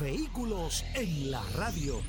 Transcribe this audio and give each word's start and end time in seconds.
Vehículos 0.00 0.84
en 0.94 1.32
la 1.32 1.42
radio. 1.56 2.00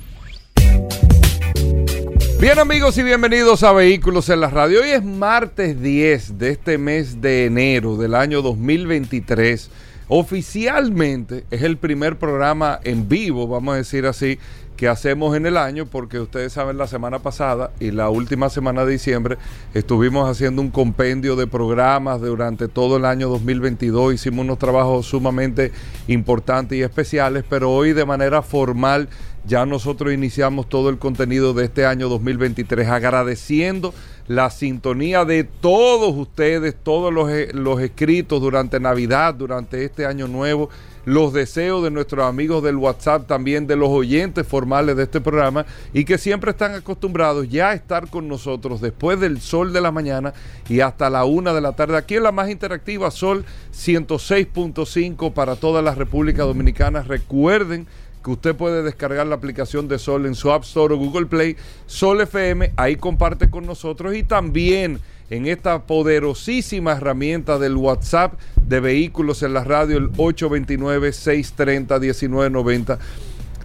Bien 2.40 2.58
amigos 2.60 2.96
y 2.98 3.02
bienvenidos 3.02 3.64
a 3.64 3.72
Vehículos 3.72 4.28
en 4.28 4.40
la 4.40 4.48
Radio. 4.48 4.82
Hoy 4.82 4.90
es 4.90 5.04
martes 5.04 5.80
10 5.80 6.38
de 6.38 6.50
este 6.50 6.78
mes 6.78 7.20
de 7.20 7.46
enero 7.46 7.96
del 7.96 8.14
año 8.14 8.42
2023. 8.42 9.70
Oficialmente 10.06 11.44
es 11.50 11.62
el 11.62 11.78
primer 11.78 12.16
programa 12.16 12.78
en 12.84 13.08
vivo, 13.08 13.48
vamos 13.48 13.74
a 13.74 13.78
decir 13.78 14.06
así, 14.06 14.38
que 14.80 14.88
hacemos 14.88 15.36
en 15.36 15.44
el 15.44 15.58
año, 15.58 15.84
porque 15.84 16.18
ustedes 16.18 16.54
saben, 16.54 16.78
la 16.78 16.86
semana 16.86 17.18
pasada 17.18 17.70
y 17.80 17.90
la 17.90 18.08
última 18.08 18.48
semana 18.48 18.86
de 18.86 18.92
diciembre 18.92 19.36
estuvimos 19.74 20.26
haciendo 20.26 20.62
un 20.62 20.70
compendio 20.70 21.36
de 21.36 21.46
programas 21.46 22.22
durante 22.22 22.66
todo 22.66 22.96
el 22.96 23.04
año 23.04 23.28
2022, 23.28 24.14
hicimos 24.14 24.42
unos 24.42 24.58
trabajos 24.58 25.04
sumamente 25.04 25.70
importantes 26.08 26.78
y 26.78 26.82
especiales, 26.82 27.44
pero 27.46 27.70
hoy 27.70 27.92
de 27.92 28.06
manera 28.06 28.40
formal 28.40 29.10
ya 29.44 29.66
nosotros 29.66 30.14
iniciamos 30.14 30.66
todo 30.66 30.88
el 30.88 30.96
contenido 30.96 31.52
de 31.52 31.66
este 31.66 31.84
año 31.84 32.08
2023 32.08 32.88
agradeciendo 32.88 33.92
la 34.28 34.48
sintonía 34.48 35.26
de 35.26 35.44
todos 35.44 36.14
ustedes, 36.16 36.74
todos 36.82 37.12
los, 37.12 37.30
los 37.52 37.82
escritos 37.82 38.40
durante 38.40 38.80
Navidad, 38.80 39.34
durante 39.34 39.84
este 39.84 40.06
año 40.06 40.26
nuevo 40.26 40.70
los 41.04 41.32
deseos 41.32 41.82
de 41.82 41.90
nuestros 41.90 42.26
amigos 42.26 42.62
del 42.62 42.76
WhatsApp, 42.76 43.26
también 43.26 43.66
de 43.66 43.76
los 43.76 43.88
oyentes 43.88 44.46
formales 44.46 44.96
de 44.96 45.04
este 45.04 45.20
programa 45.20 45.66
y 45.92 46.04
que 46.04 46.18
siempre 46.18 46.50
están 46.50 46.74
acostumbrados 46.74 47.48
ya 47.48 47.70
a 47.70 47.74
estar 47.74 48.08
con 48.08 48.28
nosotros 48.28 48.80
después 48.80 49.18
del 49.20 49.40
sol 49.40 49.72
de 49.72 49.80
la 49.80 49.92
mañana 49.92 50.34
y 50.68 50.80
hasta 50.80 51.10
la 51.10 51.24
una 51.24 51.52
de 51.52 51.60
la 51.60 51.72
tarde. 51.72 51.96
Aquí 51.96 52.16
en 52.16 52.24
la 52.24 52.32
más 52.32 52.50
interactiva, 52.50 53.10
Sol 53.10 53.44
106.5 53.72 55.32
para 55.32 55.56
toda 55.56 55.82
la 55.82 55.94
República 55.94 56.42
Dominicana. 56.42 57.02
Recuerden 57.02 57.86
que 58.22 58.30
usted 58.30 58.54
puede 58.54 58.82
descargar 58.82 59.26
la 59.26 59.36
aplicación 59.36 59.88
de 59.88 59.98
Sol 59.98 60.26
en 60.26 60.34
su 60.34 60.52
App 60.52 60.64
Store 60.64 60.94
o 60.94 60.98
Google 60.98 61.26
Play, 61.26 61.56
Sol 61.86 62.20
FM, 62.20 62.72
ahí 62.76 62.96
comparte 62.96 63.48
con 63.48 63.66
nosotros 63.66 64.14
y 64.14 64.22
también 64.22 65.00
en 65.30 65.46
esta 65.46 65.86
poderosísima 65.86 66.92
herramienta 66.92 67.58
del 67.58 67.76
WhatsApp 67.76 68.34
de 68.66 68.80
vehículos 68.80 69.42
en 69.42 69.54
la 69.54 69.64
radio, 69.64 69.96
el 69.96 70.12
829-630-1990. 70.12 72.98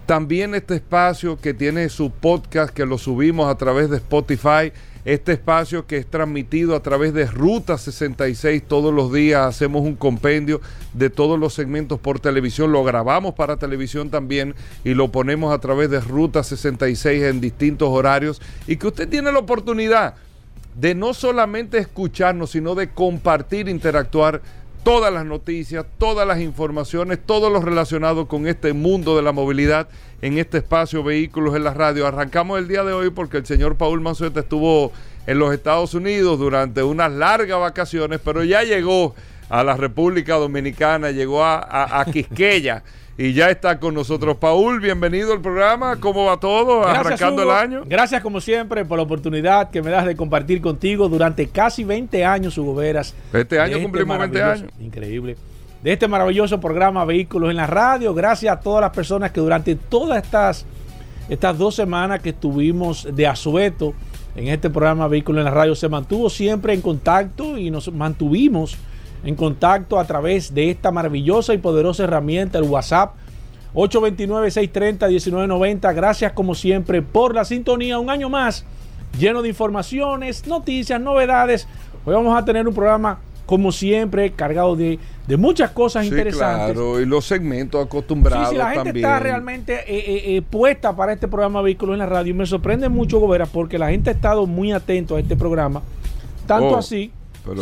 También 0.06 0.54
este 0.54 0.76
espacio 0.76 1.36
que 1.36 1.52
tiene 1.52 1.88
su 1.88 2.12
podcast 2.12 2.72
que 2.72 2.86
lo 2.86 2.96
subimos 2.96 3.50
a 3.50 3.58
través 3.58 3.90
de 3.90 3.96
Spotify. 3.96 4.72
Este 5.04 5.32
espacio 5.32 5.84
que 5.86 5.98
es 5.98 6.06
transmitido 6.06 6.76
a 6.76 6.82
través 6.82 7.12
de 7.14 7.26
Ruta 7.26 7.76
66 7.78 8.62
todos 8.66 8.92
los 8.94 9.12
días. 9.12 9.46
Hacemos 9.46 9.82
un 9.82 9.96
compendio 9.96 10.60
de 10.94 11.10
todos 11.10 11.40
los 11.40 11.54
segmentos 11.54 11.98
por 11.98 12.20
televisión. 12.20 12.70
Lo 12.70 12.84
grabamos 12.84 13.34
para 13.34 13.56
televisión 13.56 14.10
también 14.10 14.54
y 14.84 14.94
lo 14.94 15.10
ponemos 15.10 15.52
a 15.52 15.58
través 15.58 15.90
de 15.90 15.98
Ruta 16.00 16.44
66 16.44 17.24
en 17.24 17.40
distintos 17.40 17.88
horarios. 17.88 18.40
Y 18.68 18.76
que 18.76 18.86
usted 18.86 19.08
tiene 19.08 19.32
la 19.32 19.40
oportunidad 19.40 20.14
de 20.76 20.94
no 20.94 21.14
solamente 21.14 21.78
escucharnos, 21.78 22.50
sino 22.50 22.74
de 22.74 22.90
compartir, 22.90 23.68
interactuar 23.68 24.42
todas 24.84 25.12
las 25.12 25.24
noticias, 25.24 25.84
todas 25.98 26.28
las 26.28 26.40
informaciones, 26.40 27.18
todo 27.24 27.50
lo 27.50 27.60
relacionado 27.60 28.28
con 28.28 28.46
este 28.46 28.72
mundo 28.72 29.16
de 29.16 29.22
la 29.22 29.32
movilidad 29.32 29.88
en 30.22 30.38
este 30.38 30.58
espacio 30.58 31.02
Vehículos 31.02 31.56
en 31.56 31.64
la 31.64 31.74
Radio. 31.74 32.06
Arrancamos 32.06 32.58
el 32.58 32.68
día 32.68 32.84
de 32.84 32.92
hoy 32.92 33.10
porque 33.10 33.38
el 33.38 33.46
señor 33.46 33.76
Paul 33.76 34.00
Manzueta 34.00 34.40
estuvo 34.40 34.92
en 35.26 35.38
los 35.38 35.52
Estados 35.52 35.94
Unidos 35.94 36.38
durante 36.38 36.82
unas 36.82 37.10
largas 37.10 37.58
vacaciones, 37.58 38.20
pero 38.22 38.44
ya 38.44 38.62
llegó 38.62 39.14
a 39.48 39.64
la 39.64 39.76
República 39.76 40.34
Dominicana, 40.34 41.10
llegó 41.10 41.42
a, 41.42 42.00
a 42.00 42.04
Quisqueya. 42.04 42.82
Y 43.18 43.32
ya 43.32 43.48
está 43.48 43.80
con 43.80 43.94
nosotros 43.94 44.36
Paul, 44.36 44.78
bienvenido 44.78 45.32
al 45.32 45.40
programa, 45.40 45.96
¿cómo 45.96 46.26
va 46.26 46.38
todo? 46.38 46.86
Arrancando 46.86 47.44
el 47.44 47.50
año. 47.50 47.82
Gracias 47.86 48.22
como 48.22 48.42
siempre 48.42 48.84
por 48.84 48.98
la 48.98 49.04
oportunidad 49.04 49.70
que 49.70 49.80
me 49.80 49.90
das 49.90 50.04
de 50.04 50.14
compartir 50.14 50.60
contigo 50.60 51.08
durante 51.08 51.48
casi 51.48 51.82
20 51.82 52.26
años, 52.26 52.58
Hugo 52.58 52.74
Veras. 52.74 53.14
Este 53.32 53.58
año 53.58 53.80
cumplimos 53.80 54.18
20 54.18 54.42
años. 54.42 54.70
Increíble. 54.80 55.38
De 55.82 55.94
este 55.94 56.06
maravilloso 56.06 56.60
programa 56.60 57.06
Vehículos 57.06 57.48
en 57.48 57.56
la 57.56 57.66
Radio. 57.66 58.12
Gracias 58.12 58.54
a 58.54 58.60
todas 58.60 58.82
las 58.82 58.90
personas 58.90 59.30
que 59.30 59.40
durante 59.40 59.76
todas 59.76 60.22
estas, 60.22 60.66
estas 61.30 61.56
dos 61.56 61.74
semanas 61.74 62.20
que 62.20 62.30
estuvimos 62.30 63.08
de 63.10 63.26
asueto 63.26 63.94
en 64.34 64.48
este 64.48 64.68
programa 64.68 65.08
Vehículos 65.08 65.38
en 65.38 65.46
la 65.46 65.52
Radio 65.52 65.74
se 65.74 65.88
mantuvo 65.88 66.28
siempre 66.28 66.74
en 66.74 66.82
contacto 66.82 67.56
y 67.56 67.70
nos 67.70 67.90
mantuvimos 67.90 68.76
en 69.24 69.34
contacto 69.34 69.98
a 69.98 70.06
través 70.06 70.54
de 70.54 70.70
esta 70.70 70.90
maravillosa 70.90 71.54
y 71.54 71.58
poderosa 71.58 72.04
herramienta, 72.04 72.58
el 72.58 72.64
WhatsApp 72.64 73.14
829-630-1990. 73.74 75.94
Gracias 75.94 76.32
como 76.32 76.54
siempre 76.54 77.02
por 77.02 77.34
la 77.34 77.44
sintonía. 77.44 77.98
Un 77.98 78.10
año 78.10 78.28
más 78.28 78.64
lleno 79.18 79.42
de 79.42 79.48
informaciones, 79.48 80.46
noticias, 80.46 81.00
novedades. 81.00 81.66
Hoy 82.04 82.14
vamos 82.14 82.36
a 82.36 82.44
tener 82.44 82.66
un 82.66 82.74
programa 82.74 83.20
como 83.46 83.70
siempre 83.70 84.32
cargado 84.32 84.74
de, 84.74 84.98
muchas 85.38 85.70
cosas 85.70 86.04
interesantes. 86.04 86.74
Claro, 86.74 87.00
y 87.00 87.06
los 87.06 87.24
segmentos 87.24 87.84
acostumbrados. 87.84 88.48
Sí, 88.48 88.54
sí 88.54 88.58
la 88.58 88.70
gente 88.70 88.98
está 88.98 89.20
realmente 89.20 89.74
eh, 89.74 89.98
eh, 89.98 90.36
eh, 90.36 90.42
puesta 90.42 90.94
para 90.96 91.12
este 91.12 91.28
programa 91.28 91.62
Vehículos 91.62 91.94
en 91.94 92.00
la 92.00 92.06
Radio. 92.06 92.32
Y 92.32 92.34
me 92.34 92.46
sorprende 92.46 92.88
mucho, 92.88 93.20
Gobera, 93.20 93.46
porque 93.46 93.78
la 93.78 93.90
gente 93.90 94.10
ha 94.10 94.12
estado 94.12 94.46
muy 94.46 94.72
atento 94.72 95.16
a 95.16 95.20
este 95.20 95.36
programa. 95.36 95.82
Tanto 96.46 96.70
oh, 96.70 96.76
así, 96.76 97.12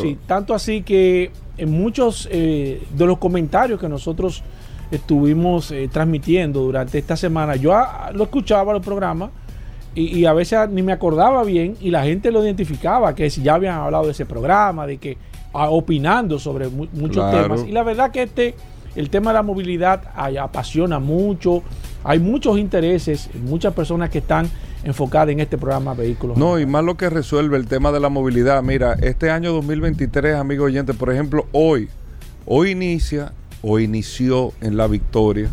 sí, 0.01 0.19
tanto 0.27 0.55
así 0.55 0.83
que 0.83 1.31
en 1.57 1.71
muchos 1.71 2.29
de 2.29 2.81
los 2.99 3.19
comentarios 3.19 3.81
que 3.81 3.89
nosotros 3.89 4.43
estuvimos 4.91 5.71
eh, 5.71 5.89
transmitiendo 5.91 6.61
durante 6.61 6.99
esta 6.99 7.17
semana. 7.17 7.57
Yo 7.57 7.75
lo 8.13 8.25
escuchaba 8.25 8.73
los 8.73 8.83
programas 8.83 9.31
y, 9.95 10.25
a 10.25 10.33
veces 10.33 10.69
ni 10.71 10.83
me 10.83 10.93
acordaba 10.93 11.45
bien 11.45 11.77
y 11.81 11.91
la 11.91 12.03
gente 12.03 12.33
lo 12.33 12.43
identificaba, 12.43 13.15
que 13.15 13.31
si 13.31 13.43
ya 13.43 13.55
habían 13.55 13.79
hablado 13.79 14.07
de 14.07 14.11
ese 14.11 14.27
programa, 14.27 14.87
de 14.87 14.99
que 14.99 15.17
ah, 15.53 15.71
opinando 15.71 16.39
sobre 16.39 16.69
muchos 16.69 17.31
temas. 17.31 17.65
Y 17.67 17.71
la 17.71 17.85
verdad 17.85 18.11
que 18.11 18.23
este, 18.23 18.55
el 18.95 19.11
tema 19.11 19.31
de 19.31 19.35
la 19.35 19.43
movilidad 19.43 20.03
apasiona 20.41 20.99
mucho, 20.99 21.63
hay 22.03 22.19
muchos 22.19 22.59
intereses, 22.59 23.31
muchas 23.45 23.73
personas 23.75 24.11
que 24.11 24.19
están 24.19 24.49
enfocadas 24.85 25.31
en 25.31 25.41
este 25.41 25.59
programa 25.59 25.95
Vehículos. 25.95 26.37
No, 26.37 26.59
y 26.59 26.67
más 26.67 26.85
lo 26.85 26.97
que 26.97 27.11
resuelve 27.11 27.57
el 27.57 27.67
tema 27.67 27.91
de 27.91 28.01
la 28.01 28.09
movilidad. 28.09 28.63
Mira, 28.63 28.95
este 29.01 29.31
año 29.31 29.53
2023, 29.53 30.37
amigo 30.37 30.65
oyente, 30.65 30.95
por 30.95 31.11
ejemplo, 31.11 31.47
hoy, 31.53 31.89
hoy 32.47 32.71
inicia 32.71 33.33
o 33.63 33.79
inició 33.79 34.53
en 34.61 34.77
la 34.77 34.87
victoria 34.87 35.49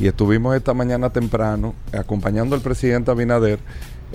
y 0.00 0.06
estuvimos 0.06 0.56
esta 0.56 0.74
mañana 0.74 1.10
temprano 1.10 1.74
acompañando 1.92 2.56
al 2.56 2.62
presidente 2.62 3.10
Abinader, 3.10 3.58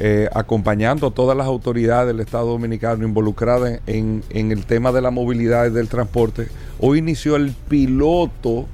eh, 0.02 0.30
acompañando 0.34 1.08
a 1.08 1.12
todas 1.12 1.36
las 1.36 1.46
autoridades 1.46 2.08
del 2.08 2.22
Estado 2.22 2.48
Dominicano 2.48 3.06
involucradas 3.06 3.82
en, 3.86 4.24
en, 4.30 4.54
el 4.54 4.66
tema 4.66 4.94
de 4.94 5.02
la 5.02 5.12
movilidad 5.12 5.68
y 5.68 5.72
del 5.72 5.90
transporte. 5.90 6.48
Hoy 6.80 7.00
inició 7.00 7.36
el 7.36 7.52
piloto 7.68 8.66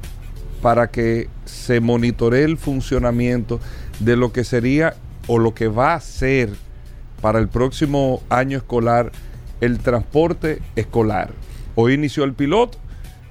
para 0.61 0.91
que 0.91 1.27
se 1.45 1.79
monitoree 1.79 2.43
el 2.43 2.57
funcionamiento 2.57 3.59
de 3.99 4.15
lo 4.15 4.31
que 4.31 4.43
sería 4.43 4.95
o 5.25 5.39
lo 5.39 5.55
que 5.55 5.67
va 5.67 5.95
a 5.95 5.99
ser 5.99 6.51
para 7.21 7.39
el 7.39 7.47
próximo 7.47 8.21
año 8.29 8.59
escolar 8.59 9.11
el 9.61 9.79
transporte 9.79 10.61
escolar. 10.75 11.31
Hoy 11.73 11.93
inició 11.93 12.23
el 12.23 12.33
piloto 12.33 12.77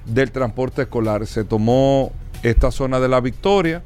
del 0.05 0.31
transporte 0.31 0.81
escolar. 0.81 1.25
Se 1.27 1.45
tomó 1.45 2.11
esta 2.43 2.71
zona 2.71 2.99
de 2.99 3.07
la 3.07 3.21
Victoria. 3.21 3.83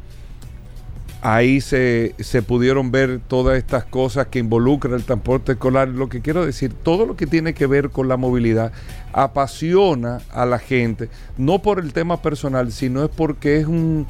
Ahí 1.21 1.59
se, 1.59 2.13
pudieron 2.47 2.91
ver 2.91 3.19
todas 3.27 3.57
estas 3.57 3.83
cosas 3.83 4.27
que 4.27 4.39
involucran 4.39 4.93
el 4.93 5.03
transporte 5.03 5.53
escolar. 5.53 5.89
Lo 5.89 6.07
que 6.07 6.21
quiero 6.21 6.45
decir, 6.45 6.73
todo 6.73 7.05
lo 7.05 7.17
que 7.17 7.27
tiene 7.27 7.53
que 7.53 7.67
ver 7.67 7.89
con 7.89 8.07
la 8.07 8.15
movilidad 8.15 8.71
apasiona 9.11 10.21
a 10.31 10.45
la 10.45 10.59
gente, 10.59 11.09
no 11.37 11.61
por 11.61 11.79
el 11.79 11.91
tema 11.91 12.21
personal, 12.21 12.71
sino 12.71 13.03
es 13.03 13.09
porque 13.09 13.57
es 13.59 13.65
un 13.65 14.07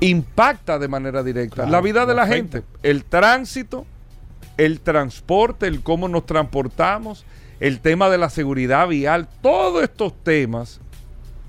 impacta 0.00 0.80
de 0.80 0.88
manera 0.88 1.22
directa 1.22 1.64
la 1.64 1.80
vida 1.80 2.06
de 2.06 2.14
la 2.14 2.26
gente, 2.26 2.64
el 2.82 3.04
tránsito, 3.04 3.86
el 4.56 4.80
transporte, 4.80 5.66
el 5.66 5.82
cómo 5.82 6.08
nos 6.08 6.26
transportamos, 6.26 7.24
el 7.60 7.78
tema 7.80 8.08
de 8.10 8.18
la 8.18 8.30
seguridad 8.30 8.88
vial, 8.88 9.28
todos 9.42 9.82
estos 9.82 10.12
temas 10.24 10.80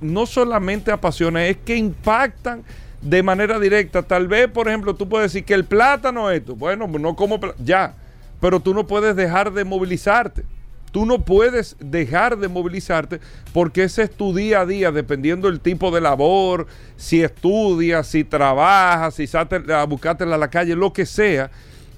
no 0.01 0.25
solamente 0.25 0.91
apasiona, 0.91 1.45
es 1.45 1.57
que 1.57 1.77
impactan 1.77 2.63
de 3.03 3.21
manera 3.21 3.59
directa. 3.59 4.01
Tal 4.03 4.27
vez, 4.27 4.47
por 4.47 4.67
ejemplo, 4.67 4.95
tú 4.95 5.07
puedes 5.07 5.31
decir 5.31 5.45
que 5.45 5.53
el 5.53 5.65
plátano 5.65 6.31
es 6.31 6.39
esto. 6.39 6.55
Bueno, 6.55 6.87
no 6.87 7.15
como 7.15 7.39
ya, 7.63 7.93
pero 8.39 8.59
tú 8.59 8.73
no 8.73 8.87
puedes 8.87 9.15
dejar 9.15 9.51
de 9.53 9.63
movilizarte. 9.63 10.43
Tú 10.91 11.07
no 11.07 11.25
puedes 11.25 11.75
dejar 11.79 12.37
de 12.37 12.47
movilizarte 12.47 13.19
porque 13.51 13.83
ese 13.83 14.03
es 14.03 14.11
tu 14.11 14.33
día 14.33 14.61
a 14.61 14.65
día, 14.67 14.91
dependiendo 14.91 15.49
del 15.49 15.59
tipo 15.59 15.89
de 15.89 15.99
labor, 15.99 16.67
si 16.97 17.23
estudias, 17.23 18.05
si 18.05 18.23
trabajas, 18.23 19.15
si 19.15 19.25
sales 19.25 19.67
a 19.69 19.83
buscarte 19.85 20.23
a 20.23 20.37
la 20.37 20.49
calle, 20.49 20.75
lo 20.75 20.93
que 20.93 21.07
sea 21.07 21.49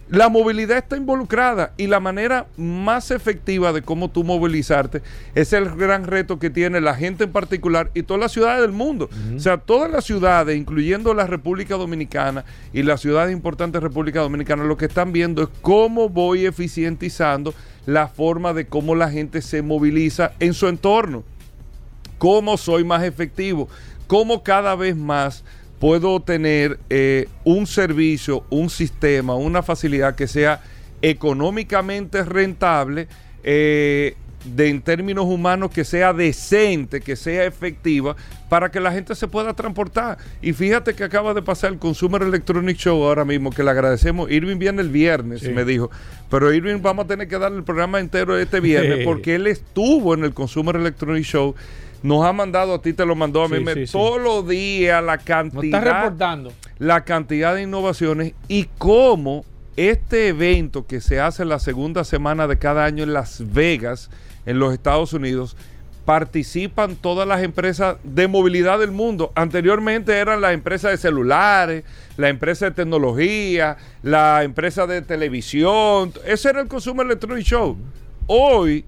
la 0.08 0.30
movilidad 0.30 0.78
está 0.78 0.98
involucrada 0.98 1.74
y 1.78 1.88
la 1.88 2.00
manera 2.00 2.46
más 2.58 3.10
efectiva 3.10 3.74
de 3.74 3.82
cómo 3.82 4.10
tú 4.12 4.24
movilizarte 4.24 5.02
es 5.34 5.52
el 5.52 5.70
gran 5.72 6.06
reto 6.06 6.38
que 6.38 6.52
tiene 6.52 6.80
la 6.80 6.94
gente 6.94 7.24
en 7.24 7.32
particular 7.32 7.90
y 7.96 8.04
todas 8.04 8.22
las 8.22 8.32
ciudades 8.32 8.62
del 8.62 8.72
mundo. 8.72 9.10
O 9.36 9.40
sea, 9.40 9.58
todas 9.58 9.90
las 9.90 10.06
ciudades, 10.06 10.58
incluyendo 10.58 11.16
la 11.16 11.26
República 11.26 11.76
Dominicana 11.76 12.46
y 12.72 12.84
las 12.84 13.02
ciudades 13.02 13.34
importantes 13.34 13.82
de 13.82 13.88
República 13.88 14.22
Dominicana, 14.22 14.64
lo 14.64 14.78
que 14.78 14.86
están 14.86 15.12
viendo 15.12 15.42
es 15.42 15.50
cómo 15.62 16.08
voy 16.08 16.46
eficientizando 16.46 17.56
la 17.88 18.08
forma 18.08 18.54
de 18.54 18.68
cómo 18.68 18.94
la 18.94 19.10
gente 19.10 19.42
se 19.42 19.64
moviliza 19.64 20.34
en 20.40 20.54
su 20.54 20.68
entorno. 20.68 21.24
Cómo 22.20 22.58
soy 22.58 22.84
más 22.84 23.04
efectivo, 23.04 23.68
cómo 24.08 24.44
cada 24.44 24.76
vez 24.76 24.96
más 24.96 25.44
puedo 25.80 26.20
tener 26.22 26.80
eh, 26.90 27.28
un 27.44 27.68
servicio, 27.68 28.46
un 28.50 28.70
sistema, 28.70 29.36
una 29.36 29.62
facilidad 29.64 30.16
que 30.16 30.28
sea 30.28 30.62
económicamente 31.02 32.24
rentable, 32.24 33.08
eh, 33.44 34.16
de, 34.46 34.70
en 34.70 34.82
términos 34.82 35.26
humanos 35.26 35.72
que 35.72 35.84
sea 35.84 36.14
decente, 36.14 37.02
que 37.02 37.16
sea 37.16 37.46
efectiva, 37.46 38.16
para 38.48 38.70
que 38.70 38.80
la 38.80 38.92
gente 38.92 39.16
se 39.16 39.28
pueda 39.28 39.54
transportar. 39.54 40.18
Y 40.42 40.54
fíjate 40.54 40.94
que 40.94 41.04
acaba 41.04 41.34
de 41.34 41.42
pasar 41.42 41.74
el 41.74 41.80
Consumer 41.80 42.22
Electronic 42.22 42.78
Show 42.78 43.04
ahora 43.04 43.26
mismo, 43.26 43.50
que 43.50 43.64
le 43.64 43.72
agradecemos. 43.72 44.30
Irving 44.32 44.58
viene 44.58 44.82
el 44.82 44.90
viernes, 44.90 45.44
me 45.50 45.66
dijo, 45.66 45.90
pero 46.30 46.54
Irving 46.54 46.82
vamos 46.82 47.06
a 47.06 47.08
tener 47.08 47.28
que 47.28 47.40
darle 47.40 47.58
el 47.58 47.64
programa 47.64 48.00
entero 48.00 48.38
este 48.38 48.60
viernes, 48.60 49.04
porque 49.04 49.36
él 49.36 49.48
estuvo 49.48 50.14
en 50.14 50.24
el 50.24 50.34
Consumer 50.34 50.76
Electronic 50.76 51.24
Show 51.24 51.56
nos 52.04 52.26
ha 52.26 52.34
mandado, 52.34 52.76
a 52.76 52.82
ti 52.82 52.94
te 52.94 53.06
lo 53.06 53.16
mandó 53.16 53.44
a 53.44 53.50
mí, 53.50 53.64
todos 53.92 54.22
los 54.22 54.48
días 54.48 55.04
la 55.04 55.18
cantidad. 55.18 55.80
está 55.80 56.02
reportando. 56.02 56.54
La 56.78 57.04
cantidad 57.04 57.56
de 57.56 57.64
innovaciones 57.64 58.34
y 58.48 58.66
cómo 58.78 59.46
este 59.78 60.30
evento 60.30 60.86
que 60.86 61.02
se 61.02 61.20
hace 61.20 61.46
la 61.46 61.60
segunda 61.60 62.04
semana 62.04 62.48
de 62.48 62.58
cada 62.58 62.86
año 62.86 63.04
en 63.04 63.14
Las 63.14 63.54
Vegas, 63.54 64.10
en 64.46 64.60
los 64.60 64.74
Estados 64.74 65.14
Unidos, 65.14 65.58
participan 66.06 66.96
todas 66.96 67.28
las 67.28 67.42
empresas 67.42 67.98
de 68.04 68.28
movilidad 68.28 68.80
del 68.80 68.92
mundo. 68.92 69.32
Anteriormente 69.36 70.16
eran 70.18 70.40
las 70.40 70.54
empresas 70.54 70.92
de 70.92 70.98
celulares, 70.98 71.84
la 72.16 72.30
empresa 72.30 72.66
de 72.66 72.72
tecnología, 72.72 73.78
la 74.04 74.44
empresa 74.44 74.86
de 74.86 75.02
televisión. 75.02 76.14
Ese 76.26 76.50
era 76.50 76.62
el 76.62 76.68
Consumer 76.68 77.06
Electronic 77.06 77.44
Show. 77.44 77.76
Hoy 78.28 78.86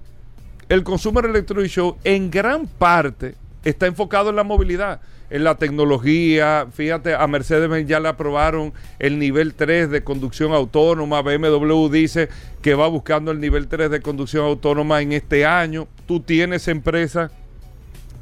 el 0.68 0.84
Consumer 0.84 1.24
Electronic 1.24 1.70
Show 1.70 1.96
en 2.04 2.30
gran 2.30 2.66
parte 2.66 3.34
está 3.64 3.86
enfocado 3.86 4.30
en 4.30 4.36
la 4.36 4.44
movilidad, 4.44 5.00
en 5.30 5.44
la 5.44 5.56
tecnología. 5.56 6.66
Fíjate, 6.72 7.14
a 7.14 7.26
Mercedes 7.26 7.86
ya 7.86 8.00
le 8.00 8.08
aprobaron 8.08 8.72
el 8.98 9.18
nivel 9.18 9.54
3 9.54 9.90
de 9.90 10.04
conducción 10.04 10.52
autónoma. 10.52 11.22
BMW 11.22 11.88
dice 11.88 12.28
que 12.62 12.74
va 12.74 12.88
buscando 12.88 13.30
el 13.30 13.40
nivel 13.40 13.68
3 13.68 13.90
de 13.90 14.00
conducción 14.00 14.44
autónoma 14.44 15.00
en 15.00 15.12
este 15.12 15.46
año. 15.46 15.88
Tú 16.06 16.20
tienes 16.20 16.68
empresas 16.68 17.30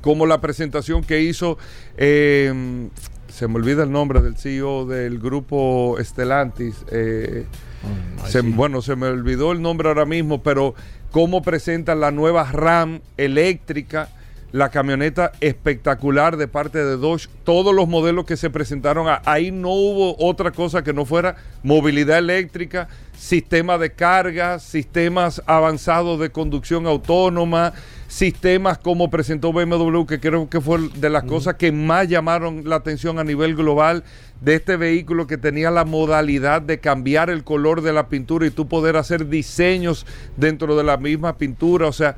como 0.00 0.25
la 0.26 0.40
presentación 0.40 1.02
que 1.02 1.20
hizo, 1.22 1.58
em, 1.96 2.90
se 3.28 3.49
me 3.49 3.56
olvida 3.56 3.82
el 3.82 3.90
nombre 3.90 4.22
del 4.22 4.37
CEO 4.37 4.87
del 4.87 5.19
grupo 5.19 5.99
Estelantis. 5.99 6.84
Eh, 6.92 7.44
mm, 7.82 8.56
bueno, 8.56 8.82
se 8.82 8.94
me 8.94 9.08
olvidó 9.08 9.50
el 9.50 9.60
nombre 9.60 9.88
ahora 9.88 10.06
mismo, 10.06 10.42
pero 10.44 10.75
cómo 11.10 11.42
presentan 11.42 12.00
la 12.00 12.10
nueva 12.10 12.50
RAM 12.50 13.00
eléctrica, 13.16 14.08
la 14.52 14.70
camioneta 14.70 15.32
espectacular 15.40 16.36
de 16.36 16.48
parte 16.48 16.78
de 16.82 16.96
Dodge, 16.96 17.28
todos 17.44 17.74
los 17.74 17.88
modelos 17.88 18.24
que 18.24 18.36
se 18.36 18.48
presentaron, 18.48 19.06
ahí 19.24 19.50
no 19.50 19.70
hubo 19.70 20.16
otra 20.18 20.50
cosa 20.50 20.82
que 20.82 20.92
no 20.92 21.04
fuera 21.04 21.36
movilidad 21.62 22.18
eléctrica, 22.18 22.88
sistema 23.16 23.76
de 23.76 23.92
carga, 23.92 24.58
sistemas 24.58 25.42
avanzados 25.46 26.20
de 26.20 26.30
conducción 26.30 26.86
autónoma, 26.86 27.72
sistemas 28.08 28.78
como 28.78 29.10
presentó 29.10 29.52
BMW, 29.52 30.04
que 30.04 30.20
creo 30.20 30.48
que 30.48 30.60
fue 30.60 30.88
de 30.94 31.10
las 31.10 31.24
cosas 31.24 31.56
que 31.56 31.72
más 31.72 32.08
llamaron 32.08 32.68
la 32.68 32.76
atención 32.76 33.18
a 33.18 33.24
nivel 33.24 33.56
global 33.56 34.04
de 34.40 34.54
este 34.54 34.76
vehículo 34.76 35.26
que 35.26 35.38
tenía 35.38 35.70
la 35.70 35.84
modalidad 35.84 36.62
de 36.62 36.78
cambiar 36.78 37.30
el 37.30 37.44
color 37.44 37.82
de 37.82 37.92
la 37.92 38.08
pintura 38.08 38.46
y 38.46 38.50
tú 38.50 38.68
poder 38.68 38.96
hacer 38.96 39.28
diseños 39.28 40.06
dentro 40.36 40.76
de 40.76 40.84
la 40.84 40.96
misma 40.96 41.38
pintura. 41.38 41.86
O 41.86 41.92
sea, 41.92 42.16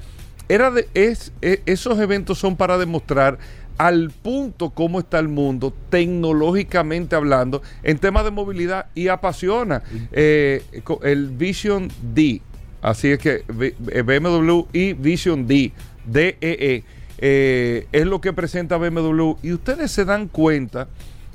era 0.48 0.70
de, 0.70 0.88
es, 0.94 1.32
e, 1.42 1.62
esos 1.66 1.98
eventos 1.98 2.38
son 2.38 2.56
para 2.56 2.78
demostrar 2.78 3.38
al 3.76 4.10
punto 4.10 4.70
cómo 4.70 4.98
está 4.98 5.20
el 5.20 5.28
mundo 5.28 5.72
tecnológicamente 5.88 7.14
hablando 7.14 7.62
en 7.84 7.98
temas 7.98 8.24
de 8.24 8.32
movilidad 8.32 8.86
y 8.94 9.06
apasiona 9.06 9.82
eh, 10.10 10.64
el 11.02 11.28
Vision 11.28 11.88
D. 12.12 12.42
Así 12.82 13.08
es 13.12 13.18
que 13.18 13.44
BMW 13.46 14.62
y 14.72 14.92
Vision 14.94 15.46
D, 15.46 15.72
DEE, 16.04 16.36
e, 16.40 16.84
eh, 17.18 17.86
es 17.92 18.06
lo 18.06 18.20
que 18.20 18.32
presenta 18.32 18.76
BMW. 18.76 19.34
Y 19.42 19.52
ustedes 19.52 19.90
se 19.90 20.04
dan 20.04 20.28
cuenta 20.28 20.88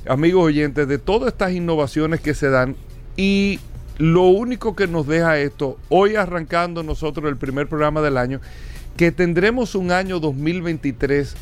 amigos 0.07 0.45
oyentes, 0.45 0.87
de 0.87 0.97
todas 0.97 1.33
estas 1.33 1.53
innovaciones 1.53 2.21
que 2.21 2.33
se 2.33 2.49
dan 2.49 2.75
y 3.15 3.59
lo 3.97 4.23
único 4.23 4.75
que 4.75 4.87
nos 4.87 5.07
deja 5.07 5.37
esto, 5.37 5.77
hoy 5.89 6.15
arrancando 6.15 6.83
nosotros 6.83 7.29
el 7.29 7.37
primer 7.37 7.67
programa 7.67 8.01
del 8.01 8.17
año, 8.17 8.41
que 8.97 9.11
tendremos 9.11 9.75
un 9.75 9.91
año 9.91 10.19
2023 10.19 11.35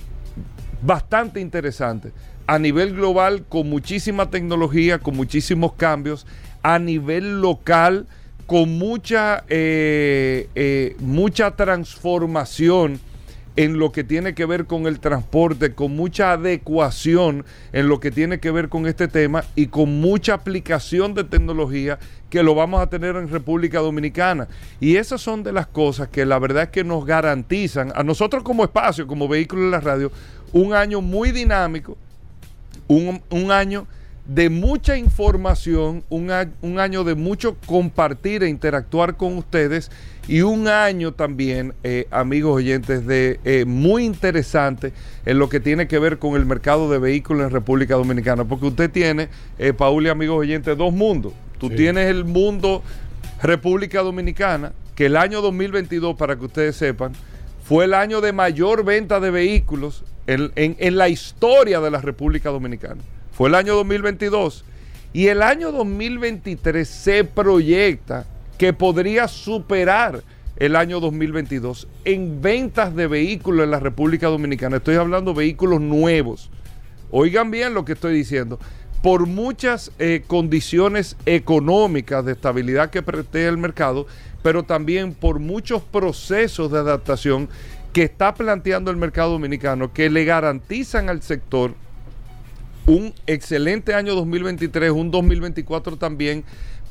bastante 0.82 1.40
interesante 1.40 2.12
a 2.48 2.60
nivel 2.60 2.96
global 2.96 3.46
con 3.48 3.70
muchísima 3.70 4.30
tecnología, 4.30 5.00
con 5.00 5.16
muchísimos 5.16 5.74
cambios, 5.74 6.26
a 6.64 6.80
nivel 6.80 7.42
local 7.42 8.08
con 8.46 8.78
mucha, 8.78 9.46
eh, 9.48 10.50
eh, 10.56 10.96
mucha 11.00 11.56
transformación 11.56 13.00
en 13.56 13.80
lo 13.80 13.92
que 13.92 14.04
tiene 14.04 14.34
que 14.34 14.46
ver 14.46 14.66
con 14.66 14.88
el 14.88 15.00
transporte, 15.00 15.74
con 15.74 15.96
mucha 15.96 16.34
adecuación 16.34 17.46
en 17.74 17.88
lo 17.88 18.00
que 18.00 18.12
tiene 18.12 18.40
que 18.40 18.52
ver 18.52 18.70
con 18.70 18.88
este 18.88 19.08
tema 19.08 19.44
y 19.56 19.68
con 19.68 20.00
mucha 20.00 20.34
aplicación 20.34 21.14
de 21.14 21.24
tecnología 21.24 22.00
que 22.30 22.44
lo 22.44 22.56
vamos 22.56 22.82
a 22.82 22.88
tener 22.88 23.16
en 23.18 23.30
República 23.30 23.80
Dominicana. 23.80 24.48
Y 24.80 24.96
esas 24.96 25.22
son 25.22 25.44
de 25.44 25.52
las 25.52 25.68
cosas 25.68 26.08
que 26.08 26.26
la 26.26 26.40
verdad 26.40 26.64
es 26.64 26.70
que 26.70 26.84
nos 26.84 27.06
garantizan 27.06 27.92
a 27.94 28.04
nosotros 28.04 28.44
como 28.44 28.64
espacio, 28.64 29.06
como 29.06 29.28
vehículo 29.28 29.64
de 29.66 29.72
la 29.72 29.82
radio, 29.82 30.12
un 30.54 30.74
año 30.74 31.02
muy 31.02 31.32
dinámico, 31.32 31.98
un, 32.88 33.22
un 33.30 33.52
año 33.52 33.86
de 34.26 34.50
mucha 34.50 34.98
información, 34.98 36.04
un, 36.10 36.32
un, 36.62 36.80
año 36.80 37.04
de 37.04 37.16
mucho 37.16 37.58
compartir 37.66 38.44
e 38.44 38.50
interactuar 38.50 39.18
con 39.18 39.38
ustedes 39.38 39.90
y 40.28 40.42
un 40.42 40.68
año 40.68 41.14
también, 41.14 41.74
eh, 41.84 42.08
amigos 42.12 42.56
oyentes, 42.56 43.08
de 43.08 43.40
eh, 43.44 43.66
muy 43.66 44.06
interesante 44.06 44.94
en 45.26 45.40
lo 45.40 45.50
que 45.50 45.60
tiene 45.60 45.88
que 45.88 45.98
ver 45.98 46.20
con 46.20 46.36
el 46.36 46.46
mercado 46.46 46.90
de 46.92 47.00
vehículos 47.00 47.46
en 47.46 47.50
República 47.50 47.96
Dominicana, 47.96 48.46
porque 48.46 48.68
usted 48.68 48.92
tiene, 48.92 49.30
eh, 49.58 49.74
Paul 49.74 50.06
y 50.06 50.10
amigos 50.10 50.38
oyentes, 50.38 50.78
dos 50.78 50.94
mundos. 50.94 51.34
Tú 51.58 51.70
tienes 51.70 52.08
el 52.08 52.24
mundo 52.24 52.84
República 53.42 54.02
Dominicana, 54.02 54.72
que 54.96 55.08
el 55.08 55.18
año 55.18 55.42
2022, 55.42 56.16
para 56.16 56.36
que 56.36 56.46
ustedes 56.46 56.76
sepan, 56.76 57.14
fue 57.64 57.86
el 57.86 57.94
año 57.94 58.22
de 58.22 58.34
mayor 58.34 58.84
venta 58.84 59.20
de 59.20 59.32
vehículos 59.32 60.04
en 60.28 60.98
la 60.98 61.10
historia 61.10 61.80
de 61.80 61.92
la 61.92 62.02
República 62.02 62.50
Dominicana 62.50 63.02
fue 63.32 63.50
el 63.50 63.56
año 63.56 63.76
2022. 63.76 64.66
Y 65.14 65.28
el 65.28 65.42
año 65.42 65.72
2023 65.72 66.88
se 66.88 67.24
proyecta 67.24 68.26
que 68.58 68.72
podría 68.72 69.28
superar 69.28 70.24
el 70.58 70.76
año 70.76 71.00
2022 71.00 71.88
en 72.06 72.42
ventas 72.42 72.96
de 72.96 73.08
vehículos 73.08 73.64
en 73.64 73.72
la 73.72 73.80
República 73.80 74.28
Dominicana. 74.28 74.78
Estoy 74.78 74.96
hablando 74.96 75.32
de 75.32 75.40
vehículos 75.40 75.82
nuevos. 75.82 76.50
Oigan 77.10 77.52
bien 77.52 77.74
lo 77.74 77.84
que 77.84 77.94
estoy 77.94 78.14
diciendo. 78.14 78.60
Por 79.02 79.26
muchas 79.26 79.92
eh, 79.98 80.24
condiciones 80.28 81.18
económicas 81.26 82.24
de 82.24 82.34
estabilidad 82.34 82.92
que 82.92 83.02
preté 83.02 83.48
el 83.48 83.58
mercado, 83.58 84.06
pero 84.44 84.64
también 84.64 85.14
por 85.14 85.40
muchos 85.40 85.82
procesos 85.82 86.72
de 86.72 86.78
adaptación 86.78 87.50
que 87.92 88.04
está 88.04 88.36
planteando 88.36 88.92
el 88.92 88.98
mercado 88.98 89.32
dominicano 89.32 89.92
que 89.92 90.10
le 90.10 90.24
garantizan 90.24 91.10
al 91.10 91.22
sector 91.22 91.74
un 92.86 93.14
excelente 93.28 93.94
año 93.94 94.16
2023, 94.16 94.92
un 94.92 95.12
2024 95.12 95.98
también, 95.98 96.44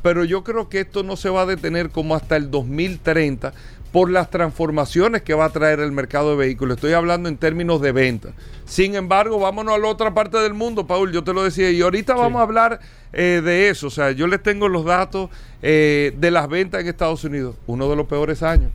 pero 0.02 0.24
yo 0.24 0.44
creo 0.44 0.68
que 0.68 0.80
esto 0.80 1.02
no 1.02 1.16
se 1.16 1.28
va 1.28 1.42
a 1.42 1.46
detener 1.46 1.90
como 1.90 2.14
hasta 2.14 2.36
el 2.36 2.50
2030 2.50 3.52
por 3.92 4.10
las 4.10 4.30
transformaciones 4.30 5.22
que 5.22 5.34
va 5.34 5.46
a 5.46 5.50
traer 5.50 5.80
el 5.80 5.92
mercado 5.92 6.30
de 6.30 6.36
vehículos. 6.36 6.76
Estoy 6.76 6.92
hablando 6.92 7.28
en 7.28 7.36
términos 7.36 7.80
de 7.80 7.92
venta. 7.92 8.28
Sin 8.64 8.94
embargo, 8.94 9.38
vámonos 9.40 9.74
a 9.74 9.78
la 9.78 9.88
otra 9.88 10.14
parte 10.14 10.38
del 10.38 10.54
mundo, 10.54 10.86
Paul, 10.86 11.12
yo 11.12 11.24
te 11.24 11.32
lo 11.32 11.42
decía, 11.42 11.70
y 11.70 11.80
ahorita 11.80 12.14
vamos 12.14 12.38
a 12.38 12.42
hablar 12.42 12.80
eh, 13.12 13.42
de 13.44 13.68
eso. 13.68 13.88
O 13.88 13.90
sea, 13.90 14.12
yo 14.12 14.26
les 14.26 14.42
tengo 14.42 14.68
los 14.68 14.84
datos 14.84 15.28
eh, 15.60 16.14
de 16.16 16.30
las 16.30 16.48
ventas 16.48 16.80
en 16.80 16.88
Estados 16.88 17.24
Unidos. 17.24 17.56
Uno 17.66 17.90
de 17.90 17.96
los 17.96 18.06
peores 18.06 18.42
años. 18.42 18.70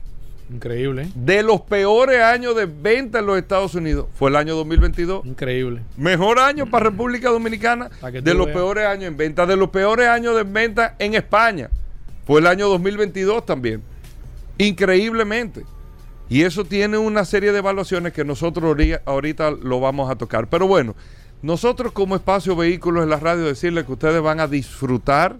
Increíble. 0.49 1.09
De 1.15 1.41
los 1.41 1.61
peores 1.61 2.21
años 2.21 2.55
de 2.55 2.65
venta 2.65 3.19
en 3.19 3.25
los 3.25 3.37
Estados 3.37 3.73
Unidos 3.73 4.07
fue 4.13 4.29
el 4.29 4.35
año 4.35 4.55
2022. 4.55 5.25
Increíble. 5.25 5.81
Mejor 5.97 6.39
año 6.39 6.67
para 6.67 6.89
República 6.89 7.29
Dominicana. 7.29 7.89
De 8.11 8.33
los 8.33 8.47
peores 8.47 8.85
años 8.85 9.05
en 9.05 9.17
venta. 9.17 9.45
De 9.45 9.55
los 9.55 9.69
peores 9.69 10.07
años 10.07 10.35
de 10.35 10.43
venta 10.43 10.95
en 10.99 11.15
España. 11.15 11.69
Fue 12.27 12.39
el 12.41 12.47
año 12.47 12.67
2022 12.69 13.45
también. 13.45 13.81
Increíblemente. 14.57 15.63
Y 16.29 16.43
eso 16.43 16.65
tiene 16.65 16.97
una 16.97 17.25
serie 17.25 17.51
de 17.51 17.59
evaluaciones 17.59 18.13
que 18.13 18.23
nosotros 18.23 18.77
ahorita 19.05 19.51
lo 19.51 19.79
vamos 19.79 20.09
a 20.09 20.15
tocar. 20.15 20.47
Pero 20.47 20.67
bueno, 20.67 20.95
nosotros 21.41 21.91
como 21.91 22.15
espacio 22.15 22.55
vehículos 22.55 23.03
en 23.03 23.09
la 23.09 23.19
radio 23.19 23.43
decirles 23.43 23.85
que 23.85 23.93
ustedes 23.93 24.21
van 24.21 24.39
a 24.39 24.47
disfrutar 24.47 25.35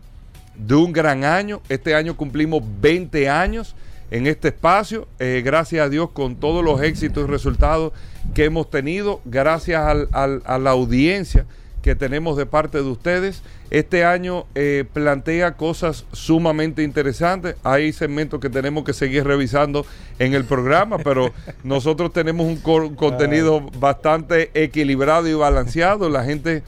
de 0.56 0.76
un 0.76 0.92
gran 0.92 1.24
año. 1.24 1.62
Este 1.70 1.96
año 1.96 2.16
cumplimos 2.16 2.64
20 2.82 3.30
años 3.30 3.76
en 4.12 4.28
este 4.28 4.50
espacio. 4.50 5.08
Eh, 5.20 5.42
gracias 5.44 5.86
a 5.86 5.90
Dios 5.90 6.10
con 6.12 6.36
todos 6.36 6.64
los 6.64 6.82
éxitos 6.82 7.28
y 7.28 7.32
resultados 7.32 7.94
que 8.34 8.46
hemos 8.46 8.70
tenido. 8.70 9.22
Gracias 9.26 9.82
a 10.12 10.58
la 10.60 10.70
audiencia 10.72 11.46
que 11.86 11.94
tenemos 11.94 12.36
de 12.36 12.48
parte 12.48 12.80
de 12.80 12.90
ustedes. 12.90 13.44
Este 13.70 14.06
año 14.06 14.48
eh, 14.56 14.86
plantea 14.92 15.56
cosas 15.56 16.06
sumamente 16.14 16.82
interesantes. 16.82 17.58
Hay 17.64 17.94
segmentos 17.94 18.40
que 18.40 18.50
tenemos 18.50 18.84
que 18.84 18.92
seguir 18.92 19.24
revisando 19.24 19.86
en 20.18 20.34
el 20.34 20.46
programa, 20.46 20.98
pero 20.98 21.32
nosotros 21.64 22.12
tenemos 22.12 22.48
un 22.48 22.96
contenido 22.96 23.62
bastante 23.78 24.50
equilibrado 24.56 25.28
y 25.28 25.36
balanceado. 25.36 26.10
La 26.10 26.24
gente 26.24 26.64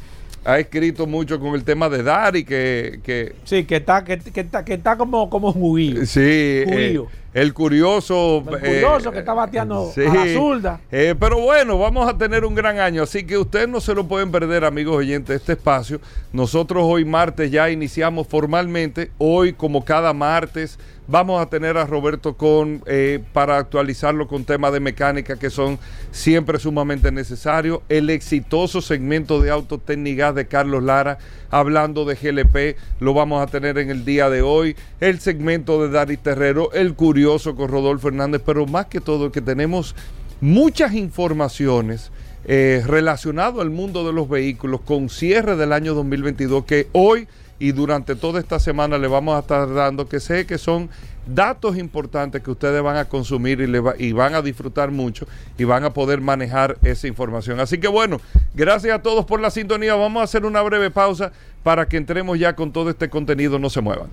ha 0.45 0.59
escrito 0.59 1.07
mucho 1.07 1.39
con 1.39 1.55
el 1.55 1.63
tema 1.63 1.89
de 1.89 2.03
Dari, 2.03 2.43
que, 2.43 2.99
que 3.01 3.33
sí, 3.43 3.63
que 3.65 3.77
está, 3.77 4.03
que, 4.03 4.21
está, 4.35 4.63
que 4.63 4.75
está 4.75 4.97
como, 4.97 5.31
como 5.31 5.51
juguillo. 5.51 6.05
Sí, 6.05 6.21
eh, 6.21 7.01
el 7.37 7.53
curioso. 7.53 8.43
El 8.51 8.59
curioso 8.59 9.11
que 9.11 9.19
está 9.19 9.33
bateando 9.35 9.93
a 9.95 10.13
la 10.13 10.33
zurda. 10.33 10.81
Eh, 10.91 11.13
pero 11.19 11.39
bueno, 11.39 11.77
vamos 11.77 12.09
a 12.09 12.17
tener 12.17 12.43
un 12.43 12.55
gran 12.55 12.79
año, 12.79 13.03
así 13.03 13.25
que 13.25 13.37
ustedes 13.37 13.69
no 13.69 13.79
se 13.79 13.93
lo 13.93 14.07
pueden 14.07 14.31
perder, 14.31 14.65
amigos 14.65 14.95
oyentes, 14.95 15.35
este 15.35 15.53
espacio. 15.53 16.01
Nosotros 16.33 16.83
hoy 16.83 17.05
martes 17.05 17.51
ya 17.51 17.69
iniciamos 17.69 18.25
formalmente, 18.25 19.11
hoy 19.19 19.53
como 19.53 19.85
cada 19.85 20.13
martes 20.13 20.79
Vamos 21.09 21.41
a 21.41 21.49
tener 21.49 21.77
a 21.77 21.85
Roberto 21.85 22.35
con 22.35 22.83
eh, 22.85 23.23
para 23.31 23.57
actualizarlo 23.57 24.27
con 24.27 24.43
temas 24.43 24.73
de 24.73 24.81
mecánica 24.81 25.39
que 25.39 25.49
son 25.49 25.79
siempre 26.11 26.59
sumamente 26.59 27.13
necesarios. 27.13 27.79
El 27.87 28.09
exitoso 28.09 28.81
segmento 28.81 29.41
de 29.41 29.49
autotécnica 29.49 30.33
de 30.33 30.47
Carlos 30.47 30.83
Lara 30.83 31.17
hablando 31.49 32.03
de 32.03 32.15
GLP 32.15 32.77
lo 32.99 33.13
vamos 33.13 33.41
a 33.41 33.47
tener 33.47 33.77
en 33.77 33.89
el 33.89 34.03
día 34.03 34.29
de 34.29 34.41
hoy. 34.41 34.75
El 34.99 35.21
segmento 35.21 35.81
de 35.81 35.93
Dari 35.93 36.17
Terrero, 36.17 36.73
el 36.73 36.93
curioso 36.93 37.26
con 37.27 37.67
Rodolfo 37.67 38.07
Hernández, 38.07 38.41
pero 38.45 38.65
más 38.65 38.85
que 38.85 39.01
todo 39.01 39.31
que 39.31 39.41
tenemos 39.41 39.95
muchas 40.41 40.93
informaciones. 40.93 42.11
Eh, 42.49 42.81
relacionadas 42.85 43.59
al 43.59 43.71
mundo 43.71 44.07
de 44.07 44.13
los 44.13 44.29
vehículos 44.29 44.79
con 44.79 45.09
cierre 45.09 45.57
del 45.57 45.73
año 45.73 45.93
2022 45.93 46.63
que 46.63 46.87
hoy 46.93 47.27
y 47.59 47.73
durante 47.73 48.15
toda 48.15 48.39
esta 48.39 48.57
semana 48.57 48.97
le 48.97 49.07
vamos 49.09 49.35
a 49.35 49.39
estar 49.39 49.73
dando 49.73 50.07
que 50.07 50.21
sé 50.21 50.45
que 50.45 50.57
son 50.57 50.89
datos 51.25 51.75
importantes 51.77 52.41
que 52.41 52.51
ustedes 52.51 52.81
van 52.81 52.95
a 52.95 53.05
consumir 53.05 53.59
y, 53.59 53.67
le 53.67 53.81
y 53.97 54.13
van 54.13 54.33
a 54.33 54.41
disfrutar 54.41 54.91
mucho 54.91 55.27
y 55.57 55.65
van 55.65 55.83
a 55.83 55.89
poder 55.89 56.21
manejar 56.21 56.77
esa 56.83 57.07
información. 57.07 57.59
Así 57.59 57.79
que 57.79 57.89
bueno, 57.89 58.21
gracias 58.53 58.95
a 58.95 59.01
todos 59.01 59.25
por 59.25 59.41
la 59.41 59.51
sintonía. 59.51 59.95
Vamos 59.95 60.21
a 60.21 60.23
hacer 60.23 60.45
una 60.45 60.61
breve 60.61 60.89
pausa 60.89 61.33
para 61.63 61.89
que 61.89 61.97
entremos 61.97 62.39
ya 62.39 62.55
con 62.55 62.71
todo 62.71 62.89
este 62.89 63.09
contenido. 63.09 63.59
No 63.59 63.69
se 63.69 63.81
muevan. 63.81 64.07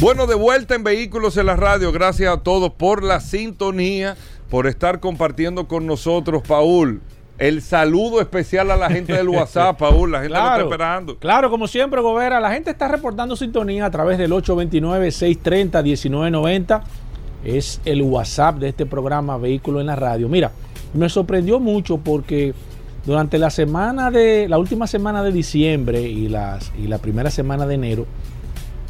Bueno, 0.00 0.28
de 0.28 0.36
vuelta 0.36 0.76
en 0.76 0.84
Vehículos 0.84 1.36
en 1.38 1.46
la 1.46 1.56
Radio. 1.56 1.90
Gracias 1.90 2.32
a 2.32 2.40
todos 2.40 2.72
por 2.72 3.02
la 3.02 3.18
sintonía, 3.18 4.16
por 4.48 4.68
estar 4.68 5.00
compartiendo 5.00 5.66
con 5.66 5.86
nosotros, 5.86 6.44
Paul. 6.46 7.00
El 7.36 7.62
saludo 7.62 8.20
especial 8.20 8.70
a 8.70 8.76
la 8.76 8.88
gente 8.90 9.12
del 9.12 9.28
WhatsApp, 9.28 9.76
Paul. 9.80 10.12
La 10.12 10.20
gente 10.20 10.38
lo 10.38 10.44
está 10.44 10.60
esperando. 10.60 11.18
Claro, 11.18 11.50
como 11.50 11.66
siempre, 11.66 12.00
Gobera, 12.00 12.38
la 12.38 12.52
gente 12.52 12.70
está 12.70 12.86
reportando 12.86 13.34
sintonía 13.34 13.86
a 13.86 13.90
través 13.90 14.18
del 14.18 14.30
829-630-1990. 14.30 16.80
Es 17.44 17.80
el 17.84 18.02
WhatsApp 18.02 18.58
de 18.58 18.68
este 18.68 18.86
programa 18.86 19.36
Vehículo 19.36 19.80
en 19.80 19.86
la 19.86 19.96
Radio. 19.96 20.28
Mira, 20.28 20.52
me 20.94 21.08
sorprendió 21.08 21.58
mucho 21.58 21.98
porque 21.98 22.54
durante 23.04 23.36
la 23.36 23.50
semana 23.50 24.12
de 24.12 24.48
la 24.48 24.58
última 24.58 24.86
semana 24.86 25.24
de 25.24 25.32
diciembre 25.32 26.02
y, 26.02 26.28
las, 26.28 26.70
y 26.78 26.86
la 26.86 26.98
primera 26.98 27.32
semana 27.32 27.66
de 27.66 27.74
enero, 27.74 28.06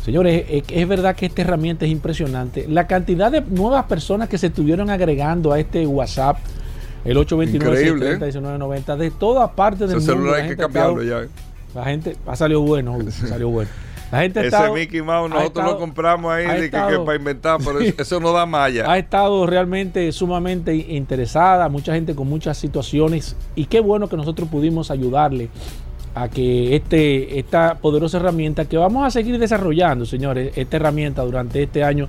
señores, 0.09 0.47
es, 0.67 0.89
verdad 0.89 1.15
que 1.15 1.27
esta 1.27 1.43
herramienta 1.43 1.85
es 1.85 1.91
impresionante. 1.91 2.65
La 2.67 2.87
cantidad 2.87 3.31
de 3.31 3.43
nuevas 3.43 3.85
personas 3.85 4.31
que 4.31 4.39
se 4.39 4.47
estuvieron 4.47 4.89
agregando 4.89 5.53
a 5.53 5.61
este 5.61 5.87
WhatsApp 5.87 6.39
el 7.05 7.19
829 7.19 8.13
1990 8.13 8.97
de 8.97 9.11
todas 9.11 9.51
partes 9.51 9.81
del 9.81 9.99
Ese 9.99 10.13
mundo. 10.13 10.13
celular 10.13 10.41
hay 10.41 10.49
que 10.49 10.57
cambiarlo 10.57 11.03
ya. 11.03 11.27
La 11.75 11.85
gente 11.85 12.17
ha 12.27 12.37
salido 12.37 12.63
bueno, 12.63 12.97
salió 13.11 13.51
bueno. 13.51 13.71
La 14.11 14.21
gente 14.21 14.47
Ese 14.47 14.71
Mickey 14.71 15.03
Mouse 15.03 15.29
nosotros 15.29 15.67
lo 15.67 15.79
compramos 15.79 16.33
ahí 16.33 16.71
para 16.71 17.15
inventar, 17.15 17.61
pero 17.63 17.79
eso, 17.79 18.19
no 18.19 18.33
da 18.33 18.47
malla. 18.47 18.91
Ha 18.91 18.97
estado 18.97 19.47
realmente 19.47 20.11
sumamente 20.13 20.75
interesada, 20.75 21.69
mucha 21.69 21.93
gente 21.93 22.15
con 22.15 22.27
muchas 22.27 22.57
situaciones 22.57 23.37
y 23.55 23.67
qué 23.67 23.81
bueno 23.81 24.09
que 24.09 24.17
nosotros 24.17 24.49
pudimos 24.49 24.91
ayudarle 24.91 25.51
a 26.23 26.29
que 26.29 26.75
este, 26.75 27.39
esta 27.39 27.77
poderosa 27.77 28.19
herramienta 28.19 28.65
que 28.65 28.77
vamos 28.77 29.07
a 29.07 29.11
seguir 29.11 29.39
desarrollando, 29.39 30.05
señores, 30.05 30.53
esta 30.57 30.77
herramienta 30.77 31.23
durante 31.23 31.63
este 31.63 31.85
año 31.85 32.09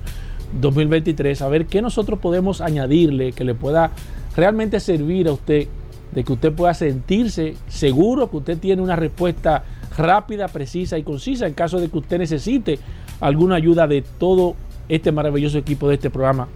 2023, 0.60 1.42
a 1.42 1.48
ver 1.48 1.66
qué 1.66 1.80
nosotros 1.80 2.18
podemos 2.18 2.60
añadirle 2.60 3.32
que 3.32 3.44
le 3.44 3.54
pueda 3.54 3.92
realmente 4.34 4.80
servir 4.80 5.28
a 5.28 5.32
usted, 5.32 5.68
de 6.12 6.24
que 6.24 6.32
usted 6.32 6.52
pueda 6.52 6.74
sentirse 6.74 7.54
seguro 7.68 8.28
que 8.30 8.38
usted 8.38 8.58
tiene 8.58 8.82
una 8.82 8.96
respuesta 8.96 9.62
rápida, 9.96 10.48
precisa 10.48 10.98
y 10.98 11.04
concisa 11.04 11.46
en 11.46 11.54
caso 11.54 11.78
de 11.78 11.88
que 11.88 11.98
usted 11.98 12.18
necesite 12.18 12.78
alguna 13.20 13.56
ayuda 13.56 13.86
de 13.86 14.02
todo 14.02 14.56
este 14.88 15.12
maravilloso 15.12 15.58
equipo 15.58 15.88
de 15.88 15.94
este 15.94 16.10
programa 16.10 16.48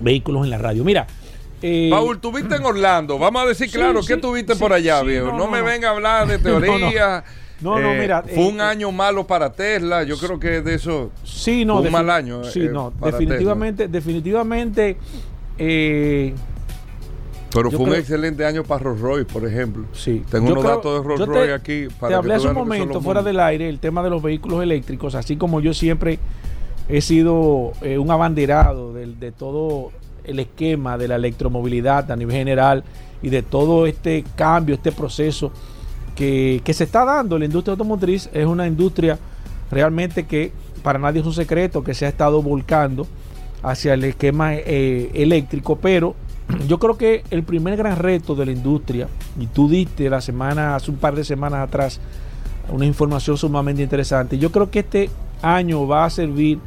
Vehículos 0.00 0.44
en 0.44 0.50
la 0.50 0.58
Radio. 0.58 0.82
Mira, 0.82 1.06
eh, 1.62 1.88
Paul, 1.90 2.20
tuviste 2.20 2.56
en 2.56 2.64
Orlando. 2.64 3.18
Vamos 3.18 3.42
a 3.42 3.46
decir 3.46 3.70
claro, 3.70 4.00
¿qué 4.06 4.16
tuviste 4.16 4.56
por 4.56 4.72
allá, 4.72 5.02
viejo? 5.02 5.32
No, 5.32 5.48
me 5.48 5.62
venga 5.62 5.88
a 5.88 5.92
hablar 5.92 6.28
de 6.28 6.38
teoría. 6.40 7.24
No, 7.60 7.78
no, 7.78 7.92
eh, 7.92 8.00
mira. 8.00 8.22
Fue 8.22 8.46
un 8.46 8.60
eh, 8.60 8.64
año 8.64 8.90
malo 8.90 9.26
para 9.26 9.52
Tesla. 9.52 10.02
Yo 10.02 10.16
creo 10.18 10.40
que 10.40 10.62
de 10.62 10.74
eso. 10.74 11.10
Sí, 11.24 11.64
no. 11.64 11.78
Fue 11.78 11.86
un 11.86 11.92
mal 11.92 12.10
año. 12.10 12.44
Sí, 12.44 12.68
no. 12.70 12.92
Definitivamente, 13.02 13.88
definitivamente. 13.88 14.96
Pero 17.52 17.70
fue 17.70 17.80
un 17.80 17.94
excelente 17.94 18.44
año 18.44 18.62
para 18.62 18.84
Rolls 18.84 19.00
Royce, 19.00 19.24
por 19.24 19.46
ejemplo. 19.46 19.84
Sí. 19.92 20.22
Tengo 20.30 20.52
unos 20.52 20.64
datos 20.64 21.02
de 21.02 21.08
Rolls 21.08 21.26
Royce 21.26 21.52
aquí. 21.52 21.88
Para 21.98 22.10
te 22.10 22.14
hablé 22.14 22.34
hace 22.34 22.48
un 22.48 22.54
momento, 22.54 23.00
fuera 23.00 23.22
del 23.22 23.40
aire, 23.40 23.68
el 23.68 23.80
tema 23.80 24.02
de 24.02 24.10
los 24.10 24.22
vehículos 24.22 24.62
eléctricos, 24.62 25.14
así 25.14 25.36
como 25.36 25.60
yo 25.60 25.74
siempre 25.74 26.18
he 26.88 27.00
sido 27.00 27.72
eh, 27.82 27.98
un 27.98 28.10
abanderado 28.10 28.92
de, 28.92 29.32
todo 29.32 29.90
el 30.24 30.40
esquema 30.40 30.98
de 30.98 31.08
la 31.08 31.16
electromovilidad 31.16 32.10
a 32.10 32.16
nivel 32.16 32.36
general 32.36 32.84
y 33.22 33.28
de 33.28 33.42
todo 33.42 33.86
este 33.86 34.24
cambio, 34.36 34.74
este 34.74 34.92
proceso 34.92 35.52
que, 36.14 36.62
se 36.72 36.84
está 36.84 37.04
dando. 37.04 37.38
La 37.38 37.44
industria 37.44 37.72
automotriz 37.72 38.28
es 38.32 38.46
una 38.46 38.66
industria 38.66 39.18
realmente 39.70 40.26
que 40.26 40.52
para 40.82 40.98
nadie 40.98 41.20
es 41.20 41.26
un 41.26 41.32
secreto 41.32 41.82
que 41.84 41.94
se 41.94 42.06
ha 42.06 42.08
estado 42.08 42.42
volcando 42.42 43.06
hacia 43.62 43.94
el 43.94 44.04
esquema 44.04 44.54
eh, 44.54 45.10
eléctrico, 45.14 45.76
pero 45.76 46.14
yo 46.68 46.78
creo 46.78 46.96
que 46.96 47.24
el 47.30 47.42
primer 47.42 47.76
gran 47.76 47.96
reto 47.96 48.34
de 48.34 48.46
la 48.46 48.52
industria, 48.52 49.08
y 49.38 49.46
tú 49.46 49.68
diste 49.68 50.08
la 50.08 50.20
semana, 50.20 50.76
hace 50.76 50.90
un 50.90 50.96
par 50.96 51.14
de 51.14 51.24
semanas 51.24 51.66
atrás, 51.66 52.00
una 52.70 52.86
información 52.86 53.36
sumamente 53.36 53.82
interesante, 53.82 54.38
yo 54.38 54.50
creo 54.50 54.70
que 54.70 54.80
este 54.80 55.10
año 55.42 55.86
va 55.86 56.04
a 56.04 56.10
servir 56.10 56.58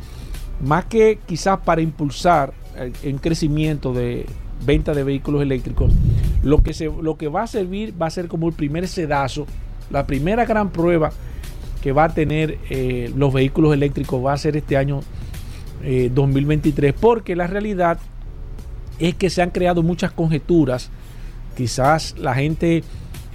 más 0.63 0.86
que 0.86 1.19
quizás 1.25 1.60
para 1.60 1.81
impulsar 1.81 2.53
el, 3.03 3.19
crecimiento 3.21 3.93
de 3.93 4.25
venta 4.65 4.93
de 4.93 5.03
vehículos 5.03 5.41
eléctricos, 5.41 5.91
lo 6.43 6.61
que, 6.63 6.73
se, 6.73 6.85
lo 6.85 7.17
que 7.17 7.27
va 7.27 7.43
a 7.43 7.47
servir 7.47 7.93
va 8.01 8.07
a 8.07 8.11
ser 8.11 8.27
como 8.27 8.47
el 8.47 8.53
primer 8.53 8.87
sedazo, 8.87 9.45
la 9.89 10.07
primera 10.07 10.45
gran 10.45 10.69
prueba 10.69 11.11
que 11.81 11.91
va 11.91 12.05
a 12.05 12.13
tener 12.13 12.57
eh, 12.69 13.11
los 13.15 13.33
vehículos 13.33 13.73
eléctricos 13.73 14.23
va 14.23 14.33
a 14.33 14.37
ser 14.37 14.55
este 14.55 14.77
año 14.77 15.01
2023, 15.83 16.91
eh, 16.91 16.95
porque 16.97 17.35
la 17.35 17.45
realidad 17.45 17.99
es 18.99 19.15
que 19.15 19.29
se 19.29 19.41
han 19.41 19.49
creado 19.49 19.83
muchas 19.83 20.11
conjeturas. 20.11 20.89
Quizás 21.57 22.15
la 22.17 22.33
gente 22.35 22.83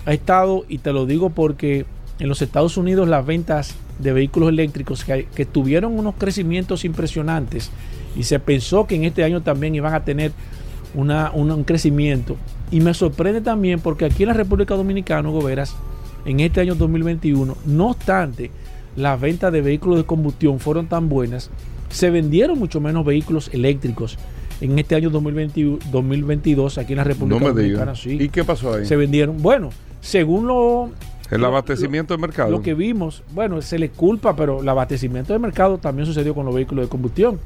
ha 0.06 0.14
estado, 0.14 0.64
y 0.68 0.78
te 0.78 0.92
lo 0.92 1.04
digo 1.04 1.28
porque 1.28 1.84
en 2.18 2.28
los 2.28 2.42
Estados 2.42 2.76
Unidos 2.76 3.08
las 3.08 3.24
ventas 3.26 3.74
de 3.98 4.12
vehículos 4.12 4.48
eléctricos 4.48 5.04
que, 5.04 5.44
tuvieron 5.44 5.98
unos 5.98 6.14
crecimientos 6.14 6.84
impresionantes 6.84 7.70
y 8.18 8.24
se 8.24 8.38
pensó 8.40 8.86
que 8.86 8.96
en 8.96 9.04
este 9.04 9.24
año 9.24 9.40
también 9.40 9.74
iban 9.74 9.94
a 9.94 10.04
tener 10.04 10.32
un 10.94 11.64
crecimiento. 11.64 12.36
Y 12.70 12.80
me 12.80 12.92
sorprende 12.92 13.40
también 13.40 13.80
porque 13.80 14.04
aquí 14.04 14.24
en 14.24 14.28
la 14.28 14.34
República 14.34 14.74
Dominicana, 14.74 15.28
Goberas, 15.30 15.76
en 16.26 16.40
este 16.40 16.60
año 16.60 16.74
2021, 16.74 17.56
no 17.64 17.86
obstante 17.90 18.50
las 18.96 19.20
ventas 19.20 19.52
de 19.52 19.60
vehículos 19.62 19.98
de 19.98 20.04
combustión 20.04 20.58
fueron 20.58 20.88
tan 20.88 21.08
buenas, 21.08 21.50
se 21.88 22.10
vendieron 22.10 22.58
mucho 22.58 22.80
menos 22.80 23.06
vehículos 23.06 23.48
eléctricos 23.54 24.18
en 24.60 24.76
este 24.78 24.96
año 24.96 25.08
2022 25.08 26.78
aquí 26.78 26.92
en 26.94 26.96
la 26.96 27.04
República 27.04 27.48
Dominicana. 27.48 27.92
¿Y 28.04 28.28
qué 28.28 28.42
pasó 28.42 28.74
ahí? 28.74 28.84
Se 28.84 28.96
vendieron, 28.96 29.40
bueno, 29.40 29.70
según 30.00 30.48
lo... 30.48 30.90
El 31.30 31.44
abastecimiento 31.44 32.14
del 32.14 32.20
mercado. 32.20 32.50
Lo 32.50 32.62
que 32.62 32.74
vimos, 32.74 33.22
bueno, 33.32 33.62
se 33.62 33.78
le 33.78 33.90
culpa, 33.90 34.34
pero 34.34 34.62
el 34.62 34.68
abastecimiento 34.68 35.32
del 35.32 35.40
mercado 35.40 35.78
también 35.78 36.06
sucedió 36.06 36.34
con 36.34 36.44
los 36.44 36.54
vehículos 36.54 36.86
de 36.86 36.88
combustión. 36.88 37.38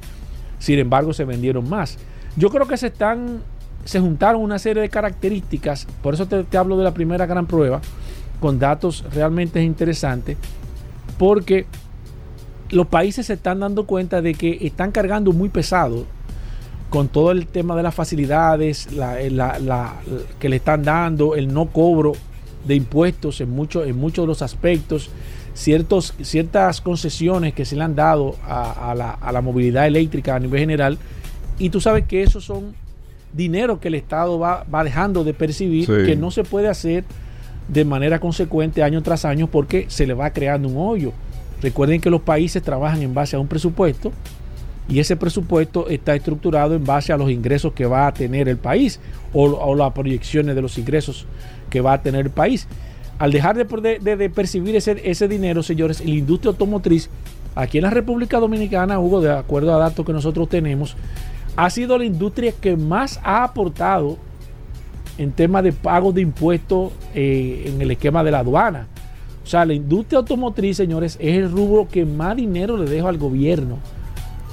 Sin 0.62 0.78
embargo, 0.78 1.12
se 1.12 1.24
vendieron 1.24 1.68
más. 1.68 1.98
Yo 2.36 2.48
creo 2.48 2.68
que 2.68 2.76
se 2.76 2.86
están, 2.86 3.42
se 3.84 3.98
juntaron 3.98 4.40
una 4.40 4.60
serie 4.60 4.80
de 4.80 4.88
características, 4.88 5.88
por 6.04 6.14
eso 6.14 6.26
te, 6.26 6.56
hablo 6.56 6.76
de 6.76 6.84
la 6.84 6.94
primera 6.94 7.26
gran 7.26 7.46
prueba, 7.46 7.80
con 8.38 8.60
datos 8.60 9.04
realmente 9.12 9.60
interesantes, 9.60 10.36
porque 11.18 11.66
los 12.70 12.86
países 12.86 13.26
se 13.26 13.32
están 13.32 13.58
dando 13.58 13.86
cuenta 13.86 14.22
de 14.22 14.34
que 14.34 14.58
están 14.60 14.92
cargando 14.92 15.32
muy 15.32 15.48
pesado 15.48 16.06
con 16.90 17.08
todo 17.08 17.32
el 17.32 17.48
tema 17.48 17.74
de 17.74 17.82
las 17.82 17.96
facilidades 17.96 18.86
que 20.38 20.48
le 20.48 20.56
están 20.56 20.84
dando, 20.84 21.34
el 21.34 21.52
no 21.52 21.66
cobro 21.70 22.12
de 22.64 22.76
impuestos 22.76 23.40
en, 23.40 23.48
en 23.48 23.96
muchos 23.98 24.22
de 24.22 24.26
los 24.28 24.42
aspectos, 24.42 25.10
ciertos, 25.54 26.14
ciertas 26.22 26.80
concesiones 26.80 27.54
que 27.54 27.64
se 27.64 27.76
le 27.76 27.82
han 27.82 27.94
dado 27.94 28.36
a, 28.46 28.94
la, 28.94 29.40
movilidad 29.40 29.86
eléctrica 29.86 30.36
a 30.36 30.40
nivel 30.40 30.60
general. 30.60 30.98
Y 31.58 31.70
tú 31.70 31.80
sabes 31.80 32.04
que 32.06 32.22
esos 32.22 32.44
son 32.44 32.74
dinero 33.32 33.80
que 33.80 33.88
el 33.88 33.94
Estado 33.94 34.38
va, 34.38 34.64
dejando 34.84 35.24
de 35.24 35.34
percibir, 35.34 35.86
que 35.86 36.16
no 36.16 36.30
se 36.30 36.44
puede 36.44 36.68
hacer 36.68 37.04
de 37.68 37.84
manera 37.84 38.18
consecuente 38.18 38.82
año 38.82 39.02
tras 39.02 39.24
año 39.24 39.46
porque 39.46 39.86
se 39.88 40.06
le 40.06 40.14
va 40.14 40.30
creando 40.30 40.68
un 40.68 40.76
hoyo. 40.76 41.12
Recuerden 41.62 42.00
que 42.00 42.10
los 42.10 42.20
países 42.20 42.62
trabajan 42.62 43.02
en 43.02 43.14
base 43.14 43.36
a 43.36 43.38
un 43.38 43.46
presupuesto 43.46 44.12
y 44.88 44.98
ese 44.98 45.16
presupuesto 45.16 45.88
está 45.88 46.14
estructurado 46.14 46.74
en 46.74 46.84
base 46.84 47.12
a 47.12 47.16
los 47.16 47.30
ingresos 47.30 47.72
que 47.72 47.86
va 47.86 48.06
a 48.06 48.12
tener 48.12 48.48
el 48.48 48.56
país 48.56 48.98
o, 49.32 49.74
las 49.74 49.92
proyecciones 49.92 50.54
de 50.54 50.62
los 50.62 50.76
ingresos 50.76 51.26
que 51.70 51.80
va 51.80 51.94
a 51.94 52.02
tener 52.02 52.26
el 52.26 52.30
país. 52.30 52.66
Al 53.22 53.30
dejar 53.30 53.54
de, 53.54 54.30
percibir 54.30 54.74
ese, 54.74 55.00
ese, 55.04 55.28
dinero, 55.28 55.62
señores, 55.62 56.04
la 56.04 56.10
industria 56.10 56.50
automotriz 56.50 57.08
aquí 57.54 57.78
en 57.78 57.84
la 57.84 57.90
República 57.90 58.40
Dominicana, 58.40 58.98
hubo, 58.98 59.20
de 59.20 59.30
acuerdo 59.30 59.72
a 59.72 59.78
datos 59.78 60.04
que 60.04 60.12
nosotros 60.12 60.48
tenemos, 60.48 60.96
ha 61.54 61.70
sido 61.70 61.96
la 61.98 62.04
industria 62.04 62.52
que 62.60 62.76
más 62.76 63.20
ha 63.22 63.44
aportado 63.44 64.18
en 65.18 65.30
temas 65.30 65.62
de 65.62 65.72
pago 65.72 66.10
de 66.10 66.22
impuestos 66.22 66.90
eh, 67.14 67.62
en 67.72 67.80
el 67.80 67.92
esquema 67.92 68.24
de 68.24 68.32
la 68.32 68.40
aduana. 68.40 68.88
O 69.44 69.46
sea, 69.46 69.64
la 69.64 69.74
industria 69.74 70.18
automotriz, 70.18 70.76
señores, 70.76 71.16
es 71.20 71.36
el 71.36 71.48
rubro 71.48 71.86
que 71.88 72.04
más 72.04 72.34
dinero 72.34 72.76
le 72.76 72.90
deja 72.90 73.08
al 73.08 73.18
gobierno 73.18 73.78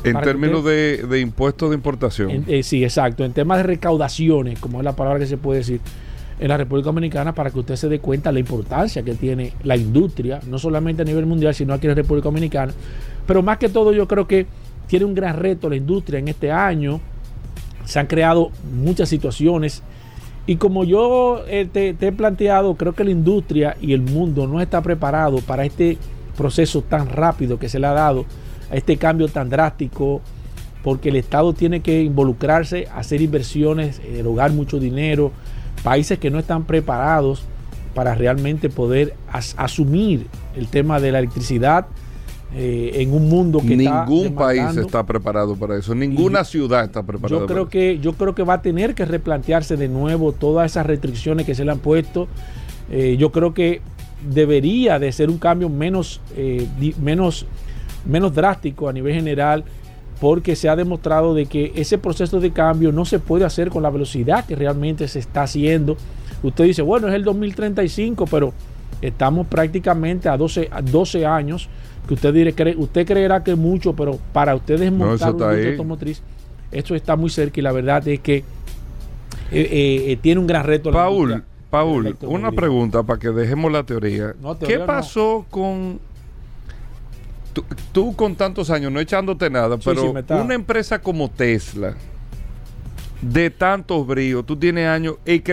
en 0.03 0.21
términos 0.21 0.63
de, 0.63 1.19
impuestos 1.19 1.71
de 1.71 1.75
importación. 1.75 2.45
Eh, 2.47 2.61
sí, 2.61 2.83
exacto. 2.83 3.25
En 3.25 3.33
temas 3.33 3.57
de 3.57 3.63
recaudaciones, 3.63 4.59
como 4.59 4.77
es 4.77 4.85
la 4.85 4.95
palabra 4.95 5.17
que 5.17 5.25
se 5.25 5.37
puede 5.37 5.57
decir 5.57 5.81
en 6.39 6.47
la 6.47 6.57
República 6.57 6.87
Dominicana, 6.87 7.35
para 7.35 7.51
que 7.51 7.59
usted 7.59 7.75
se 7.75 7.89
dé 7.89 7.99
cuenta 7.99 8.29
de 8.29 8.33
la 8.33 8.39
importancia 8.39 9.03
que 9.03 9.13
tiene 9.15 9.53
la 9.63 9.75
industria, 9.75 10.39
no 10.47 10.57
solamente 10.57 11.01
a 11.01 11.05
nivel 11.05 11.25
mundial, 11.25 11.53
sino 11.53 11.73
aquí 11.73 11.87
en 11.87 11.91
la 11.91 11.95
República 11.95 12.25
Dominicana. 12.29 12.73
Pero 13.25 13.43
más 13.43 13.57
que 13.57 13.69
todo, 13.69 13.91
yo 13.93 14.07
creo 14.07 14.27
que 14.27 14.47
tiene 14.87 15.05
un 15.05 15.13
gran 15.13 15.37
reto 15.37 15.69
la 15.69 15.75
industria 15.75 16.19
en 16.19 16.29
este 16.29 16.51
año. 16.51 17.01
Se 17.85 17.99
han 17.99 18.07
creado 18.07 18.51
muchas 18.73 19.09
situaciones. 19.09 19.83
Y 20.47 20.55
como 20.55 20.83
yo 20.83 21.43
eh, 21.47 21.67
te, 21.71 21.93
te 21.93 22.07
he 22.07 22.11
planteado, 22.11 22.75
creo 22.75 22.93
que 22.93 23.03
la 23.03 23.11
industria 23.11 23.75
y 23.81 23.93
el 23.93 24.01
mundo 24.01 24.47
no 24.47 24.61
está 24.61 24.81
preparado 24.81 25.39
para 25.39 25.65
este 25.65 25.97
proceso 26.37 26.81
tan 26.81 27.09
rápido 27.09 27.59
que 27.59 27.69
se 27.69 27.79
le 27.79 27.87
ha 27.87 27.93
dado 27.93 28.25
a 28.71 28.75
este 28.75 28.97
cambio 28.97 29.27
tan 29.27 29.49
drástico, 29.49 30.21
porque 30.83 31.09
el 31.09 31.17
Estado 31.17 31.53
tiene 31.53 31.81
que 31.81 32.01
involucrarse, 32.01 32.87
hacer 32.95 33.21
inversiones, 33.21 33.99
erogar 33.99 34.51
mucho 34.51 34.79
dinero, 34.79 35.31
países 35.83 36.19
que 36.19 36.29
no 36.29 36.39
están 36.39 36.63
preparados 36.65 37.43
para 37.93 38.15
realmente 38.15 38.69
poder 38.69 39.15
asumir 39.57 40.27
el 40.55 40.67
tema 40.67 40.99
de 40.99 41.11
la 41.11 41.19
electricidad 41.19 41.87
eh, 42.55 42.91
en 42.95 43.13
un 43.13 43.29
mundo 43.29 43.59
que 43.59 43.77
ningún 43.77 44.33
país 44.33 44.75
está 44.75 45.05
preparado 45.05 45.55
para 45.55 45.77
eso, 45.77 45.93
ninguna 45.93 46.43
ciudad 46.43 46.83
está 46.83 47.03
preparada. 47.03 47.41
Yo 47.41 47.45
creo 47.45 47.69
que 47.69 47.99
yo 47.99 48.13
creo 48.13 48.33
que 48.33 48.41
va 48.41 48.55
a 48.55 48.61
tener 48.61 48.95
que 48.95 49.05
replantearse 49.05 49.77
de 49.77 49.87
nuevo 49.87 50.31
todas 50.31 50.71
esas 50.71 50.85
restricciones 50.85 51.45
que 51.45 51.53
se 51.53 51.63
le 51.63 51.71
han 51.71 51.79
puesto. 51.79 52.27
Eh, 52.89 53.17
yo 53.19 53.31
creo 53.31 53.53
que 53.53 53.81
debería 54.27 54.97
de 54.97 55.11
ser 55.11 55.29
un 55.29 55.37
cambio 55.37 55.69
menos 55.69 56.21
eh, 56.35 56.67
menos 56.99 57.45
menos 58.05 58.33
drástico 58.33 58.89
a 58.89 58.93
nivel 58.93 59.13
general 59.13 59.63
porque 60.19 60.55
se 60.55 60.67
ha 60.67 60.75
demostrado 60.75 61.33
de 61.33 61.45
que 61.45 61.71
ese 61.75 61.97
proceso 61.97 62.39
de 62.39 62.51
cambio 62.51 62.91
no 62.91 63.05
se 63.05 63.19
puede 63.19 63.45
hacer 63.45 63.69
con 63.69 63.83
la 63.83 63.89
velocidad 63.89 64.45
que 64.45 64.55
realmente 64.55 65.07
se 65.07 65.19
está 65.19 65.43
haciendo. 65.43 65.97
Usted 66.43 66.65
dice, 66.65 66.81
bueno, 66.81 67.07
es 67.07 67.13
el 67.13 67.23
2035, 67.23 68.25
pero 68.27 68.53
estamos 69.01 69.47
prácticamente 69.47 70.27
a 70.27 70.37
12, 70.37 70.69
a 70.71 70.81
12 70.81 71.25
años, 71.25 71.69
que 72.07 72.15
usted, 72.15 72.33
diré, 72.33 72.75
usted 72.77 73.05
creerá 73.05 73.43
que 73.43 73.51
es 73.51 73.57
mucho, 73.57 73.93
pero 73.93 74.17
para 74.33 74.55
ustedes 74.55 74.91
montar 74.91 75.35
un 75.35 75.43
automotriz, 75.43 76.21
esto 76.71 76.95
está 76.95 77.15
muy 77.15 77.29
cerca 77.29 77.59
y 77.59 77.63
la 77.63 77.71
verdad 77.71 78.05
es 78.07 78.19
que 78.19 78.37
eh, 79.51 80.05
eh, 80.07 80.17
tiene 80.21 80.41
un 80.41 80.47
gran 80.47 80.65
reto. 80.65 80.91
Paul, 80.91 81.43
Paul, 81.69 82.17
una 82.23 82.51
pregunta 82.51 83.03
para 83.03 83.19
que 83.19 83.29
dejemos 83.29 83.71
la 83.71 83.83
teoría. 83.83 84.35
¿Qué 84.65 84.79
pasó 84.79 85.45
con 85.49 85.99
tú, 87.91 88.15
con 88.15 88.35
tantos 88.35 88.69
años, 88.69 88.91
no 88.91 88.99
echándote 88.99 89.49
nada, 89.49 89.77
pero 89.77 90.11
una 90.11 90.53
empresa 90.53 90.99
como 91.01 91.29
Tesla, 91.29 91.95
de 93.21 93.49
tantos 93.49 94.07
bríos, 94.07 94.45
tú 94.45 94.55
tienes 94.55 94.87
años 94.87 95.15
y, 95.25 95.43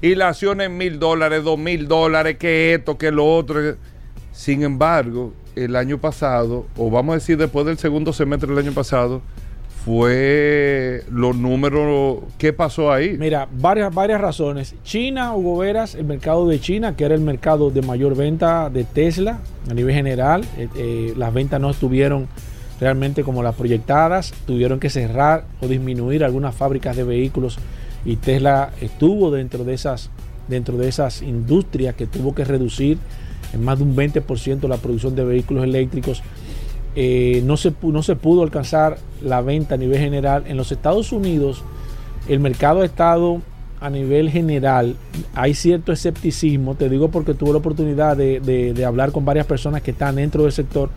y 0.00 0.14
la 0.14 0.28
acción 0.28 0.60
en 0.60 0.76
mil 0.76 0.98
dólares, 0.98 1.44
dos 1.44 1.58
mil 1.58 1.86
dólares, 1.86 2.36
que 2.36 2.74
esto, 2.74 2.98
que 2.98 3.10
lo 3.10 3.24
otro. 3.24 3.76
Sin 4.32 4.62
embargo, 4.62 5.34
el 5.54 5.76
año 5.76 5.98
pasado, 5.98 6.66
o 6.76 6.90
vamos 6.90 7.12
a 7.12 7.18
decir 7.18 7.36
después 7.36 7.66
del 7.66 7.78
segundo 7.78 8.12
semestre 8.12 8.48
del 8.48 8.58
año 8.58 8.72
pasado, 8.72 9.22
fue 9.84 11.02
los 11.10 11.36
números, 11.36 12.18
¿qué 12.38 12.52
pasó 12.52 12.92
ahí? 12.92 13.16
Mira, 13.18 13.48
varias, 13.50 13.92
varias 13.92 14.20
razones. 14.20 14.76
China, 14.84 15.34
Hugo 15.34 15.58
Veras, 15.58 15.96
el 15.96 16.04
mercado 16.04 16.46
de 16.46 16.60
China, 16.60 16.96
que 16.96 17.04
era 17.04 17.14
el 17.14 17.20
mercado 17.20 17.70
de 17.70 17.82
mayor 17.82 18.14
venta 18.14 18.70
de 18.70 18.84
Tesla 18.84 19.40
a 19.68 19.74
nivel 19.74 19.94
general, 19.94 20.44
eh, 20.56 20.68
eh, 20.76 21.14
las 21.16 21.34
ventas 21.34 21.60
no 21.60 21.70
estuvieron 21.70 22.28
realmente 22.80 23.24
como 23.24 23.42
las 23.42 23.56
proyectadas, 23.56 24.32
tuvieron 24.46 24.78
que 24.78 24.88
cerrar 24.88 25.44
o 25.60 25.66
disminuir 25.66 26.24
algunas 26.24 26.54
fábricas 26.54 26.96
de 26.96 27.04
vehículos 27.04 27.58
y 28.04 28.16
Tesla 28.16 28.70
estuvo 28.80 29.30
dentro 29.30 29.64
de 29.64 29.74
esas, 29.74 30.10
dentro 30.48 30.76
de 30.76 30.88
esas 30.88 31.22
industrias 31.22 31.94
que 31.94 32.06
tuvo 32.06 32.34
que 32.34 32.44
reducir 32.44 32.98
en 33.52 33.64
más 33.64 33.78
de 33.78 33.84
un 33.84 33.96
20% 33.96 34.68
la 34.68 34.76
producción 34.76 35.14
de 35.14 35.24
vehículos 35.24 35.64
eléctricos 35.64 36.22
eh, 36.94 37.42
no, 37.44 37.56
se, 37.56 37.72
no 37.82 38.02
se 38.02 38.16
pudo 38.16 38.42
alcanzar 38.42 38.98
la 39.22 39.40
venta 39.40 39.76
a 39.76 39.78
nivel 39.78 39.98
general. 39.98 40.44
En 40.46 40.56
los 40.56 40.72
Estados 40.72 41.12
Unidos, 41.12 41.62
el 42.28 42.40
mercado 42.40 42.82
ha 42.82 42.84
estado 42.84 43.40
a 43.80 43.90
nivel 43.90 44.30
general, 44.30 44.94
hay 45.34 45.54
cierto 45.54 45.90
escepticismo, 45.90 46.76
te 46.76 46.88
digo 46.88 47.08
porque 47.08 47.34
tuve 47.34 47.50
la 47.50 47.58
oportunidad 47.58 48.16
de, 48.16 48.84
hablar 48.86 49.10
con 49.10 49.24
varias 49.24 49.44
personas 49.44 49.82
que 49.82 49.90
están 49.90 50.14
dentro 50.14 50.44
del 50.44 50.52
sector 50.52 50.88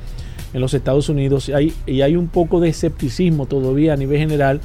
en 0.53 0.61
los 0.61 0.71
Estados 0.75 1.09
Unidos 1.09 1.49
y 1.49 1.53
hay, 1.53 1.73
y 1.87 2.01
hay 2.01 2.15
un 2.15 2.27
poco 2.27 2.59
de 2.59 2.69
escepticismo 2.69 3.47
todavía 3.47 3.93
a 3.93 3.97
nivel 3.97 4.19
general. 4.19 4.61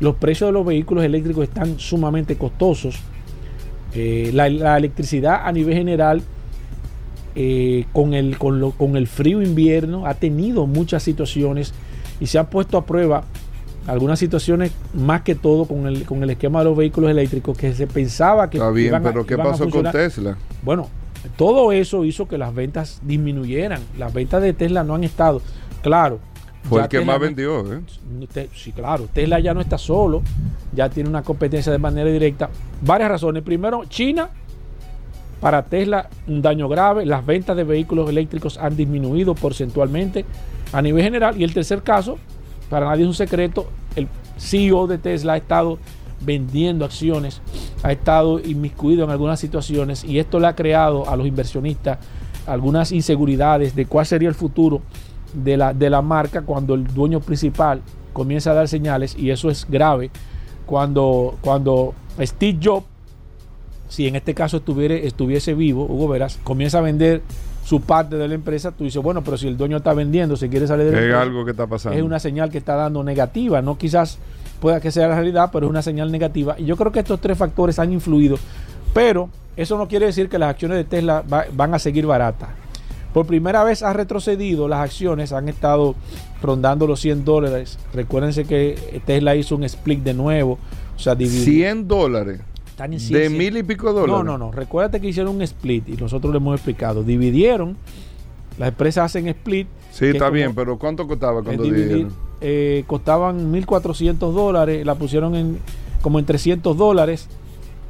Los 0.00 0.16
precios 0.16 0.48
de 0.48 0.52
los 0.52 0.64
vehículos 0.64 1.04
eléctricos 1.04 1.44
están 1.44 1.78
sumamente 1.78 2.36
costosos. 2.36 2.96
Eh, 3.92 4.30
la, 4.32 4.48
la 4.48 4.78
electricidad 4.78 5.42
a 5.44 5.52
nivel 5.52 5.74
general 5.74 6.22
eh, 7.34 7.86
con, 7.92 8.14
el, 8.14 8.38
con, 8.38 8.72
con 8.72 8.96
el 8.96 9.06
frío 9.06 9.42
invierno, 9.42 10.06
ha 10.06 10.14
tenido 10.14 10.66
muchas 10.66 11.02
situaciones 11.02 11.72
y 12.20 12.26
se 12.26 12.38
han 12.38 12.46
puesto 12.46 12.76
a 12.78 12.84
prueba 12.84 13.24
algunas 13.86 14.18
situaciones 14.18 14.72
más 14.94 15.22
que 15.22 15.34
todo 15.34 15.64
con 15.64 15.86
el, 15.86 16.04
con 16.04 16.22
el 16.22 16.30
esquema 16.30 16.60
de 16.60 16.66
los 16.66 16.76
vehículos 16.76 17.10
eléctricos 17.10 17.56
que 17.56 17.72
se 17.72 17.86
pensaba 17.86 18.50
que... 18.50 18.58
Está 18.58 18.70
bien, 18.70 19.02
pero 19.02 19.26
¿qué 19.26 19.36
pasó 19.36 19.68
con 19.68 19.90
Tesla? 19.90 20.36
Bueno, 20.62 20.88
todo 21.36 21.72
eso 21.72 22.04
hizo 22.04 22.28
que 22.28 22.38
las 22.38 22.54
ventas 22.54 23.00
disminuyeran. 23.02 23.80
Las 23.98 24.12
ventas 24.12 24.42
de 24.42 24.52
Tesla 24.52 24.84
no 24.84 24.94
han 24.94 25.04
estado, 25.04 25.40
claro. 25.82 26.18
Fue 26.64 26.82
el 26.82 26.88
que 26.88 27.00
más 27.00 27.18
vendió, 27.18 27.64
¿eh? 27.72 27.80
Sí, 28.54 28.72
claro. 28.72 29.08
Tesla 29.12 29.40
ya 29.40 29.54
no 29.54 29.62
está 29.62 29.78
solo, 29.78 30.22
ya 30.74 30.90
tiene 30.90 31.08
una 31.08 31.22
competencia 31.22 31.72
de 31.72 31.78
manera 31.78 32.10
directa. 32.10 32.50
Varias 32.82 33.10
razones. 33.10 33.42
Primero, 33.42 33.84
China 33.86 34.28
Para 35.40 35.64
Tesla, 35.64 36.08
un 36.26 36.42
daño 36.42 36.68
grave. 36.68 37.06
Las 37.06 37.24
ventas 37.24 37.56
de 37.56 37.64
vehículos 37.64 38.08
eléctricos 38.08 38.58
han 38.58 38.76
disminuido 38.76 39.34
porcentualmente 39.34 40.24
a 40.72 40.82
nivel 40.82 41.02
general. 41.02 41.40
Y 41.40 41.44
el 41.44 41.54
tercer 41.54 41.82
caso, 41.82 42.18
para 42.68 42.86
nadie 42.86 43.02
es 43.02 43.08
un 43.08 43.14
secreto, 43.14 43.66
el 43.96 44.08
CEO 44.38 44.86
de 44.86 44.98
Tesla 44.98 45.34
ha 45.34 45.36
estado 45.36 45.78
vendiendo 46.20 46.84
acciones, 46.84 47.40
ha 47.82 47.92
estado 47.92 48.40
inmiscuido 48.40 49.04
en 49.04 49.10
algunas 49.10 49.40
situaciones 49.40 50.04
y 50.04 50.18
esto 50.18 50.38
le 50.38 50.48
ha 50.48 50.54
creado 50.54 51.08
a 51.08 51.16
los 51.16 51.26
inversionistas 51.26 51.98
algunas 52.46 52.92
inseguridades 52.92 53.74
de 53.74 53.86
cuál 53.86 54.04
sería 54.04 54.28
el 54.28 54.34
futuro 54.34 54.82
de 55.32 55.56
la, 55.56 55.72
de 55.72 55.88
la 55.88 56.02
marca 56.02 56.42
cuando 56.42 56.74
el 56.74 56.86
dueño 56.86 57.20
principal 57.20 57.80
comienza 58.12 58.50
a 58.50 58.54
dar 58.54 58.68
señales 58.68 59.16
y 59.16 59.30
eso 59.30 59.48
es 59.50 59.66
grave 59.68 60.10
cuando, 60.66 61.36
cuando 61.40 61.94
Steve 62.20 62.58
Jobs, 62.62 62.86
si 63.90 64.06
en 64.06 64.16
este 64.16 64.34
caso 64.34 64.58
estuviese, 64.58 65.06
estuviese 65.06 65.52
vivo, 65.52 65.84
Hugo 65.84 66.08
Veras, 66.08 66.38
comienza 66.44 66.78
a 66.78 66.80
vender 66.80 67.22
su 67.64 67.80
parte 67.82 68.16
de 68.16 68.28
la 68.28 68.34
empresa, 68.34 68.70
tú 68.70 68.84
dices, 68.84 69.02
bueno, 69.02 69.22
pero 69.22 69.36
si 69.36 69.48
el 69.48 69.56
dueño 69.56 69.76
está 69.76 69.92
vendiendo, 69.92 70.36
se 70.36 70.48
quiere 70.48 70.66
salir 70.66 70.86
de 70.90 71.08
la 71.08 71.20
algo 71.20 71.44
que 71.44 71.50
está 71.50 71.66
pasando. 71.66 71.98
Es 71.98 72.04
una 72.04 72.20
señal 72.20 72.50
que 72.50 72.58
está 72.58 72.76
dando 72.76 73.02
negativa, 73.02 73.60
no 73.60 73.76
quizás 73.76 74.18
pueda 74.60 74.80
que 74.80 74.92
sea 74.92 75.08
la 75.08 75.16
realidad, 75.16 75.50
pero 75.52 75.66
es 75.66 75.70
una 75.70 75.82
señal 75.82 76.12
negativa. 76.12 76.54
Y 76.56 76.64
yo 76.64 76.76
creo 76.76 76.92
que 76.92 77.00
estos 77.00 77.20
tres 77.20 77.36
factores 77.36 77.78
han 77.78 77.92
influido, 77.92 78.38
pero 78.94 79.28
eso 79.56 79.76
no 79.76 79.88
quiere 79.88 80.06
decir 80.06 80.28
que 80.28 80.38
las 80.38 80.50
acciones 80.50 80.78
de 80.78 80.84
Tesla 80.84 81.24
van 81.52 81.74
a 81.74 81.78
seguir 81.78 82.06
baratas. 82.06 82.48
Por 83.12 83.26
primera 83.26 83.64
vez 83.64 83.82
ha 83.82 83.92
retrocedido, 83.92 84.68
las 84.68 84.80
acciones 84.80 85.32
han 85.32 85.48
estado 85.48 85.96
rondando 86.40 86.86
los 86.86 87.00
100 87.00 87.24
dólares. 87.24 87.76
Recuérdense 87.92 88.44
que 88.44 89.02
Tesla 89.04 89.34
hizo 89.34 89.56
un 89.56 89.64
split 89.64 90.00
de 90.04 90.14
nuevo. 90.14 90.58
O 90.94 90.98
sea, 90.98 91.16
100 91.16 91.88
dólares. 91.88 92.40
De 92.88 93.30
mil 93.30 93.56
y 93.56 93.62
pico 93.62 93.92
dólares. 93.92 94.24
No, 94.24 94.24
no, 94.24 94.38
no. 94.38 94.52
Recuérdate 94.52 95.00
que 95.00 95.08
hicieron 95.08 95.36
un 95.36 95.42
split 95.42 95.88
y 95.88 95.92
nosotros 95.92 96.32
le 96.32 96.38
hemos 96.38 96.54
explicado. 96.54 97.02
Dividieron. 97.02 97.76
Las 98.58 98.70
empresas 98.70 99.06
hacen 99.06 99.28
split. 99.28 99.68
Sí, 99.90 100.06
está 100.06 100.30
bien, 100.30 100.54
pero 100.54 100.78
¿cuánto 100.78 101.06
costaba 101.06 101.42
cuando 101.42 101.62
dividieron? 101.62 102.12
Eh, 102.40 102.84
costaban 102.86 103.52
1.400 103.52 104.32
dólares. 104.32 104.84
La 104.84 104.94
pusieron 104.94 105.34
en 105.34 105.58
como 106.02 106.18
en 106.18 106.26
300 106.26 106.76
dólares. 106.76 107.28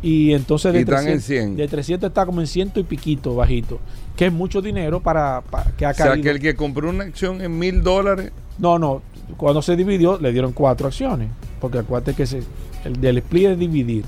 Y 0.02 0.32
entonces 0.32 0.72
de, 0.72 0.84
300, 0.84 1.58
de 1.58 1.68
300 1.68 2.08
está 2.08 2.24
como 2.24 2.40
en 2.40 2.46
ciento 2.46 2.80
y 2.80 2.84
piquito 2.84 3.34
bajito 3.34 3.78
que 4.20 4.26
es 4.26 4.32
mucho 4.34 4.60
dinero 4.60 5.00
para, 5.00 5.42
que 5.78 5.86
ha 5.86 5.94
caído. 5.94 6.12
O 6.12 6.14
sea, 6.16 6.22
que 6.22 6.28
el 6.28 6.40
que 6.40 6.54
compró 6.54 6.90
una 6.90 7.04
acción 7.04 7.40
en 7.40 7.58
mil 7.58 7.82
dólares. 7.82 8.32
No, 8.58 8.78
no. 8.78 9.00
Cuando 9.38 9.62
se 9.62 9.76
dividió, 9.76 10.18
le 10.18 10.30
dieron 10.30 10.52
cuatro 10.52 10.88
acciones. 10.88 11.30
Porque 11.58 11.78
acuérdate 11.78 12.12
que 12.12 12.26
se, 12.26 12.42
el 12.84 13.00
del 13.00 13.16
split 13.16 13.46
es 13.46 13.58
dividir. 13.58 14.04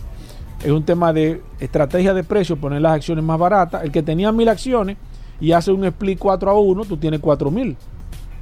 Es 0.63 0.71
un 0.71 0.85
tema 0.85 1.13
de 1.13 1.43
estrategia 1.61 2.15
de 2.15 2.25
precio, 2.25 2.57
poner 2.57 2.81
las 2.81 2.93
acciones 2.93 3.25
más 3.25 3.39
baratas. 3.39 3.83
El 3.83 3.91
que 3.91 4.03
tenía 4.03 4.31
mil 4.31 4.49
acciones 4.49 4.97
y 5.41 5.53
hace 5.53 5.73
un 5.73 5.85
split 5.85 6.19
4 6.19 6.51
a 6.51 6.61
1, 6.61 6.85
tú 6.85 6.97
tienes 6.97 7.21
cuatro 7.21 7.51
mil. 7.51 7.77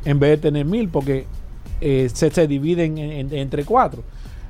En 0.04 0.18
vez 0.18 0.30
de 0.30 0.36
tener 0.36 0.66
mil, 0.66 0.88
porque 0.88 1.26
eh, 1.80 2.10
se, 2.12 2.30
se, 2.30 2.46
dividen 2.46 2.98
entre 2.98 3.64
cuatro. 3.64 4.02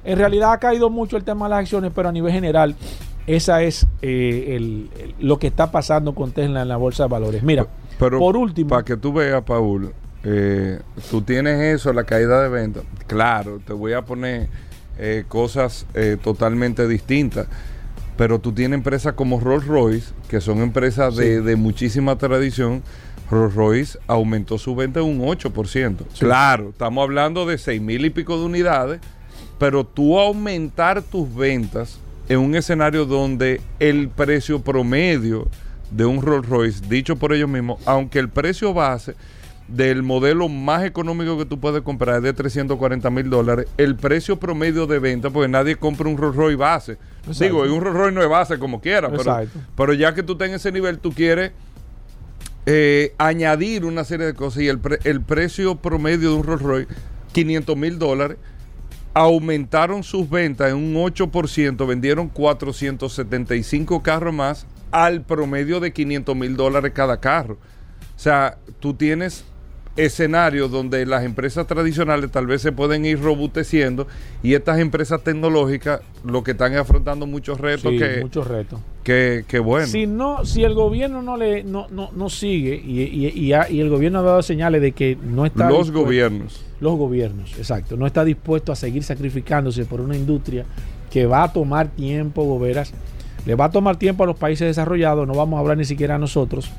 En 0.04 0.18
realidad 0.18 0.52
ha 0.52 0.58
caído 0.58 0.90
mucho 0.90 1.16
el 1.16 1.24
tema 1.24 1.46
de 1.46 1.50
las 1.50 1.58
acciones, 1.60 1.92
pero 1.94 2.08
a 2.08 2.12
nivel 2.12 2.32
general 2.32 2.74
esa 3.26 3.62
es 3.62 3.86
eh, 4.02 4.88
lo 5.20 5.38
que 5.38 5.46
está 5.46 5.70
pasando 5.70 6.14
con 6.14 6.32
Tesla 6.32 6.62
en 6.62 6.68
la 6.68 6.76
bolsa 6.76 7.04
de 7.04 7.08
valores. 7.10 7.42
Mira, 7.42 7.66
Pero, 7.98 8.18
por 8.18 8.36
último. 8.36 8.70
Para 8.70 8.84
que 8.84 8.96
tú 8.96 9.12
veas, 9.12 9.42
Paul, 9.42 9.92
eh, 10.24 10.80
tú 11.10 11.22
tienes 11.22 11.60
eso, 11.60 11.92
la 11.92 12.04
caída 12.04 12.42
de 12.42 12.48
ventas. 12.48 12.82
Claro, 13.06 13.60
te 13.64 13.72
voy 13.72 13.92
a 13.92 14.02
poner 14.02 14.48
eh, 15.00 15.24
cosas 15.26 15.86
totalmente 16.22 16.86
distintas. 16.86 17.46
Pero 18.16 18.38
tú 18.38 18.52
tienes 18.52 18.76
empresas 18.76 19.14
como 19.14 19.40
Rolls 19.40 19.66
Royce, 19.66 20.12
que 20.28 20.42
son 20.42 20.60
empresas 20.60 21.16
de, 21.16 21.56
muchísima 21.56 22.16
tradición. 22.18 22.82
Rolls 23.30 23.54
Royce 23.54 23.98
aumentó 24.06 24.58
su 24.58 24.74
venta 24.74 25.02
un 25.02 25.20
8%. 25.20 25.96
Claro, 26.18 26.68
estamos 26.68 27.02
hablando 27.02 27.46
de 27.46 27.56
6 27.56 27.80
mil 27.80 28.04
y 28.04 28.10
pico 28.10 28.38
de 28.38 28.44
unidades, 28.44 29.00
pero 29.58 29.84
tú 29.84 30.18
aumentar 30.18 31.00
tus 31.00 31.34
ventas 31.34 31.98
en 32.28 32.40
un 32.40 32.54
escenario 32.54 33.06
donde 33.06 33.60
el 33.78 34.08
precio 34.08 34.60
promedio 34.60 35.48
de 35.90 36.04
un 36.04 36.20
Rolls 36.22 36.48
Royce, 36.48 36.82
dicho 36.88 37.16
por 37.16 37.32
ellos 37.32 37.48
mismos, 37.48 37.80
aunque 37.86 38.18
el 38.18 38.28
precio 38.28 38.74
base 38.74 39.14
del 39.70 40.02
modelo 40.02 40.48
más 40.48 40.84
económico 40.84 41.38
que 41.38 41.44
tú 41.44 41.60
puedes 41.60 41.82
comprar 41.82 42.16
es 42.16 42.22
de 42.22 42.32
340 42.32 43.08
mil 43.10 43.30
dólares, 43.30 43.66
el 43.76 43.96
precio 43.96 44.38
promedio 44.38 44.86
de 44.86 44.98
venta, 44.98 45.30
porque 45.30 45.48
nadie 45.48 45.76
compra 45.76 46.08
un 46.08 46.16
Rolls 46.16 46.36
Royce 46.36 46.56
base. 46.56 46.98
Digo, 47.38 47.62
un 47.62 47.80
Rolls 47.80 47.96
Royce 47.96 48.12
no 48.12 48.22
es 48.22 48.28
base 48.28 48.58
como 48.58 48.80
quiera, 48.80 49.10
pero, 49.10 49.40
pero, 49.76 49.92
ya 49.94 50.14
que 50.14 50.22
tú 50.22 50.32
estás 50.32 50.48
en 50.48 50.54
ese 50.54 50.72
nivel, 50.72 50.98
tú 50.98 51.12
quieres 51.12 51.52
eh, 52.66 53.14
añadir 53.18 53.84
una 53.84 54.04
serie 54.04 54.26
de 54.26 54.34
cosas 54.34 54.62
y 54.62 54.68
el, 54.68 54.80
el 55.04 55.20
precio 55.20 55.76
promedio 55.76 56.30
de 56.30 56.36
un 56.36 56.44
Rolls 56.44 56.62
Royce, 56.62 56.94
500 57.32 57.76
mil 57.76 57.98
dólares 57.98 58.38
aumentaron 59.14 60.02
sus 60.02 60.28
ventas 60.28 60.70
en 60.70 60.76
un 60.76 60.94
8%, 60.94 61.86
vendieron 61.86 62.28
475 62.28 64.02
carros 64.02 64.34
más 64.34 64.66
al 64.90 65.22
promedio 65.22 65.80
de 65.80 65.92
500 65.92 66.36
mil 66.36 66.56
dólares 66.56 66.92
cada 66.94 67.18
carro. 67.18 67.54
O 68.16 68.22
sea, 68.22 68.58
tú 68.80 68.94
tienes 68.94 69.44
escenarios 70.04 70.70
donde 70.70 71.04
las 71.06 71.24
empresas 71.24 71.66
tradicionales 71.66 72.30
tal 72.30 72.46
vez 72.46 72.62
se 72.62 72.72
pueden 72.72 73.04
ir 73.04 73.20
robusteciendo 73.20 74.06
y 74.42 74.54
estas 74.54 74.78
empresas 74.78 75.22
tecnológicas 75.22 76.00
lo 76.24 76.42
que 76.42 76.52
están 76.52 76.74
afrontando 76.76 77.26
muchos 77.26 77.60
retos 77.60 77.92
que 77.92 78.20
muchos 78.20 78.46
retos. 78.46 78.80
que, 79.02 79.44
bueno. 79.62 79.86
Si 79.86 80.06
no 80.06 80.44
si 80.44 80.64
el 80.64 80.74
gobierno 80.74 81.22
no 81.22 81.36
le 81.36 81.64
no, 81.64 81.86
no, 81.90 82.28
sigue 82.30 82.74
y, 82.74 83.02
y, 83.02 83.52
y, 83.52 83.80
el 83.80 83.90
gobierno 83.90 84.20
ha 84.20 84.22
dado 84.22 84.42
señales 84.42 84.80
de 84.80 84.92
que 84.92 85.16
no 85.22 85.46
está 85.46 85.68
los 85.68 85.90
gobiernos. 85.90 86.64
Los 86.80 86.96
gobiernos 86.96 87.52
exacto. 87.58 87.96
No 87.96 88.06
está 88.06 88.24
dispuesto 88.24 88.72
a 88.72 88.76
seguir 88.76 89.02
sacrificándose 89.02 89.84
por 89.84 90.00
una 90.00 90.16
industria 90.16 90.64
que 91.10 91.26
va 91.26 91.44
a 91.44 91.52
tomar 91.52 91.88
tiempo 91.88 92.44
goberas. 92.44 92.92
Le 93.46 93.54
va 93.54 93.66
a 93.66 93.70
tomar 93.70 93.96
tiempo 93.96 94.24
a 94.24 94.26
los 94.26 94.36
países 94.36 94.66
desarrollados 94.66 95.26
no 95.26 95.34
vamos 95.34 95.56
a 95.56 95.60
hablar 95.60 95.76
ni 95.76 95.84
siquiera 95.84 96.16
a 96.16 96.18
nosotros 96.18 96.70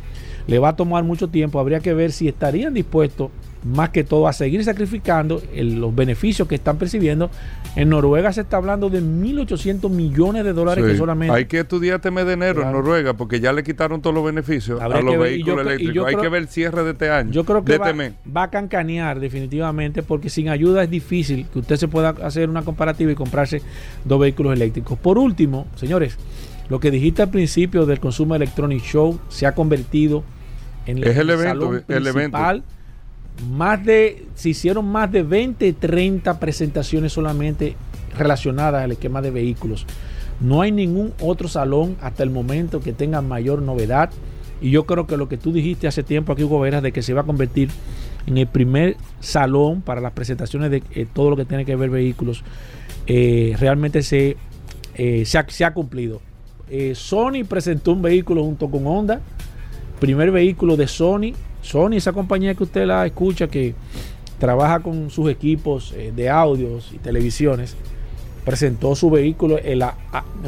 le 0.51 0.59
va 0.59 0.69
a 0.69 0.75
tomar 0.75 1.05
mucho 1.05 1.29
tiempo. 1.29 1.61
Habría 1.61 1.79
que 1.79 1.93
ver 1.93 2.11
si 2.11 2.27
estarían 2.27 2.73
dispuestos 2.73 3.31
más 3.63 3.91
que 3.91 4.03
todo 4.03 4.27
a 4.27 4.33
seguir 4.33 4.61
sacrificando 4.65 5.41
los 5.55 5.95
beneficios 5.95 6.45
que 6.45 6.55
están 6.55 6.77
percibiendo. 6.77 7.31
En 7.77 7.87
Noruega 7.87 8.33
se 8.33 8.41
está 8.41 8.57
hablando 8.57 8.89
de 8.89 9.01
1.800 9.01 9.89
millones 9.89 10.43
de 10.43 10.51
dólares 10.51 10.83
que 10.83 10.97
solamente... 10.97 11.33
Hay 11.33 11.45
que 11.45 11.59
estudiar 11.59 11.97
este 11.97 12.11
mes 12.11 12.25
de 12.25 12.33
enero 12.33 12.63
en 12.63 12.71
Noruega 12.73 13.13
porque 13.13 13.39
ya 13.39 13.53
le 13.53 13.63
quitaron 13.63 14.01
todos 14.01 14.13
los 14.13 14.25
beneficios 14.25 14.81
a 14.81 14.89
los 14.89 15.17
vehículos 15.17 15.65
eléctricos. 15.65 16.05
Hay 16.05 16.15
que 16.17 16.27
ver 16.27 16.41
el 16.41 16.49
cierre 16.49 16.83
de 16.83 16.91
este 16.91 17.09
año. 17.09 17.31
Yo 17.31 17.45
creo 17.45 17.63
que 17.63 17.75
este 17.75 18.13
va, 18.35 18.43
a 18.43 18.49
cancanear 18.49 19.21
definitivamente 19.21 20.03
porque 20.03 20.29
sin 20.29 20.49
ayuda 20.49 20.83
es 20.83 20.89
difícil 20.89 21.47
que 21.47 21.59
usted 21.59 21.77
se 21.77 21.87
pueda 21.87 22.09
hacer 22.09 22.49
una 22.49 22.63
comparativa 22.63 23.09
y 23.09 23.15
comprarse 23.15 23.61
dos 24.03 24.19
vehículos 24.19 24.51
eléctricos. 24.51 24.99
Por 24.99 25.17
último, 25.17 25.67
señores, 25.75 26.17
lo 26.67 26.81
que 26.81 26.91
dijiste 26.91 27.21
al 27.21 27.29
principio 27.29 27.85
del 27.85 28.01
Consumer 28.01 28.35
Electronic 28.35 28.83
Show 28.83 29.17
se 29.29 29.45
ha 29.45 29.53
convertido 29.53 30.23
en 30.85 30.97
el, 30.97 31.07
el 31.07 31.29
evento, 31.29 31.81
el 31.87 32.07
evento. 32.07 32.37
Más 33.49 33.83
de, 33.83 34.27
se 34.35 34.49
hicieron 34.49 34.85
más 34.85 35.11
de 35.11 35.23
20, 35.23 35.73
30 35.73 36.39
presentaciones 36.39 37.13
solamente 37.13 37.75
relacionadas 38.17 38.83
al 38.83 38.91
esquema 38.91 39.21
de 39.21 39.31
vehículos. 39.31 39.85
No 40.39 40.61
hay 40.61 40.71
ningún 40.71 41.13
otro 41.21 41.47
salón 41.47 41.97
hasta 42.01 42.23
el 42.23 42.29
momento 42.29 42.81
que 42.81 42.93
tenga 42.93 43.21
mayor 43.21 43.61
novedad. 43.61 44.09
Y 44.59 44.71
yo 44.71 44.85
creo 44.85 45.07
que 45.07 45.17
lo 45.17 45.27
que 45.27 45.37
tú 45.37 45.51
dijiste 45.51 45.87
hace 45.87 46.03
tiempo 46.03 46.33
aquí, 46.33 46.43
Hugo 46.43 46.59
Veras, 46.59 46.83
de 46.83 46.91
que 46.91 47.01
se 47.01 47.13
va 47.13 47.21
a 47.21 47.23
convertir 47.25 47.69
en 48.27 48.37
el 48.37 48.47
primer 48.47 48.97
salón 49.19 49.81
para 49.81 50.01
las 50.01 50.13
presentaciones 50.13 50.69
de 50.71 50.83
eh, 50.93 51.07
todo 51.11 51.29
lo 51.29 51.35
que 51.35 51.45
tiene 51.45 51.65
que 51.65 51.75
ver 51.75 51.89
vehículos, 51.89 52.43
eh, 53.07 53.55
realmente 53.59 54.03
se, 54.03 54.37
eh, 54.95 55.25
se, 55.25 55.37
ha, 55.37 55.45
se, 55.47 55.65
ha, 55.65 55.73
cumplido. 55.73 56.21
Sony 56.93 57.43
presentó 57.47 57.91
un 57.91 58.01
vehículo 58.01 58.43
junto 58.43 58.69
con 58.69 58.87
Honda, 58.87 59.19
primer 60.01 60.31
vehículo 60.31 60.75
de 60.75 60.87
Sony. 60.87 61.33
Sony, 61.61 61.93
esa 61.93 62.11
compañía 62.11 62.55
que 62.55 62.63
usted 62.63 62.85
la 62.87 63.05
escucha 63.05 63.47
que 63.47 63.75
trabaja 64.39 64.79
con 64.79 65.11
sus 65.11 65.29
equipos 65.29 65.93
eh, 65.95 66.11
de 66.13 66.27
audios 66.27 66.91
y 66.91 66.97
televisiones, 66.97 67.77
presentó 68.43 68.95
su 68.95 69.11
vehículo. 69.11 69.57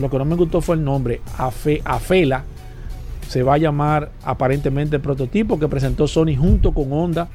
lo 0.02 0.10
que 0.10 0.18
no 0.18 0.26
me 0.26 0.36
gustó 0.36 0.60
fue 0.60 0.76
el 0.76 0.84
nombre, 0.84 1.22
Afela. 1.38 2.44
Se 3.30 3.44
va 3.44 3.54
a 3.54 3.58
llamar 3.60 4.12
aparentemente 4.24 4.96
el 4.96 5.02
prototipo 5.04 5.60
que 5.60 5.68
presentó 5.68 6.08
Sony 6.08 6.36
junto 6.36 6.74
con 6.74 6.92
Honda. 6.92 7.30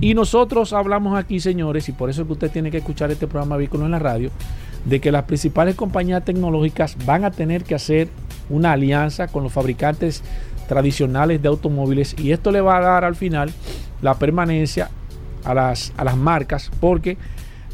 Y 0.00 0.14
nosotros 0.14 0.72
hablamos 0.72 1.18
aquí, 1.18 1.40
señores, 1.40 1.88
y 1.90 1.92
por 1.92 2.08
eso 2.08 2.22
es 2.22 2.26
que 2.26 2.32
usted 2.32 2.50
tiene 2.50 2.70
que 2.70 2.78
escuchar 2.78 3.10
este 3.10 3.26
programa 3.26 3.58
Vehículo 3.58 3.84
en 3.84 3.90
la 3.90 3.98
radio, 3.98 4.30
de 4.86 4.98
que 4.98 5.12
las 5.12 5.24
principales 5.24 5.74
compañías 5.74 6.24
tecnológicas 6.24 6.96
van 7.04 7.24
a 7.24 7.30
tener 7.30 7.64
que 7.64 7.74
hacer 7.74 8.08
una 8.48 8.72
alianza 8.72 9.28
con 9.28 9.42
los 9.42 9.52
fabricantes 9.52 10.22
tradicionales 10.70 11.42
de 11.42 11.48
automóviles 11.48 12.14
y 12.16 12.30
esto 12.30 12.52
le 12.52 12.60
va 12.60 12.76
a 12.76 12.80
dar 12.80 13.04
al 13.04 13.16
final 13.16 13.50
la 14.02 14.14
permanencia 14.14 14.88
a 15.42 15.52
las, 15.52 15.92
a 15.96 16.04
las 16.04 16.16
marcas 16.16 16.70
porque 16.78 17.18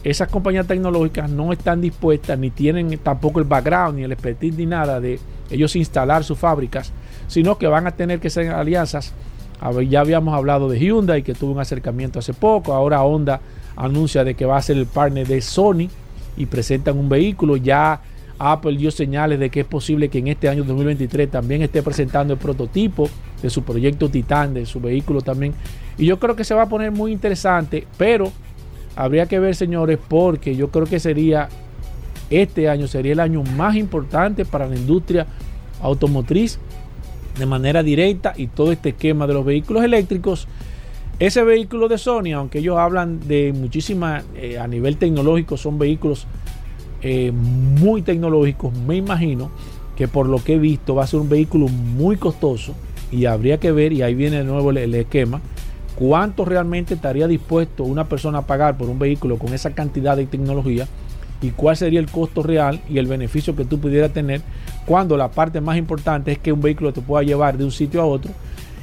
esas 0.02 0.28
compañías 0.28 0.66
tecnológicas 0.66 1.28
no 1.28 1.52
están 1.52 1.82
dispuestas 1.82 2.38
ni 2.38 2.48
tienen 2.48 2.96
tampoco 3.00 3.38
el 3.38 3.44
background 3.44 3.98
ni 3.98 4.04
el 4.04 4.12
expertise 4.12 4.56
ni 4.56 4.64
nada 4.64 4.98
de 4.98 5.20
ellos 5.50 5.76
instalar 5.76 6.24
sus 6.24 6.38
fábricas 6.38 6.90
sino 7.26 7.58
que 7.58 7.66
van 7.66 7.86
a 7.86 7.90
tener 7.90 8.18
que 8.18 8.30
ser 8.30 8.50
alianzas. 8.50 9.12
Ya 9.88 10.00
habíamos 10.00 10.34
hablado 10.34 10.70
de 10.70 10.78
Hyundai, 10.78 11.22
que 11.22 11.34
tuvo 11.34 11.52
un 11.52 11.60
acercamiento 11.60 12.18
hace 12.18 12.32
poco, 12.32 12.72
ahora 12.72 13.02
Honda 13.02 13.40
anuncia 13.74 14.24
de 14.24 14.34
que 14.34 14.46
va 14.46 14.56
a 14.56 14.62
ser 14.62 14.78
el 14.78 14.86
partner 14.86 15.26
de 15.26 15.42
Sony 15.42 15.88
y 16.36 16.46
presentan 16.46 16.98
un 16.98 17.08
vehículo. 17.08 17.56
Ya 17.56 18.00
Apple 18.38 18.76
dio 18.76 18.90
señales 18.90 19.38
de 19.38 19.50
que 19.50 19.60
es 19.60 19.66
posible 19.66 20.08
que 20.08 20.18
en 20.18 20.28
este 20.28 20.48
año 20.48 20.64
2023 20.64 21.30
también 21.30 21.62
esté 21.62 21.82
presentando 21.82 22.34
el 22.34 22.38
prototipo 22.38 23.08
de 23.42 23.50
su 23.50 23.62
proyecto 23.62 24.08
Titan, 24.08 24.54
de 24.54 24.66
su 24.66 24.80
vehículo 24.80 25.20
también. 25.20 25.54
Y 25.98 26.06
yo 26.06 26.18
creo 26.18 26.36
que 26.36 26.44
se 26.44 26.54
va 26.54 26.62
a 26.62 26.68
poner 26.68 26.92
muy 26.92 27.12
interesante, 27.12 27.86
pero 27.96 28.32
habría 28.94 29.26
que 29.26 29.38
ver, 29.38 29.54
señores, 29.54 29.98
porque 30.08 30.56
yo 30.56 30.70
creo 30.70 30.86
que 30.86 31.00
sería 31.00 31.48
este 32.30 32.68
año 32.68 32.88
sería 32.88 33.12
el 33.12 33.20
año 33.20 33.42
más 33.42 33.76
importante 33.76 34.44
para 34.44 34.66
la 34.66 34.74
industria 34.74 35.26
automotriz 35.80 36.58
de 37.38 37.46
manera 37.46 37.82
directa 37.82 38.32
y 38.36 38.48
todo 38.48 38.72
este 38.72 38.90
esquema 38.90 39.26
de 39.26 39.34
los 39.34 39.44
vehículos 39.44 39.84
eléctricos. 39.84 40.48
Ese 41.18 41.42
vehículo 41.44 41.88
de 41.88 41.98
Sony, 41.98 42.32
aunque 42.34 42.58
ellos 42.58 42.76
hablan 42.78 43.20
de 43.26 43.52
muchísima, 43.54 44.22
eh, 44.34 44.58
a 44.58 44.66
nivel 44.66 44.96
tecnológico, 44.96 45.56
son 45.56 45.78
vehículos 45.78 46.26
eh, 47.02 47.32
muy 47.32 48.02
tecnológicos, 48.02 48.72
me 48.74 48.96
imagino 48.96 49.50
que 49.96 50.08
por 50.08 50.28
lo 50.28 50.42
que 50.42 50.54
he 50.54 50.58
visto 50.58 50.94
va 50.94 51.04
a 51.04 51.06
ser 51.06 51.20
un 51.20 51.28
vehículo 51.28 51.68
muy 51.68 52.16
costoso 52.16 52.74
y 53.10 53.26
habría 53.26 53.58
que 53.58 53.72
ver, 53.72 53.92
y 53.92 54.02
ahí 54.02 54.14
viene 54.14 54.38
de 54.38 54.44
nuevo 54.44 54.70
el, 54.70 54.94
esquema, 54.94 55.40
cuánto 55.94 56.44
realmente 56.44 56.94
estaría 56.94 57.26
dispuesto 57.26 57.84
una 57.84 58.04
persona 58.04 58.38
a 58.38 58.46
pagar 58.46 58.76
por 58.76 58.88
un 58.88 58.98
vehículo 58.98 59.38
con 59.38 59.54
esa 59.54 59.70
cantidad 59.70 60.16
de 60.16 60.26
tecnología 60.26 60.86
y 61.40 61.50
cuál 61.50 61.76
sería 61.76 62.00
el 62.00 62.10
costo 62.10 62.42
real 62.42 62.80
y 62.88 62.98
el 62.98 63.06
beneficio 63.06 63.54
que 63.54 63.64
tú 63.64 63.78
pudieras 63.78 64.12
tener 64.12 64.42
cuando 64.84 65.16
la 65.16 65.30
parte 65.30 65.60
más 65.60 65.76
importante 65.76 66.32
es 66.32 66.38
que 66.38 66.52
un 66.52 66.60
vehículo 66.60 66.92
te 66.92 67.00
pueda 67.00 67.22
llevar 67.22 67.58
de 67.58 67.64
un 67.64 67.72
sitio 67.72 68.00
a 68.00 68.06
otro. 68.06 68.32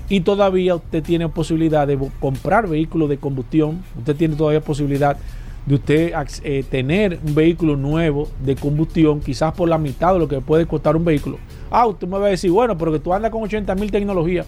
Y 0.09 0.19
todavía 0.19 0.75
usted 0.75 1.01
tiene 1.01 1.29
posibilidad 1.29 1.87
de 1.87 1.97
comprar 2.19 2.67
vehículos 2.67 3.09
de 3.09 3.17
combustión, 3.17 3.81
usted 3.97 4.15
tiene 4.15 4.35
todavía 4.35 4.59
posibilidad 4.59 5.17
de 5.65 5.75
usted 5.75 6.13
eh, 6.43 6.63
tener 6.69 7.19
un 7.25 7.35
vehículo 7.35 7.77
nuevo 7.77 8.29
de 8.43 8.55
combustión, 8.55 9.21
quizás 9.21 9.53
por 9.53 9.69
la 9.69 9.77
mitad 9.77 10.13
de 10.13 10.19
lo 10.19 10.27
que 10.27 10.41
puede 10.41 10.65
costar 10.65 10.95
un 10.95 11.05
vehículo. 11.05 11.37
Ah, 11.71 11.87
usted 11.87 12.07
me 12.07 12.17
va 12.17 12.27
a 12.27 12.29
decir, 12.29 12.51
bueno, 12.51 12.77
pero 12.77 12.91
que 12.91 12.99
tú 12.99 13.13
andas 13.13 13.31
con 13.31 13.43
80 13.43 13.73
mil 13.75 13.91
tecnologías. 13.91 14.45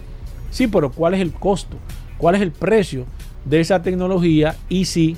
Sí, 0.52 0.68
pero 0.68 0.92
¿cuál 0.92 1.14
es 1.14 1.22
el 1.22 1.32
costo? 1.32 1.78
¿Cuál 2.18 2.36
es 2.36 2.42
el 2.42 2.52
precio 2.52 3.06
de 3.46 3.62
esa 3.62 3.82
tecnología? 3.82 4.56
Y 4.70 4.86
si 4.86 5.16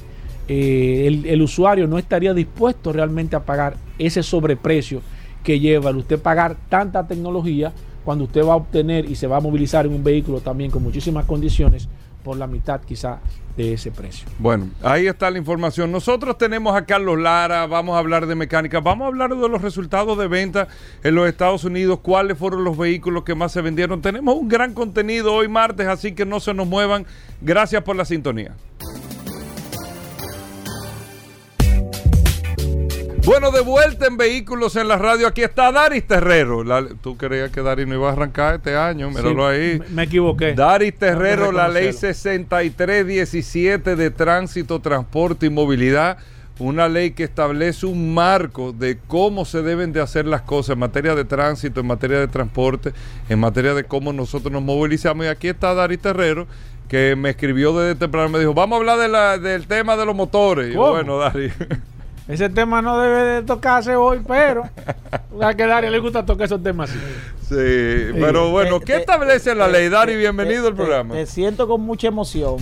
eh, 0.48 1.06
el, 1.08 1.26
el, 1.26 1.42
usuario 1.42 1.88
no 1.88 1.98
estaría 1.98 2.34
dispuesto 2.34 2.94
realmente 2.94 3.36
a 3.36 3.44
pagar 3.44 3.76
ese 3.98 4.24
sobreprecio 4.24 5.02
que 5.44 5.60
lleva 5.60 5.90
el 5.90 5.98
usted 5.98 6.20
pagar 6.20 6.56
tanta 6.70 7.08
tecnología 7.08 7.74
cuando 8.04 8.26
usted 8.26 8.46
va 8.46 8.54
a 8.54 8.58
obtener 8.58 9.10
y 9.10 9.16
se 9.16 9.28
va 9.28 9.38
a 9.38 9.42
movilizar 9.42 9.86
en 9.86 9.94
un 9.94 10.04
vehículo 10.04 10.40
también 10.40 10.72
con 10.72 10.84
muchísimas 10.84 11.26
condiciones 11.26 11.90
por 12.24 12.38
la 12.38 12.48
mitad 12.48 12.82
quizá 12.82 13.20
de 13.58 13.74
ese 13.74 13.92
precio. 13.92 14.28
Bueno, 14.38 14.70
ahí 14.84 15.08
está 15.08 15.32
la 15.32 15.40
información. 15.40 15.92
Nosotros 15.92 16.38
tenemos 16.38 16.76
a 16.76 16.86
Carlos 16.86 17.20
Lara, 17.20 17.66
vamos 17.66 17.96
a 17.96 18.00
hablar 18.00 18.28
de 18.28 18.36
mecánica, 18.36 18.80
vamos 18.80 19.06
a 19.06 19.08
hablar 19.08 19.36
de 19.36 19.50
los 19.50 19.62
resultados 19.62 20.18
de 20.18 20.28
venta 20.28 20.68
en 21.04 21.16
los 21.16 21.28
Estados 21.28 21.64
Unidos, 21.64 22.00
cuáles 22.02 22.38
fueron 22.38 22.64
los 22.64 22.78
vehículos 22.78 23.24
que 23.24 23.34
más 23.34 23.52
se 23.52 23.62
vendieron. 23.62 24.02
Tenemos 24.02 24.36
un 24.36 24.48
gran 24.48 24.74
contenido 24.74 25.34
hoy 25.34 25.48
martes, 25.48 25.88
así 25.88 26.14
que 26.14 26.26
no 26.26 26.40
se 26.40 26.54
nos 26.54 26.68
muevan. 26.68 27.06
Gracias 27.42 27.84
por 27.84 27.96
la 27.96 28.06
sintonía. 28.06 28.56
Bueno, 33.28 33.52
de 33.52 33.60
vuelta 33.60 34.08
en 34.08 34.16
Vehículos 34.16 34.78
en 34.78 34.88
la 34.88 34.98
Radio, 34.98 35.28
aquí 35.28 35.44
está 35.44 35.70
Daris 35.70 36.08
Terrero. 36.08 36.64
Tú 37.02 37.18
creías 37.18 37.52
que 37.52 37.62
Daris 37.62 37.86
no 37.86 37.96
iba 37.96 38.08
a 38.08 38.14
arrancar 38.14 38.56
este 38.56 38.78
año, 38.78 39.10
míralo 39.10 39.46
ahí. 39.46 39.82
Me, 39.90 40.04
equivoqué. 40.04 40.54
Daris 40.54 40.98
Terrero, 40.98 41.52
la 41.52 41.68
ley 41.68 41.92
6317 41.92 43.98
de 43.98 44.12
tránsito, 44.12 44.80
transporte 44.80 45.46
y 45.46 45.50
movilidad. 45.50 46.20
Una 46.58 46.88
ley 46.88 47.12
que 47.12 47.26
establece 47.26 47.86
un 47.86 48.14
marco 48.14 48.72
de 48.72 48.98
cómo 49.10 49.44
se 49.44 49.62
deben 49.62 49.92
de 49.92 50.00
hacer 50.00 50.26
las 50.26 50.44
cosas 50.44 50.76
en 50.76 50.80
materia 50.80 51.14
de 51.14 51.26
tránsito, 51.26 51.82
en 51.82 51.88
materia 51.88 52.20
de 52.20 52.30
transporte, 52.30 52.94
en 53.28 53.40
materia 53.40 53.74
de 53.74 53.84
cómo 53.84 54.14
nosotros 54.14 54.54
nos 54.54 54.64
movilizamos. 54.64 55.26
Y 55.26 55.28
aquí 55.28 55.50
está 55.50 55.74
Daris 55.74 56.00
Terrero, 56.00 56.48
que 56.88 57.18
me 57.18 57.32
escribió 57.32 57.78
desde 57.78 58.00
temprano, 58.00 58.30
me 58.30 58.40
dijo, 58.40 58.54
vamos 58.54 58.78
a 58.78 58.80
hablar 58.80 59.00
de 59.00 59.10
la, 59.10 59.38
del 59.38 59.68
tema 59.68 59.98
de 59.98 60.06
los 60.06 60.16
motores. 60.16 60.74
Y 60.74 60.78
bueno, 60.78 61.18
Daris. 61.18 61.52
Ese 62.28 62.50
tema 62.50 62.82
no 62.82 63.00
debe 63.00 63.24
de 63.24 63.42
tocarse 63.44 63.96
hoy, 63.96 64.20
pero 64.28 64.64
a 65.42 65.54
que 65.54 65.66
Dari 65.66 65.90
le 65.90 66.00
gusta 66.00 66.26
tocar 66.26 66.46
esos 66.46 66.62
temas 66.62 66.90
así. 66.90 67.00
Sí, 67.48 68.12
pero 68.20 68.52
bueno, 68.52 68.82
¿qué 68.82 68.98
establece 68.98 69.56
la 69.56 69.70
ley? 69.70 69.88
Dari, 69.88 70.18
bienvenido 70.18 70.68
al 70.68 70.76
programa. 70.76 71.14
Te, 71.14 71.26
siento 71.26 71.66
con 71.66 71.80
mucha 71.80 72.10
emoción. 72.10 72.58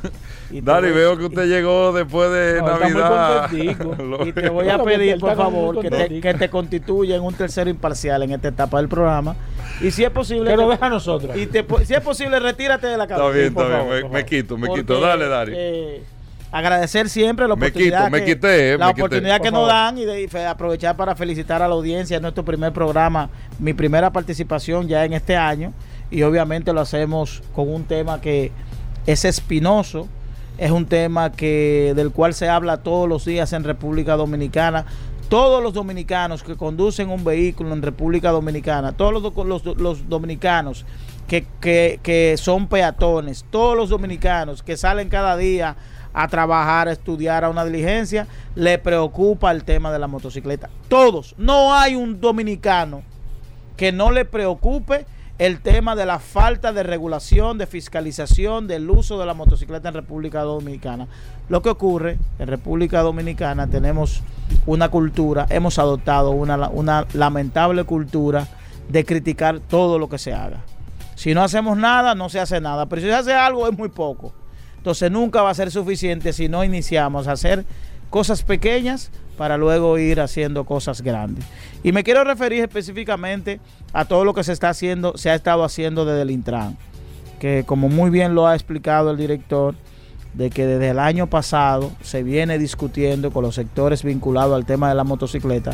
Dari, 0.50 0.92
veo 0.92 1.18
que 1.18 1.24
usted 1.24 1.46
llegó 1.46 1.92
después 1.92 2.30
de 2.30 2.62
Navidad. 2.62 3.50
y 3.52 4.32
te 4.32 4.48
voy 4.48 4.68
a 4.68 4.80
pedir, 4.84 5.18
por 5.18 5.34
favor, 5.34 5.80
que 5.80 5.90
te, 5.90 6.20
que 6.20 6.34
te 6.34 6.48
constituya 6.48 7.16
en 7.16 7.22
un 7.22 7.34
tercero 7.34 7.68
imparcial 7.68 8.22
en 8.22 8.30
esta 8.30 8.48
etapa 8.48 8.76
del 8.78 8.88
programa. 8.88 9.34
Y 9.80 9.90
si 9.90 10.04
es 10.04 10.10
posible. 10.10 10.48
Que 10.48 10.56
lo 10.56 10.68
deja 10.68 10.86
a 10.86 10.90
nosotros. 10.90 11.36
Y 11.36 11.48
si 11.84 11.94
es 11.94 12.00
posible, 12.00 12.38
retírate 12.38 12.86
de 12.86 12.96
la 12.96 13.08
cabeza. 13.08 13.26
Está 13.26 13.64
bien, 13.64 13.78
está 13.82 13.94
bien. 13.94 14.12
me, 14.12 14.24
quito, 14.24 14.56
me 14.56 14.68
quito. 14.68 15.00
Dale, 15.00 15.26
Dari. 15.26 15.52
Eh, 15.56 16.02
agradecer 16.50 17.08
siempre 17.08 17.46
la 17.46 17.54
oportunidad, 17.54 18.10
me 18.10 18.24
que, 18.24 18.76
la 18.78 18.90
oportunidad 18.90 19.40
que 19.40 19.50
nos 19.50 19.68
dan 19.68 19.98
y 19.98 20.04
de, 20.04 20.46
aprovechar 20.46 20.96
para 20.96 21.14
felicitar 21.14 21.62
a 21.62 21.68
la 21.68 21.74
audiencia. 21.74 22.16
En 22.16 22.22
nuestro 22.22 22.44
primer 22.44 22.72
programa, 22.72 23.30
mi 23.58 23.74
primera 23.74 24.10
participación 24.10 24.88
ya 24.88 25.04
en 25.04 25.12
este 25.12 25.36
año. 25.36 25.72
Y 26.10 26.22
obviamente 26.22 26.72
lo 26.72 26.80
hacemos 26.80 27.42
con 27.54 27.72
un 27.72 27.84
tema 27.84 28.20
que 28.20 28.50
es 29.06 29.24
espinoso, 29.24 30.08
es 30.56 30.70
un 30.70 30.86
tema 30.86 31.32
que 31.32 31.92
del 31.94 32.10
cual 32.10 32.32
se 32.32 32.48
habla 32.48 32.78
todos 32.78 33.08
los 33.08 33.24
días 33.24 33.52
en 33.52 33.64
República 33.64 34.16
Dominicana. 34.16 34.86
Todos 35.28 35.62
los 35.62 35.74
dominicanos 35.74 36.42
que 36.42 36.56
conducen 36.56 37.10
un 37.10 37.22
vehículo 37.22 37.74
en 37.74 37.82
República 37.82 38.30
Dominicana, 38.30 38.92
todos 38.92 39.12
los, 39.12 39.76
los, 39.76 40.08
dominicanos 40.08 40.86
que, 41.26 41.46
que, 41.60 42.00
que 42.02 42.36
son 42.38 42.66
peatones, 42.66 43.44
todos 43.50 43.76
los 43.76 43.90
dominicanos 43.90 44.62
que 44.62 44.78
salen 44.78 45.10
cada 45.10 45.36
día 45.36 45.76
a 46.18 46.26
trabajar, 46.26 46.88
a 46.88 46.92
estudiar, 46.92 47.44
a 47.44 47.48
una 47.48 47.64
diligencia, 47.64 48.26
le 48.56 48.76
preocupa 48.78 49.52
el 49.52 49.62
tema 49.62 49.92
de 49.92 50.00
la 50.00 50.08
motocicleta. 50.08 50.68
Todos. 50.88 51.36
No 51.38 51.72
hay 51.72 51.94
un 51.94 52.20
dominicano 52.20 53.02
que 53.76 53.92
no 53.92 54.10
le 54.10 54.24
preocupe 54.24 55.06
el 55.38 55.60
tema 55.60 55.94
de 55.94 56.06
la 56.06 56.18
falta 56.18 56.72
de 56.72 56.82
regulación, 56.82 57.56
de 57.56 57.68
fiscalización 57.68 58.66
del 58.66 58.90
uso 58.90 59.16
de 59.20 59.26
la 59.26 59.34
motocicleta 59.34 59.90
en 59.90 59.94
República 59.94 60.42
Dominicana. 60.42 61.06
Lo 61.48 61.62
que 61.62 61.70
ocurre 61.70 62.18
en 62.40 62.48
República 62.48 63.00
Dominicana 63.02 63.68
tenemos 63.68 64.24
una 64.66 64.88
cultura, 64.88 65.46
hemos 65.50 65.78
adoptado 65.78 66.32
una, 66.32 66.68
una 66.68 67.06
lamentable 67.12 67.84
cultura 67.84 68.48
de 68.88 69.04
criticar 69.04 69.60
todo 69.60 70.00
lo 70.00 70.08
que 70.08 70.18
se 70.18 70.32
haga. 70.34 70.64
Si 71.14 71.32
no 71.32 71.44
hacemos 71.44 71.78
nada, 71.78 72.16
no 72.16 72.28
se 72.28 72.40
hace 72.40 72.60
nada, 72.60 72.86
pero 72.86 73.02
si 73.02 73.06
se 73.06 73.14
hace 73.14 73.34
algo 73.34 73.68
es 73.68 73.78
muy 73.78 73.88
poco. 73.88 74.32
Entonces 74.88 75.10
nunca 75.10 75.42
va 75.42 75.50
a 75.50 75.54
ser 75.54 75.70
suficiente 75.70 76.32
si 76.32 76.48
no 76.48 76.64
iniciamos 76.64 77.28
a 77.28 77.32
hacer 77.32 77.66
cosas 78.08 78.42
pequeñas 78.42 79.10
para 79.36 79.58
luego 79.58 79.98
ir 79.98 80.18
haciendo 80.18 80.64
cosas 80.64 81.02
grandes. 81.02 81.44
Y 81.82 81.92
me 81.92 82.02
quiero 82.02 82.24
referir 82.24 82.62
específicamente 82.62 83.60
a 83.92 84.06
todo 84.06 84.24
lo 84.24 84.32
que 84.32 84.44
se 84.44 84.54
está 84.54 84.70
haciendo, 84.70 85.18
se 85.18 85.28
ha 85.28 85.34
estado 85.34 85.62
haciendo 85.62 86.06
desde 86.06 86.22
el 86.22 86.30
Intran, 86.30 86.78
que 87.38 87.64
como 87.66 87.90
muy 87.90 88.08
bien 88.08 88.34
lo 88.34 88.46
ha 88.46 88.54
explicado 88.54 89.10
el 89.10 89.18
director, 89.18 89.74
de 90.32 90.48
que 90.48 90.64
desde 90.64 90.88
el 90.88 91.00
año 91.00 91.26
pasado 91.26 91.92
se 92.00 92.22
viene 92.22 92.58
discutiendo 92.58 93.30
con 93.30 93.42
los 93.42 93.56
sectores 93.56 94.02
vinculados 94.02 94.56
al 94.56 94.64
tema 94.64 94.88
de 94.88 94.94
la 94.94 95.04
motocicleta, 95.04 95.72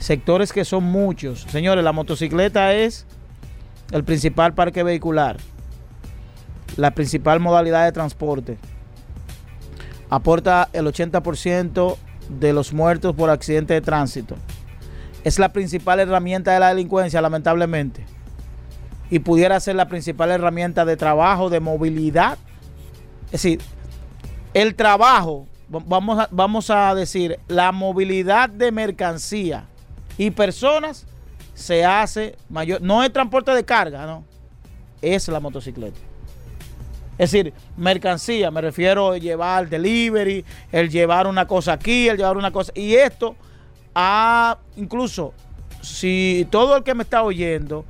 sectores 0.00 0.52
que 0.52 0.64
son 0.64 0.82
muchos. 0.82 1.42
Señores, 1.52 1.84
la 1.84 1.92
motocicleta 1.92 2.74
es 2.74 3.06
el 3.92 4.02
principal 4.02 4.54
parque 4.54 4.82
vehicular 4.82 5.36
la 6.76 6.92
principal 6.92 7.40
modalidad 7.40 7.84
de 7.84 7.92
transporte. 7.92 8.58
Aporta 10.10 10.68
el 10.72 10.86
80% 10.86 11.96
de 12.28 12.52
los 12.52 12.72
muertos 12.72 13.14
por 13.14 13.30
accidente 13.30 13.74
de 13.74 13.80
tránsito. 13.80 14.36
Es 15.24 15.38
la 15.38 15.52
principal 15.52 16.00
herramienta 16.00 16.52
de 16.52 16.60
la 16.60 16.68
delincuencia, 16.68 17.20
lamentablemente. 17.20 18.04
Y 19.10 19.20
pudiera 19.20 19.58
ser 19.60 19.76
la 19.76 19.88
principal 19.88 20.30
herramienta 20.30 20.84
de 20.84 20.96
trabajo, 20.96 21.50
de 21.50 21.60
movilidad. 21.60 22.38
Es 23.26 23.42
decir, 23.42 23.60
el 24.54 24.74
trabajo, 24.74 25.46
vamos 25.68 26.18
a, 26.18 26.28
vamos 26.30 26.70
a 26.70 26.94
decir, 26.94 27.38
la 27.48 27.72
movilidad 27.72 28.48
de 28.48 28.70
mercancía 28.70 29.66
y 30.16 30.30
personas 30.30 31.06
se 31.54 31.84
hace 31.84 32.36
mayor. 32.48 32.80
No 32.82 33.02
es 33.02 33.12
transporte 33.12 33.50
de 33.52 33.64
carga, 33.64 34.06
no. 34.06 34.24
Es 35.02 35.28
la 35.28 35.40
motocicleta. 35.40 35.98
Es 37.18 37.32
decir, 37.32 37.54
mercancía, 37.76 38.50
me 38.50 38.60
refiero 38.60 39.12
a 39.12 39.18
llevar 39.18 39.68
delivery, 39.68 40.44
el 40.70 40.90
llevar 40.90 41.26
una 41.26 41.46
cosa 41.46 41.72
aquí, 41.74 42.08
el 42.08 42.18
llevar 42.18 42.36
una 42.36 42.50
cosa. 42.50 42.72
Y 42.74 42.94
esto, 42.94 43.36
a, 43.94 44.58
incluso, 44.76 45.32
si 45.80 46.46
todo 46.50 46.76
el 46.76 46.82
que 46.82 46.94
me 46.94 47.04
está 47.04 47.22
oyendo 47.22 47.84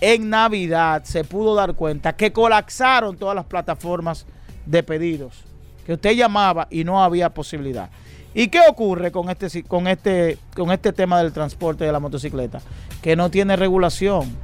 en 0.00 0.30
Navidad 0.30 1.02
se 1.04 1.24
pudo 1.24 1.54
dar 1.54 1.74
cuenta 1.74 2.14
que 2.14 2.32
colapsaron 2.32 3.16
todas 3.16 3.34
las 3.34 3.46
plataformas 3.46 4.26
de 4.64 4.82
pedidos, 4.82 5.44
que 5.84 5.94
usted 5.94 6.12
llamaba 6.12 6.68
y 6.70 6.84
no 6.84 7.02
había 7.02 7.30
posibilidad. 7.30 7.90
¿Y 8.34 8.48
qué 8.48 8.60
ocurre 8.68 9.10
con 9.10 9.30
este, 9.30 9.64
con 9.64 9.88
este, 9.88 10.38
con 10.54 10.70
este 10.70 10.92
tema 10.92 11.20
del 11.20 11.32
transporte 11.32 11.84
de 11.84 11.90
la 11.90 11.98
motocicleta? 11.98 12.60
Que 13.02 13.16
no 13.16 13.30
tiene 13.30 13.56
regulación. 13.56 14.36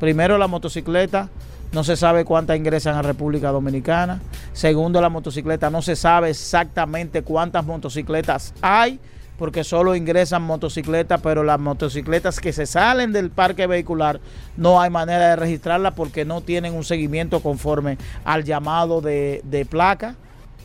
Primero 0.00 0.38
la 0.38 0.48
motocicleta 0.48 1.28
no 1.72 1.84
se 1.84 1.96
sabe 1.96 2.24
cuántas 2.24 2.56
ingresan 2.56 2.96
a 2.96 3.02
República 3.02 3.50
Dominicana. 3.50 4.20
Segundo, 4.52 5.00
la 5.00 5.08
motocicleta 5.08 5.70
no 5.70 5.82
se 5.82 5.96
sabe 5.96 6.30
exactamente 6.30 7.22
cuántas 7.22 7.64
motocicletas 7.64 8.54
hay 8.60 8.98
porque 9.38 9.64
solo 9.64 9.94
ingresan 9.94 10.42
motocicletas, 10.42 11.18
pero 11.22 11.42
las 11.42 11.58
motocicletas 11.58 12.40
que 12.40 12.52
se 12.52 12.66
salen 12.66 13.10
del 13.10 13.30
parque 13.30 13.66
vehicular 13.66 14.20
no 14.58 14.82
hay 14.82 14.90
manera 14.90 15.30
de 15.30 15.36
registrarlas 15.36 15.94
porque 15.94 16.26
no 16.26 16.42
tienen 16.42 16.74
un 16.74 16.84
seguimiento 16.84 17.40
conforme 17.40 17.96
al 18.22 18.44
llamado 18.44 19.00
de, 19.00 19.40
de 19.44 19.64
placa. 19.64 20.16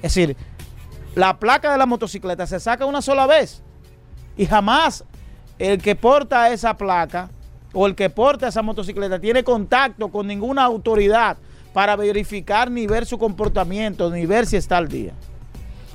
Es 0.02 0.13
decir, 0.13 0.36
la 1.15 1.39
placa 1.39 1.72
de 1.72 1.78
la 1.78 1.86
motocicleta 1.86 2.46
se 2.48 2.60
saca 2.60 2.86
una 2.86 3.02
sola 3.02 3.28
vez 3.28 3.63
y 4.36 4.46
jamás 4.46 5.06
el 5.58 5.82
que 5.82 5.96
porta 5.96 6.50
esa 6.52 6.76
placa 6.76 7.30
o 7.75 7.85
el 7.85 7.93
que 7.93 8.09
porta 8.09 8.47
esa 8.47 8.61
motocicleta 8.61 9.19
tiene 9.19 9.43
contacto 9.43 10.07
con 10.07 10.25
ninguna 10.25 10.63
autoridad 10.63 11.38
para 11.73 11.97
verificar 11.97 12.71
ni 12.71 12.88
ver 12.88 13.05
su 13.05 13.17
comportamiento, 13.17 14.09
ni 14.09 14.25
ver 14.25 14.45
si 14.45 14.55
está 14.55 14.77
al 14.77 14.88
día. 14.88 15.11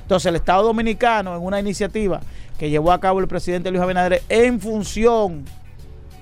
Entonces 0.03 0.27
el 0.27 0.35
Estado 0.35 0.63
Dominicano, 0.63 1.35
en 1.35 1.41
una 1.41 1.59
iniciativa 1.59 2.21
que 2.59 2.69
llevó 2.69 2.91
a 2.91 2.99
cabo 2.99 3.19
el 3.19 3.27
presidente 3.27 3.71
Luis 3.71 3.81
Abinader 3.81 4.21
en 4.29 4.61
función 4.61 5.43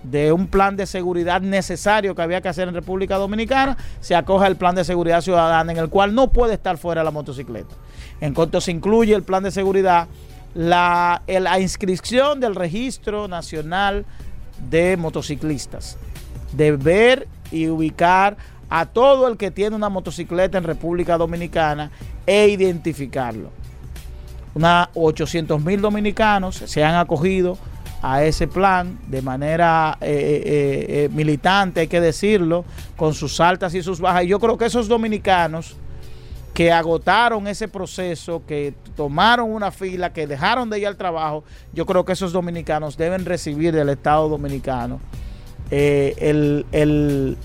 de 0.03 0.31
un 0.31 0.47
plan 0.47 0.77
de 0.77 0.85
seguridad 0.85 1.41
necesario 1.41 2.15
que 2.15 2.21
había 2.21 2.39
que 2.39 2.47
hacer 2.47 2.69
en 2.69 2.73
República 2.73 3.17
Dominicana, 3.17 3.75
se 3.99 4.15
acoge 4.15 4.47
el 4.47 4.55
plan 4.55 4.75
de 4.75 4.85
seguridad 4.85 5.19
ciudadana 5.19 5.69
en 5.73 5.77
el 5.77 5.89
cual 5.89 6.15
no 6.15 6.31
puede 6.31 6.53
estar 6.53 6.77
fuera 6.77 7.03
la 7.03 7.11
motocicleta. 7.11 7.75
En 8.21 8.33
cuanto 8.33 8.61
se 8.61 8.71
incluye 8.71 9.13
el 9.13 9.23
plan 9.23 9.43
de 9.43 9.51
seguridad, 9.51 10.07
la, 10.53 11.21
la 11.27 11.59
inscripción 11.59 12.39
del 12.39 12.55
registro 12.55 13.27
nacional 13.27 14.05
de 14.69 14.97
motociclistas, 14.97 15.97
de 16.53 16.71
ver 16.75 17.27
y 17.51 17.67
ubicar 17.67 18.37
a 18.69 18.85
todo 18.85 19.27
el 19.27 19.37
que 19.37 19.51
tiene 19.51 19.75
una 19.75 19.89
motocicleta 19.89 20.57
en 20.57 20.63
República 20.63 21.17
Dominicana 21.17 21.91
e 22.25 22.47
identificarlo. 22.49 23.49
Unas 24.53 24.89
800 24.93 25.63
mil 25.63 25.81
dominicanos 25.81 26.55
se 26.55 26.83
han 26.83 26.95
acogido 26.95 27.57
a 28.01 28.23
ese 28.23 28.47
plan 28.47 28.97
de 29.07 29.21
manera 29.21 29.97
eh, 30.01 30.07
eh, 30.09 30.85
eh, 31.05 31.09
militante, 31.11 31.81
hay 31.81 31.87
que 31.87 32.01
decirlo, 32.01 32.65
con 32.95 33.13
sus 33.13 33.39
altas 33.39 33.73
y 33.75 33.83
sus 33.83 33.99
bajas. 33.99 34.23
Y 34.23 34.27
yo 34.27 34.39
creo 34.39 34.57
que 34.57 34.65
esos 34.65 34.87
dominicanos 34.87 35.75
que 36.59 36.73
agotaron 36.73 37.47
ese 37.47 37.69
proceso, 37.69 38.43
que 38.45 38.73
tomaron 38.97 39.49
una 39.49 39.71
fila, 39.71 40.11
que 40.11 40.27
dejaron 40.27 40.69
de 40.69 40.77
ir 40.77 40.87
al 40.87 40.97
trabajo, 40.97 41.45
yo 41.71 41.85
creo 41.85 42.03
que 42.03 42.11
esos 42.11 42.33
dominicanos 42.33 42.97
deben 42.97 43.23
recibir 43.23 43.73
del 43.73 43.87
Estado 43.87 44.27
dominicano 44.27 44.99
ese 45.71 47.37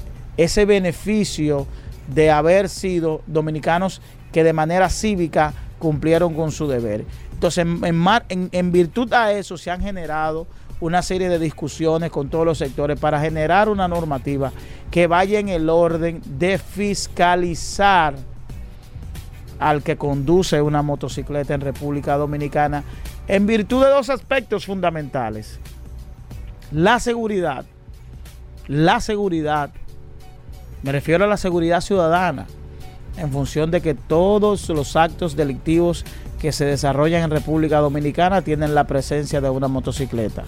beneficio 0.65 1.69
de 2.09 2.33
haber 2.33 2.69
sido 2.69 3.23
dominicanos 3.29 4.03
que 4.33 4.43
de 4.43 4.53
manera 4.53 4.89
cívica 4.89 5.55
cumplieron 5.79 6.35
con 6.35 6.51
su 6.51 6.67
deber. 6.67 7.05
Entonces, 7.35 7.65
en, 7.65 8.51
en, 8.51 8.73
virtud 8.73 9.13
a 9.13 9.31
eso 9.31 9.57
se 9.57 9.71
han 9.71 9.81
generado 9.81 10.49
una 10.81 11.03
serie 11.03 11.29
de 11.29 11.39
discusiones 11.39 12.11
con 12.11 12.31
todos 12.31 12.47
los 12.47 12.59
sectores 12.59 12.99
para 12.99 13.21
generar 13.21 13.69
una 13.69 13.87
normativa 13.87 14.51
que 14.91 15.07
vaya 15.07 15.39
en 15.39 15.51
el 15.51 15.71
orden 15.71 16.21
de 16.27 16.59
fiscalizar 16.59 18.34
al 19.59 19.83
que 19.83 19.97
conduce 19.97 20.61
una 20.61 20.83
motocicleta 20.83 21.55
en 21.55 21.61
República 21.61 22.17
Dominicana 22.17 22.85
en 23.29 23.47
virtud 23.47 23.85
de 23.85 23.91
dos 23.91 24.11
aspectos 24.11 24.67
fundamentales. 24.67 25.59
La 26.71 26.99
seguridad. 27.01 27.65
La 28.67 29.01
seguridad. 29.01 29.71
Me 30.83 30.93
refiero 30.93 31.25
a 31.25 31.29
la 31.29 31.37
seguridad 31.37 31.81
ciudadana 31.81 32.47
en 33.17 33.31
función 33.31 33.71
de 33.71 33.81
que 33.81 33.95
todos 33.95 34.69
los 34.69 34.97
actos 34.97 35.37
delictivos 35.37 36.05
que 36.41 36.53
se 36.53 36.65
desarrollan 36.65 37.23
en 37.23 37.31
República 37.31 37.79
Dominicana 37.79 38.43
tienen 38.43 38.75
la 38.75 38.85
presencia 38.85 39.41
de 39.41 39.49
una 39.51 39.69
motocicleta 39.69 40.45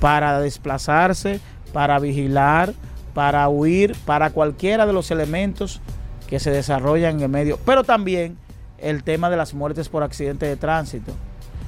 para 0.00 0.38
desplazarse, 0.40 1.40
para 1.72 1.98
vigilar, 1.98 2.74
para 3.14 3.48
huir, 3.48 3.96
para 4.04 4.30
cualquiera 4.30 4.86
de 4.86 4.92
los 4.92 5.10
elementos 5.10 5.80
que 6.28 6.40
se 6.40 6.50
desarrollan 6.50 7.16
en 7.16 7.22
el 7.22 7.28
medio, 7.28 7.58
pero 7.64 7.84
también 7.84 8.36
el 8.78 9.02
tema 9.02 9.30
de 9.30 9.36
las 9.36 9.54
muertes 9.54 9.88
por 9.88 10.02
accidente 10.02 10.46
de 10.46 10.56
tránsito. 10.56 11.12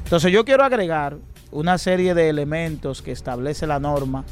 Entonces 0.05 0.33
yo 0.33 0.45
quiero 0.45 0.65
agregar 0.65 1.17
una 1.51 1.79
serie 1.79 2.15
de 2.15 2.29
elementos 2.29 3.03
que 3.03 3.13
establece 3.13 3.67
la 3.67 3.81
norma 3.81 4.25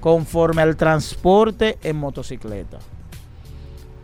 conforme 0.00 0.62
al 0.62 0.76
transporte 0.76 1.78
en 1.82 1.96
motocicleta. 1.96 2.78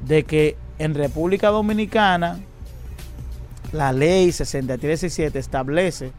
De 0.06 0.24
que 0.24 0.56
en 0.78 0.94
República 0.94 1.48
Dominicana, 1.48 2.38
la 3.72 3.92
ley 3.92 4.30
6367 4.30 5.38
establece 5.38 6.12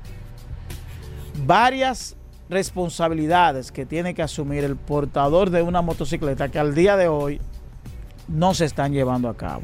varias 1.46 2.16
responsabilidades 2.50 3.72
que 3.72 3.86
tiene 3.86 4.14
que 4.14 4.22
asumir 4.22 4.64
el 4.64 4.76
portador 4.76 5.50
de 5.50 5.62
una 5.62 5.82
motocicleta 5.82 6.50
que 6.50 6.60
al 6.60 6.76
día 6.76 6.98
de 6.98 7.08
hoy 7.08 7.40
no 8.30 8.54
se 8.54 8.66
están 8.66 8.94
llevando 8.94 9.28
a 9.28 9.36
cabo. 9.36 9.64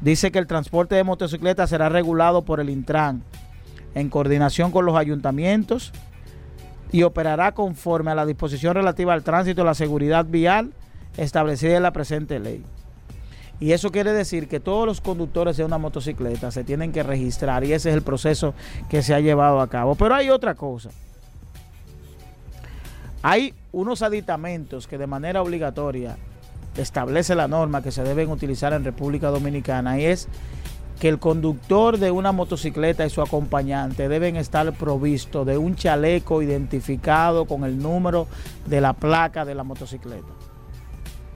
Dice 0.00 0.32
que 0.32 0.38
el 0.38 0.46
transporte 0.46 0.96
de 0.96 1.04
motocicletas 1.04 1.70
será 1.70 1.88
regulado 1.88 2.42
por 2.42 2.58
el 2.58 2.70
Intran 2.70 3.22
en 3.94 4.08
coordinación 4.08 4.72
con 4.72 4.84
los 4.84 4.96
ayuntamientos 4.96 5.92
y 6.90 7.04
operará 7.04 7.52
conforme 7.52 8.10
a 8.10 8.14
la 8.14 8.26
disposición 8.26 8.74
relativa 8.74 9.12
al 9.12 9.22
tránsito 9.22 9.62
y 9.62 9.64
la 9.64 9.74
seguridad 9.74 10.24
vial 10.24 10.72
establecida 11.16 11.76
en 11.76 11.82
la 11.82 11.92
presente 11.92 12.40
ley. 12.40 12.64
Y 13.60 13.72
eso 13.72 13.92
quiere 13.92 14.12
decir 14.12 14.48
que 14.48 14.58
todos 14.58 14.86
los 14.86 15.00
conductores 15.00 15.56
de 15.56 15.64
una 15.64 15.78
motocicleta 15.78 16.50
se 16.50 16.64
tienen 16.64 16.90
que 16.90 17.04
registrar 17.04 17.62
y 17.62 17.72
ese 17.72 17.90
es 17.90 17.94
el 17.94 18.02
proceso 18.02 18.54
que 18.88 19.02
se 19.02 19.14
ha 19.14 19.20
llevado 19.20 19.60
a 19.60 19.68
cabo. 19.68 19.94
Pero 19.94 20.16
hay 20.16 20.30
otra 20.30 20.56
cosa. 20.56 20.90
Hay 23.22 23.54
unos 23.70 24.02
aditamentos 24.02 24.88
que 24.88 24.98
de 24.98 25.06
manera 25.06 25.40
obligatoria 25.42 26.16
establece 26.76 27.34
la 27.34 27.48
norma 27.48 27.82
que 27.82 27.92
se 27.92 28.02
deben 28.02 28.30
utilizar 28.30 28.72
en 28.72 28.84
República 28.84 29.28
Dominicana 29.28 29.98
y 29.98 30.06
es 30.06 30.28
que 31.00 31.08
el 31.08 31.18
conductor 31.18 31.98
de 31.98 32.10
una 32.10 32.32
motocicleta 32.32 33.04
y 33.04 33.10
su 33.10 33.22
acompañante 33.22 34.08
deben 34.08 34.36
estar 34.36 34.72
provistos 34.72 35.46
de 35.46 35.58
un 35.58 35.74
chaleco 35.74 36.42
identificado 36.42 37.44
con 37.44 37.64
el 37.64 37.78
número 37.78 38.28
de 38.66 38.80
la 38.80 38.92
placa 38.92 39.44
de 39.44 39.54
la 39.54 39.64
motocicleta 39.64 40.28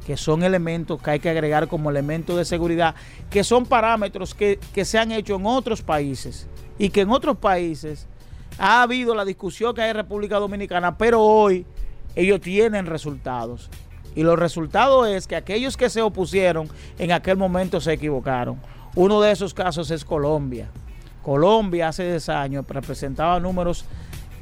que 0.07 0.17
son 0.17 0.45
elementos 0.45 1.03
que 1.03 1.11
hay 1.11 1.19
que 1.19 1.31
agregar 1.31 1.67
como 1.67 1.91
elementos 1.91 2.37
de 2.37 2.45
seguridad, 2.45 2.95
que 3.29 3.43
son 3.43 3.67
parámetros 3.67 4.35
que, 4.35 4.61
se 4.85 4.99
han 4.99 5.11
hecho 5.11 5.35
en 5.35 5.45
otros 5.45 5.83
países 5.83 6.47
y 6.79 6.91
que 6.91 7.01
en 7.01 7.11
otros 7.11 7.37
países 7.39 8.07
ha 8.57 8.83
habido 8.83 9.17
la 9.17 9.25
discusión 9.25 9.75
que 9.75 9.83
hay 9.83 9.91
en 9.91 9.97
República 9.97 10.39
Dominicana, 10.39 10.97
pero 10.97 11.21
hoy 11.21 11.67
ellos 12.15 12.41
tienen 12.41 12.87
resultados. 12.87 13.69
Y 14.17 14.25
los 14.25 14.37
resultados 14.37 15.07
es 15.07 15.29
que 15.29 15.37
aquellos 15.37 15.77
que 15.77 15.89
se 15.89 16.03
opusieron 16.03 16.69
en 16.99 17.13
aquel 17.13 17.37
momento 17.37 17.81
se 17.81 17.93
equivocaron. 17.93 18.59
Uno 18.97 19.21
de 19.21 19.31
esos 19.31 19.55
casos 19.55 19.93
es 19.93 20.05
Colombia. 20.05 20.69
Colombia 21.23 21.89
hace 21.89 22.11
10 22.11 22.29
años 22.31 22.67
presentaba 22.67 23.39
números 23.39 23.85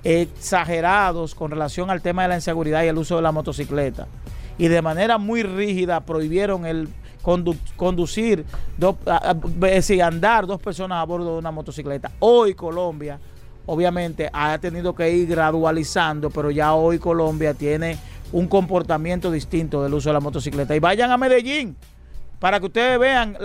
exagerados 0.03 1.35
con 1.35 1.51
relación 1.51 1.91
al 1.91 2.01
tema 2.01 2.23
de 2.23 2.29
la 2.29 2.35
inseguridad 2.37 2.85
y 2.85 2.89
el 2.89 2.97
uso 2.97 3.17
de 3.17 3.23
la 3.23 3.33
motocicleta 3.33 4.07
y 4.59 4.69
de 4.69 4.83
manera 4.83 5.19
muy 5.19 5.43
rígida 5.43 6.01
prohibieron 6.01 6.67
el 6.67 6.89
conducir, 7.77 8.45
es 9.63 9.91
andar 10.03 10.47
dos 10.47 10.61
personas 10.61 11.03
a 11.03 11.05
bordo 11.05 11.33
de 11.33 11.39
una 11.39 11.51
motocicleta. 11.51 12.13
Hoy 12.19 12.55
Colombia, 12.55 13.19
obviamente, 13.65 14.29
ha 14.31 14.59
tenido 14.59 14.95
que 14.95 15.11
ir 15.11 15.29
gradualizando, 15.29 16.29
pero 16.29 16.51
ya 16.51 16.75
hoy 16.75 16.98
Colombia 16.98 17.55
tiene 17.55 17.96
un 18.35 18.49
comportamiento 18.49 19.31
distinto 19.31 19.81
del 19.81 19.95
uso 19.95 20.09
de 20.09 20.15
la 20.15 20.21
motocicleta. 20.21 20.75
Y 20.75 20.81
vayan 20.81 21.13
a 21.13 21.17
Medellín 21.17 21.77
para 22.41 22.59
que 22.59 22.67
ustedes 22.67 22.99
vean 22.99 23.39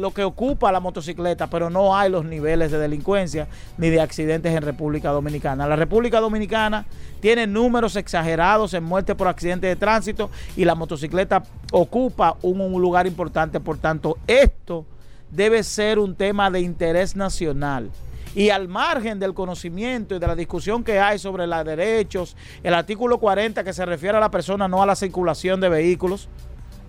lo 0.00 0.10
que 0.12 0.24
ocupa 0.24 0.72
la 0.72 0.80
motocicleta, 0.80 1.48
pero 1.48 1.68
no 1.68 1.94
hay 1.94 2.10
los 2.10 2.24
niveles 2.24 2.70
de 2.70 2.78
delincuencia 2.78 3.46
ni 3.76 3.90
de 3.90 4.00
accidentes 4.00 4.56
en 4.56 4.62
República 4.62 5.10
Dominicana. 5.10 5.68
La 5.68 5.76
República 5.76 6.18
Dominicana 6.18 6.86
tiene 7.20 7.46
números 7.46 7.94
exagerados 7.94 8.72
en 8.72 8.84
muerte 8.84 9.14
por 9.14 9.28
accidentes 9.28 9.68
de 9.68 9.76
tránsito 9.76 10.30
y 10.56 10.64
la 10.64 10.74
motocicleta 10.74 11.42
ocupa 11.70 12.38
un 12.40 12.80
lugar 12.80 13.06
importante. 13.06 13.60
Por 13.60 13.76
tanto, 13.76 14.16
esto 14.26 14.86
debe 15.30 15.62
ser 15.62 15.98
un 15.98 16.14
tema 16.14 16.50
de 16.50 16.60
interés 16.62 17.16
nacional 17.16 17.90
Y 18.34 18.50
al 18.50 18.68
margen 18.68 19.18
del 19.18 19.34
conocimiento 19.34 20.14
y 20.14 20.18
de 20.18 20.26
la 20.26 20.36
discusión 20.36 20.84
que 20.84 21.00
hay 21.00 21.18
sobre 21.18 21.46
los 21.46 21.64
derechos, 21.64 22.36
el 22.62 22.74
artículo 22.74 23.18
40 23.18 23.64
que 23.64 23.72
se 23.72 23.84
refiere 23.84 24.18
a 24.18 24.20
la 24.20 24.30
persona, 24.30 24.68
no 24.68 24.82
a 24.82 24.86
la 24.86 24.94
circulación 24.94 25.60
de 25.60 25.68
vehículos, 25.68 26.28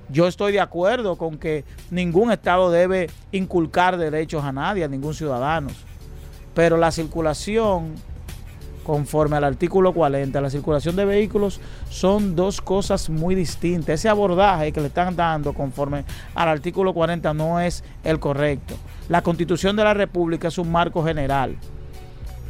yo 0.10 0.28
estoy 0.28 0.52
de 0.52 0.60
acuerdo 0.60 1.16
con 1.16 1.38
que 1.38 1.64
ningún 1.90 2.32
Estado 2.32 2.70
debe 2.70 3.10
inculcar 3.32 3.98
derechos 3.98 4.44
a 4.44 4.52
nadie, 4.52 4.84
a 4.84 4.88
ningún 4.88 5.14
ciudadano. 5.14 5.70
Pero 6.54 6.76
la 6.78 6.92
circulación, 6.92 7.96
conforme 8.92 9.38
al 9.38 9.46
artículo 9.46 9.94
40, 9.94 10.42
la 10.42 10.50
circulación 10.50 10.98
de 10.98 11.06
vehículos 11.06 11.62
son 11.90 12.36
dos 12.36 12.60
cosas 12.60 13.10
muy 13.10 13.36
distintas. 13.36 14.02
Ese 14.02 14.10
abordaje 14.10 14.74
que 14.74 14.82
le 14.82 14.88
están 14.88 15.16
dando 15.16 15.54
conforme 15.54 16.04
al 16.36 16.50
artículo 16.50 16.94
40 16.94 17.34
no 17.34 17.62
es 17.62 17.86
el 18.04 18.20
correcto. 18.20 18.76
La 19.08 19.22
constitución 19.22 19.78
de 19.78 19.86
la 19.86 19.94
República 19.94 20.50
es 20.50 20.58
un 20.58 20.70
marco 20.70 21.06
general. 21.06 21.56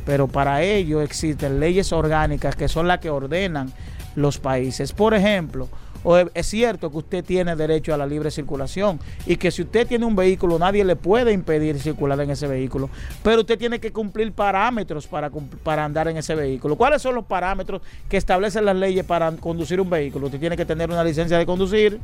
Pero 0.04 0.28
para 0.28 0.64
ello 0.64 1.04
existen 1.04 1.60
leyes 1.60 1.94
orgánicas 1.94 2.56
que 2.56 2.68
son 2.68 2.88
las 2.88 2.98
que 2.98 3.12
ordenan 3.12 3.72
los 4.16 4.40
países. 4.40 4.94
Por 4.94 5.14
ejemplo, 5.14 5.70
o 6.04 6.18
es 6.18 6.46
cierto 6.48 6.92
que 6.92 6.98
usted 6.98 7.24
tiene 7.24 7.56
derecho 7.56 7.94
a 7.94 7.98
la 7.98 8.06
libre 8.06 8.32
circulación 8.32 9.00
y 9.26 9.38
que 9.38 9.52
si 9.52 9.62
usted 9.62 9.88
tiene 9.88 10.06
un 10.06 10.16
vehículo 10.16 10.58
nadie 10.58 10.84
le 10.84 10.96
puede 10.96 11.32
impedir 11.32 11.80
circular 11.80 12.20
en 12.22 12.32
ese 12.32 12.48
vehículo, 12.48 12.90
pero 13.24 13.42
usted 13.42 13.58
tiene 13.58 13.80
que 13.80 13.92
cumplir 13.92 14.32
parámetros 14.32 15.08
para, 15.08 15.30
para 15.64 15.86
andar 15.86 16.08
en 16.08 16.18
ese 16.18 16.36
vehículo. 16.36 16.76
¿Cuáles 16.76 17.02
son 17.02 17.16
los 17.16 17.26
parámetros 17.26 17.82
que 18.10 18.18
establecen 18.18 18.66
las 18.66 18.76
leyes 18.76 19.06
para 19.06 19.32
conducir 19.32 19.80
un 19.80 19.90
vehículo? 19.90 20.28
Usted 20.28 20.40
tiene 20.40 20.58
que 20.58 20.66
tener 20.66 20.90
una 20.90 21.04
licencia 21.04 21.38
de 21.38 21.46
conducir, 21.46 22.00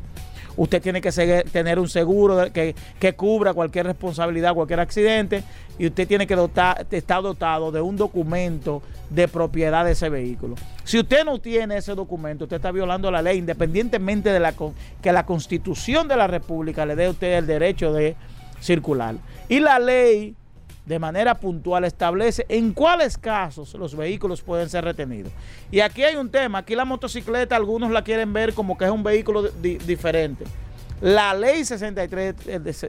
usted 0.58 0.82
tiene 0.82 1.00
que 1.00 1.12
tener 1.52 1.80
un 1.80 1.88
seguro 1.88 2.52
que, 2.52 2.76
que, 3.00 3.14
cubra 3.14 3.54
cualquier 3.54 3.86
responsabilidad, 3.86 4.54
cualquier 4.54 4.80
accidente, 4.80 5.44
y 5.80 5.88
usted 5.88 6.08
tiene 6.08 6.28
que 6.28 6.36
dotar, 6.36 6.86
estar 6.92 7.22
dotado 7.22 7.72
de 7.72 7.80
un 7.80 7.96
documento 7.96 8.82
de 9.10 9.28
propiedad 9.28 9.86
de 9.86 9.92
ese 9.92 10.10
vehículo. 10.10 10.56
Si 10.84 11.00
usted 11.00 11.24
no 11.24 11.40
tiene 11.40 11.78
ese 11.78 11.96
documento, 11.96 12.46
usted 12.46 12.58
está 12.58 12.72
violando 12.72 13.10
la 13.12 13.22
ley, 13.22 13.38
independientemente 13.38 14.32
de 14.32 14.54
que 15.02 15.12
la 15.12 15.26
constitución 15.26 16.08
de 16.08 16.18
la 16.18 16.28
República 16.28 16.86
le 16.86 16.96
dé 16.96 17.06
a 17.06 17.12
usted 17.12 17.38
el 17.38 17.48
derecho 17.48 17.94
de 17.94 18.16
circular. 18.60 19.16
Y 19.48 19.60
la 19.60 19.80
ley 19.80 20.36
de 20.88 21.00
manera 21.00 21.36
puntual 21.36 21.84
establece 21.84 22.46
en 22.48 22.72
cuáles 22.72 23.18
casos 23.18 23.74
los 23.74 23.96
vehículos 23.96 24.42
pueden 24.42 24.70
ser 24.70 24.86
retenidos. 24.86 25.34
Y 25.70 25.82
aquí 25.82 26.04
hay 26.04 26.16
un 26.16 26.30
tema, 26.30 26.60
aquí 26.60 26.76
la 26.76 26.86
motocicleta 26.86 27.58
algunos 27.58 27.92
la 27.92 28.04
quieren 28.04 28.32
ver 28.32 28.54
como 28.54 28.78
que 28.78 28.86
es 28.86 28.92
un 28.92 29.04
vehículo 29.04 29.44
diferente. 29.44 30.46
La 31.02 31.34
ley 31.34 31.66
63, 31.66 32.36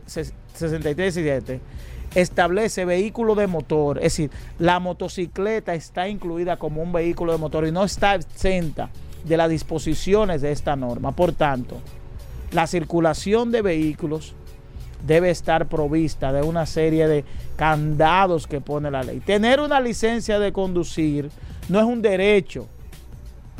63 0.07 1.61
establece 2.14 2.84
vehículo 2.84 3.34
de 3.34 3.49
motor, 3.49 3.99
es 3.99 4.05
decir, 4.05 4.30
la 4.61 4.78
motocicleta 4.78 5.74
está 5.74 6.09
incluida 6.09 6.57
como 6.57 6.80
un 6.82 6.92
vehículo 6.92 7.32
de 7.32 7.38
motor 7.38 7.66
y 7.66 7.72
no 7.72 7.82
está 7.82 8.14
exenta 8.14 8.90
de 9.24 9.36
las 9.36 9.51
disposiciones 9.51 10.40
de 10.40 10.53
esta 10.53 10.76
norma. 10.76 11.12
Por 11.12 11.32
tanto, 11.32 11.78
la 12.53 12.68
circulación 12.68 13.51
de 13.51 13.61
vehículos 13.61 14.34
debe 15.07 15.30
estar 15.30 15.68
provista 15.68 16.32
de 16.32 16.42
una 16.42 16.64
serie 16.66 17.07
de 17.07 17.24
candados 17.59 18.46
que 18.46 18.61
pone 18.61 18.88
la 18.88 19.02
ley. 19.02 19.18
Tener 19.18 19.61
una 19.61 19.80
licencia 19.80 20.38
de 20.38 20.52
conducir 20.52 21.28
no 21.68 21.80
es 21.80 21.84
un 21.84 22.00
derecho, 22.00 22.68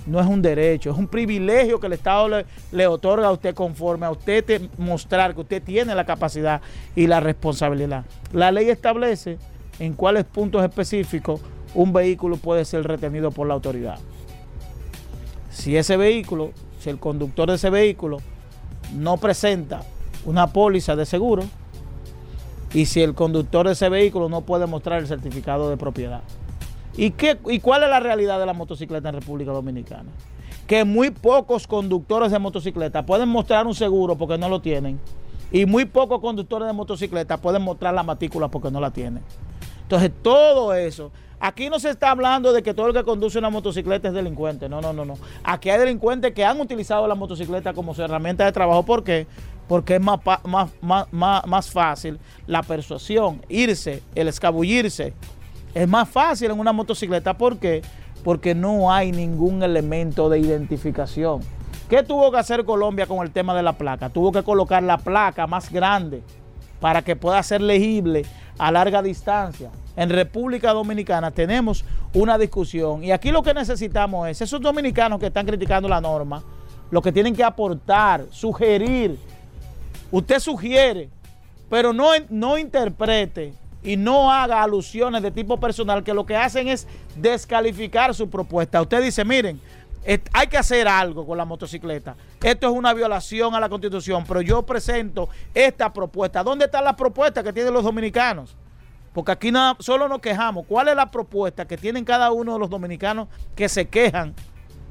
no 0.07 0.20
es 0.20 0.26
un 0.26 0.40
derecho, 0.40 0.92
es 0.92 0.96
un 0.96 1.09
privilegio 1.09 1.80
que 1.80 1.88
el 1.88 1.94
Estado 1.94 2.44
le, 2.70 2.86
otorga 2.86 3.26
a 3.26 3.32
usted 3.32 3.57
conforme 3.57 4.07
a 4.07 4.12
usted 4.12 4.70
mostrar 4.78 5.34
que 5.34 5.40
usted 5.40 5.61
tiene 5.61 5.96
la 5.96 6.07
capacidad 6.07 6.61
y 6.94 7.09
la 7.09 7.18
responsabilidad. 7.18 8.05
La 8.32 8.53
ley 8.53 8.70
establece 8.70 9.36
en 9.80 9.94
cuáles 9.94 10.24
puntos 10.24 10.62
específicos 10.62 11.40
un 11.74 11.92
vehículo 11.92 12.36
puede 12.36 12.64
ser 12.64 12.84
retenido 12.84 13.32
por 13.32 13.49
la 13.49 13.55
autoridad. 13.55 13.99
Si 15.51 15.76
ese 15.76 15.96
vehículo, 15.96 16.53
si 16.78 16.88
el 16.88 17.01
conductor 17.01 17.49
de 17.49 17.57
ese 17.57 17.68
vehículo 17.68 18.18
no 18.94 19.16
presenta 19.16 19.82
una 20.24 20.46
póliza 20.46 20.94
de 20.94 21.05
seguro 21.05 21.42
y 22.73 22.87
si 22.87 23.03
el 23.03 23.14
conductor 23.14 23.66
de 23.66 23.73
ese 23.73 23.89
vehículo 23.89 24.29
no 24.29 24.43
puede 24.43 24.66
mostrar 24.66 25.01
el 25.01 25.07
certificado 25.07 25.71
de 25.71 25.77
propiedad. 25.77 26.23
¿Y, 26.97 27.12
qué, 27.12 27.39
¿Y 27.47 27.61
cuál 27.61 27.85
es 27.85 27.91
la 27.91 28.01
realidad 28.01 28.39
de 28.39 28.47
la 28.47 28.53
motocicleta 28.53 29.09
en 29.09 29.14
República 29.14 29.53
Dominicana? 29.53 30.11
Que 30.66 30.85
muy 30.85 31.11
pocos 31.11 31.66
conductores 31.66 32.31
de 32.31 32.39
motocicleta 32.39 33.07
pueden 33.07 33.29
mostrar 33.29 33.66
un 33.66 33.75
seguro 33.75 34.16
porque 34.16 34.37
no 34.37 34.49
lo 34.49 34.61
tienen. 34.61 35.01
Y 35.51 35.64
muy 35.64 35.87
pocos 35.87 36.21
conductores 36.21 36.66
de 36.66 36.75
motocicleta 36.75 37.39
pueden 37.39 37.62
mostrar 37.62 37.95
la 37.95 38.03
matrícula 38.03 38.49
porque 38.49 38.71
no 38.71 38.81
la 38.81 38.91
tienen. 38.91 39.23
Entonces, 39.83 40.11
todo 40.23 40.75
eso. 40.75 41.11
Aquí 41.41 41.71
no 41.71 41.79
se 41.79 41.89
está 41.91 42.11
hablando 42.11 42.53
de 42.53 42.62
que 42.62 42.75
todo 42.75 42.89
el 42.89 42.93
que 42.93 43.05
conduce 43.05 43.39
una 43.39 43.49
motocicleta 43.49 44.09
es 44.09 44.14
delincuente. 44.14 44.69
No, 44.69 44.81
no, 44.81 44.93
no, 44.93 45.05
no. 45.05 45.14
Aquí 45.45 45.71
hay 45.71 45.79
delincuentes 45.79 46.35
que 46.35 46.45
han 46.45 46.61
utilizado 46.61 47.07
la 47.07 47.14
motocicleta 47.14 47.73
como 47.73 47.95
su 47.95 48.03
herramienta 48.03 48.45
de 48.45 48.53
trabajo. 48.53 48.83
¿Por 48.83 49.05
qué? 49.05 49.27
Porque 49.69 49.97
es 49.97 50.01
más, 50.01 50.19
más, 50.83 51.07
más, 51.12 51.71
fácil 51.71 52.19
la 52.47 52.62
persuasión, 52.62 53.43
irse, 53.49 54.03
el 54.14 54.29
escabullirse. 54.29 55.12
Es 55.75 55.87
más 55.87 56.09
fácil 56.09 56.51
en 56.51 56.59
una 56.59 56.73
motocicleta. 56.73 57.37
¿Por 57.37 57.59
qué? 57.59 57.83
Porque 58.25 58.55
no 58.55 58.91
hay 58.91 59.12
ningún 59.12 59.62
elemento 59.62 60.31
de 60.31 60.39
identificación. 60.39 61.43
¿Qué 61.89 62.03
tuvo 62.03 62.31
que 62.31 62.39
hacer 62.39 62.64
Colombia 62.64 63.07
con 63.07 63.25
el 63.25 63.31
tema 63.31 63.55
de 63.55 63.62
la 63.62 63.75
placa? 63.75 64.09
Tuvo 64.09 64.33
que 64.33 64.43
colocar 64.43 64.83
la 64.83 64.99
placa 64.99 65.47
más 65.47 65.71
grande 65.71 66.23
para 66.81 67.03
que 67.03 67.16
pueda 67.16 67.43
ser 67.43 67.61
legible 67.61 68.25
a 68.59 68.73
larga 68.73 69.03
distancia. 69.03 69.71
En 69.97 70.11
República 70.11 70.73
Dominicana 70.73 71.31
tenemos 71.31 71.85
una 72.14 72.39
discusión 72.39 73.05
y 73.05 73.12
aquí 73.12 73.31
lo 73.31 73.43
que 73.43 73.53
necesitamos 73.53 74.29
es 74.29 74.41
esos 74.41 74.61
dominicanos 74.61 75.19
que 75.19 75.27
están 75.27 75.47
criticando 75.47 75.89
la 75.89 76.01
norma, 76.01 76.43
lo 76.91 77.03
que 77.03 77.12
tienen 77.12 77.35
que 77.35 77.45
aportar, 77.45 78.27
sugerir 78.31 79.19
Usted 80.11 80.39
sugiere, 80.41 81.11
pero 81.69 81.93
no, 81.93 82.11
no 82.31 82.57
interprete 82.59 83.53
y 83.83 83.97
no 83.97 84.33
haga 84.33 84.63
alusiones 84.63 85.23
de 85.23 85.31
tipo 85.31 85.59
personal 85.59 86.03
que 86.03 86.15
lo 86.15 86.27
que 86.27 86.37
hacen 86.37 86.69
es 86.69 86.87
descalificar 87.17 88.15
su 88.15 88.29
propuesta. 88.29 88.81
Usted 88.81 89.03
dice, 89.03 89.25
miren, 89.25 89.61
hay 90.33 90.47
que 90.47 90.57
hacer 90.57 90.89
algo 90.89 91.27
con 91.27 91.37
la 91.37 91.45
motocicleta. 91.45 92.17
Esto 92.43 92.69
es 92.69 92.73
una 92.73 92.95
violación 92.95 93.55
a 93.55 93.61
la 93.61 93.69
constitución, 93.69 94.25
pero 94.27 94.41
yo 94.41 94.63
presento 94.63 95.29
esta 95.55 95.93
propuesta. 95.93 96.43
¿Dónde 96.43 96.65
está 96.65 96.81
la 96.81 96.97
propuesta 96.97 97.43
que 97.43 97.53
tienen 97.53 97.75
los 97.75 97.85
dominicanos? 97.85 98.57
Porque 99.13 99.33
aquí 99.33 99.53
no, 99.53 99.77
solo 99.81 100.09
nos 100.09 100.21
quejamos. 100.21 100.65
¿Cuál 100.67 100.89
es 100.89 100.97
la 100.97 101.11
propuesta 101.11 101.67
que 101.67 101.77
tienen 101.77 102.05
cada 102.05 102.31
uno 102.31 102.55
de 102.55 102.59
los 102.59 102.71
dominicanos 102.71 103.29
que 103.55 103.69
se 103.69 103.89
quejan 103.89 104.35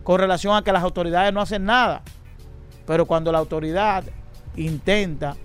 con 0.04 0.20
relación 0.20 0.56
a 0.56 0.64
que 0.64 0.72
las 0.72 0.84
autoridades 0.84 1.34
no 1.34 1.42
hacen 1.42 1.66
nada? 1.66 2.04
Pero 2.86 3.06
cuando 3.06 3.32
la 3.32 3.40
autoridad 3.40 4.04
intenta 4.58 5.36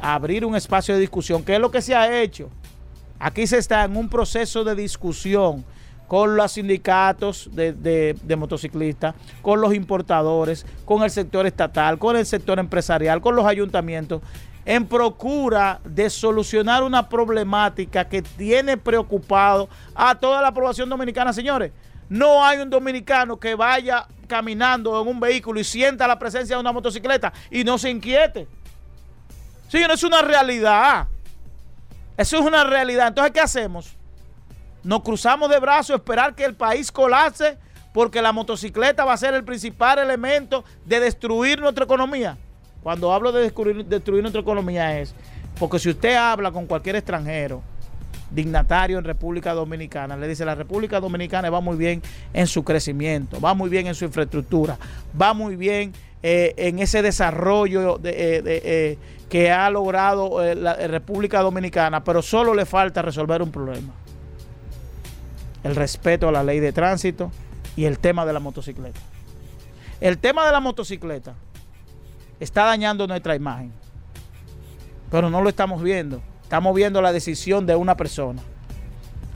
abrir 0.00 0.44
un 0.44 0.56
espacio 0.56 0.94
de 0.94 1.00
discusión, 1.00 1.44
que 1.44 1.54
es 1.54 1.60
lo 1.60 1.70
que 1.70 1.80
se 1.80 1.94
ha 1.94 2.20
hecho. 2.20 2.50
Aquí 3.18 3.46
se 3.46 3.58
está 3.58 3.84
en 3.84 3.96
un 3.96 4.08
proceso 4.08 4.64
de 4.64 4.74
discusión 4.74 5.64
con 6.08 6.36
los 6.36 6.52
sindicatos 6.52 7.48
de, 7.52 8.36
motociclistas, 8.36 9.14
con 9.40 9.60
los 9.60 9.74
importadores, 9.74 10.66
con 10.84 11.02
el 11.02 11.10
sector 11.10 11.46
estatal, 11.46 11.98
con 11.98 12.16
el 12.16 12.26
sector 12.26 12.58
empresarial, 12.58 13.20
con 13.20 13.36
los 13.36 13.46
ayuntamientos, 13.46 14.20
en 14.66 14.86
procura 14.86 15.80
de 15.84 16.08
solucionar 16.10 16.82
una 16.82 17.08
problemática 17.08 18.06
que 18.08 18.22
tiene 18.22 18.76
preocupado 18.76 19.68
a 19.94 20.14
toda 20.14 20.42
la 20.42 20.52
población 20.52 20.88
dominicana. 20.88 21.32
Señores, 21.32 21.72
no 22.08 22.44
hay 22.44 22.58
un 22.58 22.70
dominicano 22.70 23.38
que 23.38 23.54
vaya 23.54 24.06
caminando 24.26 25.00
en 25.00 25.08
un 25.08 25.20
vehículo 25.20 25.60
y 25.60 25.64
sienta 25.64 26.06
la 26.06 26.18
presencia 26.18 26.56
de 26.56 26.60
una 26.60 26.72
motocicleta 26.72 27.32
y 27.50 27.64
no 27.64 27.78
se 27.78 27.90
inquiete. 27.90 28.46
Sí, 29.68 29.80
no 29.86 29.94
es 29.94 30.02
una 30.02 30.22
realidad. 30.22 31.08
Eso 32.16 32.38
es 32.38 32.44
una 32.44 32.64
realidad. 32.64 33.08
Entonces, 33.08 33.32
¿qué 33.32 33.40
hacemos? 33.40 33.92
Nos 34.82 35.02
cruzamos 35.02 35.48
de 35.50 35.58
brazos, 35.58 35.96
esperar 35.96 36.34
que 36.34 36.44
el 36.44 36.54
país 36.54 36.92
colapse 36.92 37.58
porque 37.92 38.20
la 38.20 38.32
motocicleta 38.32 39.04
va 39.04 39.12
a 39.12 39.16
ser 39.16 39.34
el 39.34 39.44
principal 39.44 39.98
elemento 39.98 40.64
de 40.84 41.00
destruir 41.00 41.60
nuestra 41.60 41.84
economía. 41.84 42.36
Cuando 42.82 43.12
hablo 43.12 43.32
de 43.32 43.42
destruir, 43.42 43.84
destruir 43.84 44.22
nuestra 44.22 44.42
economía 44.42 44.98
es 45.00 45.14
porque 45.58 45.78
si 45.78 45.90
usted 45.90 46.16
habla 46.16 46.50
con 46.50 46.66
cualquier 46.66 46.96
extranjero, 46.96 47.62
dignatario 48.34 48.98
en 48.98 49.04
República 49.04 49.54
Dominicana. 49.54 50.16
Le 50.16 50.28
dice, 50.28 50.44
la 50.44 50.54
República 50.54 51.00
Dominicana 51.00 51.48
va 51.50 51.60
muy 51.60 51.76
bien 51.76 52.02
en 52.32 52.46
su 52.46 52.64
crecimiento, 52.64 53.40
va 53.40 53.54
muy 53.54 53.70
bien 53.70 53.86
en 53.86 53.94
su 53.94 54.04
infraestructura, 54.04 54.76
va 55.20 55.32
muy 55.32 55.56
bien 55.56 55.92
eh, 56.22 56.54
en 56.56 56.78
ese 56.78 57.02
desarrollo 57.02 57.98
de, 57.98 58.10
eh, 58.10 58.42
eh, 58.44 58.98
que 59.28 59.50
ha 59.50 59.70
logrado 59.70 60.42
la 60.54 60.74
República 60.74 61.40
Dominicana, 61.40 62.02
pero 62.02 62.22
solo 62.22 62.54
le 62.54 62.66
falta 62.66 63.02
resolver 63.02 63.42
un 63.42 63.50
problema. 63.50 63.92
El 65.62 65.74
respeto 65.76 66.28
a 66.28 66.32
la 66.32 66.44
ley 66.44 66.60
de 66.60 66.72
tránsito 66.72 67.30
y 67.76 67.86
el 67.86 67.98
tema 67.98 68.26
de 68.26 68.32
la 68.32 68.40
motocicleta. 68.40 69.00
El 70.00 70.18
tema 70.18 70.44
de 70.44 70.52
la 70.52 70.60
motocicleta 70.60 71.34
está 72.38 72.64
dañando 72.64 73.06
nuestra 73.06 73.34
imagen, 73.34 73.72
pero 75.10 75.30
no 75.30 75.40
lo 75.40 75.48
estamos 75.48 75.82
viendo 75.82 76.20
Estamos 76.44 76.76
viendo 76.76 77.02
la 77.02 77.12
decisión 77.12 77.66
de 77.66 77.74
una 77.74 77.96
persona. 77.96 78.40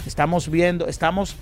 Estamos 0.06 0.48
viendo, 0.48 0.86
estamos 0.86 1.36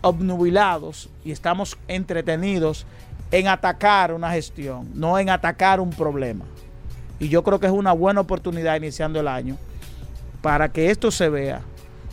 obnubilados 0.00 1.08
y 1.24 1.30
estamos 1.30 1.78
entretenidos 1.88 2.86
en 3.30 3.46
atacar 3.46 4.12
una 4.12 4.32
gestión, 4.32 4.88
no 4.94 5.18
en 5.18 5.30
atacar 5.30 5.78
un 5.78 5.90
problema. 5.90 6.46
Y 7.18 7.28
yo 7.28 7.44
creo 7.44 7.60
que 7.60 7.66
es 7.66 7.72
una 7.72 7.92
buena 7.92 8.22
oportunidad 8.22 8.76
iniciando 8.76 9.20
el 9.20 9.28
año 9.28 9.56
para 10.40 10.72
que 10.72 10.90
esto 10.90 11.10
se 11.10 11.28
vea 11.28 11.60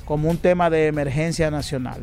como 0.05 0.29
un 0.29 0.37
tema 0.37 0.69
de 0.69 0.87
emergencia 0.87 1.49
nacional. 1.49 2.01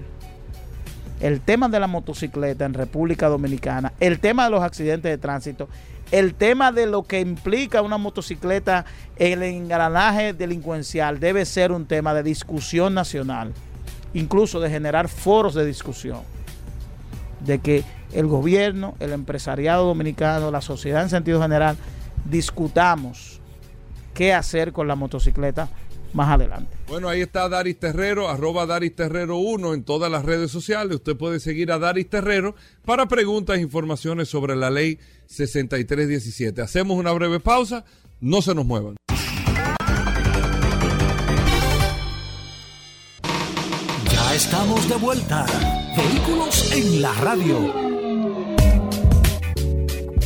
El 1.20 1.40
tema 1.40 1.68
de 1.68 1.80
la 1.80 1.86
motocicleta 1.86 2.64
en 2.64 2.74
República 2.74 3.28
Dominicana, 3.28 3.92
el 4.00 4.20
tema 4.20 4.44
de 4.44 4.50
los 4.50 4.62
accidentes 4.62 5.10
de 5.10 5.18
tránsito, 5.18 5.68
el 6.10 6.34
tema 6.34 6.72
de 6.72 6.86
lo 6.86 7.02
que 7.04 7.20
implica 7.20 7.82
una 7.82 7.98
motocicleta 7.98 8.84
el 9.16 9.42
engranaje 9.42 10.32
delincuencial 10.32 11.20
debe 11.20 11.44
ser 11.44 11.72
un 11.72 11.86
tema 11.86 12.14
de 12.14 12.22
discusión 12.22 12.94
nacional, 12.94 13.52
incluso 14.12 14.60
de 14.60 14.70
generar 14.70 15.08
foros 15.08 15.54
de 15.54 15.64
discusión, 15.64 16.20
de 17.40 17.58
que 17.58 17.84
el 18.12 18.26
gobierno, 18.26 18.94
el 19.00 19.12
empresariado 19.12 19.86
dominicano, 19.86 20.50
la 20.50 20.60
sociedad 20.60 21.02
en 21.02 21.10
sentido 21.10 21.42
general, 21.42 21.76
discutamos 22.24 23.40
qué 24.14 24.32
hacer 24.32 24.72
con 24.72 24.86
la 24.86 24.94
motocicleta 24.94 25.68
más 26.14 26.30
adelante. 26.30 26.76
Bueno, 26.88 27.08
ahí 27.08 27.20
está 27.20 27.48
Daris 27.48 27.78
Terrero, 27.78 28.28
arroba 28.28 28.66
Daris 28.66 28.94
Terrero 28.94 29.36
1 29.36 29.74
en 29.74 29.84
todas 29.84 30.10
las 30.10 30.24
redes 30.24 30.50
sociales. 30.50 30.96
Usted 30.96 31.16
puede 31.16 31.40
seguir 31.40 31.72
a 31.72 31.78
Daris 31.78 32.08
Terrero 32.08 32.54
para 32.84 33.06
preguntas 33.06 33.58
e 33.58 33.62
informaciones 33.62 34.28
sobre 34.28 34.56
la 34.56 34.70
ley 34.70 34.98
6317. 35.26 36.62
Hacemos 36.62 36.96
una 36.96 37.12
breve 37.12 37.40
pausa, 37.40 37.84
no 38.20 38.40
se 38.42 38.54
nos 38.54 38.64
muevan. 38.64 38.96
Ya 44.10 44.34
estamos 44.34 44.88
de 44.88 44.96
vuelta. 44.96 45.44
Vehículos 45.96 46.72
en 46.72 47.02
la 47.02 47.12
radio. 47.14 48.03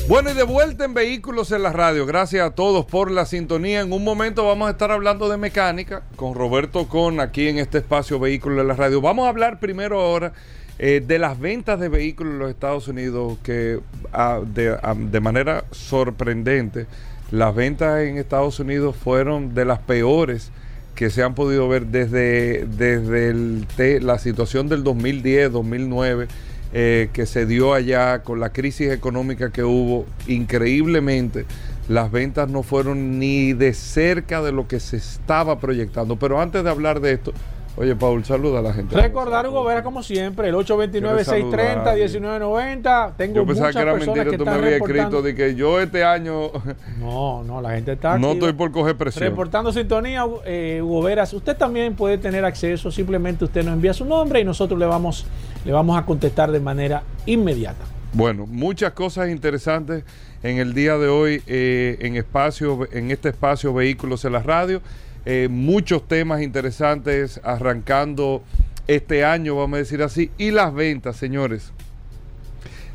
Bueno, 0.08 0.30
y 0.30 0.32
de 0.32 0.42
vuelta 0.42 0.86
en 0.86 0.94
Vehículos 0.94 1.52
en 1.52 1.62
la 1.62 1.70
Radio. 1.70 2.06
Gracias 2.06 2.42
a 2.42 2.54
todos 2.54 2.86
por 2.86 3.10
la 3.10 3.26
sintonía. 3.26 3.82
En 3.82 3.92
un 3.92 4.04
momento 4.04 4.46
vamos 4.46 4.68
a 4.68 4.70
estar 4.70 4.90
hablando 4.90 5.28
de 5.28 5.36
mecánica 5.36 6.02
con 6.16 6.34
Roberto 6.34 6.88
Con 6.88 7.20
aquí 7.20 7.46
en 7.48 7.58
este 7.58 7.76
espacio 7.76 8.18
Vehículos 8.18 8.58
en 8.62 8.68
la 8.68 8.74
Radio. 8.74 9.02
Vamos 9.02 9.26
a 9.26 9.28
hablar 9.28 9.60
primero 9.60 10.00
ahora 10.00 10.32
eh, 10.78 11.04
de 11.06 11.18
las 11.18 11.38
ventas 11.38 11.78
de 11.78 11.90
vehículos 11.90 12.32
en 12.32 12.38
los 12.38 12.48
Estados 12.48 12.88
Unidos 12.88 13.36
que 13.42 13.80
ah, 14.14 14.40
ah, 14.82 14.94
de, 14.96 15.20
manera 15.20 15.64
sorprendente 15.72 16.86
las 17.30 17.54
ventas 17.54 18.00
en 18.00 18.16
Estados 18.16 18.58
Unidos 18.60 18.96
fueron 18.96 19.52
de 19.52 19.66
las 19.66 19.80
peores 19.80 20.52
que 20.94 21.10
se 21.10 21.22
han 21.22 21.34
podido 21.34 21.68
ver 21.68 21.84
desde, 21.84 22.64
desde 22.64 24.00
la 24.00 24.18
situación 24.18 24.70
del 24.70 24.84
2010, 24.84 25.52
2009 25.52 26.28
eh, 26.72 27.08
que 27.12 27.26
se 27.26 27.46
dio 27.46 27.74
allá 27.74 28.22
con 28.22 28.40
la 28.40 28.50
crisis 28.50 28.90
económica 28.90 29.50
que 29.50 29.64
hubo, 29.64 30.06
increíblemente 30.26 31.46
las 31.88 32.10
ventas 32.10 32.50
no 32.50 32.62
fueron 32.62 33.18
ni 33.18 33.54
de 33.54 33.72
cerca 33.72 34.42
de 34.42 34.52
lo 34.52 34.68
que 34.68 34.78
se 34.78 34.98
estaba 34.98 35.58
proyectando. 35.58 36.16
Pero 36.16 36.40
antes 36.40 36.62
de 36.62 36.68
hablar 36.68 37.00
de 37.00 37.12
esto, 37.12 37.32
Oye, 37.80 37.94
Paul, 37.94 38.24
saluda 38.24 38.58
a 38.58 38.62
la 38.62 38.72
gente. 38.72 39.00
Recordar, 39.00 39.46
Hugo 39.46 39.62
Vera, 39.62 39.84
como 39.84 40.02
siempre, 40.02 40.48
el 40.48 40.56
829-630-1990. 40.56 43.12
Tengo 43.16 43.36
yo 43.36 43.46
pensaba 43.46 43.72
que 43.72 43.78
era 43.78 43.94
mentira, 43.94 44.24
que 44.24 44.36
tú 44.36 44.44
me 44.44 44.50
habías 44.50 44.80
escrito 44.80 45.22
de 45.22 45.36
que 45.36 45.54
yo 45.54 45.80
este 45.80 46.02
año. 46.02 46.50
No, 46.98 47.44
no, 47.44 47.62
la 47.62 47.70
gente 47.70 47.92
está. 47.92 48.18
no 48.18 48.32
estoy 48.32 48.52
por 48.52 48.72
coger 48.72 48.96
presión. 48.96 49.30
Reportando 49.30 49.72
sintonía, 49.72 50.26
eh, 50.44 50.80
Hugo 50.82 51.02
Veras. 51.02 51.32
Usted 51.32 51.56
también 51.56 51.94
puede 51.94 52.18
tener 52.18 52.44
acceso, 52.44 52.90
simplemente 52.90 53.44
usted 53.44 53.64
nos 53.64 53.74
envía 53.74 53.94
su 53.94 54.04
nombre 54.04 54.40
y 54.40 54.44
nosotros 54.44 54.80
le 54.80 54.86
vamos, 54.86 55.24
le 55.64 55.72
vamos 55.72 55.98
a 55.98 56.04
contestar 56.04 56.50
de 56.50 56.60
manera 56.60 57.02
inmediata. 57.26 57.84
Bueno, 58.12 58.46
muchas 58.46 58.92
cosas 58.92 59.28
interesantes 59.28 60.04
en 60.42 60.58
el 60.58 60.72
día 60.72 60.96
de 60.96 61.08
hoy 61.08 61.42
eh, 61.46 61.98
en 62.00 62.16
espacio, 62.16 62.88
en 62.92 63.10
este 63.10 63.30
espacio 63.30 63.74
Vehículos 63.74 64.24
en 64.24 64.32
la 64.32 64.42
Radio. 64.42 64.80
Eh, 65.26 65.48
muchos 65.50 66.08
temas 66.08 66.40
interesantes 66.40 67.40
arrancando 67.44 68.42
este 68.86 69.24
año, 69.24 69.56
vamos 69.56 69.76
a 69.76 69.78
decir 69.78 70.02
así, 70.02 70.30
y 70.38 70.50
las 70.50 70.72
ventas, 70.72 71.16
señores. 71.16 71.72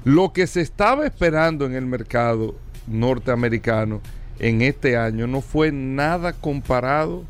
Lo 0.03 0.33
que 0.33 0.47
se 0.47 0.61
estaba 0.61 1.05
esperando 1.05 1.65
en 1.65 1.75
el 1.75 1.85
mercado 1.85 2.55
norteamericano 2.87 4.01
en 4.39 4.61
este 4.61 4.97
año 4.97 5.27
no 5.27 5.41
fue 5.41 5.71
nada 5.71 6.33
comparado 6.33 7.23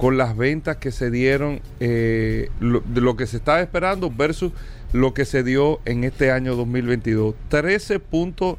con 0.00 0.16
las 0.16 0.34
ventas 0.34 0.78
que 0.78 0.92
se 0.92 1.10
dieron, 1.10 1.60
eh, 1.78 2.48
de 2.58 3.00
lo 3.02 3.16
que 3.18 3.26
se 3.26 3.36
estaba 3.36 3.60
esperando 3.60 4.10
versus 4.10 4.50
lo 4.94 5.12
que 5.12 5.26
se 5.26 5.42
dio 5.42 5.78
en 5.84 6.04
este 6.04 6.32
año 6.32 6.56
2022. 6.56 7.34
13 7.50 7.98
puntos 8.00 8.56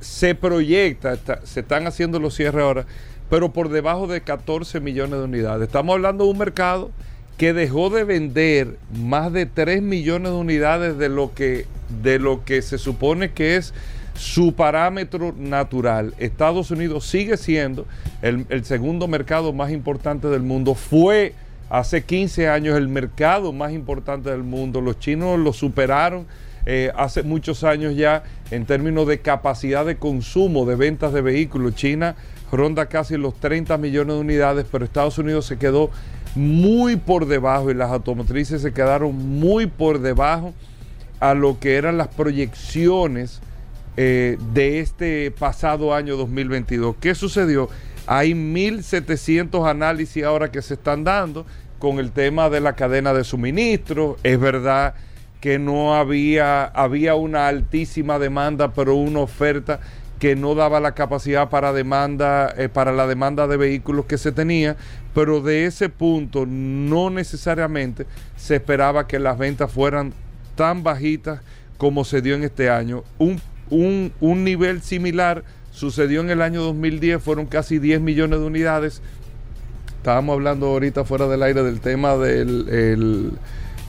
se 0.00 0.34
proyecta, 0.34 1.18
se 1.44 1.60
están 1.60 1.86
haciendo 1.86 2.18
los 2.18 2.34
cierres 2.34 2.62
ahora, 2.62 2.86
pero 3.28 3.52
por 3.52 3.68
debajo 3.68 4.06
de 4.06 4.22
14 4.22 4.80
millones 4.80 5.18
de 5.18 5.24
unidades. 5.26 5.66
Estamos 5.66 5.92
hablando 5.92 6.24
de 6.24 6.30
un 6.30 6.38
mercado 6.38 6.90
que 7.36 7.52
dejó 7.52 7.90
de 7.90 8.04
vender 8.04 8.78
más 8.94 9.30
de 9.30 9.44
3 9.44 9.82
millones 9.82 10.32
de 10.32 10.38
unidades 10.38 10.96
de 10.96 11.10
lo 11.10 11.34
que, 11.34 11.66
de 12.02 12.18
lo 12.18 12.46
que 12.46 12.62
se 12.62 12.78
supone 12.78 13.32
que 13.32 13.56
es 13.56 13.74
su 14.14 14.54
parámetro 14.54 15.34
natural. 15.36 16.14
Estados 16.18 16.70
Unidos 16.70 17.06
sigue 17.06 17.36
siendo 17.36 17.86
el, 18.20 18.64
segundo 18.64 19.08
mercado 19.08 19.52
más 19.52 19.70
importante 19.70 20.28
del 20.28 20.42
mundo. 20.42 20.74
Fue 20.74 21.34
hace 21.70 22.02
15 22.02 22.48
años 22.48 22.76
el 22.76 22.88
mercado 22.88 23.52
más 23.52 23.72
importante 23.72 24.30
del 24.30 24.42
mundo. 24.42 24.80
Los 24.80 24.98
chinos 24.98 25.38
lo 25.38 25.52
superaron 25.52 26.26
eh, 26.64 26.92
hace 26.96 27.22
muchos 27.22 27.64
años 27.64 27.96
ya 27.96 28.22
en 28.50 28.66
términos 28.66 29.08
de 29.08 29.20
capacidad 29.20 29.84
de 29.84 29.96
consumo 29.96 30.66
de 30.66 30.76
ventas 30.76 31.12
de 31.12 31.22
vehículos. 31.22 31.74
China 31.74 32.14
ronda 32.52 32.86
casi 32.86 33.16
los 33.16 33.34
30 33.34 33.78
millones 33.78 34.14
de 34.14 34.20
unidades, 34.20 34.66
pero 34.70 34.84
Estados 34.84 35.18
Unidos 35.18 35.46
se 35.46 35.58
quedó 35.58 35.90
muy 36.34 36.96
por 36.96 37.26
debajo 37.26 37.70
y 37.70 37.74
las 37.74 37.90
automotrices 37.90 38.62
se 38.62 38.72
quedaron 38.72 39.14
muy 39.38 39.66
por 39.66 40.00
debajo 40.00 40.54
a 41.20 41.34
lo 41.34 41.58
que 41.58 41.76
eran 41.76 41.98
las 41.98 42.08
proyecciones 42.08 43.40
eh, 43.96 44.38
de 44.52 44.80
este 44.80 45.30
pasado 45.30 45.94
año 45.94 46.16
2022. 46.16 46.96
¿Qué 47.00 47.14
sucedió? 47.14 47.68
Hay 48.06 48.32
1.700 48.32 49.68
análisis 49.68 50.24
ahora 50.24 50.50
que 50.50 50.62
se 50.62 50.74
están 50.74 51.04
dando 51.04 51.46
con 51.78 51.98
el 51.98 52.12
tema 52.12 52.50
de 52.50 52.60
la 52.60 52.74
cadena 52.74 53.12
de 53.12 53.24
suministro. 53.24 54.16
Es 54.22 54.38
verdad 54.38 54.94
que 55.40 55.58
no 55.58 55.94
había, 55.94 56.64
había 56.64 57.16
una 57.16 57.48
altísima 57.48 58.18
demanda, 58.18 58.72
pero 58.72 58.94
una 58.94 59.20
oferta 59.20 59.80
que 60.22 60.36
no 60.36 60.54
daba 60.54 60.78
la 60.78 60.92
capacidad 60.92 61.48
para 61.48 61.72
demanda 61.72 62.54
eh, 62.56 62.68
para 62.68 62.92
la 62.92 63.08
demanda 63.08 63.48
de 63.48 63.56
vehículos 63.56 64.06
que 64.06 64.18
se 64.18 64.30
tenía, 64.30 64.76
pero 65.14 65.40
de 65.40 65.66
ese 65.66 65.88
punto 65.88 66.46
no 66.46 67.10
necesariamente 67.10 68.06
se 68.36 68.54
esperaba 68.54 69.08
que 69.08 69.18
las 69.18 69.36
ventas 69.36 69.72
fueran 69.72 70.12
tan 70.54 70.84
bajitas 70.84 71.40
como 71.76 72.04
se 72.04 72.22
dio 72.22 72.36
en 72.36 72.44
este 72.44 72.70
año. 72.70 73.02
Un, 73.18 73.40
un, 73.72 74.44
nivel 74.44 74.82
similar 74.82 75.44
sucedió 75.72 76.20
en 76.20 76.30
el 76.30 76.42
año 76.42 76.62
2010, 76.62 77.22
fueron 77.22 77.46
casi 77.46 77.78
10 77.78 78.00
millones 78.00 78.40
de 78.40 78.44
unidades. 78.44 79.02
Estábamos 79.96 80.34
hablando 80.34 80.66
ahorita 80.66 81.04
fuera 81.04 81.26
del 81.28 81.42
aire 81.42 81.62
del 81.62 81.80
tema 81.80 82.16
del 82.16 83.32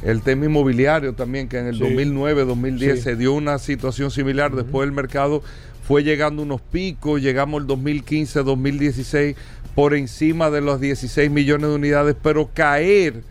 el, 0.03 0.21
tema 0.21 0.45
inmobiliario 0.45 1.13
también, 1.13 1.47
que 1.47 1.57
en 1.57 1.67
el 1.67 1.79
2009, 1.79 2.45
2010 2.45 3.01
se 3.01 3.15
dio 3.15 3.33
una 3.33 3.57
situación 3.57 4.11
similar. 4.11 4.55
Después 4.55 4.87
el 4.87 4.93
mercado 4.93 5.43
fue 5.87 6.03
llegando 6.03 6.43
unos 6.43 6.61
picos, 6.61 7.21
llegamos 7.21 7.61
el 7.61 7.67
2015, 7.67 8.43
2016 8.43 9.35
por 9.75 9.95
encima 9.95 10.49
de 10.49 10.61
los 10.61 10.79
16 10.79 11.31
millones 11.31 11.69
de 11.69 11.75
unidades, 11.75 12.15
pero 12.21 12.49
caer 12.53 13.23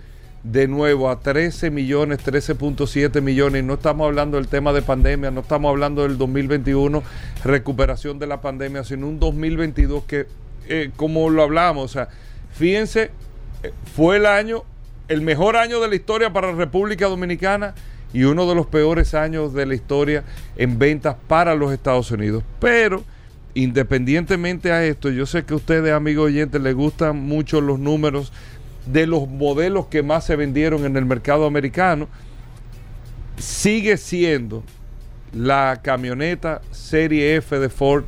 de 0.43 0.66
nuevo 0.66 1.09
a 1.09 1.20
13 1.20 1.70
millones, 1.70 2.18
13.7 2.24 3.20
millones, 3.20 3.62
no 3.64 3.74
estamos 3.74 4.07
hablando 4.07 4.36
del 4.38 4.49
tema 4.49 4.72
de 4.72 4.82
pandemia, 4.82 5.30
no 5.30 5.40
estamos 5.40 5.70
hablando 5.70 6.03
del 6.03 6.18
2021, 6.18 7.03
recuperación 7.45 8.18
de 8.18 8.26
la 8.26 8.40
pandemia, 8.40 8.82
sino 8.82 9.07
un 9.07 9.20
2022 9.20 10.05
que, 10.05 10.26
eh, 10.68 10.90
como 10.97 11.30
lo 11.30 11.43
hablamos, 11.43 11.84
o 11.84 11.88
sea, 11.88 12.09
fíjense, 12.53 13.11
eh, 13.62 13.72
fue 13.95 14.16
el 14.16 14.26
año, 14.26 14.64
el 15.09 15.20
mejor 15.20 15.57
año 15.57 15.80
de 15.80 15.88
la 15.88 15.95
historia 15.95 16.32
para 16.32 16.49
la 16.51 16.59
República 16.59 17.07
Dominicana 17.07 17.74
y 18.12 18.24
uno 18.24 18.49
de 18.49 18.55
los 18.55 18.66
peores 18.66 19.14
años 19.14 19.55
de 19.55 19.66
la 19.66 19.74
historia 19.74 20.24
en 20.57 20.78
ventas 20.78 21.16
para 21.28 21.55
los 21.55 21.72
Estados 21.72 22.11
Unidos. 22.11 22.43
Pero 22.59 23.05
independientemente 23.55 24.72
a 24.72 24.84
esto, 24.84 25.11
yo 25.11 25.26
sé 25.26 25.45
que 25.45 25.55
a 25.55 25.57
ustedes, 25.57 25.93
amigos 25.93 26.26
oyentes, 26.26 26.61
les 26.61 26.74
gustan 26.74 27.16
mucho 27.16 27.61
los 27.61 27.78
números 27.78 28.32
de 28.87 29.07
los 29.07 29.28
modelos 29.28 29.87
que 29.87 30.03
más 30.03 30.24
se 30.24 30.37
vendieron 30.37 30.85
en 30.85 30.97
el 30.97 31.05
mercado 31.05 31.47
americano. 31.47 32.09
Sigue 33.39 33.97
siendo 33.97 34.62
la 35.33 35.80
camioneta 35.83 36.61
Serie 36.70 37.37
F 37.37 37.59
de 37.59 37.68
Ford 37.68 38.05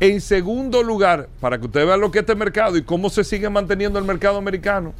En 0.00 0.20
segundo 0.20 0.82
lugar, 0.82 1.28
para 1.40 1.58
que 1.58 1.66
usted 1.66 1.86
vea 1.86 1.96
lo 1.96 2.10
que 2.10 2.18
es 2.18 2.22
este 2.22 2.34
mercado 2.34 2.76
y 2.76 2.82
cómo 2.82 3.10
se 3.10 3.22
sigue 3.24 3.48
manteniendo 3.48 3.98
el 3.98 4.04
mercado 4.04 4.38
americano, 4.38 4.92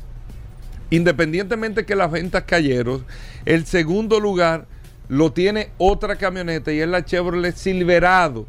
independientemente 0.91 1.85
que 1.85 1.97
las 1.97 2.11
ventas 2.11 2.45
cayeron, 2.45 3.05
el 3.45 3.67
segundo 3.67 4.21
lugar 4.21 4.67
lo 5.09 5.33
tiene 5.33 5.71
otra 5.79 6.17
camioneta 6.17 6.71
y 6.73 6.81
es 6.81 6.89
la 6.89 7.05
Chevrolet 7.05 7.57
Silverado, 7.57 8.47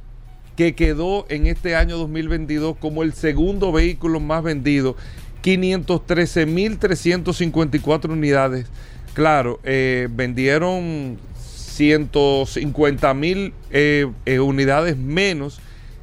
que 0.55 0.75
quedó 0.75 1.25
en 1.29 1.47
este 1.47 1.75
año 1.75 1.97
2022 1.97 2.77
como 2.77 3.01
el 3.03 3.13
segundo 3.13 3.71
vehículo 3.71 4.19
más 4.19 4.43
vendido, 4.43 4.95
513.354 5.43 8.09
unidades. 8.09 8.65
Claro, 9.13 9.59
eh, 9.63 10.09
vendieron 10.11 11.17
150 11.77 13.13
mil 13.13 13.53
eh, 13.71 14.11
eh, 14.25 14.39
unidades 14.39 14.97
menos 14.97 15.61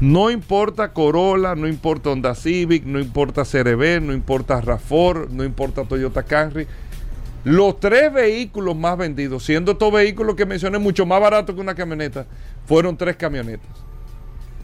No 0.00 0.30
importa 0.30 0.94
Corolla, 0.94 1.54
no 1.54 1.68
importa 1.68 2.08
Honda 2.08 2.34
Civic, 2.34 2.84
no 2.84 2.98
importa 2.98 3.44
CRB, 3.44 4.00
no 4.00 4.14
importa 4.14 4.60
RAFOR, 4.60 5.30
no 5.30 5.44
importa 5.44 5.84
Toyota 5.84 6.22
Camry. 6.22 6.66
Los 7.44 7.80
tres 7.80 8.10
vehículos 8.10 8.74
más 8.76 8.96
vendidos, 8.96 9.44
siendo 9.44 9.72
estos 9.72 9.92
vehículos 9.92 10.36
que 10.36 10.46
mencioné 10.46 10.78
mucho 10.78 11.04
más 11.04 11.20
baratos 11.20 11.54
que 11.54 11.60
una 11.60 11.74
camioneta, 11.74 12.26
fueron 12.66 12.96
tres 12.96 13.16
camionetas. 13.16 13.68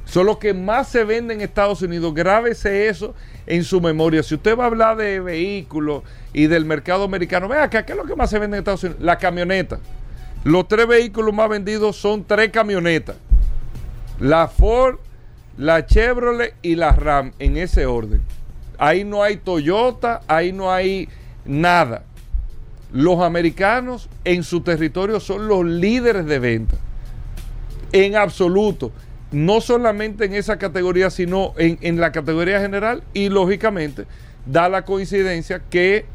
Son 0.07 0.25
los 0.25 0.39
que 0.39 0.55
más 0.55 0.89
se 0.89 1.05
venden 1.05 1.39
en 1.39 1.45
Estados 1.45 1.83
Unidos. 1.83 2.15
Grábese 2.15 2.89
eso 2.89 3.15
en 3.47 3.65
su 3.65 3.81
memoria. 3.81 4.23
Si 4.23 4.37
usted 4.37 4.57
va 4.57 4.65
a 4.65 4.67
hablar 4.69 4.97
de 4.97 5.21
vehículos 5.21 6.03
y 6.33 6.47
del 6.47 6.65
mercado 6.65 7.05
americano, 7.05 7.49
vea 7.49 7.65
acá, 7.65 7.85
¿qué 7.85 7.93
es 7.93 7.99
lo 7.99 8.05
que 8.05 8.17
más 8.17 8.31
se 8.31 8.39
vende 8.39 8.57
en 8.57 8.61
Estados 8.61 8.85
Unidos? 8.85 9.03
La 9.03 9.19
camioneta. 9.19 9.81
Los 10.45 10.69
tres 10.69 10.87
vehículos 10.87 11.35
más 11.35 11.49
vendidos 11.49 11.97
son 11.97 12.25
tres 12.25 12.51
camionetas. 12.51 13.17
La 14.21 14.49
Ford, 14.49 14.97
la 15.57 15.87
Chevrolet 15.87 16.55
y 16.63 16.75
la 16.75 16.93
Ram, 16.93 17.33
en 17.39 17.57
ese 17.57 17.87
orden. 17.87 18.21
Ahí 18.79 19.05
no 19.05 19.23
hay 19.23 19.37
Toyota, 19.37 20.23
ahí 20.27 20.53
no 20.53 20.73
hay 20.73 21.09
nada. 21.45 22.05
Los 22.93 23.21
americanos 23.21 24.09
en 24.25 24.43
su 24.43 24.61
territorio 24.61 25.21
son 25.21 25.49
los 25.49 25.65
líderes 25.65 26.27
de 26.27 26.39
venta. 26.39 26.77
En 27.93 28.17
absoluto 28.17 28.93
no 29.33 29.61
solamente 29.61 30.25
en 30.25 30.35
esa 30.35 30.59
categoría, 30.59 31.11
sino 31.11 31.53
en, 31.59 32.01
la 32.01 32.13
categoría 32.13 32.61
general 32.61 33.03
y 33.13 33.29
lógicamente 33.29 34.07
da 34.47 34.69
la 34.69 34.85
coincidencia 34.85 35.63
que 35.69 36.07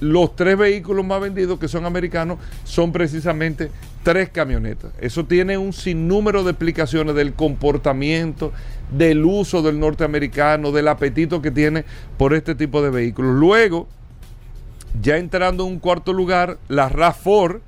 los 0.00 0.34
tres 0.36 0.56
vehículos 0.56 1.04
más 1.04 1.20
vendidos 1.20 1.58
que 1.58 1.68
son 1.68 1.84
americanos 1.84 2.38
son 2.64 2.92
precisamente 2.92 3.70
tres 4.02 4.30
camionetas. 4.30 4.92
Eso 5.00 5.26
tiene 5.26 5.58
un 5.58 5.72
sinnúmero 5.72 6.42
de 6.44 6.52
explicaciones 6.52 7.14
del 7.14 7.34
comportamiento, 7.34 8.52
del 8.90 9.24
uso 9.24 9.62
del 9.62 9.78
norteamericano, 9.78 10.72
del 10.72 10.88
apetito 10.88 11.42
que 11.42 11.50
tiene 11.50 11.84
por 12.16 12.34
este 12.34 12.54
tipo 12.54 12.82
de 12.82 12.90
vehículos. 12.90 13.36
Luego, 13.36 13.88
ya 15.00 15.16
entrando 15.16 15.66
en 15.66 15.74
un 15.74 15.78
cuarto 15.78 16.12
lugar, 16.12 16.58
la 16.68 16.90
RAV4 16.90 17.60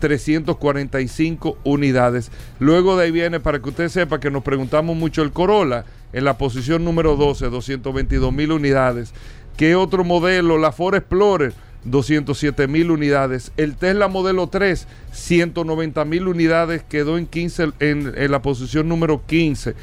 345 0.00 1.58
unidades. 1.62 2.32
Luego 2.58 2.96
de 2.96 3.04
ahí 3.04 3.10
viene, 3.10 3.38
para 3.38 3.60
que 3.60 3.68
usted 3.68 3.88
sepa 3.88 4.18
que 4.18 4.30
nos 4.30 4.42
preguntamos 4.42 4.96
mucho 4.96 5.22
el 5.22 5.32
Corolla, 5.32 5.84
en 6.12 6.24
la 6.24 6.38
posición 6.38 6.84
número 6.84 7.16
12, 7.16 7.50
222 7.50 8.32
mil 8.32 8.52
unidades. 8.52 9.12
¿Qué 9.56 9.74
otro 9.76 10.04
modelo? 10.04 10.58
La 10.58 10.72
Ford 10.72 10.94
Explorer, 10.94 11.52
207 11.84 12.66
mil 12.66 12.90
unidades. 12.90 13.52
El 13.56 13.76
Tesla 13.76 14.08
Modelo 14.08 14.48
3, 14.48 14.86
190 15.12 16.04
mil 16.04 16.28
unidades, 16.28 16.82
quedó 16.82 17.18
en, 17.18 17.26
15, 17.26 17.70
en, 17.80 18.30
la 18.30 18.42
posición 18.42 18.88
número 18.88 19.22
15. 19.26 19.74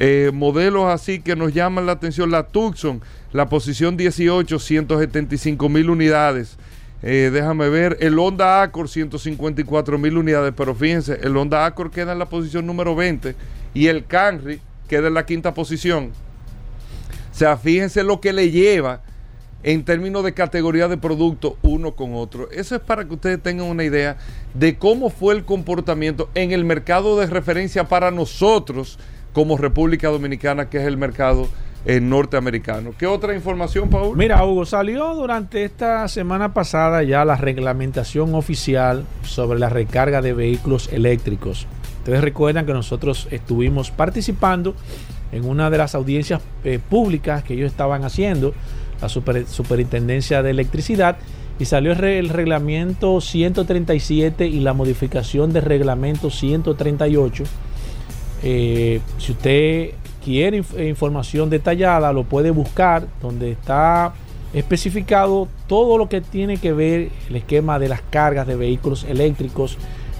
Eh, 0.00 0.30
modelos 0.34 0.86
así 0.86 1.20
que 1.20 1.36
nos 1.36 1.54
llaman 1.54 1.86
la 1.86 1.92
atención, 1.92 2.30
la 2.30 2.48
Tucson, 2.48 3.00
la 3.32 3.48
posición 3.48 3.96
18, 3.96 4.58
175 4.58 5.68
mil 5.68 5.90
unidades. 5.90 6.56
Eh, 7.06 7.28
déjame 7.30 7.68
ver, 7.68 7.98
el 8.00 8.18
Honda 8.18 8.62
Accord 8.62 8.88
154 8.88 9.98
mil 9.98 10.16
unidades, 10.16 10.54
pero 10.56 10.74
fíjense, 10.74 11.18
el 11.22 11.36
Honda 11.36 11.66
Accord 11.66 11.92
queda 11.92 12.12
en 12.12 12.18
la 12.18 12.30
posición 12.30 12.64
número 12.64 12.96
20 12.96 13.36
y 13.74 13.88
el 13.88 14.06
Camry 14.06 14.58
queda 14.88 15.08
en 15.08 15.14
la 15.14 15.26
quinta 15.26 15.52
posición. 15.52 16.12
O 17.30 17.36
sea, 17.36 17.58
fíjense 17.58 18.02
lo 18.02 18.22
que 18.22 18.32
le 18.32 18.50
lleva 18.50 19.02
en 19.62 19.84
términos 19.84 20.24
de 20.24 20.32
categoría 20.32 20.88
de 20.88 20.96
producto 20.96 21.58
uno 21.60 21.92
con 21.92 22.14
otro. 22.14 22.50
Eso 22.50 22.74
es 22.74 22.80
para 22.80 23.04
que 23.04 23.12
ustedes 23.12 23.42
tengan 23.42 23.66
una 23.66 23.84
idea 23.84 24.16
de 24.54 24.78
cómo 24.78 25.10
fue 25.10 25.34
el 25.34 25.44
comportamiento 25.44 26.30
en 26.34 26.52
el 26.52 26.64
mercado 26.64 27.20
de 27.20 27.26
referencia 27.26 27.84
para 27.84 28.12
nosotros 28.12 28.98
como 29.34 29.58
República 29.58 30.08
Dominicana, 30.08 30.70
que 30.70 30.78
es 30.78 30.84
el 30.84 30.96
mercado 30.96 31.48
eh, 31.86 32.00
norteamericano. 32.00 32.94
¿Qué 32.98 33.06
otra 33.06 33.34
información, 33.34 33.90
Paul? 33.90 34.16
Mira, 34.16 34.44
Hugo, 34.44 34.64
salió 34.64 35.14
durante 35.14 35.64
esta 35.64 36.08
semana 36.08 36.54
pasada 36.54 37.02
ya 37.02 37.24
la 37.24 37.36
reglamentación 37.36 38.34
oficial 38.34 39.04
sobre 39.22 39.58
la 39.58 39.68
recarga 39.68 40.22
de 40.22 40.32
vehículos 40.32 40.92
eléctricos. 40.92 41.66
Ustedes 41.98 42.22
recuerdan 42.22 42.66
que 42.66 42.72
nosotros 42.72 43.28
estuvimos 43.30 43.90
participando 43.90 44.74
en 45.32 45.44
una 45.44 45.70
de 45.70 45.78
las 45.78 45.94
audiencias 45.94 46.40
eh, 46.64 46.78
públicas 46.78 47.42
que 47.44 47.54
ellos 47.54 47.70
estaban 47.70 48.04
haciendo 48.04 48.54
la 49.00 49.08
Superintendencia 49.08 50.42
de 50.42 50.50
Electricidad 50.50 51.16
y 51.58 51.66
salió 51.66 51.92
el, 51.92 52.28
reglamento 52.28 53.20
137 53.20 54.46
y 54.46 54.60
la 54.60 54.72
modificación 54.72 55.52
del 55.52 55.64
reglamento 55.64 56.30
138. 56.30 57.44
Eh, 58.42 59.00
si 59.18 59.32
usted 59.32 59.90
quiere 60.24 60.64
información 60.78 61.50
detallada, 61.50 62.12
lo 62.12 62.24
puede 62.24 62.50
buscar 62.50 63.06
donde 63.20 63.52
está 63.52 64.14
especificado 64.54 65.48
todo 65.66 65.98
lo 65.98 66.08
que 66.08 66.22
tiene 66.22 66.56
que 66.56 66.72
ver 66.72 67.10
el 67.28 67.36
esquema 67.36 67.78
de 67.78 67.88
las 67.88 68.00
cargas 68.00 68.46
de 68.46 68.56
vehículos 68.56 69.04
eléctricos, 69.04 69.76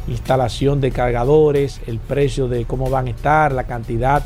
instalación 0.07 0.81
de 0.83 0.91
cargadores, 0.91 1.81
el 1.87 1.99
precio 1.99 2.49
de 2.49 2.67
cómo 2.67 2.91
van 2.91 3.07
a 3.07 3.11
estar, 3.11 3.53
la 3.53 3.65
cantidad 3.65 4.25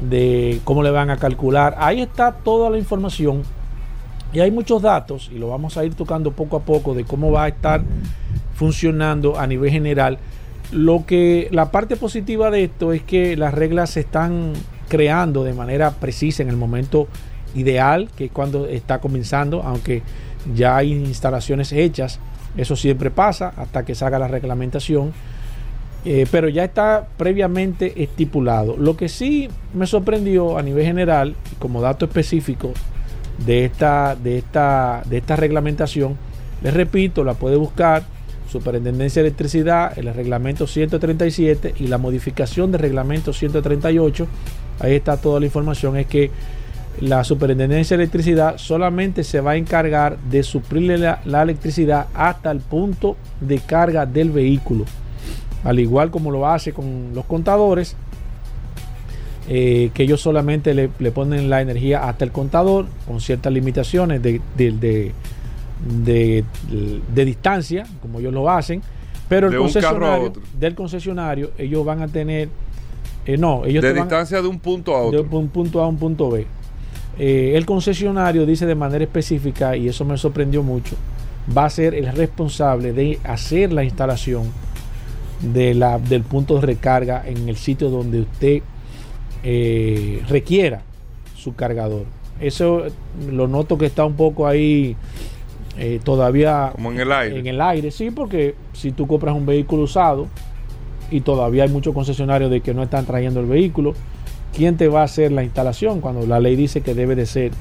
de 0.00 0.60
cómo 0.64 0.82
le 0.82 0.90
van 0.90 1.10
a 1.10 1.16
calcular. 1.16 1.74
Ahí 1.78 2.00
está 2.00 2.32
toda 2.32 2.70
la 2.70 2.78
información 2.78 3.42
y 4.32 4.38
hay 4.38 4.52
muchos 4.52 4.80
datos 4.80 5.28
y 5.34 5.38
lo 5.38 5.48
vamos 5.48 5.76
a 5.76 5.84
ir 5.84 5.94
tocando 5.94 6.30
poco 6.30 6.56
a 6.56 6.60
poco 6.60 6.94
de 6.94 7.04
cómo 7.04 7.32
va 7.32 7.44
a 7.44 7.48
estar 7.48 7.82
funcionando 8.54 9.38
a 9.38 9.46
nivel 9.48 9.72
general. 9.72 10.18
Lo 10.70 11.04
que 11.04 11.48
la 11.50 11.72
parte 11.72 11.96
positiva 11.96 12.50
de 12.50 12.64
esto 12.64 12.92
es 12.92 13.02
que 13.02 13.36
las 13.36 13.52
reglas 13.52 13.90
se 13.90 14.00
están 14.00 14.52
creando 14.90 15.42
de 15.42 15.54
manera 15.54 15.92
precisa 15.92 16.42
en 16.42 16.50
el 16.50 16.58
momento 16.58 17.08
ideal, 17.54 18.10
que 18.14 18.26
es 18.26 18.30
cuando 18.30 18.66
está 18.66 19.00
comenzando, 19.00 19.62
aunque 19.62 20.02
ya 20.54 20.76
hay 20.76 20.92
instalaciones 20.92 21.72
hechas, 21.72 22.20
eso 22.58 22.76
siempre 22.76 23.10
pasa 23.10 23.54
hasta 23.56 23.86
que 23.86 23.94
salga 23.94 24.18
la 24.18 24.28
reglamentación 24.28 25.14
eh, 26.04 26.26
pero 26.30 26.48
ya 26.48 26.64
está 26.64 27.06
previamente 27.18 28.02
estipulado. 28.02 28.76
Lo 28.78 28.96
que 28.96 29.08
sí 29.08 29.50
me 29.74 29.86
sorprendió 29.86 30.56
a 30.56 30.62
nivel 30.62 30.86
general, 30.86 31.36
como 31.58 31.82
dato 31.82 32.06
específico 32.06 32.72
de 33.44 33.66
esta, 33.66 34.16
de 34.16 34.38
esta, 34.38 35.02
de 35.04 35.18
esta 35.18 35.36
reglamentación, 35.36 36.16
les 36.62 36.72
repito, 36.72 37.22
la 37.24 37.34
puede 37.34 37.56
buscar 37.56 38.02
Superintendencia 38.50 39.22
de 39.22 39.28
Electricidad, 39.28 39.96
el 39.96 40.12
reglamento 40.12 40.66
137 40.66 41.74
y 41.78 41.86
la 41.86 41.98
modificación 41.98 42.72
del 42.72 42.80
reglamento 42.80 43.32
138. 43.32 44.26
Ahí 44.80 44.94
está 44.94 45.16
toda 45.16 45.38
la 45.40 45.46
información. 45.46 45.96
Es 45.96 46.06
que 46.06 46.30
la 47.00 47.22
Superintendencia 47.22 47.96
de 47.96 48.02
Electricidad 48.02 48.58
solamente 48.58 49.22
se 49.22 49.40
va 49.40 49.52
a 49.52 49.56
encargar 49.56 50.18
de 50.18 50.42
suplirle 50.42 50.98
la 50.98 51.42
electricidad 51.42 52.06
hasta 52.14 52.50
el 52.50 52.60
punto 52.60 53.16
de 53.40 53.58
carga 53.58 54.06
del 54.06 54.30
vehículo 54.30 54.84
al 55.64 55.78
igual 55.78 56.10
como 56.10 56.30
lo 56.30 56.46
hace 56.46 56.72
con 56.72 57.12
los 57.14 57.24
contadores, 57.26 57.96
eh, 59.48 59.90
que 59.94 60.04
ellos 60.04 60.20
solamente 60.20 60.74
le, 60.74 60.88
ponen 60.88 61.50
la 61.50 61.60
energía 61.60 62.08
hasta 62.08 62.24
el 62.24 62.32
contador 62.32 62.86
con 63.06 63.20
ciertas 63.20 63.52
limitaciones 63.52 64.22
de, 64.22 64.40
de, 64.56 65.14
distancia, 67.24 67.86
como 68.00 68.20
ellos 68.20 68.32
lo 68.32 68.48
hacen, 68.50 68.82
pero 69.28 69.48
el 69.48 69.56
concesionario, 69.56 70.32
del 70.58 70.74
concesionario 70.74 71.50
ellos 71.58 71.84
van 71.84 72.02
a 72.02 72.08
tener, 72.08 72.48
eh, 73.34 73.38
no, 73.38 73.64
ellos 73.64 73.82
de 73.82 73.94
distancia 73.94 74.40
de 74.40 74.48
un 74.48 74.58
punto 74.58 74.94
a 74.94 75.02
otro. 75.02 75.22
De 75.22 75.36
un 75.36 75.48
punto 75.48 75.80
A 75.80 75.84
a 75.84 75.88
un 75.88 75.98
punto 75.98 76.30
B. 76.30 76.46
Eh, 77.18 77.52
el 77.54 77.66
concesionario 77.66 78.46
dice 78.46 78.66
de 78.66 78.74
manera 78.74 79.04
específica, 79.04 79.76
y 79.76 79.88
eso 79.88 80.04
me 80.04 80.16
sorprendió 80.16 80.62
mucho, 80.62 80.96
va 81.56 81.66
a 81.66 81.70
ser 81.70 81.94
el 81.94 82.06
responsable 82.12 82.92
de 82.92 83.18
hacer 83.24 83.72
la 83.72 83.84
instalación 83.84 84.44
de 85.40 85.74
la, 85.74 85.98
del 85.98 86.22
punto 86.22 86.56
de 86.56 86.62
recarga 86.62 87.22
en 87.26 87.48
el 87.48 87.56
sitio 87.56 87.90
donde 87.90 88.20
usted 88.20 88.62
eh, 89.42 90.22
requiera 90.28 90.82
su 91.36 91.54
cargador. 91.54 92.04
Eso 92.40 92.84
lo 93.30 93.48
noto 93.48 93.76
que 93.76 93.86
está 93.86 94.04
un 94.04 94.14
poco 94.14 94.46
ahí 94.46 94.96
eh, 95.78 96.00
todavía 96.02 96.70
Como 96.72 96.92
en 96.92 97.00
el 97.00 97.12
aire. 97.12 97.38
En 97.38 97.46
el 97.46 97.60
aire, 97.60 97.90
sí, 97.90 98.10
porque 98.10 98.54
si 98.72 98.92
tú 98.92 99.06
compras 99.06 99.34
un 99.34 99.46
vehículo 99.46 99.82
usado 99.82 100.28
y 101.10 101.20
todavía 101.20 101.64
hay 101.64 101.68
muchos 101.68 101.94
concesionarios 101.94 102.50
de 102.50 102.60
que 102.60 102.74
no 102.74 102.82
están 102.82 103.06
trayendo 103.06 103.40
el 103.40 103.46
vehículo, 103.46 103.94
¿quién 104.54 104.76
te 104.76 104.88
va 104.88 105.02
a 105.02 105.04
hacer 105.04 105.32
la 105.32 105.42
instalación 105.42 106.00
cuando 106.00 106.26
la 106.26 106.40
ley 106.40 106.56
dice 106.56 106.80
que 106.80 106.94
debe 106.94 107.14
de 107.14 107.26
ser 107.26 107.52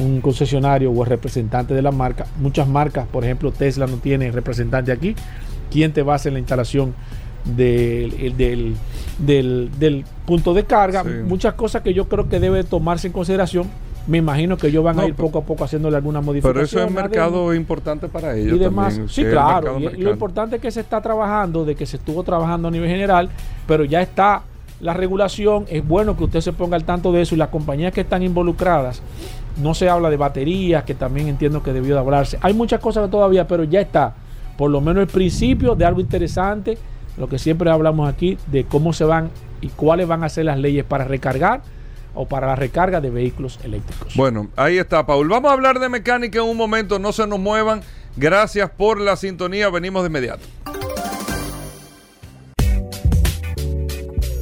un 0.00 0.20
concesionario 0.20 0.90
o 0.90 1.02
el 1.02 1.08
representante 1.08 1.74
de 1.74 1.82
la 1.82 1.92
marca? 1.92 2.26
Muchas 2.38 2.68
marcas, 2.68 3.06
por 3.06 3.24
ejemplo, 3.24 3.52
Tesla 3.52 3.86
no 3.86 3.96
tiene 3.96 4.30
representante 4.30 4.92
aquí 4.92 5.14
quién 5.70 5.92
te 5.92 6.02
va 6.02 6.14
a 6.14 6.16
hacer 6.16 6.32
la 6.32 6.38
instalación 6.38 6.94
del, 7.44 8.76
del, 9.18 10.04
punto 10.26 10.52
de 10.52 10.64
carga, 10.64 11.04
muchas 11.04 11.54
cosas 11.54 11.82
que 11.82 11.94
yo 11.94 12.08
creo 12.08 12.28
que 12.28 12.38
debe 12.40 12.64
tomarse 12.64 13.06
en 13.06 13.12
consideración. 13.12 13.66
Me 14.10 14.18
imagino 14.18 14.56
que 14.56 14.66
ellos 14.66 14.82
van 14.82 14.98
a 14.98 15.06
ir 15.06 15.14
poco 15.14 15.38
a 15.38 15.42
poco 15.42 15.62
haciéndole 15.62 15.96
alguna 15.96 16.20
modificación. 16.20 16.52
Pero 16.52 16.64
eso 16.64 16.80
es 16.80 16.88
un 16.88 16.94
mercado 16.94 17.54
importante 17.54 18.08
para 18.08 18.36
ellos. 18.36 18.56
Y 18.56 18.58
demás. 18.58 19.00
sí, 19.06 19.22
claro. 19.22 19.78
lo 19.78 20.10
importante 20.10 20.56
es 20.56 20.62
que 20.62 20.72
se 20.72 20.80
está 20.80 21.00
trabajando, 21.00 21.64
de 21.64 21.76
que 21.76 21.86
se 21.86 21.96
estuvo 21.96 22.24
trabajando 22.24 22.66
a 22.66 22.70
nivel 22.72 22.88
general, 22.88 23.30
pero 23.68 23.84
ya 23.84 24.02
está 24.02 24.42
la 24.80 24.94
regulación. 24.94 25.64
Es 25.68 25.86
bueno 25.86 26.16
que 26.16 26.24
usted 26.24 26.40
se 26.40 26.52
ponga 26.52 26.74
al 26.74 26.82
tanto 26.82 27.12
de 27.12 27.22
eso 27.22 27.36
y 27.36 27.38
las 27.38 27.50
compañías 27.50 27.92
que 27.92 28.00
están 28.00 28.24
involucradas. 28.24 29.00
No 29.62 29.74
se 29.74 29.88
habla 29.88 30.10
de 30.10 30.16
baterías, 30.16 30.82
que 30.82 30.94
también 30.94 31.28
entiendo 31.28 31.62
que 31.62 31.72
debió 31.72 31.94
de 31.94 32.00
hablarse. 32.00 32.36
Hay 32.40 32.52
muchas 32.52 32.80
cosas 32.80 33.08
todavía, 33.10 33.46
pero 33.46 33.62
ya 33.62 33.80
está 33.80 34.14
por 34.56 34.72
lo 34.72 34.80
menos 34.80 35.02
el 35.02 35.06
principio 35.06 35.76
de 35.76 35.84
algo 35.86 36.00
interesante, 36.00 36.76
lo 37.16 37.28
que 37.28 37.38
siempre 37.38 37.70
hablamos 37.70 38.06
aquí, 38.06 38.36
de 38.48 38.64
cómo 38.64 38.92
se 38.92 39.04
van 39.04 39.30
y 39.60 39.68
cuáles 39.68 40.08
van 40.08 40.24
a 40.24 40.28
ser 40.28 40.46
las 40.46 40.58
leyes 40.58 40.84
para 40.84 41.04
recargar 41.04 41.62
o 42.20 42.26
para 42.26 42.46
la 42.46 42.56
recarga 42.56 43.00
de 43.00 43.10
vehículos 43.10 43.58
eléctricos. 43.64 44.14
Bueno, 44.14 44.48
ahí 44.56 44.78
está, 44.78 45.06
Paul. 45.06 45.28
Vamos 45.28 45.50
a 45.50 45.54
hablar 45.54 45.78
de 45.78 45.88
mecánica 45.88 46.38
en 46.40 46.44
un 46.44 46.56
momento, 46.56 46.98
no 46.98 47.12
se 47.12 47.26
nos 47.26 47.38
muevan. 47.38 47.80
Gracias 48.16 48.70
por 48.70 49.00
la 49.00 49.16
sintonía, 49.16 49.70
venimos 49.70 50.02
de 50.02 50.08
inmediato. 50.08 50.46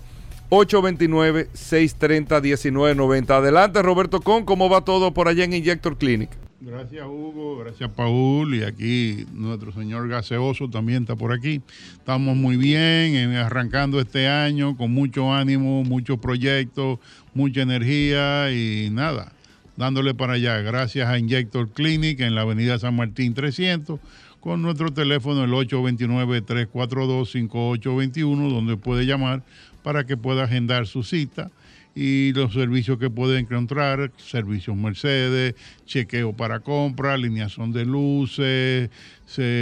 829-630-1990. 0.51 3.31
Adelante 3.31 3.83
Roberto 3.83 4.21
Con, 4.21 4.45
¿cómo 4.45 4.69
va 4.69 4.83
todo 4.83 5.13
por 5.13 5.27
allá 5.27 5.43
en 5.43 5.55
Injector 5.55 5.97
Clinic? 5.97 6.31
Gracias 6.67 7.07
Hugo, 7.07 7.59
gracias 7.59 7.91
Paul 7.91 8.55
y 8.55 8.63
aquí 8.63 9.27
nuestro 9.35 9.71
señor 9.71 10.09
gaseoso 10.09 10.71
también 10.71 11.03
está 11.03 11.15
por 11.15 11.31
aquí. 11.31 11.61
Estamos 11.93 12.35
muy 12.37 12.57
bien, 12.57 13.35
arrancando 13.35 14.01
este 14.01 14.29
año 14.29 14.75
con 14.75 14.91
mucho 14.91 15.35
ánimo, 15.35 15.85
muchos 15.85 16.19
proyectos, 16.19 17.01
mucha 17.35 17.61
energía 17.61 18.51
y 18.51 18.89
nada, 18.91 19.35
dándole 19.77 20.15
para 20.15 20.33
allá. 20.35 20.63
Gracias 20.63 21.07
a 21.07 21.19
Injector 21.19 21.69
Clinic 21.69 22.21
en 22.21 22.35
la 22.35 22.41
avenida 22.41 22.79
San 22.79 22.97
Martín 22.97 23.35
300 23.35 24.01
con 24.41 24.63
nuestro 24.63 24.91
teléfono 24.91 25.45
el 25.45 25.51
829-342-5821 25.51 28.51
donde 28.51 28.79
puede 28.79 29.05
llamar 29.05 29.43
para 29.83 30.07
que 30.07 30.17
pueda 30.17 30.45
agendar 30.45 30.87
su 30.87 31.03
cita 31.03 31.51
y 31.95 32.33
los 32.33 32.53
servicios 32.53 32.99
que 32.99 33.09
puede 33.09 33.39
encontrar, 33.39 34.11
servicios 34.17 34.77
Mercedes, 34.77 35.55
chequeo 35.87 36.33
para 36.33 36.59
compra, 36.61 37.15
alineación 37.15 37.73
de 37.73 37.85
luces, 37.85 38.91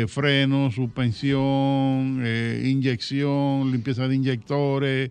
frenos, 0.09 0.74
suspensión, 0.74 2.22
eh, 2.24 2.62
inyección, 2.64 3.70
limpieza 3.70 4.09
de 4.09 4.14
inyectores, 4.14 5.11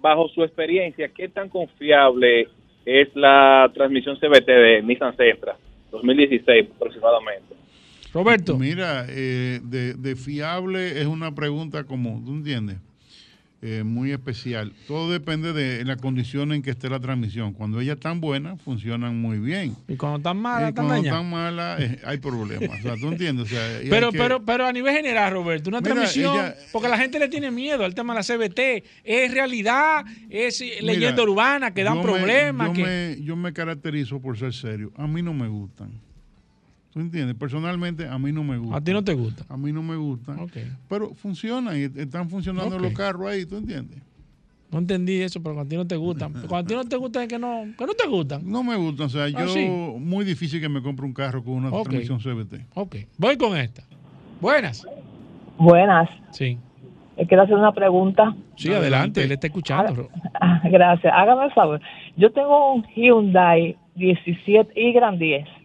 bajo 0.00 0.28
su 0.28 0.42
experiencia, 0.42 1.08
¿qué 1.08 1.28
tan 1.28 1.48
confiable 1.48 2.48
es 2.84 3.08
la 3.14 3.70
transmisión 3.74 4.16
CBT 4.16 4.46
de 4.46 4.82
Nissan 4.82 5.16
Sentra? 5.16 5.56
2016 5.90 6.68
aproximadamente. 6.76 7.60
Roberto. 8.12 8.58
Mira, 8.58 9.06
eh, 9.08 9.60
de, 9.62 10.16
fiable 10.16 11.00
es 11.00 11.06
una 11.06 11.34
pregunta 11.34 11.84
como, 11.84 12.22
¿tú 12.24 12.32
entiendes? 12.32 12.78
Eh, 13.62 13.82
muy 13.84 14.10
especial. 14.10 14.72
Todo 14.88 15.12
depende 15.12 15.52
de 15.52 15.84
la 15.84 15.96
condición 15.96 16.52
en 16.52 16.62
que 16.62 16.70
esté 16.70 16.88
la 16.88 16.98
transmisión. 16.98 17.52
Cuando 17.52 17.78
ella 17.80 17.92
es 17.92 18.00
tan 18.00 18.18
buena, 18.18 18.56
funcionan 18.56 19.20
muy 19.20 19.38
bien. 19.38 19.76
Y 19.86 19.96
cuando 19.96 20.16
están 20.16 20.38
malas, 20.38 20.72
cuando 20.72 20.94
están 20.94 21.28
malas, 21.28 21.78
eh, 21.78 21.98
hay 22.06 22.16
problemas. 22.16 22.78
O 22.78 22.82
sea, 22.82 22.96
¿tú 22.96 23.08
entiendes? 23.08 23.52
pero, 23.90 24.12
pero, 24.12 24.42
pero 24.42 24.66
a 24.66 24.72
nivel 24.72 24.94
general, 24.94 25.34
Roberto, 25.34 25.68
una 25.68 25.82
transmisión, 25.82 26.54
porque 26.72 26.88
la 26.88 26.96
gente 26.96 27.18
le 27.18 27.28
tiene 27.28 27.50
miedo 27.50 27.84
al 27.84 27.94
tema 27.94 28.14
de 28.14 28.20
la 28.20 28.24
CBT. 28.24 28.82
¿Es 29.04 29.30
realidad? 29.30 30.06
¿Es 30.30 30.62
leyenda 30.80 31.22
urbana 31.22 31.74
que 31.74 31.84
dan 31.84 32.00
problemas? 32.00 32.72
yo, 32.74 32.82
me, 32.82 33.16
yo 33.20 33.36
me 33.36 33.52
caracterizo 33.52 34.20
por 34.20 34.38
ser 34.38 34.54
serio. 34.54 34.90
A 34.96 35.06
mí 35.06 35.20
no 35.20 35.34
me 35.34 35.48
gustan. 35.48 35.90
¿Tú 36.92 37.00
entiendes? 37.00 37.36
Personalmente, 37.36 38.08
a 38.08 38.18
mí 38.18 38.32
no 38.32 38.42
me 38.42 38.58
gusta. 38.58 38.76
¿A 38.76 38.80
ti 38.80 38.92
no 38.92 39.04
te 39.04 39.14
gusta? 39.14 39.44
A 39.48 39.56
mí 39.56 39.72
no 39.72 39.82
me 39.82 39.96
gusta. 39.96 40.36
Pero 40.88 41.14
funcionan 41.14 41.76
y 41.76 41.82
están 42.00 42.28
funcionando 42.28 42.78
los 42.78 42.92
carros 42.92 43.28
ahí, 43.28 43.46
¿tú 43.46 43.56
entiendes? 43.56 43.98
No 44.72 44.78
entendí 44.78 45.20
eso, 45.20 45.42
pero 45.42 45.56
cuando 45.56 45.68
a 45.68 45.70
ti 45.70 45.76
no 45.76 45.86
te 45.86 45.96
gustan. 45.96 46.32
Cuando 46.48 46.56
a 46.56 46.64
ti 46.64 46.74
no 46.74 46.84
te 46.84 46.96
gustan 46.96 47.22
es 47.24 47.28
que 47.28 47.38
no, 47.40 47.64
que 47.76 47.86
no 47.86 47.94
te 47.94 48.06
gustan. 48.06 48.42
No 48.44 48.62
me 48.62 48.76
gustan. 48.76 49.06
O 49.06 49.08
sea, 49.08 49.24
ah, 49.24 49.28
yo 49.28 49.98
muy 49.98 50.24
difícil 50.24 50.60
que 50.60 50.68
me 50.68 50.80
compre 50.80 51.04
un 51.04 51.12
carro 51.12 51.42
con 51.42 51.54
una 51.54 51.70
transmisión 51.70 52.20
CBT. 52.20 52.66
Ok. 52.74 52.96
Voy 53.18 53.36
con 53.36 53.56
esta. 53.56 53.82
Buenas. 54.40 54.86
Buenas. 55.58 56.08
Sí. 56.30 56.56
Quiero 57.28 57.42
hacer 57.42 57.56
una 57.56 57.72
pregunta. 57.72 58.34
Sí, 58.56 58.72
adelante, 58.72 59.24
él 59.24 59.32
está 59.32 59.48
escuchando. 59.48 60.08
Ah, 60.40 60.62
gracias. 60.70 61.12
Hágame 61.14 61.46
el 61.46 61.52
favor. 61.52 61.80
Yo 62.16 62.30
tengo 62.32 62.74
un 62.74 62.84
Hyundai 62.94 63.76
17 63.96 64.72
y 64.80 64.92
Grand 64.92 65.18
10 65.18 65.59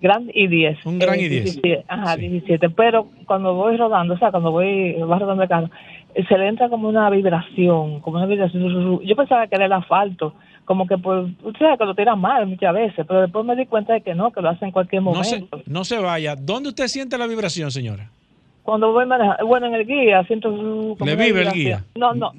Gran 0.00 0.30
y 0.32 0.46
10. 0.46 0.86
Un 0.86 0.98
Gran 0.98 1.18
y 1.18 1.28
10. 1.28 1.60
ajá, 1.88 2.16
17. 2.16 2.70
Pero 2.70 3.08
cuando 3.26 3.54
voy 3.54 3.76
rodando, 3.76 4.14
o 4.14 4.18
sea, 4.18 4.30
cuando 4.30 4.50
voy, 4.50 4.94
va 4.94 5.18
rodando 5.18 5.42
el 5.42 5.48
carro, 5.48 5.70
eh, 6.14 6.24
se 6.28 6.38
le 6.38 6.48
entra 6.48 6.68
como 6.68 6.88
una 6.88 7.10
vibración, 7.10 8.00
como 8.00 8.18
una 8.18 8.26
vibración. 8.26 9.00
Yo 9.04 9.16
pensaba 9.16 9.46
que 9.46 9.56
era 9.56 9.66
el 9.66 9.72
asfalto, 9.72 10.34
como 10.64 10.86
que 10.86 10.98
por, 10.98 11.30
usted 11.42 11.58
sabe 11.58 11.78
que 11.78 11.84
lo 11.84 11.94
tiran 11.94 12.20
mal 12.20 12.46
muchas 12.46 12.74
veces, 12.74 13.04
pero 13.06 13.22
después 13.22 13.44
me 13.44 13.56
di 13.56 13.66
cuenta 13.66 13.94
de 13.94 14.02
que 14.02 14.14
no, 14.14 14.30
que 14.32 14.40
lo 14.40 14.50
hace 14.50 14.64
en 14.64 14.72
cualquier 14.72 15.02
momento. 15.02 15.46
No 15.50 15.62
se, 15.64 15.70
no 15.70 15.84
se 15.84 15.98
vaya. 15.98 16.36
¿Dónde 16.36 16.70
usted 16.70 16.86
siente 16.88 17.18
la 17.18 17.26
vibración, 17.26 17.70
señora? 17.70 18.10
Cuando 18.62 18.92
voy 18.92 19.06
manejando, 19.06 19.46
bueno, 19.46 19.66
en 19.66 19.74
el 19.74 19.86
guía 19.86 20.22
siento... 20.24 20.96
¿Le 21.04 21.16
vive 21.16 21.42
el 21.42 21.52
guía? 21.52 21.84
No, 21.96 22.12
no. 22.12 22.32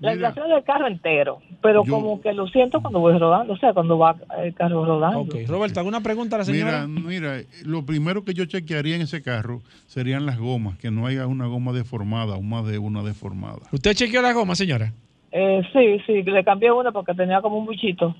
La 0.00 0.12
vibración 0.12 0.48
del 0.48 0.64
carro 0.64 0.86
entero, 0.86 1.38
pero 1.62 1.84
como 1.84 2.20
que 2.20 2.32
lo 2.32 2.46
siento 2.48 2.80
cuando 2.80 3.00
voy 3.00 3.16
rodando, 3.16 3.54
o 3.54 3.56
sea, 3.56 3.72
cuando 3.72 3.96
va 3.96 4.16
el 4.38 4.52
carro 4.54 4.84
rodando. 4.84 5.20
Ok, 5.20 5.36
Roberto, 5.46 5.80
¿alguna 5.80 6.00
pregunta 6.00 6.36
a 6.36 6.40
la 6.40 6.44
señora? 6.44 6.86
Mira, 6.86 7.08
mira, 7.08 7.48
lo 7.64 7.86
primero 7.86 8.24
que 8.24 8.34
yo 8.34 8.44
chequearía 8.44 8.96
en 8.96 9.02
ese 9.02 9.22
carro 9.22 9.62
serían 9.86 10.26
las 10.26 10.38
gomas, 10.38 10.78
que 10.78 10.90
no 10.90 11.06
haya 11.06 11.26
una 11.26 11.46
goma 11.46 11.72
deformada 11.72 12.36
o 12.36 12.42
más 12.42 12.66
de 12.66 12.78
una 12.78 13.02
deformada. 13.02 13.60
¿Usted 13.72 13.94
chequeó 13.94 14.20
las 14.20 14.34
gomas, 14.34 14.58
señora? 14.58 14.92
Eh, 15.32 15.62
sí, 15.72 16.02
sí, 16.06 16.22
le 16.22 16.44
cambié 16.44 16.70
una 16.70 16.92
porque 16.92 17.14
tenía 17.14 17.40
como 17.40 17.58
un 17.58 17.66
bichito. 17.66 18.14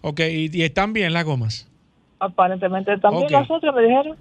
Ok, 0.00 0.20
¿y, 0.20 0.62
están 0.62 0.92
bien 0.92 1.12
las 1.12 1.24
gomas? 1.24 1.70
Aparentemente 2.18 2.96
también 2.98 3.30
las 3.30 3.50
otras 3.50 3.74
me 3.74 3.82
dijeron. 3.82 4.16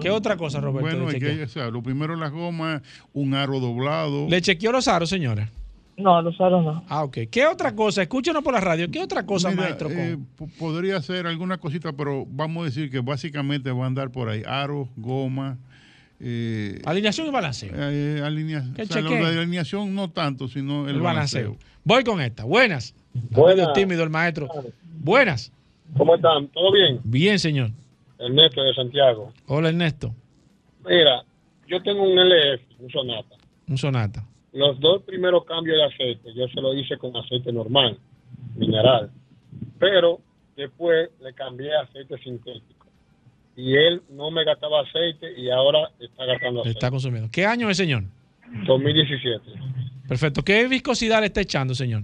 ¿Qué 0.00 0.10
otra 0.10 0.36
cosa, 0.36 0.60
Roberto? 0.60 0.98
Bueno, 0.98 1.18
que, 1.18 1.42
o 1.42 1.48
sea, 1.48 1.68
lo 1.68 1.82
primero 1.82 2.14
las 2.16 2.30
gomas, 2.30 2.82
un 3.12 3.34
aro 3.34 3.60
doblado. 3.60 4.28
¿Le 4.28 4.40
chequeó 4.40 4.72
los 4.72 4.86
aros, 4.88 5.08
señora? 5.08 5.48
No, 5.96 6.22
los 6.22 6.40
aros 6.40 6.64
no. 6.64 6.84
Ah, 6.88 7.04
ok. 7.04 7.18
¿Qué 7.30 7.46
otra 7.46 7.74
cosa? 7.74 8.02
Escúchenos 8.02 8.42
por 8.42 8.54
la 8.54 8.60
radio. 8.60 8.90
¿Qué 8.90 9.02
otra 9.02 9.26
cosa, 9.26 9.50
maestro? 9.50 9.90
Eh, 9.90 10.16
podría 10.58 11.00
ser 11.02 11.26
alguna 11.26 11.58
cosita, 11.58 11.92
pero 11.92 12.24
vamos 12.28 12.62
a 12.62 12.64
decir 12.66 12.90
que 12.90 13.00
básicamente 13.00 13.70
va 13.70 13.84
a 13.84 13.86
andar 13.86 14.10
por 14.10 14.28
ahí. 14.28 14.42
Aros, 14.46 14.88
goma. 14.96 15.58
Eh, 16.20 16.80
alineación 16.84 17.26
y 17.26 17.30
balanceo. 17.30 17.72
Eh, 17.74 18.22
alineación. 18.24 18.76
la, 19.22 19.28
alineación 19.28 19.94
no 19.94 20.10
tanto, 20.10 20.48
sino 20.48 20.88
el, 20.88 21.00
balanceo. 21.00 21.56
Voy 21.84 22.04
con 22.04 22.20
esta. 22.20 22.44
Buenas. 22.44 22.94
Buenas. 23.30 23.72
tímido 23.72 24.02
el 24.02 24.10
maestro. 24.10 24.48
Buenas. 24.82 25.52
¿Cómo 25.96 26.14
están? 26.14 26.48
¿Todo 26.48 26.72
bien? 26.72 27.00
Bien, 27.04 27.38
señor. 27.38 27.70
Ernesto 28.18 28.62
de 28.62 28.74
Santiago. 28.74 29.32
Hola, 29.46 29.70
Ernesto. 29.70 30.14
Mira, 30.86 31.24
yo 31.66 31.82
tengo 31.82 32.02
un 32.02 32.18
LF, 32.18 32.62
un 32.80 32.90
Sonata. 32.90 33.36
Un 33.66 33.78
Sonata. 33.78 34.24
Los 34.52 34.80
dos 34.80 35.02
primeros 35.02 35.44
cambios 35.44 35.76
de 35.76 35.84
aceite, 35.84 36.34
yo 36.34 36.48
se 36.48 36.60
lo 36.60 36.74
hice 36.74 36.98
con 36.98 37.16
aceite 37.16 37.52
normal, 37.52 37.98
mineral. 38.56 39.10
Pero 39.78 40.20
después 40.56 41.10
le 41.20 41.32
cambié 41.34 41.74
aceite 41.76 42.18
sintético. 42.18 42.86
Y 43.56 43.76
él 43.76 44.02
no 44.10 44.30
me 44.30 44.44
gastaba 44.44 44.80
aceite 44.80 45.38
y 45.38 45.50
ahora 45.50 45.90
está 46.00 46.24
gastando 46.24 46.60
aceite. 46.60 46.78
Está 46.78 46.90
consumiendo. 46.90 47.28
¿Qué 47.30 47.46
año 47.46 47.70
es, 47.70 47.76
señor? 47.76 48.04
2017. 48.66 49.40
Perfecto. 50.08 50.42
¿Qué 50.42 50.66
viscosidad 50.66 51.20
le 51.20 51.26
está 51.26 51.40
echando, 51.40 51.74
señor? 51.74 52.02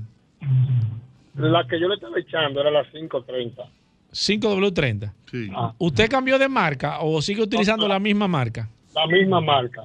La 1.34 1.66
que 1.66 1.80
yo 1.80 1.88
le 1.88 1.96
estaba 1.96 2.18
echando 2.18 2.60
era 2.60 2.70
la 2.70 2.84
530. 2.84 3.62
5W30. 4.12 5.12
Sí. 5.30 5.48
Ah. 5.54 5.74
¿Usted 5.78 6.08
cambió 6.08 6.38
de 6.38 6.48
marca 6.48 7.00
o 7.00 7.20
sigue 7.20 7.42
utilizando 7.42 7.86
la 7.88 7.98
misma 7.98 8.28
marca? 8.28 8.68
La 8.94 9.06
misma 9.06 9.40
marca. 9.40 9.84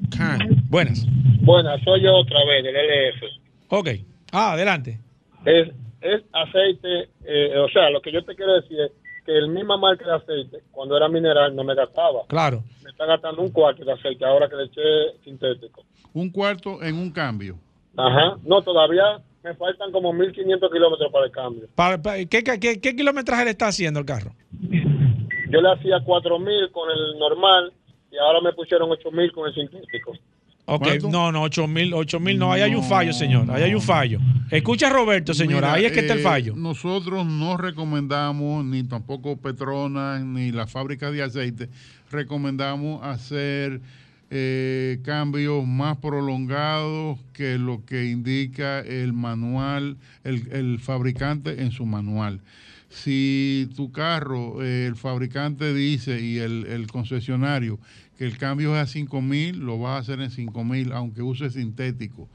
Buenas. 0.70 1.06
Buenas, 1.42 1.82
soy 1.84 2.02
yo 2.02 2.16
otra 2.16 2.44
vez 2.46 2.64
del 2.64 2.76
LF. 2.76 3.24
Ok. 3.70 3.90
Ah, 4.32 4.54
adelante. 4.54 5.00
es, 5.46 5.68
es 6.02 6.24
aceite, 6.34 7.10
eh, 7.26 7.58
o 7.58 7.70
sea, 7.70 7.90
lo 7.90 8.02
que 8.02 8.12
yo 8.12 8.24
te 8.24 8.36
quiero 8.36 8.60
decir 8.60 8.80
es 8.80 8.92
que 9.28 9.38
el 9.38 9.50
misma 9.50 9.76
marca 9.78 10.06
de 10.06 10.16
aceite, 10.16 10.60
cuando 10.72 10.96
era 10.96 11.10
mineral, 11.10 11.54
no 11.54 11.64
me 11.66 11.76
gastaba. 11.76 12.22
Claro. 12.28 12.64
Me 12.82 12.90
está 12.90 13.06
gastando 13.06 13.42
un 13.42 13.52
cuarto 13.52 13.84
de 13.84 13.92
aceite 13.92 14.24
ahora 14.26 14.48
que 14.48 14.56
le 14.56 14.64
eché 14.64 15.20
sintético. 15.26 15.84
Un 16.14 16.30
cuarto 16.32 16.82
en 16.82 16.96
un 16.96 17.12
cambio. 17.12 17.58
Ajá. 17.98 18.38
No, 18.44 18.62
todavía 18.62 19.20
me 19.44 19.54
faltan 19.56 19.92
como 19.92 20.14
1500 20.14 20.72
kilómetros 20.72 21.12
para 21.12 21.26
el 21.26 21.32
cambio. 21.32 21.68
Para- 21.76 22.02
para- 22.02 22.26
¿qué, 22.26 22.42
qué, 22.42 22.58
qué- 22.60 22.80
qué 22.80 22.96
kilometraje 22.96 23.44
le 23.44 23.52
está 23.52 23.68
haciendo 23.68 24.00
el 24.00 24.06
carro? 24.06 24.32
Yo 25.50 25.62
le 25.62 25.72
hacía 25.74 26.00
4000 26.04 26.72
con 26.72 26.90
el 26.90 27.20
normal 27.20 27.74
y 28.12 28.18
ahora 28.18 28.40
me 28.42 28.54
pusieron 28.54 28.90
8000 28.92 29.32
con 29.34 29.48
el 29.48 29.54
sintético. 29.54 30.14
Ok, 30.70 30.84
¿Cuánto? 30.84 31.10
no, 31.10 31.32
no, 31.32 31.44
8 31.44 31.66
mil, 31.66 31.94
8 31.94 32.20
mil, 32.20 32.38
no, 32.38 32.52
ahí 32.52 32.62
hay 32.62 32.76
un 32.76 32.84
fallo, 32.84 33.14
señor, 33.14 33.50
ahí 33.50 33.64
hay 33.64 33.74
un 33.74 33.82
fallo. 33.82 34.20
Escucha 34.52 34.90
Roberto, 34.90 35.34
señora, 35.34 35.68
Mira, 35.68 35.74
ahí 35.74 35.86
es 35.86 35.94
que 35.94 36.02
está 36.02 36.14
el 36.14 36.20
eh, 36.20 36.24
fallo. 36.24 36.56
Nosotros 36.58 37.26
no 37.26 37.56
recomendamos, 37.56 38.66
ni 38.66 38.84
tampoco 38.84 39.38
Petronas, 39.38 40.22
ni 40.26 40.52
la 40.52 40.68
fábrica 40.68 41.10
de 41.10 41.24
aceite, 41.24 41.70
recomendamos 42.12 43.02
hacer 43.02 43.80
eh, 44.30 45.00
cambios 45.06 45.66
más 45.66 45.96
prolongados 46.00 47.18
que 47.32 47.58
lo 47.58 47.86
que 47.86 48.08
indica 48.08 48.82
el 48.82 49.14
manual, 49.14 49.96
el, 50.26 50.52
el 50.52 50.80
fabricante 50.80 51.62
en 51.62 51.72
su 51.72 51.86
manual. 51.86 52.42
Si 52.90 53.70
tu 53.78 53.92
carro, 53.94 54.62
eh, 54.62 54.86
el 54.86 54.98
fabricante 54.98 55.74
dice 55.74 56.20
y 56.22 56.40
el, 56.40 56.66
el 56.66 56.88
concesionario 56.88 57.80
que 58.18 58.26
el 58.26 58.38
cambio 58.38 58.76
es 58.76 58.82
a 58.84 58.88
5000, 58.88 59.60
lo 59.60 59.78
vas 59.80 59.96
a 59.96 59.98
hacer 60.00 60.22
en 60.22 60.32
5000, 60.32 60.92
aunque 60.92 61.22
use 61.22 61.50
sintético. 61.50 62.30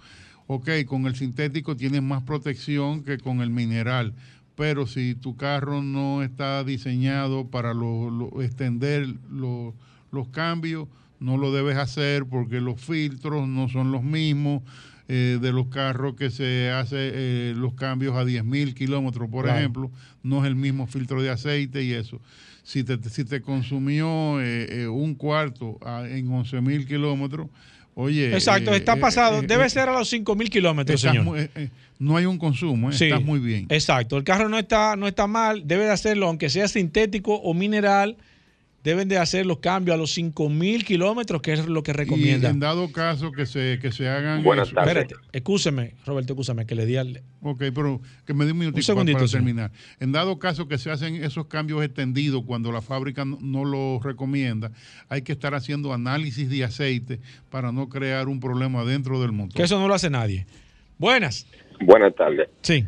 Ok, 0.47 0.69
con 0.87 1.07
el 1.07 1.15
sintético 1.17 1.77
tienes 1.77 2.03
más 2.03 2.23
protección 2.23 3.03
que 3.05 3.19
con 3.19 3.41
el 3.41 3.51
mineral, 3.51 4.15
pero 4.57 4.87
si 4.87 5.15
tu 5.15 5.37
carro 5.37 5.83
no 5.83 6.23
está 6.23 6.63
diseñado 6.65 7.49
para 7.49 7.75
lo- 7.75 8.11
lo- 8.11 8.43
extender 8.43 9.07
lo- 9.31 9.75
los 10.11 10.29
cambios, 10.29 10.89
no 11.21 11.37
lo 11.37 11.53
debes 11.53 11.77
hacer 11.79 12.27
porque 12.27 12.61
los 12.61 12.81
filtros 12.81 13.49
no 13.49 13.69
son 13.69 13.93
los 13.93 14.03
mismos 14.03 14.63
eh, 15.09 15.39
de 15.43 15.53
los 15.53 15.67
carros 15.67 16.15
que 16.15 16.31
se 16.31 16.71
hace 16.71 16.97
eh, 16.97 17.55
los 17.57 17.75
cambios 17.75 18.17
a 18.17 18.25
10.000 18.25 18.75
kilómetros, 18.75 19.29
por 19.29 19.45
Claro. 19.45 19.59
ejemplo, 19.59 19.91
no 20.23 20.41
es 20.43 20.47
el 20.49 20.55
mismo 20.57 20.87
filtro 20.87 21.21
de 21.21 21.29
aceite 21.31 21.83
y 21.83 21.93
eso. 21.93 22.21
Si 22.65 22.85
te, 22.85 22.97
si 23.09 23.25
te 23.25 23.41
consumió 23.43 24.41
eh, 24.41 24.83
eh, 24.83 24.87
un 24.87 25.15
cuarto 25.15 25.79
a- 25.85 26.07
en 26.09 26.29
11.000 26.29 26.87
kilómetros, 26.87 27.49
oye... 27.95 28.33
Exacto, 28.35 28.73
eh, 28.73 28.77
está 28.77 28.95
eh, 28.95 28.99
pasado, 29.01 29.41
eh, 29.41 29.47
debe 29.47 29.69
ser 29.69 29.89
a 29.89 29.93
los 29.93 30.09
5 30.09 30.35
mil 30.37 30.49
kilómetros, 30.49 31.01
señor. 31.01 31.49
no 31.99 32.17
hay 32.17 32.25
un 32.27 32.39
consumo, 32.39 32.93
Sí, 32.93 33.05
estás 33.07 33.23
muy 33.23 33.41
bien. 33.41 33.67
Exacto, 33.69 34.17
el 34.17 34.25
carro 34.25 34.49
no 34.49 34.59
está, 34.59 34.95
no 34.97 35.09
está 35.09 35.27
mal, 35.27 35.67
debe 35.67 35.85
de 35.85 35.91
hacerlo, 35.91 36.27
aunque 36.29 36.51
sea 36.51 36.69
sintético 36.69 37.35
o 37.35 37.53
mineral, 37.53 38.17
deben 38.85 39.09
de 39.09 39.19
hacer 39.19 39.47
los 39.47 39.59
cambios 39.59 39.95
a 39.95 39.97
los 39.99 40.11
5 40.13 40.49
mil 40.49 40.85
kilómetros, 40.85 41.41
que 41.43 41.53
es 41.53 41.67
lo 41.67 41.83
que 41.83 41.93
Y 41.93 41.95
recomienda. 41.95 42.49
en 42.51 42.59
dado 42.61 42.91
caso 42.91 43.31
que 43.33 43.47
se, 43.47 43.79
que 43.81 43.93
se 43.93 44.09
hagan... 44.09 44.43
Buenas 44.43 44.73
tardes. 44.73 44.97
Espérate, 44.97 45.15
escúcheme, 45.33 45.95
Roberto, 46.05 46.33
escúchame, 46.33 46.67
que 46.67 46.75
le 46.75 46.87
di 46.87 46.97
al... 46.97 47.23
Ok, 47.43 47.63
pero 47.75 48.01
que 48.27 48.35
me 48.35 48.45
dé 48.45 48.53
un 48.53 48.59
minutito 48.59 48.79
Un 48.81 48.83
segundito, 48.83 49.17
para, 49.19 49.21
para 49.27 49.29
señor. 49.29 49.45
terminar. 49.45 49.71
En 50.01 50.13
dado 50.13 50.39
caso 50.39 50.67
que 50.69 50.79
se 50.79 50.91
hacen 50.91 51.17
esos 51.23 51.47
cambios 51.47 51.85
extendidos 51.85 52.43
cuando 52.47 52.73
la 52.73 52.83
fábrica 52.83 53.25
no, 53.25 53.39
no 53.41 53.65
lo 53.65 54.01
recomienda, 54.03 54.73
hay 55.09 55.23
que 55.23 55.33
estar 55.33 55.55
haciendo 55.55 55.93
análisis 55.93 56.51
de 56.51 56.65
aceite 56.65 57.21
para 57.51 57.71
no 57.73 57.89
crear 57.89 58.29
un 58.29 58.41
problema 58.41 58.85
dentro 58.85 59.21
del 59.21 59.33
motor. 59.33 59.55
Que 59.55 59.63
eso 59.63 59.79
no 59.79 59.87
lo 59.89 59.95
hace 59.95 60.11
nadie. 60.11 60.47
Buenas. 60.99 61.47
Buenas 61.81 62.15
tardes. 62.15 62.49
Sí. 62.63 62.85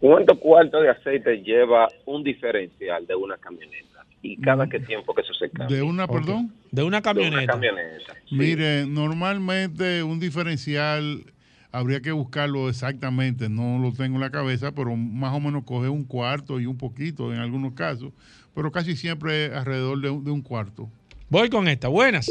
¿Cuánto 0.00 0.38
cuarto 0.38 0.80
de 0.80 0.88
aceite 0.88 1.36
lleva 1.42 1.86
un 2.06 2.24
diferencial 2.24 3.06
de 3.06 3.14
una 3.14 3.36
camioneta? 3.36 3.89
¿Y 4.22 4.36
cada 4.38 4.68
qué 4.68 4.80
tiempo 4.80 5.14
que 5.14 5.22
eso 5.22 5.32
se 5.34 5.48
cambia? 5.50 5.76
¿De 5.76 5.82
una, 5.82 6.06
perdón? 6.06 6.52
De 6.70 6.82
una 6.82 6.82
De 6.82 6.84
una 6.84 7.02
camioneta. 7.02 7.52
camioneta. 7.52 8.14
sí. 8.28 8.34
Mire, 8.34 8.86
normalmente 8.86 10.02
un 10.02 10.20
diferencial 10.20 11.24
habría 11.72 12.00
que 12.00 12.12
buscarlo 12.12 12.68
exactamente, 12.68 13.48
no 13.48 13.78
lo 13.78 13.92
tengo 13.92 14.16
en 14.16 14.20
la 14.20 14.30
cabeza, 14.30 14.72
pero 14.72 14.94
más 14.96 15.34
o 15.34 15.40
menos 15.40 15.64
coge 15.64 15.88
un 15.88 16.04
cuarto 16.04 16.60
y 16.60 16.66
un 16.66 16.76
poquito 16.76 17.32
en 17.32 17.38
algunos 17.38 17.72
casos, 17.74 18.12
pero 18.54 18.70
casi 18.72 18.94
siempre 18.96 19.54
alrededor 19.54 20.00
de 20.00 20.10
un, 20.10 20.24
de 20.24 20.30
un 20.32 20.42
cuarto. 20.42 20.88
Voy 21.28 21.48
con 21.48 21.66
esta. 21.68 21.88
Buenas. 21.88 22.28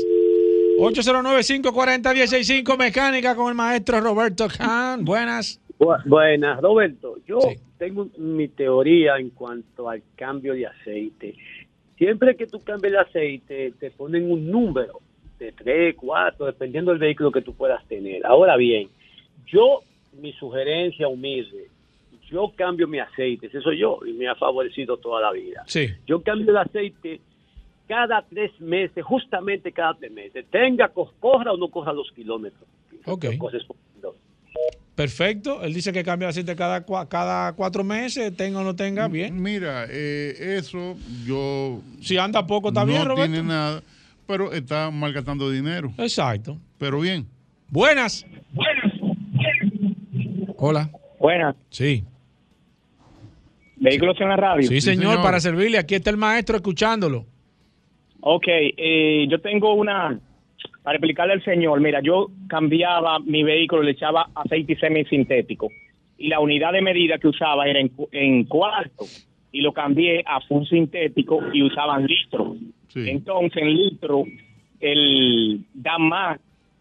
809-540-165 0.79 2.77
Mecánica 2.77 3.35
con 3.35 3.49
el 3.49 3.55
maestro 3.55 3.99
Roberto 4.01 4.47
Khan. 4.47 5.03
Buenas. 5.05 5.59
Bu- 5.79 6.01
Buenas, 6.05 6.59
Roberto. 6.61 7.15
Yo 7.27 7.39
Sí. 7.41 7.55
tengo 7.77 8.09
mi 8.17 8.47
teoría 8.49 9.17
en 9.17 9.29
cuanto 9.29 9.89
al 9.89 10.01
cambio 10.15 10.53
de 10.53 10.67
aceite. 10.67 11.35
Siempre 11.99 12.35
que 12.35 12.47
tú 12.47 12.59
cambies 12.63 12.93
el 12.93 12.99
aceite, 12.99 13.73
te 13.79 13.91
ponen 13.91 14.31
un 14.31 14.49
número 14.49 14.99
de 15.37 15.51
3, 15.51 15.95
4, 15.95 16.45
dependiendo 16.47 16.89
del 16.91 16.99
vehículo 16.99 17.31
que 17.31 17.41
tú 17.43 17.53
puedas 17.53 17.85
tener. 17.87 18.25
Ahora 18.25 18.55
bien, 18.57 18.89
yo, 19.45 19.81
mi 20.13 20.33
sugerencia 20.33 21.07
humilde, 21.07 21.67
yo 22.31 22.51
cambio 22.55 22.87
mi 22.87 22.99
aceite, 22.99 23.47
ese 23.47 23.61
soy 23.61 23.77
yo, 23.79 23.99
y 24.05 24.13
me 24.13 24.27
ha 24.27 24.35
favorecido 24.35 24.97
toda 24.97 25.21
la 25.21 25.31
vida. 25.31 25.63
Sí. 25.67 25.87
Yo 26.07 26.21
cambio 26.23 26.49
el 26.51 26.57
aceite 26.57 27.19
cada 27.87 28.21
tres 28.21 28.51
meses, 28.61 29.03
justamente 29.03 29.71
cada 29.71 29.93
tres 29.95 30.11
meses. 30.11 30.45
Tenga, 30.49 30.87
co- 30.89 31.13
corra 31.19 31.51
o 31.53 31.57
no 31.57 31.67
corra 31.69 31.91
los 31.93 32.11
kilómetros. 32.11 32.63
Ok. 33.05 33.25
Perfecto. 34.99 35.63
Él 35.63 35.73
dice 35.73 35.93
que 35.93 36.03
cambia 36.03 36.25
de 36.25 36.31
aceite 36.31 36.57
cada, 36.57 36.83
cada 37.07 37.53
cuatro 37.53 37.85
meses, 37.85 38.35
tenga 38.35 38.59
o 38.59 38.65
no 38.65 38.75
tenga, 38.75 39.07
bien. 39.07 39.41
Mira, 39.41 39.85
eh, 39.89 40.57
eso 40.57 40.97
yo 41.25 41.81
Si 42.01 42.17
anda 42.17 42.45
poco, 42.45 42.67
está 42.67 42.81
no 42.81 42.87
bien, 42.87 43.05
Roberto. 43.05 43.31
tiene 43.31 43.47
nada, 43.47 43.81
pero 44.27 44.51
está 44.51 44.91
malgastando 44.91 45.49
dinero. 45.49 45.93
Exacto. 45.97 46.57
Pero 46.77 46.99
bien. 46.99 47.25
Buenas. 47.69 48.25
Hola. 50.57 50.89
Buenas. 51.17 51.55
Sí. 51.69 52.03
Vehículos 53.77 54.19
en 54.19 54.27
la 54.27 54.35
radio. 54.35 54.67
Sí, 54.67 54.81
señor, 54.81 55.11
señor. 55.11 55.23
para 55.23 55.39
servirle. 55.39 55.77
Aquí 55.77 55.95
está 55.95 56.09
el 56.09 56.17
maestro 56.17 56.57
escuchándolo. 56.57 57.25
Ok, 58.19 58.47
eh, 58.49 59.27
yo 59.29 59.39
tengo 59.39 59.75
una, 59.75 60.19
para 60.89 60.97
explicarle 60.97 61.33
al 61.33 61.43
señor, 61.43 61.79
mira, 61.81 61.99
yo 62.01 62.31
cambiaba 62.47 63.19
mi 63.19 63.43
vehículo, 63.43 63.83
le 63.83 63.91
echaba 63.91 64.27
aceite 64.33 64.75
semisintético 64.75 65.69
y 66.17 66.29
la 66.29 66.39
unidad 66.39 66.73
de 66.73 66.81
medida 66.81 67.19
que 67.19 67.27
usaba 67.27 67.67
era 67.67 67.79
en, 67.79 67.91
en 68.11 68.45
cuarto 68.45 69.05
y 69.51 69.61
lo 69.61 69.71
cambié 69.71 70.23
a 70.25 70.41
full 70.41 70.65
sintético 70.65 71.41
y 71.53 71.61
usaban 71.61 72.07
litro. 72.07 72.55
Sí. 72.87 73.07
Entonces 73.07 73.61
en 73.61 73.71
litro 73.75 74.23
el 74.79 75.63
da 75.75 75.99
más 75.99 76.39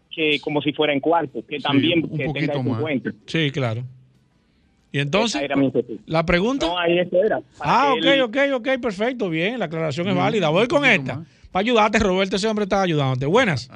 que 0.09 0.39
como 0.39 0.59
si 0.63 0.73
fuera 0.73 0.91
en 0.91 1.01
cuarto, 1.01 1.45
que 1.47 1.57
Sí, 1.57 1.61
también 1.61 2.03
un 2.03 2.17
que 2.17 2.25
poquito 2.25 2.33
tenga 2.33 2.53
eso 2.53 2.61
en 2.61 2.69
más. 2.71 2.81
cuenta. 2.81 3.11
Sí, 3.27 3.51
claro. 3.51 3.83
Y 4.91 4.97
entonces, 4.97 5.39
la 6.07 6.25
pregunta. 6.25 6.65
No, 6.65 6.79
ahí 6.79 6.97
eso 6.97 7.23
era. 7.23 7.39
para 7.59 7.89
Ah, 7.89 7.93
ok, 7.93 8.23
ok, 8.23 8.37
ok, 8.55 8.67
perfecto, 8.81 9.29
bien, 9.29 9.59
la 9.59 9.65
aclaración 9.65 10.07
es 10.07 10.13
Bien, 10.15 10.25
válida. 10.25 10.49
Voy 10.49 10.67
con 10.67 10.83
esta. 10.83 11.17
más. 11.17 11.27
Para 11.51 11.61
ayudarte, 11.61 11.99
Roberto, 11.99 12.35
ese 12.35 12.47
hombre 12.47 12.63
está 12.63 12.81
ayudándote. 12.81 13.25
Buenas. 13.25 13.69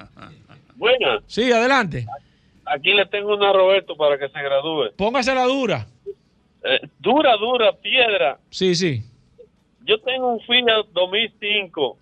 Buenas, 0.75 1.23
Sí, 1.27 1.51
adelante. 1.51 2.05
aquí 2.65 2.93
le 2.93 3.05
tengo 3.05 3.35
una 3.35 3.49
a 3.49 3.53
Roberto 3.53 3.95
para 3.95 4.17
que 4.17 4.27
se 4.29 4.41
gradúe. 4.41 4.91
Póngase 4.97 5.33
la 5.33 5.45
dura. 5.45 5.87
Eh, 6.63 6.79
dura, 6.99 7.35
dura, 7.37 7.73
piedra. 7.73 8.37
Sí, 8.49 8.75
sí. 8.75 9.01
Yo 9.85 9.99
tengo 9.99 10.33
un 10.33 10.39
Fiat 10.41 10.85
2005 10.93 11.97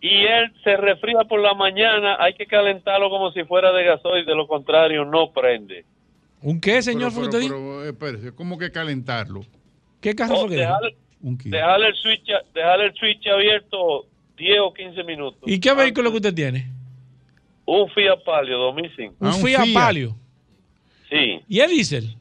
y 0.00 0.24
él 0.24 0.52
se 0.64 0.76
refría 0.76 1.20
por 1.28 1.40
la 1.40 1.54
mañana, 1.54 2.16
hay 2.18 2.34
que 2.34 2.46
calentarlo 2.46 3.08
como 3.10 3.30
si 3.32 3.44
fuera 3.44 3.70
de 3.72 3.84
gasoil, 3.84 4.24
de 4.26 4.34
lo 4.34 4.46
contrario 4.46 5.04
no 5.04 5.30
prende. 5.30 5.84
¿Un 6.40 6.60
qué, 6.60 6.82
señor? 6.82 7.12
Pero, 7.14 7.28
pero, 7.30 7.48
pero, 7.48 7.84
espérese, 7.84 8.34
¿cómo 8.34 8.58
que 8.58 8.70
calentarlo? 8.72 9.42
¿Qué 10.00 10.14
carro 10.14 10.34
O 10.34 10.40
fue 10.40 10.48
que 10.50 10.56
dejar, 10.56 10.80
dejar 11.20 11.82
el 11.82 11.94
switch, 11.94 12.28
dejar 12.52 12.80
el 12.80 12.94
switch 12.94 13.26
abierto 13.28 14.06
10 14.42 14.58
o 14.60 14.72
15 14.74 15.04
minutos. 15.04 15.40
¿Y 15.46 15.60
qué 15.60 15.72
vehículo 15.72 16.10
que 16.10 16.16
usted 16.16 16.34
tiene? 16.34 16.66
Un 17.64 17.88
Fiat 17.90 18.24
Palio 18.24 18.58
2005. 18.58 19.14
Un 19.20 19.28
Ah, 19.28 19.34
un 19.36 19.40
Fiat 19.42 19.64
Fiat. 19.64 19.74
Palio. 19.74 20.16
Sí. 21.08 21.40
¿Y 21.48 21.60
es 21.60 21.70
diésel? 21.70 22.16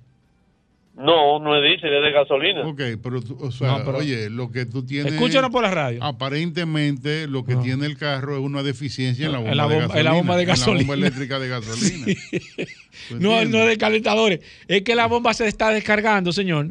No, 1.04 1.40
no 1.40 1.56
es 1.58 1.64
diésel, 1.64 1.94
es 1.94 2.04
de 2.04 2.12
gasolina. 2.12 2.62
Ok, 2.68 2.82
pero, 3.02 3.22
tú- 3.22 3.38
o 3.42 3.52
sea, 3.52 3.68
No, 3.80 3.86
pero- 3.86 3.98
oye, 3.98 4.30
lo 4.30 4.52
que 4.52 4.66
tú 4.66 4.86
tienes... 4.86 5.14
Escúchanos 5.14 5.50
por 5.50 5.64
la 5.64 5.72
radio. 5.72 6.04
Aparentemente 6.04 7.28
lo 7.28 7.44
que 7.44 7.56
No. 7.56 7.62
tiene 7.64 7.86
el 7.86 7.98
carro 7.98 8.36
es 8.38 8.42
una 8.42 8.64
deficiencia 8.64 9.26
en 9.26 9.32
la 9.32 9.38
bomba, 9.40 9.52
En 9.52 9.58
la 9.58 9.68
de, 9.68 9.76
bomba- 9.76 9.82
gasolina, 9.88 10.00
en 10.00 10.06
la 10.06 10.12
bomba 10.14 10.36
de 10.38 10.42
en 10.44 10.48
la 10.48 10.54
gasolina. 10.54 10.80
bomba 10.88 10.94
eléctrica 10.96 11.40
de 11.40 11.48
gasolina. 11.50 12.06
¿Tú 13.10 13.20
No, 13.20 13.46
no 13.46 13.58
es 13.64 13.68
de 13.70 13.78
calentadores. 13.78 14.40
Es 14.68 14.82
que 14.84 14.96
la 14.96 15.08
bomba 15.08 15.34
se 15.34 15.48
está 15.48 15.70
descargando, 15.72 16.32
señor. 16.32 16.68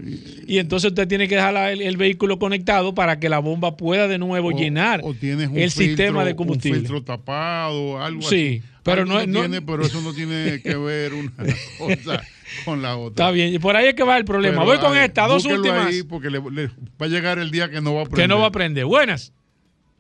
Y 0.47 0.59
entonces 0.59 0.91
usted 0.91 1.09
tiene 1.09 1.29
que 1.29 1.35
dejar 1.37 1.53
la- 1.55 1.73
el, 1.73 1.81
el 1.83 1.97
vehículo 1.97 2.39
conectado 2.39 2.95
para 2.95 3.19
que 3.19 3.29
la 3.29 3.39
bomba 3.39 3.77
pueda 3.77 4.07
de 4.09 4.19
nuevo 4.19 4.49
O- 4.49 4.53
llenar 4.53 5.01
o 5.03 5.15
tienes 5.15 5.49
un 5.49 5.59
el 5.59 5.71
sistema 5.71 6.25
de 6.25 6.37
combustible. 6.37 6.79
Un 6.79 6.85
filtro 6.85 7.03
tapado, 7.03 8.01
algo 8.03 8.23
Sí, 8.23 8.61
así. 8.61 8.63
pero 8.83 9.03
Algo 9.03 9.15
no 9.15 9.21
es- 9.21 9.29
no- 9.29 9.41
tiene, 9.41 9.63
pero 9.63 9.83
eso 9.85 10.01
no 10.03 10.13
tiene 10.15 10.61
que 10.63 10.77
ver 10.77 11.15
una 11.15 11.33
cosa 11.79 12.23
con 12.65 12.83
la 12.83 12.97
otra. 12.97 13.09
Está 13.27 13.31
bien, 13.31 13.55
y 13.55 13.59
por 13.59 13.77
ahí 13.77 13.89
es 13.89 13.95
que 13.95 14.03
va 14.05 14.17
el 14.17 14.25
problema. 14.25 14.59
Pero, 14.59 14.67
Voy 14.67 14.79
con 14.79 14.97
ay, 14.97 15.05
esta, 15.07 15.27
dos 15.27 15.45
últimas. 15.45 15.87
ahí 15.87 16.03
porque 16.03 16.31
le, 16.31 16.41
le- 16.51 16.67
va 17.01 17.07
a 17.07 17.09
llegar 17.09 17.39
el 17.39 17.51
día 17.51 17.69
que 17.71 17.81
no 17.81 17.95
va 17.95 18.01
a 18.01 18.03
aprender. 18.03 18.25
Que 18.25 18.29
no 18.29 18.39
va 18.39 18.45
a 18.45 18.49
aprender. 18.49 18.85
Buenas. 18.85 19.33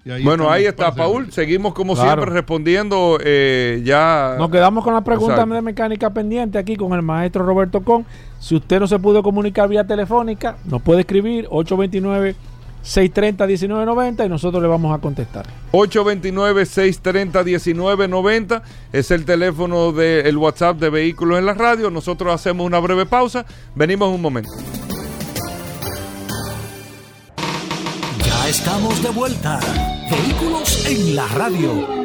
Y 0.05 0.11
ahí 0.11 0.25
Bueno, 0.25 0.51
ahí 0.51 0.65
está, 0.67 0.93
Paul. 0.93 1.31
Seguimos 1.33 1.75
como 1.75 1.95
Claro. 1.95 2.11
siempre 2.23 2.35
respondiendo 2.35 3.19
eh, 3.25 3.81
ya. 3.85 4.35
Nos 4.37 4.51
quedamos 4.51 4.83
con 4.83 4.93
la 4.95 5.05
pregunta 5.05 5.35
Exacto. 5.35 5.55
de 5.55 5.63
mecánica 5.63 6.11
pendiente 6.11 6.59
aquí 6.59 6.75
con 6.77 6.93
el 6.93 7.03
maestro 7.03 7.47
Roberto 7.47 7.83
Con. 7.83 8.05
Si 8.41 8.57
usted 8.57 8.81
no 8.81 8.89
se 8.89 8.99
pudo 8.99 9.23
comunicar 9.23 9.69
vía 9.69 9.87
telefónica, 9.87 10.57
nos 10.65 10.83
puede 10.83 11.03
escribir 11.03 11.47
829-630-1990 12.85 14.27
y 14.27 14.29
nosotros 14.29 14.63
le 14.63 14.69
vamos 14.69 14.95
a 14.97 15.01
contestar. 15.01 15.47
829-630-1990 15.73 18.63
es 18.93 19.11
el 19.11 19.25
teléfono 19.25 19.91
del 19.93 20.37
WhatsApp 20.37 20.77
de 20.79 20.91
Vehículos 20.91 21.39
en 21.39 21.47
la 21.47 21.55
Radio. 21.55 21.91
Nosotros 21.91 22.33
hacemos 22.35 22.67
una 22.67 22.79
breve 22.81 23.07
pausa. 23.07 23.47
Venimos 23.75 24.15
un 24.15 24.21
momento. 24.21 24.51
Ya 28.25 28.49
estamos 28.49 29.03
de 29.03 29.09
vuelta. 29.11 29.59
Vehículos 30.11 30.87
en 30.87 31.17
la 31.17 31.27
radio. 31.29 32.03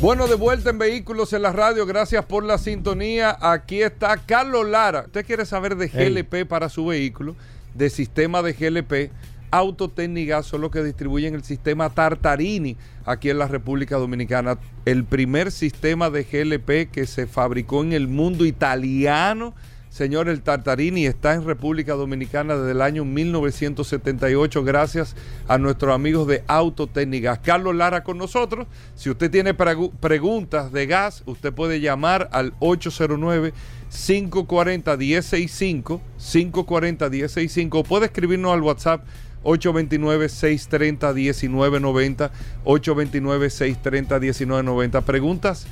Bueno, 0.00 0.28
de 0.28 0.36
vuelta 0.36 0.70
en 0.70 0.78
Vehículos 0.78 1.32
en 1.32 1.42
la 1.42 1.50
Radio. 1.50 1.84
Gracias 1.84 2.24
por 2.24 2.44
la 2.44 2.56
sintonía. 2.58 3.36
Aquí 3.40 3.82
está 3.82 4.16
Carlos 4.16 4.68
Lara. 4.68 5.02
¿Usted 5.06 5.26
quiere 5.26 5.44
saber 5.44 5.74
de 5.76 5.90
Hey. 5.92 6.14
GLP 6.14 6.46
para 6.46 6.68
su 6.68 6.86
vehículo? 6.86 7.34
De 7.78 7.88
sistema 7.90 8.42
de 8.42 8.52
GLP. 8.52 9.12
Autotécnicas 9.50 10.44
son 10.44 10.60
los 10.60 10.70
que 10.70 10.82
distribuyen 10.84 11.34
el 11.34 11.42
sistema 11.42 11.88
Tartarini 11.88 12.76
aquí 13.06 13.30
en 13.30 13.38
la 13.38 13.48
República 13.48 13.96
Dominicana. 13.96 14.58
El 14.84 15.04
primer 15.04 15.50
sistema 15.52 16.10
de 16.10 16.24
GLP 16.24 16.90
que 16.92 17.06
se 17.06 17.26
fabricó 17.26 17.82
en 17.82 17.94
el 17.94 18.08
mundo 18.08 18.44
italiano. 18.44 19.54
Señor, 19.88 20.28
el 20.28 20.42
Tartarini 20.42 21.06
está 21.06 21.32
en 21.32 21.46
República 21.46 21.94
Dominicana 21.94 22.56
desde 22.56 22.72
el 22.72 22.82
año 22.82 23.06
1978 23.06 24.62
gracias 24.62 25.16
a 25.48 25.56
nuestros 25.56 25.94
amigos 25.94 26.28
de 26.28 26.44
Autotécnicas. 26.46 27.38
Carlos 27.38 27.74
Lara 27.74 28.04
con 28.04 28.18
nosotros. 28.18 28.66
Si 28.94 29.08
usted 29.08 29.30
tiene 29.30 29.56
pregu- 29.56 29.90
preguntas 29.98 30.72
de 30.72 30.86
gas, 30.86 31.22
usted 31.24 31.54
puede 31.54 31.80
llamar 31.80 32.28
al 32.32 32.52
809 32.58 33.54
540 33.90 34.96
1065 34.96 36.00
540 36.18 37.10
1065 37.10 37.78
o 37.78 37.84
puede 37.84 38.06
escribirnos 38.06 38.52
al 38.52 38.62
WhatsApp 38.62 39.04
829-630-1990, 39.44 42.30
829-630-1990. 42.64 45.02
Preguntas 45.02 45.66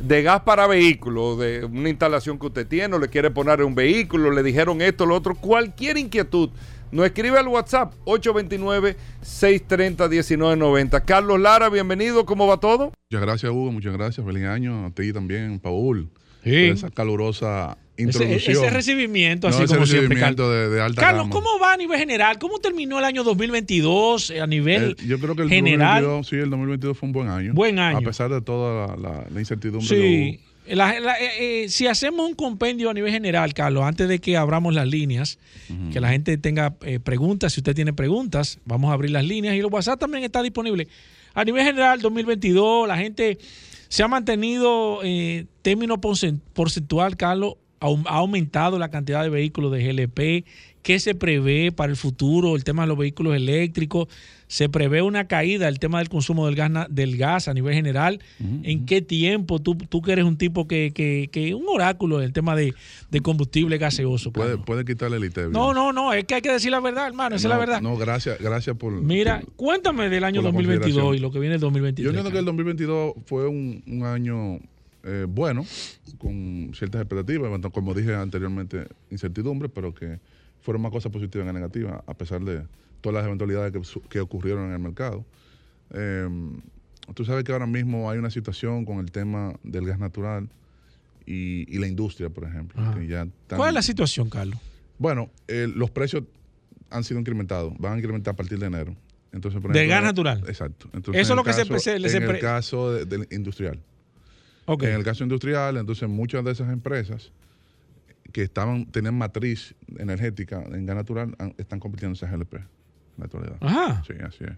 de 0.00 0.22
gas 0.22 0.40
para 0.40 0.66
vehículos, 0.66 1.38
de 1.38 1.64
una 1.64 1.88
instalación 1.88 2.38
que 2.38 2.46
usted 2.46 2.66
tiene, 2.66 2.96
o 2.96 2.98
le 2.98 3.08
quiere 3.08 3.30
poner 3.30 3.62
un 3.62 3.74
vehículo, 3.74 4.30
le 4.32 4.42
dijeron 4.42 4.82
esto, 4.82 5.06
lo 5.06 5.14
otro, 5.14 5.34
cualquier 5.34 5.96
inquietud, 5.96 6.50
nos 6.90 7.06
escribe 7.06 7.38
al 7.38 7.48
WhatsApp 7.48 7.94
829-630-1990. 8.04 11.04
Carlos 11.04 11.40
Lara, 11.40 11.68
bienvenido, 11.68 12.26
¿cómo 12.26 12.46
va 12.46 12.58
todo? 12.58 12.92
Muchas 13.10 13.24
gracias, 13.24 13.50
Hugo. 13.50 13.72
Muchas 13.72 13.94
gracias. 13.94 14.26
Feliz 14.26 14.44
año 14.44 14.86
a 14.86 14.90
ti 14.90 15.12
también, 15.12 15.58
Paul. 15.58 16.10
Sí. 16.44 16.50
Por 16.50 16.76
esa 16.76 16.90
calurosa 16.90 17.78
introducción. 17.96 18.56
ese 18.56 18.70
recibimiento, 18.70 19.48
No, 19.48 19.54
así 19.54 19.64
ese 19.64 19.74
como 19.74 19.86
siempre. 19.86 20.08
recibimiento 20.16 20.42
Carlos, 20.44 20.70
de, 20.70 20.74
de 20.76 20.82
alta 20.82 21.00
Carlos, 21.02 21.22
gama. 21.24 21.30
¿cómo 21.32 21.58
va 21.60 21.74
a 21.74 21.76
nivel 21.76 21.98
general? 21.98 22.38
¿Cómo 22.38 22.58
terminó 22.58 22.98
el 22.98 23.04
año 23.04 23.22
2022 23.22 24.30
a 24.42 24.46
nivel 24.46 24.96
El- 24.98 25.08
yo 25.08 25.18
creo 25.18 25.36
que 25.36 25.42
el 25.42 25.48
general? 25.48 26.02
2022, 26.02 26.26
sí, 26.28 26.36
el 26.36 26.50
2022 26.50 26.98
fue 26.98 27.06
un 27.08 27.12
buen 27.12 27.28
año. 27.28 27.52
Buen 27.54 27.78
año. 27.78 27.98
A 27.98 28.00
pesar 28.00 28.30
de 28.30 28.40
toda 28.40 28.88
la, 28.88 28.96
la- 28.96 29.24
la 29.32 29.40
incertidumbre 29.40 29.86
Sí. 29.88 30.40
La- 30.66 30.96
eh, 30.96 31.64
eh, 31.64 31.68
si 31.68 31.88
hacemos 31.88 32.26
un 32.28 32.34
compendio 32.34 32.88
a 32.88 32.94
nivel 32.94 33.10
general, 33.12 33.52
Carlos, 33.52 33.82
antes 33.84 34.08
de 34.08 34.20
que 34.20 34.36
abramos 34.36 34.72
las 34.74 34.86
líneas, 34.86 35.38
que 35.92 36.00
la 36.00 36.08
gente 36.10 36.36
tenga 36.38 36.74
eh, 36.82 37.00
preguntas, 37.00 37.52
si 37.52 37.60
usted 37.60 37.74
tiene 37.74 37.92
preguntas, 37.92 38.58
vamos 38.64 38.90
a 38.90 38.94
abrir 38.94 39.10
las 39.10 39.24
líneas 39.24 39.54
y 39.56 39.58
el 39.58 39.66
WhatsApp 39.66 39.98
también 39.98 40.22
está 40.22 40.40
disponible. 40.42 40.86
A 41.34 41.44
nivel 41.44 41.64
general, 41.64 42.00
2022, 42.00 42.86
la 42.86 42.96
gente 42.96 43.38
se 43.92 44.02
ha 44.02 44.08
mantenido, 44.08 45.00
eh, 45.04 45.44
término 45.60 46.00
porcen- 46.00 46.40
porcentual, 46.54 47.18
Carlos, 47.18 47.56
ha 47.78 48.16
aumentado 48.16 48.78
la 48.78 48.90
cantidad 48.90 49.22
de 49.22 49.28
vehículos 49.28 49.70
de 49.70 49.84
GLP. 49.84 50.46
¿Qué 50.82 50.98
se 50.98 51.14
prevé 51.14 51.70
para 51.70 51.90
el 51.90 51.96
futuro? 51.96 52.56
El 52.56 52.64
tema 52.64 52.82
de 52.82 52.88
los 52.88 52.98
vehículos 52.98 53.34
eléctricos. 53.36 54.08
¿Se 54.48 54.68
prevé 54.68 55.00
una 55.00 55.28
caída 55.28 55.66
del 55.66 55.78
tema 55.78 56.00
del 56.00 56.10
consumo 56.10 56.44
del 56.44 56.56
gas, 56.56 56.86
del 56.90 57.16
gas 57.16 57.48
a 57.48 57.54
nivel 57.54 57.72
general? 57.72 58.20
¿En 58.64 58.84
qué 58.84 59.00
tiempo? 59.00 59.60
Tú, 59.60 59.76
tú 59.76 60.02
que 60.02 60.12
eres 60.12 60.26
un 60.26 60.36
tipo 60.36 60.66
que, 60.66 60.92
que, 60.94 61.30
que 61.32 61.54
un 61.54 61.64
oráculo 61.68 62.18
del 62.18 62.34
tema 62.34 62.54
de, 62.54 62.74
de 63.10 63.20
combustible 63.20 63.78
gaseoso. 63.78 64.30
puede, 64.30 64.58
puede 64.58 64.84
quitarle 64.84 65.16
el 65.16 65.24
ITEVIO. 65.24 65.50
No, 65.50 65.72
no, 65.72 65.92
no, 65.92 66.12
es 66.12 66.24
que 66.24 66.34
hay 66.34 66.42
que 66.42 66.52
decir 66.52 66.70
la 66.70 66.80
verdad, 66.80 67.06
hermano, 67.06 67.36
esa 67.36 67.48
es 67.48 67.50
la 67.50 67.58
verdad. 67.58 67.80
No, 67.80 67.96
gracias, 67.96 68.38
gracias 68.40 68.76
por. 68.76 68.92
Mira, 68.92 69.42
cuéntame 69.56 70.10
del 70.10 70.24
año 70.24 70.42
por 70.42 70.50
la 70.50 70.52
2022 70.52 70.82
consideración. 70.82 71.16
y 71.16 71.18
lo 71.20 71.30
que 71.30 71.38
viene 71.38 71.54
el 71.54 71.60
2023. 71.60 72.04
Yo 72.04 72.10
entiendo 72.10 72.30
que 72.30 72.38
el 72.38 72.44
2022 72.44 73.14
fue 73.24 73.48
un, 73.48 73.82
un 73.86 74.04
año 74.04 74.58
eh, 75.04 75.26
bueno, 75.28 75.64
con 76.18 76.72
ciertas 76.74 77.00
expectativas, 77.00 77.50
como 77.72 77.94
dije 77.94 78.14
anteriormente, 78.14 78.86
incertidumbre, 79.10 79.68
pero 79.68 79.92
que 79.94 80.20
fueron 80.62 80.80
más 80.82 80.90
cosas 80.92 81.12
positivas 81.12 81.46
que 81.46 81.52
negativas, 81.52 82.02
a 82.06 82.14
pesar 82.14 82.40
de 82.42 82.62
todas 83.00 83.14
las 83.14 83.26
eventualidades 83.26 83.72
que, 83.72 83.80
que 84.08 84.20
ocurrieron 84.20 84.66
en 84.68 84.72
el 84.72 84.78
mercado. 84.78 85.24
Eh, 85.92 86.28
tú 87.14 87.24
sabes 87.24 87.44
que 87.44 87.52
ahora 87.52 87.66
mismo 87.66 88.10
hay 88.10 88.18
una 88.18 88.30
situación 88.30 88.84
con 88.84 88.98
el 88.98 89.10
tema 89.10 89.54
del 89.62 89.86
gas 89.86 89.98
natural 89.98 90.48
y, 91.26 91.66
y 91.74 91.78
la 91.78 91.86
industria, 91.88 92.30
por 92.30 92.44
ejemplo. 92.44 92.80
Que 92.94 93.06
ya 93.06 93.26
¿Cuál 93.48 93.68
es 93.70 93.74
la 93.74 93.82
situación, 93.82 94.30
Carlos? 94.30 94.58
bueno, 94.98 95.30
eh, 95.48 95.68
los 95.74 95.90
precios 95.90 96.22
han 96.90 97.02
sido 97.04 97.18
incrementados, 97.18 97.72
van 97.78 97.94
a 97.94 97.96
incrementar 97.98 98.34
a 98.34 98.36
partir 98.36 98.58
de 98.58 98.66
enero. 98.66 98.94
Entonces, 99.32 99.60
por 99.60 99.72
¿De 99.72 99.78
ejemplo, 99.80 99.96
gas 99.96 100.04
natural? 100.04 100.44
Exacto. 100.46 100.88
Eso 100.92 101.10
es 101.20 101.28
lo 101.30 101.42
que 101.42 101.52
se 101.54 101.64
se 101.80 101.96
En 102.18 102.22
el 102.22 102.38
caso 102.38 102.92
de- 102.92 103.26
industrial. 103.34 103.80
Ok. 104.66 104.84
En 104.84 104.94
el 104.94 105.02
caso 105.02 105.24
industrial, 105.24 105.76
entonces 105.78 106.08
muchas 106.08 106.44
de 106.44 106.52
esas 106.52 106.70
empresas 106.70 107.32
que 108.32 108.42
estaban 108.42 108.86
tenían 108.86 109.16
matriz 109.16 109.74
energética 109.98 110.62
en 110.72 110.86
gas 110.86 110.96
natural 110.96 111.36
están 111.58 111.78
convirtiéndose 111.80 112.24
en 112.26 112.32
GLP 112.32 112.54
en 112.54 112.64
la 113.18 113.24
actualidad. 113.26 113.56
Ajá. 113.60 114.02
Sí, 114.06 114.14
así 114.24 114.44
es. 114.44 114.56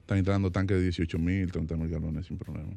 Están 0.00 0.18
entrando 0.18 0.50
tanques 0.52 0.76
de 0.76 0.82
18 0.84 1.18
mil, 1.18 1.50
30 1.50 1.76
mil 1.76 1.88
galones 1.88 2.26
sin 2.26 2.36
problema. 2.38 2.72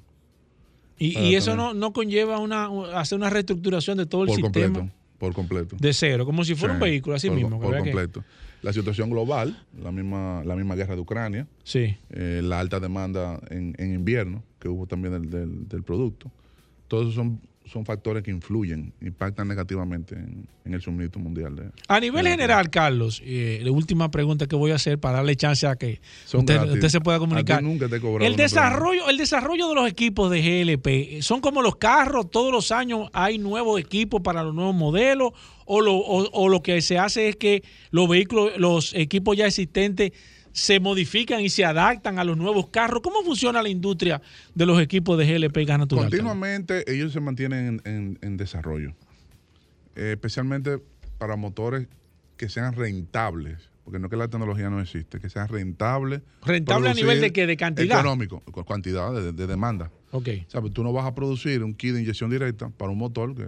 Y, 0.98 1.18
y 1.20 1.36
eso 1.36 1.56
no, 1.56 1.74
no 1.76 1.94
conlleva 1.94 2.40
una, 2.40 2.68
hacer 3.00 3.18
una 3.18 3.30
reestructuración 3.30 3.98
de 3.98 4.06
todo 4.08 4.24
el 4.24 4.28
por 4.28 4.36
sistema 4.38 4.66
completo, 4.74 4.96
por 5.20 5.34
completo. 5.34 5.76
de 5.80 5.94
cero, 5.94 6.26
como 6.26 6.44
si 6.44 6.56
fuera 6.56 6.74
Sí, 6.74 6.78
un 6.78 6.82
vehículo, 6.90 7.16
así 7.16 7.28
por, 7.28 7.38
mismo. 7.38 7.60
Por 7.60 7.78
completo. 7.78 8.24
La 8.64 8.74
situación 8.74 9.12
global, 9.12 9.64
la 9.80 9.92
misma, 9.92 10.42
la 10.44 10.56
misma 10.56 10.76
guerra 10.76 10.96
de 10.96 11.02
Ucrania, 11.02 11.48
Sí. 11.64 11.96
eh, 12.10 12.42
la 12.44 12.60
alta 12.60 12.80
demanda 12.80 13.40
en, 13.52 13.76
en 13.78 13.94
invierno, 13.94 14.42
que 14.60 14.70
hubo 14.70 14.88
también 14.88 15.14
del, 15.14 15.30
del- 15.30 15.68
del 15.68 15.84
producto, 15.84 16.32
todos 16.88 17.14
son, 17.14 17.40
son 17.72 17.86
factores 17.86 18.24
que 18.24 18.32
influyen, 18.32 18.94
impactan 19.02 19.48
negativamente 19.48 20.16
en, 20.16 20.48
en 20.66 20.74
el 20.74 20.82
suministro 20.82 21.20
mundial. 21.22 21.56
De, 21.56 21.70
A 21.88 22.00
nivel 22.00 22.24
de- 22.26 22.32
general, 22.32 22.70
Carlos, 22.70 23.22
eh, 23.26 23.62
la 23.64 23.72
última 23.72 24.10
pregunta 24.12 24.48
que 24.48 24.56
voy 24.56 24.72
a 24.72 24.76
hacer 24.76 25.00
para 25.00 25.18
darle 25.18 25.36
chance 25.36 25.68
a 25.68 25.76
que 25.76 26.00
usted, 26.34 26.90
se 26.90 27.02
pueda 27.02 27.20
comunicar. 27.20 27.62
nunca 27.64 27.88
te 27.88 27.96
El 28.26 28.36
desarrollo, 28.36 29.10
el 29.10 29.18
desarrollo 29.18 29.70
de 29.70 29.76
los 29.76 29.90
equipos 29.90 30.32
de 30.32 30.42
GLP, 30.42 31.22
¿son 31.22 31.42
como 31.42 31.62
los 31.62 31.76
carros? 31.76 32.30
¿Todos 32.32 32.52
los 32.52 32.72
años 32.72 33.10
hay 33.14 33.38
nuevos 33.38 33.80
equipos 33.80 34.22
para 34.22 34.44
los 34.44 34.54
nuevos 34.56 34.76
modelos? 34.76 35.32
¿O 35.66 35.82
lo, 35.82 35.96
o- 35.96 36.30
o 36.32 36.48
lo 36.48 36.64
que 36.64 36.82
se 36.82 36.98
hace 36.98 37.28
es 37.28 37.36
que 37.36 37.62
los 37.92 38.08
vehículos, 38.08 38.54
los 38.58 38.94
equipos 38.94 39.36
ya 39.36 39.46
existentes 39.48 40.14
se 40.58 40.80
modifican 40.80 41.40
y 41.42 41.50
se 41.50 41.64
adaptan 41.66 42.18
a 42.18 42.24
los 42.24 42.36
nuevos 42.36 42.70
carros? 42.70 43.02
¿Cómo 43.04 43.22
funciona 43.24 43.62
la 43.62 43.70
industria 43.70 44.22
de 44.56 44.66
los 44.66 44.82
equipos 44.82 45.16
de 45.18 45.26
GLP 45.32 45.58
y 45.60 45.66
gas 45.66 45.78
natural? 45.78 46.06
Continuamente 46.06 46.84
ellos 46.92 47.14
se 47.14 47.20
mantienen 47.20 47.80
en, 47.86 47.94
en- 47.94 48.20
en 48.24 48.38
desarrollo, 48.38 48.94
Eh, 49.96 50.12
especialmente 50.14 50.80
para 51.20 51.36
motores 51.36 51.88
que 52.38 52.50
sean 52.50 52.74
rentables, 52.74 53.70
porque 53.84 54.00
no 54.00 54.08
es 54.08 54.12
que 54.12 54.18
la 54.18 54.28
tecnología 54.28 54.70
no 54.72 54.82
existe, 54.82 55.20
que 55.20 55.30
sean 55.30 55.48
rentables. 55.48 56.22
¿Rentable 56.44 56.90
a 56.90 56.94
nivel 56.96 57.22
de 57.22 57.32
qué? 57.32 57.46
¿De 57.48 57.56
cantidad? 57.56 58.00
Económico, 58.00 58.42
cantidad 58.68 59.14
de, 59.14 59.34
de 59.34 59.48
demanda. 59.48 59.92
Ok. 60.12 60.30
O 60.48 60.50
sea, 60.50 60.62
pues 60.62 60.74
tú 60.74 60.84
no 60.84 60.92
vas 60.92 61.06
a 61.06 61.14
producir 61.14 61.64
un 61.64 61.74
kit 61.76 61.94
de 61.94 62.02
inyección 62.02 62.30
directa 62.32 62.70
para 62.70 62.92
un 62.92 62.98
motor 62.98 63.36
que, 63.36 63.46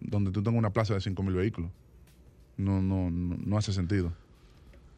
donde 0.00 0.32
tú 0.32 0.42
tengas 0.42 0.58
una 0.58 0.70
plaza 0.70 0.94
de 0.94 1.00
5.000 1.00 1.34
vehículos. 1.34 1.70
No, 2.56 2.80
no, 2.82 3.10
no, 3.10 3.36
no 3.44 3.58
hace 3.58 3.72
sentido. 3.72 4.12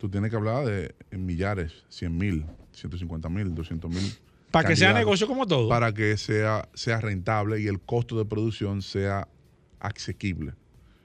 Tú 0.04 0.10
tienes 0.10 0.28
que 0.28 0.36
hablar 0.36 0.66
de 0.66 0.94
en 1.12 1.24
millares, 1.24 1.72
100.000, 1.90 2.44
150.000, 2.78 3.54
200.000. 3.54 4.18
Para 4.50 4.68
que 4.68 4.76
sea 4.76 4.92
negocio 4.92 5.26
como 5.26 5.46
todo. 5.46 5.66
Para 5.70 5.94
que 5.94 6.18
sea, 6.18 6.68
sea 6.74 7.00
rentable 7.00 7.58
y 7.62 7.68
el 7.68 7.80
costo 7.80 8.18
de 8.18 8.26
producción 8.26 8.82
sea 8.82 9.28
asequible. 9.80 10.52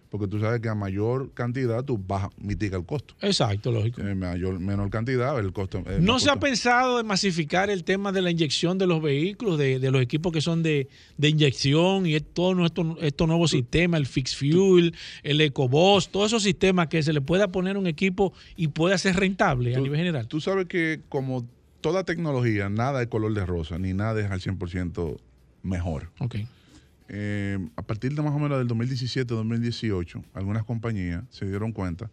Porque 0.09 0.27
tú 0.27 0.39
sabes 0.39 0.59
que 0.59 0.69
a 0.69 0.73
mayor 0.75 1.31
cantidad 1.33 1.83
tú 1.83 1.99
bajas, 1.99 2.31
mitiga 2.37 2.77
el 2.77 2.85
costo. 2.85 3.13
Exacto, 3.21 3.71
lógico. 3.71 4.01
En 4.01 4.17
mayor, 4.17 4.59
menor 4.59 4.89
cantidad, 4.89 5.37
el 5.39 5.53
costo. 5.53 5.83
es 5.85 6.01
¿No 6.01 6.19
se 6.19 6.31
ha 6.31 6.37
pensado 6.37 6.97
de 6.97 7.03
masificar 7.03 7.69
el 7.69 7.83
tema 7.83 8.11
de 8.11 8.23
la 8.23 8.31
inyección 8.31 8.79
de 8.79 8.87
los 8.87 9.03
vehículos, 9.03 9.59
de, 9.59 9.77
de 9.77 9.91
los 9.91 10.01
equipos 10.01 10.33
que 10.33 10.41
son 10.41 10.63
de, 10.63 10.87
de 11.17 11.29
inyección 11.29 12.07
y 12.07 12.19
todos 12.21 12.55
nuestros 12.55 12.97
estos 13.01 13.27
nuevos 13.27 13.51
sistemas, 13.51 13.99
el 13.99 14.07
Fix 14.07 14.35
Fuel, 14.35 14.95
el 15.21 15.41
EcoBoss, 15.41 16.09
todos 16.09 16.27
esos 16.27 16.41
sistemas 16.41 16.87
que 16.87 17.03
se 17.03 17.13
le 17.13 17.21
pueda 17.21 17.49
poner 17.49 17.77
un 17.77 17.85
equipo 17.85 18.33
y 18.55 18.69
pueda 18.69 18.97
ser 18.97 19.15
rentable 19.15 19.75
a 19.75 19.79
nivel 19.79 19.99
general? 19.99 20.27
Tú 20.27 20.41
sabes 20.41 20.65
que 20.65 21.01
como 21.09 21.45
toda 21.81 22.03
tecnología, 22.03 22.69
nada 22.69 23.01
es 23.01 23.07
color 23.09 23.33
de 23.35 23.45
rosa, 23.45 23.77
ni 23.77 23.93
nada 23.93 24.19
es 24.19 24.31
al 24.31 24.39
100% 24.39 25.19
mejor. 25.61 26.09
Ok. 26.19 26.37
Eh, 27.09 27.57
a 27.75 27.81
partir 27.81 28.13
de 28.13 28.21
más 28.21 28.33
o 28.33 28.39
menos 28.39 28.57
del 28.59 28.67
2017-2018, 28.67 30.23
algunas 30.33 30.63
compañías 30.63 31.23
se 31.31 31.45
dieron 31.47 31.71
cuenta 31.71 32.09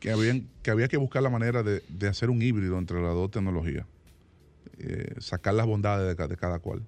que, 0.00 0.10
habían, 0.10 0.48
que 0.62 0.70
había 0.70 0.88
que 0.88 0.96
buscar 0.96 1.22
la 1.22 1.30
manera 1.30 1.62
de, 1.62 1.82
de 1.88 2.08
hacer 2.08 2.28
un 2.28 2.42
híbrido 2.42 2.76
entre 2.76 3.00
las 3.00 3.14
dos 3.14 3.30
tecnologías. 3.30 3.86
Eh, 4.78 5.14
sacar 5.20 5.54
las 5.54 5.66
bondades 5.66 6.16
de 6.16 6.36
cada 6.36 6.58
cual, 6.58 6.82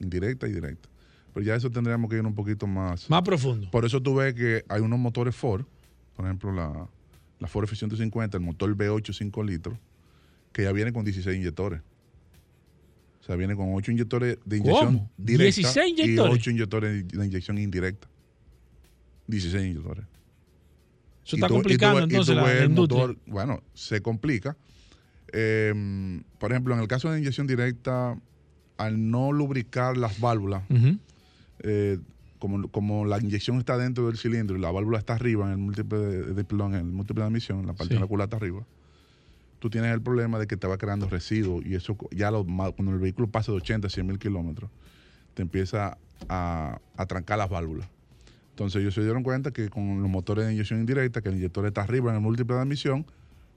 indirecta 0.00 0.46
y 0.46 0.52
directa. 0.52 0.88
Pero 1.32 1.46
ya 1.46 1.54
eso 1.54 1.70
tendríamos 1.70 2.10
que 2.10 2.16
ir 2.16 2.26
un 2.26 2.34
poquito 2.34 2.66
más... 2.66 3.08
Más 3.08 3.22
profundo. 3.22 3.70
Por 3.70 3.86
eso 3.86 4.02
tú 4.02 4.16
ves 4.16 4.34
que 4.34 4.64
hay 4.68 4.82
unos 4.82 4.98
motores 4.98 5.34
Ford, 5.34 5.64
por 6.14 6.26
ejemplo 6.26 6.52
la, 6.52 6.88
la 7.38 7.48
Ford 7.48 7.64
F-150, 7.64 8.34
el 8.34 8.40
motor 8.40 8.76
V8 8.76 9.14
5 9.14 9.42
litros, 9.44 9.78
que 10.52 10.64
ya 10.64 10.72
viene 10.72 10.92
con 10.92 11.04
16 11.04 11.38
inyectores. 11.38 11.80
Sea, 13.28 13.36
viene 13.36 13.54
con 13.54 13.74
8 13.74 13.92
inyectores 13.92 14.38
de 14.46 14.56
inyección 14.56 14.86
¿Cómo? 14.96 15.10
directa 15.18 15.44
16 15.44 15.86
y 15.86 15.90
inyectores. 16.02 16.34
8 16.34 16.50
inyectores 16.50 17.08
de 17.08 17.26
inyección 17.26 17.58
indirecta. 17.58 18.08
16 19.26 19.66
inyectores. 19.66 20.04
Eso 21.26 21.36
Y 21.36 21.38
está 21.40 21.48
tú- 21.48 21.52
y 21.52 21.56
complicando 21.58 21.98
y 21.98 22.02
tú 22.04 22.08
entonces 22.08 22.34
la, 22.36 22.52
el 22.52 22.70
motor, 22.70 23.18
bueno, 23.26 23.62
se 23.74 24.00
complica. 24.00 24.56
Eh, 25.34 26.22
por 26.38 26.52
ejemplo, 26.52 26.72
en 26.74 26.80
el 26.80 26.88
caso 26.88 27.10
de 27.12 27.18
inyección 27.18 27.46
directa, 27.46 28.18
al 28.78 29.10
no 29.10 29.30
lubricar 29.32 29.98
las 29.98 30.18
válvulas, 30.20 30.62
eh, 31.58 31.98
como, 32.38 32.66
como 32.70 33.04
la 33.04 33.20
inyección 33.20 33.58
está 33.58 33.76
dentro 33.76 34.06
del 34.06 34.16
cilindro 34.16 34.56
y 34.56 34.60
la 34.60 34.70
válvula 34.70 34.98
está 34.98 35.12
arriba 35.16 35.44
en 35.48 35.52
el 35.52 35.58
múltiple 35.58 35.98
de, 35.98 36.22
de- 36.32 36.44
perdón, 36.44 36.72
en 36.72 36.80
el 36.80 36.92
múltiple 36.92 37.20
de 37.24 37.26
admisión, 37.26 37.60
en 37.60 37.66
la 37.66 37.74
parte 37.74 37.88
Sí. 37.88 37.94
de 37.96 38.00
la 38.00 38.06
culata 38.06 38.36
arriba, 38.38 38.64
tú 39.58 39.70
tienes 39.70 39.92
el 39.92 40.00
problema 40.02 40.38
de 40.38 40.46
que 40.46 40.56
te 40.56 40.66
va 40.66 40.78
creando 40.78 41.08
residuos 41.08 41.64
y 41.66 41.74
eso 41.74 41.96
ya 42.10 42.30
lo, 42.30 42.44
cuando 42.44 42.92
el 42.92 42.98
vehículo 42.98 43.28
pasa 43.28 43.52
de 43.52 43.58
80 43.58 43.86
a 43.86 43.90
100 43.90 44.06
mil 44.06 44.18
kilómetros, 44.18 44.70
te 45.34 45.42
empieza 45.42 45.98
a, 46.28 46.80
a 46.96 47.06
trancar 47.06 47.38
las 47.38 47.48
válvulas. 47.48 47.88
Entonces 48.50 48.80
ellos 48.82 48.94
se 48.94 49.02
dieron 49.02 49.22
cuenta 49.22 49.52
que 49.52 49.68
con 49.68 50.00
los 50.02 50.10
motores 50.10 50.46
de 50.46 50.52
inyección 50.52 50.80
indirecta, 50.80 51.22
que 51.22 51.28
el 51.28 51.36
inyector 51.36 51.64
está 51.66 51.82
arriba 51.82 52.10
en 52.10 52.16
el 52.16 52.22
múltiple 52.22 52.56
de 52.56 52.62
admisión, 52.62 53.06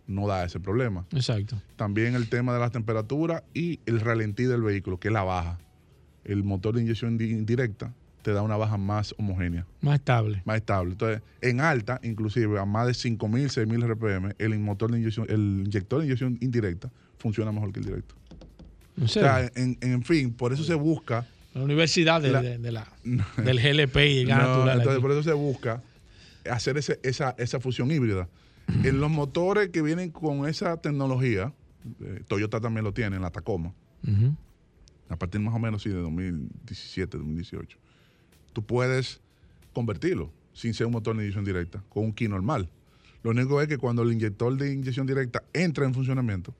no 0.08 0.28
da 0.28 0.44
ese 0.46 0.60
problema. 0.60 1.06
Exacto. 1.12 1.60
También 1.76 2.14
el 2.16 2.28
tema 2.30 2.54
de 2.54 2.60
las 2.60 2.72
temperaturas 2.72 3.44
y 3.54 3.80
el 3.86 4.00
ralentí 4.00 4.44
del 4.44 4.62
vehículo, 4.62 5.00
que 5.00 5.08
es 5.08 5.14
la 5.14 5.24
baja. 5.24 5.60
El 6.24 6.44
motor 6.44 6.76
de 6.76 6.82
inyección 6.82 7.18
di- 7.18 7.32
indirecta 7.32 7.94
te 8.22 8.32
da 8.34 8.42
una 8.42 8.56
baja 8.58 8.78
más 8.78 9.16
homogénea, 9.18 9.66
Más 9.82 9.96
estable. 9.96 10.42
más 10.46 10.58
estable. 10.58 10.92
Entonces, 10.92 11.22
en 11.42 11.60
alta, 11.62 12.00
inclusive 12.04 12.60
a 12.60 12.66
más 12.66 12.88
de 12.88 12.94
5.000, 12.94 13.50
6.000 13.50 13.84
RPM, 13.84 14.34
el 14.38 14.60
motor 14.60 14.92
de 14.92 15.00
inyección, 15.00 15.26
el 15.30 15.64
inyector 15.66 16.00
de 16.00 16.06
inyección 16.06 16.38
indirecta 16.42 16.92
funciona 17.18 17.52
mejor 17.52 17.72
que 17.74 17.80
el 17.80 17.86
directo. 17.86 18.16
¿En 18.98 19.04
O 19.04 19.08
serio? 19.08 19.30
sea, 19.30 19.52
en, 19.56 19.78
en 19.82 20.04
fin, 20.04 20.34
por 20.34 20.54
eso 20.54 20.64
se 20.64 20.74
busca 20.76 21.26
La 21.54 21.64
universidad 21.64 22.22
de, 22.22 22.32
La- 22.32 22.42
de- 22.42 22.58
de 22.58 22.72
la, 22.72 22.88
del 23.38 23.60
GLP 23.60 23.96
y 23.98 24.18
el 24.20 24.28
gas 24.28 24.40
No, 24.40 24.48
natural. 24.48 24.70
Entonces, 24.78 24.94
aquí. 24.94 25.02
por 25.02 25.12
eso 25.12 25.24
se 25.24 25.34
busca 25.34 25.82
hacer 26.50 26.78
ese- 26.78 27.00
esa, 27.04 27.36
esa 27.38 27.60
fusión 27.60 27.92
híbrida. 27.92 28.28
en 28.68 29.00
los 29.02 29.10
motores 29.12 29.70
que 29.70 29.82
vienen 29.82 30.12
con 30.12 30.48
esa 30.48 30.78
tecnología, 30.78 31.54
eh, 32.02 32.24
Toyota 32.28 32.62
también 32.62 32.84
lo 32.86 32.94
tiene, 32.94 33.16
en 33.18 33.22
la 33.22 33.32
Tacoma, 33.32 33.74
a 35.10 35.16
partir 35.18 35.42
más 35.42 35.54
o 35.54 35.60
menos 35.60 35.82
sí, 35.84 35.90
de 35.90 35.96
2017, 35.96 37.18
2018, 37.18 37.78
tú 38.54 38.64
puedes 38.64 39.20
convertirlo 39.74 40.32
sin 40.54 40.74
ser 40.74 40.88
un 40.88 40.94
motor 40.94 41.16
de 41.16 41.24
inyección 41.24 41.46
directa, 41.46 41.84
con 41.90 42.06
un 42.06 42.14
key 42.14 42.28
normal. 42.28 42.70
Lo 43.24 43.32
único 43.32 43.62
es 43.62 43.68
que 43.68 43.78
cuando 43.78 44.02
el 44.02 44.12
inyector 44.12 44.58
de 44.58 44.74
inyección 44.74 45.08
directa 45.08 45.44
entra 45.54 45.86
en 45.86 45.94
funcionamiento, 45.94 46.54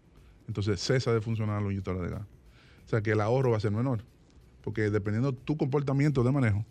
entonces 0.48 0.80
cesa 0.80 1.14
de 1.14 1.22
funcionar 1.22 1.62
los 1.62 1.72
inyectores 1.72 2.02
de 2.02 2.10
gas. 2.10 2.22
O 2.86 2.90
sea 2.90 3.02
que 3.02 3.12
el 3.12 3.22
ahorro 3.22 3.52
va 3.52 3.58
a 3.58 3.60
ser 3.60 3.72
menor. 3.72 4.04
Porque 4.64 4.90
dependiendo 4.90 5.34
tu 5.34 5.58
comportamiento 5.58 6.24
de 6.24 6.32
manejo, 6.32 6.66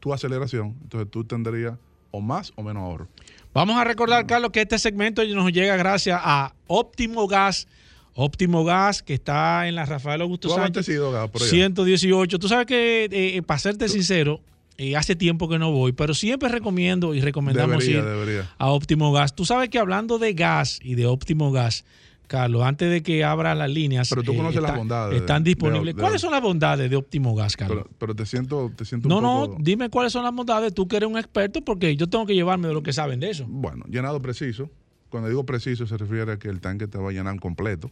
tu 0.00 0.12
aceleración, 0.12 0.76
entonces 0.82 1.10
tú 1.10 1.24
tendrías 1.24 1.76
o 2.10 2.20
más 2.20 2.52
o 2.56 2.62
menos 2.62 2.82
ahorro. 2.82 3.08
Vamos 3.52 3.76
a 3.76 3.84
recordar, 3.84 4.26
Carlos, 4.26 4.50
que 4.50 4.62
este 4.62 4.78
segmento 4.78 5.24
nos 5.24 5.52
llega 5.52 5.76
gracias 5.76 6.20
a 6.22 6.54
Óptimo 6.66 7.26
Gas. 7.26 7.66
Óptimo 8.14 8.64
Gas, 8.64 9.02
que 9.02 9.14
está 9.14 9.66
en 9.66 9.74
la 9.74 9.84
Rafael 9.84 10.20
Augusto 10.22 10.48
Sánchez. 10.48 10.76
abastecido 10.76 11.10
gas 11.10 11.28
por 11.30 11.42
allá. 11.42 11.50
118. 11.50 12.38
Tú 12.38 12.48
sabes 12.48 12.66
que, 12.66 13.08
eh, 13.10 13.42
para 13.42 13.58
serte 13.58 13.88
sincero, 13.88 14.40
eh, 14.78 14.96
hace 14.96 15.14
tiempo 15.16 15.48
que 15.48 15.58
no 15.58 15.70
voy, 15.70 15.92
pero 15.92 16.14
siempre 16.14 16.48
recomiendo 16.48 17.14
y 17.14 17.20
recomendamos 17.20 17.78
Debería, 17.78 17.98
ir 17.98 18.04
debería. 18.04 18.50
a 18.58 18.70
Óptimo 18.70 19.12
Gas. 19.12 19.34
Tú 19.36 19.44
sabes 19.44 19.68
que 19.68 19.78
hablando 19.78 20.18
de 20.18 20.32
gas 20.34 20.80
y 20.82 20.94
de 20.96 21.06
Óptimo 21.06 21.52
Gas, 21.52 21.84
Carlos, 22.26 22.62
antes 22.64 22.90
de 22.90 23.02
que 23.02 23.22
abra 23.22 23.54
las 23.54 23.70
líneas, 23.70 24.08
Pero 24.08 24.22
tú 24.22 24.34
conoces 24.34 24.60
las 24.62 24.70
está- 24.70 24.78
bondades 24.78 25.10
de- 25.12 25.16
están 25.18 25.44
disponibles. 25.44 25.94
de- 25.94 25.98
de- 25.98 26.00
¿Cuáles 26.02 26.20
son 26.20 26.30
las 26.32 26.40
bondades 26.42 26.90
de 26.90 26.96
Óptimo 26.96 27.34
Gas, 27.36 27.56
Carlos? 27.56 27.84
Pero, 27.84 27.96
pero 27.98 28.16
te 28.16 28.24
siento, 28.26 28.72
te 28.74 28.84
siento 28.84 29.08
no, 29.08 29.18
un 29.18 29.22
no, 29.22 29.56
dime 29.60 29.90
cuáles 29.90 30.12
son 30.12 30.24
las 30.24 30.34
bondades. 30.34 30.72
Tú 30.74 30.88
que 30.88 30.96
eres 30.96 31.08
un 31.08 31.18
experto, 31.18 31.60
porque 31.62 31.94
yo 31.96 32.08
tengo 32.08 32.24
que 32.26 32.34
llevarme 32.34 32.66
de 32.68 32.74
lo 32.74 32.82
que 32.82 32.92
saben 32.94 33.20
de 33.20 33.30
eso. 33.30 33.44
Bueno, 33.46 33.84
llenado 33.88 34.20
preciso. 34.22 34.70
Cuando 35.10 35.28
digo 35.28 35.44
preciso 35.46 35.86
se 35.86 35.96
refiere 35.96 36.32
a 36.32 36.38
que 36.38 36.48
el 36.48 36.60
tanque 36.60 36.88
te 36.88 36.98
va 36.98 37.10
a 37.10 37.12
llenar 37.12 37.38
completo, 37.38 37.90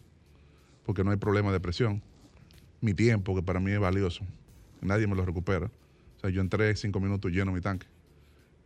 porque 0.84 1.04
no 1.04 1.10
hay 1.12 1.18
problema 1.18 1.52
de 1.52 1.60
presión. 1.60 2.02
Mi 2.80 2.94
tiempo, 2.94 3.36
que 3.36 3.42
para 3.42 3.60
mí 3.60 3.70
es 3.70 3.78
valioso, 3.78 4.24
nadie 4.80 5.06
me 5.06 5.14
lo 5.14 5.24
recupera. 5.24 5.70
Sea, 6.22 6.30
yo 6.30 6.40
entré 6.40 6.74
cinco 6.76 7.00
minutos 7.00 7.30
lleno 7.30 7.52
mi 7.52 7.60
tanque. 7.60 7.86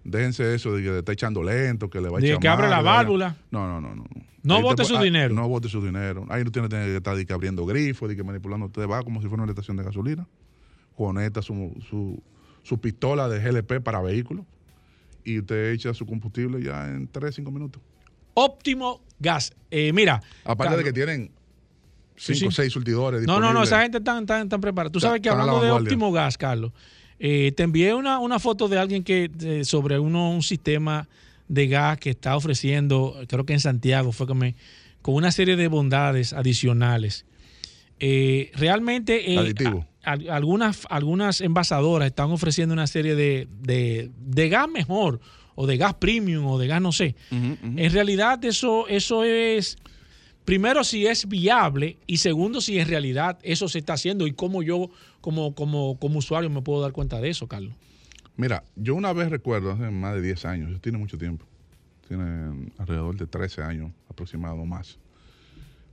Déjense 0.05 0.55
eso 0.55 0.75
de 0.75 0.83
que 0.83 0.99
está 0.99 1.13
echando 1.13 1.43
lento, 1.43 1.91
que 1.91 2.01
le 2.01 2.09
va 2.09 2.19
a 2.19 2.21
echar 2.21 2.39
que 2.39 2.49
abre 2.49 2.69
la 2.69 2.81
válvula. 2.81 3.37
No, 3.51 3.67
no, 3.67 3.81
no, 3.81 3.97
no. 3.97 4.05
No 4.43 4.57
te 4.59 4.63
bote 4.63 4.85
su 4.85 4.97
ah, 4.97 5.03
dinero. 5.03 5.35
No 5.35 5.49
bote 5.49 5.69
su 5.69 5.85
dinero. 5.85 6.25
Ahí 6.29 6.45
no 6.45 6.53
tiene 6.53 6.69
que 6.69 6.97
estar 6.97 7.27
que 7.27 7.33
abriendo 7.33 7.67
grifos, 7.67 8.09
de 8.09 8.15
que 8.15 8.23
manipulando. 8.23 8.67
Usted 8.67 8.87
va 8.89 9.03
como 9.03 9.21
si 9.21 9.27
fuera 9.27 9.43
una 9.43 9.51
estación 9.51 9.77
de 9.77 9.83
gasolina, 9.83 10.29
conecta 10.95 11.43
su, 11.43 11.75
su, 11.89 12.23
su 12.63 12.79
pistola 12.79 13.29
de 13.29 13.41
GLP 13.41 13.83
para 13.83 14.01
vehículos 14.01 14.45
y 15.25 15.41
usted 15.41 15.73
echa 15.73 15.93
su 15.93 16.07
combustible 16.07 16.63
ya 16.63 16.87
en 16.87 17.09
3, 17.09 17.35
5 17.35 17.51
minutos. 17.51 17.83
Óptimo 18.35 19.03
gas. 19.19 19.53
Eh, 19.73 19.93
mira. 19.93 20.23
Aparte 20.45 20.77
de 20.77 20.85
que 20.85 20.93
tienen 20.93 21.33
Sí, 22.17 22.35
5 22.35 22.49
o 22.49 22.51
sí. 22.51 22.57
6 22.57 22.73
surtidores 22.73 23.27
No, 23.27 23.41
no, 23.41 23.53
no, 23.53 23.63
esa 23.63 23.83
gente 23.83 23.99
está 23.99 24.25
tan, 24.25 24.49
tan 24.49 24.61
preparada. 24.61 24.91
Tú 24.91 25.01
sabes 25.01 25.21
que 25.21 25.29
hablando 25.29 25.61
de 25.61 25.71
óptimo 25.71 26.13
gas, 26.13 26.39
Carlos, 26.39 26.73
eh, 27.19 27.53
te 27.57 27.63
envié 27.63 27.95
una, 27.95 28.19
una 28.19 28.39
foto 28.39 28.69
de 28.69 28.79
alguien 28.79 29.03
que 29.03 29.31
eh, 29.43 29.65
sobre 29.65 29.99
uno, 29.99 30.31
un 30.31 30.43
sistema 30.43 31.09
de 31.49 31.69
gas 31.69 31.99
que 31.99 32.11
está 32.11 32.37
ofreciendo, 32.37 33.17
creo 33.29 33.47
que 33.47 33.53
en 33.53 33.61
Santiago 33.61 34.13
fue 34.13 34.27
que 34.27 34.35
me, 34.35 34.55
con 35.03 35.15
una 35.15 35.31
serie 35.31 35.57
de 35.57 35.69
bondades 35.69 36.33
adicionales. 36.33 37.25
Eh, 37.99 38.51
realmente 38.55 39.33
eh, 39.33 39.39
a- 40.05 40.13
algunas, 40.37 40.87
algunas 40.91 41.41
envasadoras 41.41 42.07
están 42.09 42.31
ofreciendo 42.31 42.73
una 42.75 42.87
serie 42.87 43.15
de, 43.15 43.49
de- 43.63 44.11
de 44.19 44.49
gas 44.49 44.69
mejor 44.69 45.21
o 45.55 45.67
de 45.67 45.79
gas 45.79 45.95
premium 45.95 46.45
o 46.47 46.59
de 46.59 46.67
gas 46.67 46.83
no 46.83 46.93
sé. 46.93 47.15
En 47.79 47.93
realidad 47.93 48.45
eso, 48.45 48.87
eso 48.89 49.25
es, 49.25 49.79
primero 50.47 50.85
si 50.85 51.07
es 51.07 51.29
viable 51.29 51.99
y 52.07 52.19
segundo 52.19 52.63
si 52.63 52.79
en 52.79 52.89
realidad 52.89 53.39
eso 53.43 53.69
se 53.69 53.81
está 53.81 53.93
haciendo 53.95 54.27
y 54.27 54.33
cómo 54.33 54.63
yo 54.63 54.89
como, 55.21 55.55
como, 55.55 55.99
como 55.99 56.21
usuario 56.21 56.49
me 56.49 56.63
puedo 56.63 56.81
dar 56.81 56.93
cuenta 56.93 57.21
de 57.21 57.29
eso, 57.29 57.49
Carlos. 57.49 57.75
Mira, 58.37 58.65
yo 58.77 58.95
una 58.95 59.13
vez 59.13 59.29
recuerdo, 59.29 59.73
hace 59.73 59.91
más 59.91 60.15
de 60.15 60.23
10 60.23 60.45
años, 60.47 60.71
eso 60.71 60.81
tiene 60.81 60.99
mucho 60.99 61.19
tiempo, 61.19 61.45
tiene 62.07 62.71
alrededor 62.79 63.17
de 63.17 63.27
13 63.27 63.63
años 63.63 63.91
aproximado 64.09 64.65
más. 64.65 64.99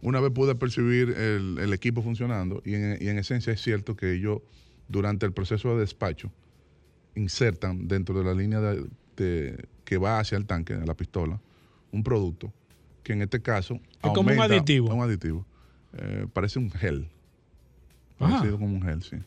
Una 0.01 0.19
vez 0.19 0.31
pude 0.31 0.53
percibir 0.53 1.09
el, 1.09 1.73
equipo 1.73 2.03
funcionando 2.03 2.61
y 2.63 2.75
en, 2.75 3.17
esencia 3.17 3.53
es 3.53 3.61
cierto 3.61 3.95
que 3.95 4.13
ellos 4.13 4.39
durante 4.87 5.25
el 5.25 5.31
proceso 5.31 5.73
de 5.73 5.79
despacho 5.79 6.29
insertan 7.15 7.87
dentro 7.87 8.17
de 8.17 8.25
la 8.25 8.33
línea 8.33 8.59
de, 8.59 9.67
que 9.85 9.97
va 9.97 10.19
hacia 10.19 10.37
el 10.37 10.45
tanque, 10.45 10.75
la 10.75 10.93
pistola, 10.93 11.39
un 11.91 12.03
producto 12.03 12.53
que 13.03 13.13
en 13.13 13.21
este 13.21 13.41
caso 13.41 13.79
Es 14.03 14.11
como 14.11 14.31
un 14.31 14.39
aditivo. 14.39 14.93
Un 14.93 15.01
aditivo. 15.03 15.45
Eh, 15.97 16.25
parece 16.33 16.59
un 16.59 16.71
gel. 16.71 17.07
Ajá. 18.19 18.29
Parecido 18.37 18.57
como 18.59 18.75
un 18.75 18.81
gel, 18.81 19.03
sí. 19.03 19.17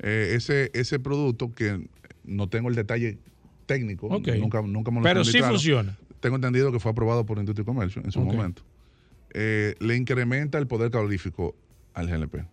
Eh, 0.00 0.32
ese, 0.34 0.70
ese 0.74 0.98
producto 1.00 1.52
que 1.52 1.88
no 2.24 2.48
tengo 2.48 2.68
el 2.68 2.74
detalle 2.74 3.18
técnico, 3.66 4.06
Ok. 4.06 4.28
nunca, 4.38 4.62
nunca 4.62 4.90
me 4.90 4.98
lo 4.98 5.02
Pero 5.02 5.24
sí 5.24 5.40
funciona. 5.40 5.98
Tengo 6.20 6.36
entendido 6.36 6.72
que 6.72 6.80
fue 6.80 6.90
aprobado 6.92 7.26
por 7.26 7.38
Industria 7.38 7.62
y 7.62 7.66
Comercio 7.66 8.02
en 8.04 8.10
su 8.12 8.20
momento. 8.20 8.62
Eh, 9.34 9.74
le 9.80 9.96
incrementa 9.96 10.58
el 10.58 10.66
poder 10.66 10.90
calorífico 10.90 11.54
al 11.94 12.08
GLP. 12.08 12.44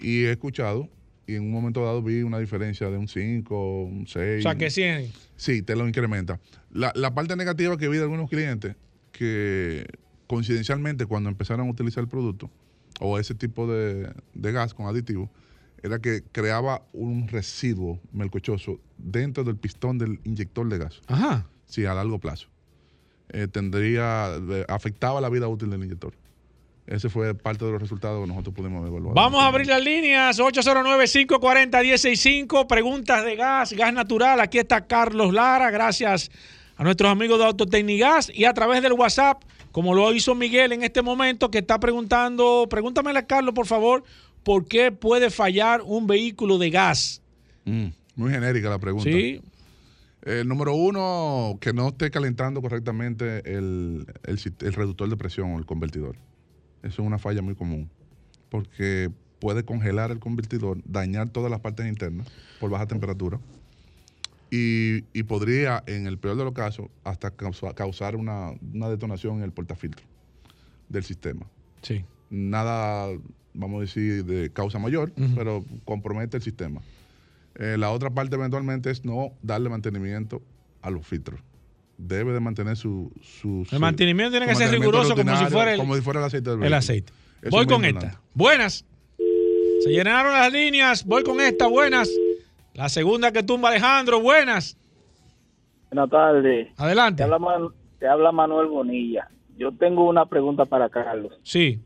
Y 0.00 0.24
he 0.24 0.30
escuchado, 0.32 0.88
y 1.26 1.34
en 1.34 1.42
un 1.42 1.50
momento 1.50 1.84
dado 1.84 2.02
vi 2.02 2.22
una 2.22 2.38
diferencia 2.38 2.88
de 2.90 2.98
un 2.98 3.08
5, 3.08 3.82
un 3.84 4.06
6. 4.06 4.40
O 4.40 4.42
sea, 4.42 4.54
que 4.56 4.70
100. 4.70 5.10
Sí, 5.36 5.62
te 5.62 5.74
lo 5.76 5.88
incrementa. 5.88 6.38
La, 6.70 6.92
la 6.94 7.14
parte 7.14 7.36
negativa 7.36 7.76
que 7.78 7.88
vi 7.88 7.96
de 7.96 8.02
algunos 8.04 8.28
clientes, 8.28 8.76
que 9.18 9.84
coincidencialmente 10.28 11.06
cuando 11.06 11.28
empezaron 11.28 11.66
a 11.66 11.70
utilizar 11.70 12.04
el 12.04 12.08
producto, 12.08 12.48
o 13.00 13.18
ese 13.18 13.34
tipo 13.34 13.66
de, 13.66 14.12
de 14.34 14.52
gas 14.52 14.74
con 14.74 14.86
aditivo, 14.86 15.28
era 15.82 15.98
que 15.98 16.22
creaba 16.30 16.82
un 16.92 17.26
residuo 17.26 17.98
melcochoso 18.12 18.78
dentro 18.96 19.42
del 19.42 19.56
pistón 19.56 19.98
del 19.98 20.20
inyector 20.22 20.68
de 20.68 20.78
gas. 20.78 21.00
Ajá. 21.08 21.48
Sí, 21.66 21.84
a 21.84 21.94
largo 21.94 22.20
plazo. 22.20 22.46
Eh, 23.30 23.48
tendría, 23.48 24.36
afectaba 24.68 25.20
la 25.20 25.30
vida 25.30 25.48
útil 25.48 25.70
del 25.70 25.82
inyector. 25.82 26.14
Ese 26.86 27.08
fue 27.08 27.34
parte 27.34 27.64
de 27.64 27.72
los 27.72 27.82
resultados 27.82 28.22
que 28.22 28.28
nosotros 28.28 28.54
pudimos 28.54 28.86
evaluar. 28.86 29.16
Vamos 29.16 29.42
a 29.42 29.48
abrir 29.48 29.66
las 29.66 29.82
líneas 29.82 30.38
809-540-165. 30.38 32.68
Preguntas 32.68 33.24
de 33.24 33.34
gas, 33.34 33.72
gas 33.72 33.92
natural. 33.92 34.38
Aquí 34.40 34.58
está 34.58 34.86
Carlos 34.86 35.34
Lara. 35.34 35.72
Gracias 35.72 36.30
a 36.78 36.84
nuestros 36.84 37.10
amigos 37.10 37.38
de 37.38 37.44
Autotecnigas 37.44 38.30
y 38.32 38.44
a 38.44 38.54
través 38.54 38.82
del 38.82 38.92
WhatsApp, 38.92 39.42
como 39.72 39.94
lo 39.94 40.14
hizo 40.14 40.34
Miguel 40.36 40.72
en 40.72 40.84
este 40.84 41.02
momento, 41.02 41.50
que 41.50 41.58
está 41.58 41.78
preguntando. 41.80 42.66
Pregúntamele 42.70 43.18
a 43.18 43.26
Carlos, 43.26 43.52
por 43.52 43.66
favor, 43.66 44.04
¿por 44.44 44.64
qué 44.64 44.92
puede 44.92 45.30
fallar 45.30 45.82
un 45.82 46.06
vehículo 46.06 46.56
de 46.56 46.70
gas? 46.70 47.20
Mm, 47.64 47.88
muy 48.14 48.30
genérica 48.30 48.70
la 48.70 48.78
pregunta. 48.78 49.10
Sí. 49.10 49.42
Eh, 50.22 50.44
número 50.46 50.74
uno, 50.74 51.58
que 51.60 51.72
no 51.72 51.88
esté 51.88 52.10
calentando 52.10 52.62
correctamente 52.62 53.38
el, 53.56 54.06
el 54.24 54.38
el 54.60 54.72
reductor 54.72 55.08
de 55.10 55.16
presión 55.16 55.54
o 55.54 55.58
el 55.58 55.66
convertidor. 55.66 56.16
Eso 56.82 57.02
es 57.02 57.06
una 57.06 57.18
falla 57.18 57.42
muy 57.42 57.56
común. 57.56 57.90
Porque 58.50 59.10
puede 59.40 59.64
congelar 59.64 60.12
el 60.12 60.20
convertidor, 60.20 60.78
dañar 60.84 61.28
todas 61.30 61.50
las 61.50 61.60
partes 61.60 61.86
internas 61.86 62.28
por 62.60 62.70
baja 62.70 62.86
temperatura. 62.86 63.40
Y, 64.50 65.04
y 65.12 65.22
podría, 65.24 65.82
en 65.86 66.06
el 66.06 66.18
peor 66.18 66.36
de 66.36 66.44
los 66.44 66.54
casos, 66.54 66.86
hasta 67.04 67.30
causa- 67.30 67.74
causar 67.74 68.16
una, 68.16 68.52
una 68.72 68.88
detonación 68.88 69.38
en 69.38 69.42
el 69.44 69.52
portafiltro 69.52 70.04
del 70.88 71.04
sistema. 71.04 71.46
Sí. 71.82 72.04
Nada, 72.30 73.08
vamos 73.52 73.78
a 73.78 73.80
decir, 73.82 74.24
de 74.24 74.50
causa 74.50 74.78
mayor, 74.78 75.12
pero 75.34 75.64
compromete 75.84 76.36
el 76.38 76.42
sistema. 76.42 76.80
Eh, 77.56 77.76
la 77.78 77.90
otra 77.90 78.08
parte 78.10 78.36
eventualmente 78.36 78.90
es 78.90 79.04
no 79.04 79.32
darle 79.42 79.68
mantenimiento 79.68 80.40
a 80.80 80.90
los 80.90 81.06
filtros. 81.06 81.40
Debe 81.98 82.32
de 82.32 82.40
mantener 82.40 82.76
su... 82.76 83.10
su 83.20 83.66
El 83.72 83.80
mantenimiento 83.80 84.30
tiene 84.30 84.46
que 84.46 84.54
ser 84.54 84.70
riguroso 84.70 85.14
como 85.16 85.36
si 85.36 85.44
fuera 85.46 85.72
el, 85.74 85.78
como 85.78 85.96
si 85.96 86.00
fuera 86.00 86.20
el 86.20 86.26
aceite 86.26 86.50
del 86.50 86.62
el 86.62 86.72
aceite. 86.74 87.12
Eso 87.42 87.50
Voy 87.50 87.66
con 87.66 87.84
esta. 87.84 88.20
Buenas. 88.34 88.84
Se 89.84 89.90
llenaron 89.90 90.32
las 90.32 90.52
líneas. 90.52 91.04
Voy 91.04 91.22
con 91.22 91.40
esta. 91.40 91.66
Buenas. 91.66 92.08
La 92.78 92.88
segunda 92.88 93.32
que 93.32 93.42
tumba 93.42 93.70
Alejandro. 93.70 94.20
Buenas. 94.20 94.78
Buenas 95.90 96.10
tardes. 96.10 96.68
Adelante. 96.78 97.16
Te 97.16 97.24
habla, 97.24 97.38
Man- 97.40 97.68
te 97.98 98.06
habla 98.06 98.30
Manuel 98.30 98.68
Bonilla. 98.68 99.26
Yo 99.56 99.72
tengo 99.72 100.08
una 100.08 100.26
pregunta 100.26 100.64
para 100.64 100.88
Carlos. 100.88 101.32
Sí. 101.42 101.80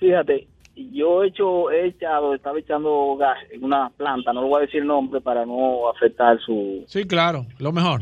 Fíjate, 0.00 0.48
yo 0.74 1.22
he 1.22 1.28
hecho, 1.28 1.70
he 1.70 1.86
echado, 1.86 2.34
estaba 2.34 2.58
echando 2.58 3.14
gas 3.16 3.38
en 3.52 3.62
una 3.62 3.90
planta, 3.90 4.32
no 4.32 4.42
le 4.42 4.48
voy 4.48 4.58
a 4.58 4.66
decir 4.66 4.80
el 4.80 4.88
nombre 4.88 5.20
para 5.20 5.46
no 5.46 5.88
afectar 5.88 6.40
su... 6.40 6.82
Sí, 6.88 7.04
claro. 7.06 7.46
Lo 7.60 7.70
mejor. 7.70 8.00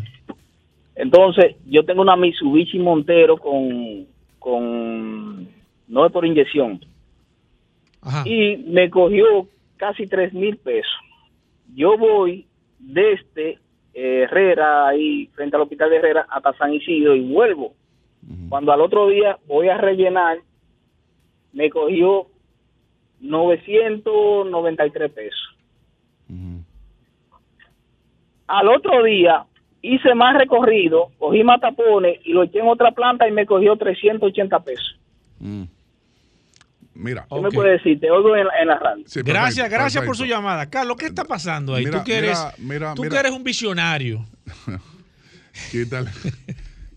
Entonces, 0.95 1.57
yo 1.67 1.85
tengo 1.85 2.01
una 2.01 2.17
Mitsubishi 2.17 2.79
Montero 2.79 3.37
con, 3.37 4.07
con 4.39 5.49
no 5.87 6.07
es 6.07 6.13
por 6.13 6.25
inyección. 6.25 6.81
Y 8.25 8.57
me 8.69 8.89
cogió 8.89 9.47
casi 9.77 10.07
tres 10.07 10.33
mil 10.33 10.57
pesos. 10.57 10.91
Yo 11.77 11.97
voy 11.99 12.47
desde 12.79 13.59
eh, 13.93 14.23
Herrera, 14.23 14.89
ahí 14.89 15.27
frente 15.35 15.57
al 15.57 15.63
hospital 15.63 15.91
de 15.91 15.97
Herrera, 15.97 16.27
hasta 16.31 16.55
San 16.55 16.73
Isidro 16.73 17.15
y 17.15 17.21
vuelvo. 17.21 17.75
Cuando 18.49 18.73
al 18.73 18.81
otro 18.81 19.09
día 19.09 19.39
voy 19.47 19.69
a 19.69 19.77
rellenar, 19.77 20.39
me 21.53 21.69
cogió 21.71 22.27
993 23.21 25.13
pesos. 25.13 25.57
Al 28.49 28.69
otro 28.69 29.03
día 29.03 29.45
hice 29.83 30.15
más 30.15 30.35
recorrido, 30.37 31.11
cogí 31.19 31.45
más 31.45 31.61
tapones 31.61 32.19
y 32.25 32.33
lo 32.33 32.45
eché 32.45 32.61
en 32.61 32.69
otra 32.69 32.93
planta 32.93 33.29
y 33.29 33.33
me 33.33 33.45
cogió 33.45 33.77
380 33.77 34.61
pesos. 34.61 34.99
Mira. 36.99 37.27
¿Qué 37.29 37.41
me 37.41 37.51
puede 37.51 37.73
decir? 37.73 38.01
Te 38.01 38.11
oigo 38.11 38.35
en, 38.37 38.47
la- 38.47 38.59
en 38.61 38.69
la 38.69 38.79
radio. 38.79 39.05
gracias, 39.25 39.69
gracias 39.71 40.05
por 40.05 40.17
su 40.17 40.25
llamada. 40.25 40.67
Carlos, 40.71 40.97
¿qué 40.97 41.07
está 41.07 41.25
pasando 41.25 41.75
ahí? 41.75 41.85
Mira, 41.85 41.99
tú 41.99 42.05
que 42.05 42.17
eres, 42.19 42.39
mira, 42.59 42.75
mira, 42.75 42.95
tú 42.95 43.03
mira. 43.03 43.13
que 43.15 43.21
eres 43.21 43.33
un 43.33 43.45
visionario. 43.45 44.25
Quítale, 45.71 46.11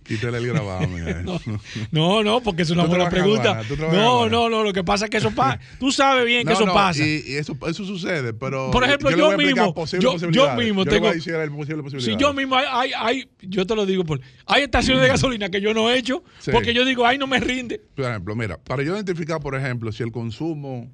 quítale 0.10 0.40
el 0.40 0.48
grabado. 0.48 0.88
mira. 0.88 1.24
No, 1.92 2.22
no, 2.24 2.42
porque 2.42 2.64
es 2.64 2.70
una 2.72 2.84
buena 2.86 3.10
pregunta. 3.10 3.62
No, 3.94 4.28
no, 4.28 4.50
no, 4.50 4.64
lo 4.64 4.74
que 4.74 4.84
pasa 4.84 5.06
es 5.06 5.12
que 5.12 5.18
eso 5.18 5.32
pasa. 5.32 5.60
Tú 5.80 5.92
sabes 5.92 6.26
bien 6.26 6.40
que 6.42 6.54
No, 6.54 6.60
eso 6.60 6.66
no, 6.66 6.74
pasa. 6.74 7.02
Y, 7.06 7.24
y 7.28 7.36
eso, 7.36 7.56
eso 7.68 7.86
sucede, 7.86 8.34
pero. 8.34 8.72
Por 8.72 8.84
ejemplo, 8.84 9.12
yo 9.12 9.38
mismo, 9.38 9.74
yo, 10.00 10.56
mismo 10.56 10.84
Yo 10.84 10.90
tengo. 10.92 11.08
a 11.08 11.14
decir 11.14 11.36
el 11.36 11.52
posible 11.52 11.84
Si 12.02 12.18
yo 12.18 12.34
mismo 12.34 12.56
hay, 12.56 12.66
hay, 12.70 12.92
hay- 12.96 13.30
yo 13.42 13.66
te 13.66 13.76
lo 13.76 13.86
digo, 13.86 14.04
por, 14.04 14.20
hay 14.46 14.64
estaciones 14.64 15.02
de 15.04 15.08
gasolina 15.10 15.50
que 15.50 15.62
yo 15.62 15.74
no 15.74 15.90
he 15.90 15.98
hecho 15.98 16.24
Sí. 16.40 16.52
porque 16.52 16.74
yo 16.74 16.84
digo, 16.84 17.06
ay, 17.06 17.18
no 17.18 17.28
me 17.28 17.40
rinde. 17.40 17.80
Por 17.96 18.06
ejemplo, 18.06 18.36
mira, 18.36 18.58
para 18.58 18.84
yo 18.84 18.96
identificar, 18.96 19.40
por 19.40 19.56
ejemplo, 19.56 19.92
si 19.92 20.04
el 20.04 20.12
consumo 20.12 20.92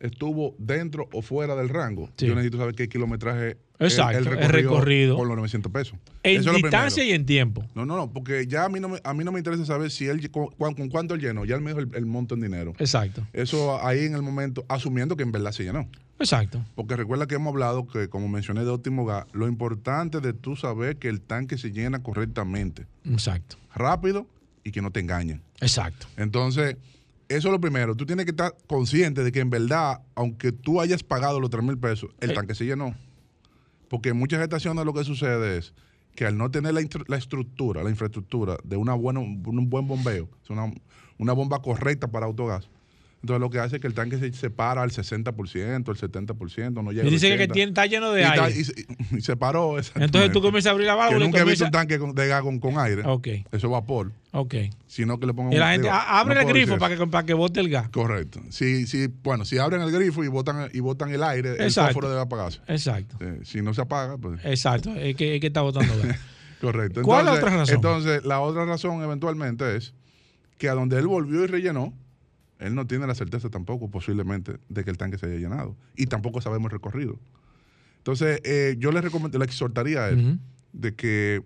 estuvo 0.00 0.54
dentro 0.58 1.08
o 1.12 1.22
fuera 1.22 1.54
del 1.54 1.68
rango, 1.68 2.10
yo 2.18 2.34
necesito 2.34 2.58
saber 2.58 2.74
qué 2.74 2.88
kilometraje 2.88 3.56
Exacto, 3.84 4.18
el 4.18 4.26
el 4.26 4.32
recorrido, 4.32 4.70
recorrido. 4.70 5.16
con 5.16 5.28
los 5.28 5.36
900 5.36 5.72
pesos. 5.72 5.98
En 6.22 6.40
Eso 6.40 6.52
distancia 6.52 7.04
y 7.04 7.12
en 7.12 7.26
tiempo. 7.26 7.64
No, 7.74 7.84
no, 7.86 7.96
no, 7.96 8.10
porque 8.12 8.46
ya 8.46 8.64
a 8.64 8.68
mí 8.68 8.80
no 8.80 8.88
me, 8.88 9.00
a 9.02 9.14
mí 9.14 9.24
no 9.24 9.32
me 9.32 9.38
interesa 9.38 9.64
saber 9.64 9.90
si 9.90 10.06
él 10.06 10.30
con, 10.30 10.48
cuánto 10.90 11.14
él 11.14 11.20
llenó, 11.20 11.44
ya 11.44 11.54
él 11.54 11.60
me 11.60 11.70
dijo 11.70 11.80
el, 11.80 11.90
el 11.94 12.06
monto 12.06 12.34
en 12.34 12.40
dinero. 12.42 12.72
Exacto. 12.78 13.26
Eso 13.32 13.84
ahí 13.84 14.04
en 14.04 14.14
el 14.14 14.22
momento, 14.22 14.64
asumiendo 14.68 15.16
que 15.16 15.22
en 15.22 15.32
verdad 15.32 15.52
se 15.52 15.64
llenó. 15.64 15.88
Exacto. 16.18 16.64
Porque 16.76 16.94
recuerda 16.96 17.26
que 17.26 17.34
hemos 17.34 17.50
hablado 17.52 17.86
que, 17.88 18.08
como 18.08 18.28
mencioné 18.28 18.60
de 18.64 18.70
óptimo 18.70 19.04
gas, 19.04 19.26
lo 19.32 19.48
importante 19.48 20.20
de 20.20 20.32
tú 20.32 20.54
saber 20.54 20.96
que 20.96 21.08
el 21.08 21.20
tanque 21.20 21.58
se 21.58 21.72
llena 21.72 22.02
correctamente, 22.02 22.86
Exacto. 23.10 23.56
rápido 23.74 24.26
y 24.62 24.70
que 24.70 24.80
no 24.82 24.92
te 24.92 25.00
engañen. 25.00 25.42
Exacto. 25.60 26.06
Entonces, 26.16 26.76
eso 27.28 27.48
es 27.48 27.52
lo 27.52 27.60
primero. 27.60 27.96
Tú 27.96 28.06
tienes 28.06 28.24
que 28.26 28.30
estar 28.30 28.54
consciente 28.68 29.24
de 29.24 29.32
que 29.32 29.40
en 29.40 29.50
verdad, 29.50 30.02
aunque 30.14 30.52
tú 30.52 30.80
hayas 30.80 31.02
pagado 31.02 31.40
los 31.40 31.50
3 31.50 31.64
mil 31.64 31.78
pesos, 31.78 32.10
el 32.20 32.30
Eh. 32.30 32.34
tanque 32.34 32.54
se 32.54 32.66
llenó. 32.66 32.94
Porque 33.92 34.08
en 34.08 34.16
muchas 34.16 34.40
estaciones 34.40 34.86
lo 34.86 34.94
que 34.94 35.04
sucede 35.04 35.58
es 35.58 35.74
que 36.14 36.24
al 36.24 36.38
no 36.38 36.50
tener 36.50 36.72
la, 36.72 36.80
la 37.08 37.16
estructura, 37.18 37.82
la 37.82 37.90
infraestructura 37.90 38.56
de 38.64 38.78
una 38.78 38.94
buena, 38.94 39.20
un 39.20 39.42
buen 39.68 39.86
bombeo, 39.86 40.30
una, 40.48 40.72
una 41.18 41.34
bomba 41.34 41.60
correcta 41.60 42.10
para 42.10 42.24
autogás, 42.24 42.70
entonces 43.22 43.40
lo 43.40 43.50
que 43.50 43.58
hace 43.60 43.76
es 43.76 43.80
que 43.80 43.86
el 43.86 43.94
tanque 43.94 44.18
se 44.18 44.32
separa 44.32 44.82
al 44.82 44.90
60%, 44.90 45.88
al 45.88 45.96
70%, 45.96 46.82
no 46.82 46.90
llega 46.90 47.04
Y 47.04 47.06
al 47.06 47.10
dice 47.12 47.28
que 47.36 47.44
80%. 47.48 47.52
tiene- 47.52 47.68
está 47.70 47.86
lleno 47.86 48.10
de 48.12 48.20
Y 48.20 48.24
está- 48.24 48.44
aire. 48.46 48.60
Y, 48.60 48.64
se- 48.64 48.86
y 49.16 49.20
se 49.20 49.36
paró. 49.36 49.76
Entonces 49.94 50.32
tú 50.32 50.42
comienzas 50.42 50.70
a 50.70 50.72
abrir 50.72 50.86
la 50.88 50.94
válvula 50.96 51.18
Que 51.18 51.24
y 51.24 51.26
nunca 51.28 51.38
he 51.40 51.44
visto 51.44 51.64
comienza- 51.64 51.66
un 51.66 51.70
tanque 51.70 51.98
con- 51.98 52.14
de 52.14 52.26
gas 52.28 52.42
con, 52.42 52.58
con 52.58 52.78
aire. 52.78 53.02
Ok. 53.06 53.28
Eso 53.28 53.66
es 53.66 53.70
vapor. 53.70 54.12
Ok. 54.32 54.54
Sino 54.86 55.18
que 55.20 55.26
le 55.26 55.34
pongan 55.34 55.52
Y 55.52 55.56
la 55.56 55.66
un- 55.66 55.70
gente 55.72 55.86
digo, 55.88 55.94
abre 55.94 56.34
no 56.34 56.40
el 56.40 56.46
grifo 56.48 56.78
para 56.78 56.96
que, 56.96 57.06
para 57.06 57.24
que 57.26 57.34
bote 57.34 57.60
el 57.60 57.68
gas. 57.68 57.88
Correcto. 57.90 58.40
Si, 58.50 58.86
si, 58.86 59.06
bueno, 59.22 59.44
si 59.44 59.58
abren 59.58 59.82
el 59.82 59.90
grifo 59.92 60.24
y 60.24 60.28
botan, 60.28 60.68
y 60.72 60.80
botan 60.80 61.10
el 61.10 61.22
aire, 61.22 61.50
el 61.50 61.60
Exacto. 61.62 61.88
fósforo 61.90 62.08
debe 62.08 62.22
apagarse. 62.22 62.60
Exacto. 62.66 63.16
Si 63.44 63.62
no 63.62 63.72
se 63.72 63.82
apaga, 63.82 64.18
pues. 64.18 64.40
Exacto. 64.44 64.94
Es 64.96 65.14
que, 65.16 65.36
es 65.36 65.40
que 65.40 65.46
está 65.46 65.60
botando 65.60 65.92
gas. 66.02 66.18
Correcto. 66.60 67.02
¿Cuál 67.02 67.20
es 67.20 67.24
la 67.26 67.32
otra 67.34 67.50
razón? 67.56 67.74
Entonces, 67.76 68.24
la 68.24 68.40
otra 68.40 68.64
razón 68.64 69.02
eventualmente 69.02 69.76
es 69.76 69.94
que 70.58 70.68
a 70.68 70.74
donde 70.74 70.96
él 70.98 71.06
volvió 71.08 71.42
y 71.44 71.46
rellenó, 71.48 71.92
él 72.62 72.74
no 72.74 72.86
tiene 72.86 73.06
la 73.06 73.14
certeza 73.14 73.50
tampoco, 73.50 73.90
posiblemente, 73.90 74.56
de 74.68 74.84
que 74.84 74.90
el 74.90 74.96
tanque 74.98 75.18
se 75.18 75.26
haya 75.26 75.36
llenado. 75.36 75.76
Y 75.96 76.06
tampoco 76.06 76.40
sabemos 76.40 76.66
el 76.70 76.72
recorrido. 76.78 77.18
Entonces, 77.98 78.40
eh, 78.44 78.76
yo 78.78 78.90
le 78.92 79.00
le 79.02 79.44
exhortaría 79.44 80.04
a 80.04 80.08
él 80.10 80.38
de 80.72 80.94
que 80.94 81.42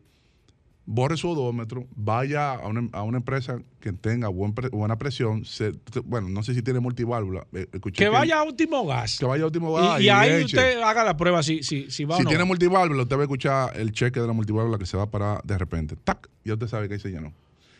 borre 0.89 1.17
su 1.17 1.29
odómetro, 1.29 1.87
vaya 1.97 2.53
a 2.53 2.69
una, 2.69 2.89
a 2.93 3.03
una 3.03 3.19
empresa 3.19 3.59
que 3.81 3.93
tenga 3.93 4.29
buen 4.29 4.55
pre- 4.55 4.69
buena 4.69 4.97
presión. 4.97 5.45
se- 5.45 5.73
bueno, 6.05 6.29
no 6.29 6.43
sé 6.45 6.55
si 6.55 6.63
tiene 6.63 6.79
multiválvula. 6.79 7.45
eh, 7.53 7.67
escuché 7.73 8.05
Que 8.05 8.09
vaya 8.09 8.39
a 8.39 8.45
último 8.45 8.87
gas. 8.87 9.19
Que 9.19 9.27
vaya 9.27 9.43
a 9.43 9.47
último 9.47 9.73
gas. 9.75 10.01
Y, 10.01 10.05
y 10.05 10.07
y 10.07 10.09
ahí 10.11 10.31
eche. 10.31 10.45
usted 10.45 10.81
haga 10.81 11.03
la 11.03 11.17
prueba 11.17 11.43
si, 11.43 11.63
si, 11.65 11.91
si 11.91 12.05
va 12.05 12.15
Si 12.17 12.23
o 12.23 12.25
no. 12.25 12.29
tiene 12.31 12.45
multiválvula, 12.45 13.03
usted 13.03 13.17
va 13.17 13.21
a 13.21 13.25
escuchar 13.25 13.77
el 13.81 13.91
cheque 13.93 14.21
de 14.21 14.29
la 14.29 14.33
multiválvula 14.33 14.79
que 14.79 14.87
se 14.87 14.97
va 14.97 15.03
a 15.03 15.11
parar 15.11 15.43
de 15.43 15.59
repente. 15.59 15.97
¡Tac! 15.97 16.29
Y 16.45 16.53
usted 16.53 16.69
sabe 16.69 16.87
que 16.87 16.95
ahí 16.95 17.01
se 17.01 17.11
llenó. 17.11 17.33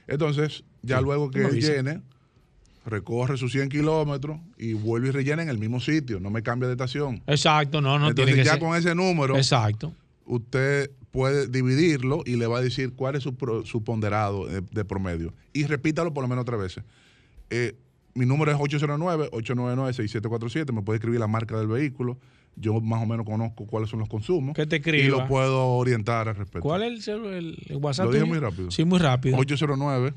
Entonces, 0.09 0.65
ya 0.83 0.99
Sí, 0.99 1.05
luego 1.05 1.31
que 1.31 1.49
llene, 1.53 2.03
recorre 2.87 3.37
sus 3.37 3.53
100 3.53 3.69
kilómetros 3.69 4.39
y 4.57 4.73
vuelve 4.73 5.09
y 5.09 5.11
rellena 5.11 5.43
en 5.43 5.51
el 5.51 5.59
mismo 5.59 5.81
sitio. 5.81 6.21
No 6.21 6.31
me 6.31 6.43
cambia 6.43 6.69
de 6.69 6.73
estación. 6.75 7.23
Exacto, 7.27 7.83
no, 7.83 7.99
no 7.99 8.09
Entonces, 8.09 8.27
tiene 8.35 8.41
que 8.41 8.47
ya 8.47 8.53
ser. 8.53 8.61
con 8.61 8.75
ese 8.77 8.95
número, 8.95 9.37
Exacto. 9.37 9.93
usted 10.25 10.91
puede 11.11 11.49
dividirlo 11.49 12.23
y 12.25 12.37
le 12.37 12.47
va 12.47 12.59
a 12.59 12.63
decir 12.63 12.93
cuál 12.95 13.17
es 13.17 13.23
su, 13.23 13.35
pro- 13.37 13.65
su 13.67 13.83
ponderado 13.85 14.47
de, 14.47 14.61
de 14.61 14.85
promedio. 14.85 15.35
Y 15.53 15.65
repítalo 15.65 16.15
por 16.15 16.23
lo 16.23 16.29
menos 16.29 16.45
tres 16.45 16.61
veces. 16.61 16.85
Eh, 17.51 17.75
mi 18.15 18.25
número 18.27 18.53
es 18.53 18.59
809-899-6747. 18.59 20.73
Me 20.73 20.83
puede 20.83 20.99
escribir 20.99 21.21
la 21.21 21.27
marca 21.27 21.59
del 21.59 21.67
vehículo. 21.69 22.19
Yo 22.59 22.81
más 22.81 23.03
o 23.03 23.07
menos 23.07 23.27
conozco 23.27 23.67
cuáles 23.67 23.91
son 23.91 23.99
los 24.01 24.09
consumos. 24.09 24.55
Que 24.55 24.67
te 24.67 24.77
Y 24.77 24.79
escriba. 24.79 25.19
lo 25.19 25.29
puedo 25.29 25.67
orientar 25.69 26.29
al 26.29 26.37
respecto. 26.37 26.61
¿Cuál 26.67 26.85
es 26.85 27.07
el, 27.09 27.25
el- 27.27 27.77
WhatsApp? 27.77 28.07
Lo 28.07 28.13
dije 28.13 28.25
muy 28.25 28.39
rápido. 28.39 28.71
Sí, 28.71 28.85
muy 28.85 28.99
rápido. 28.99 29.37
809-899-6747. 29.39 30.15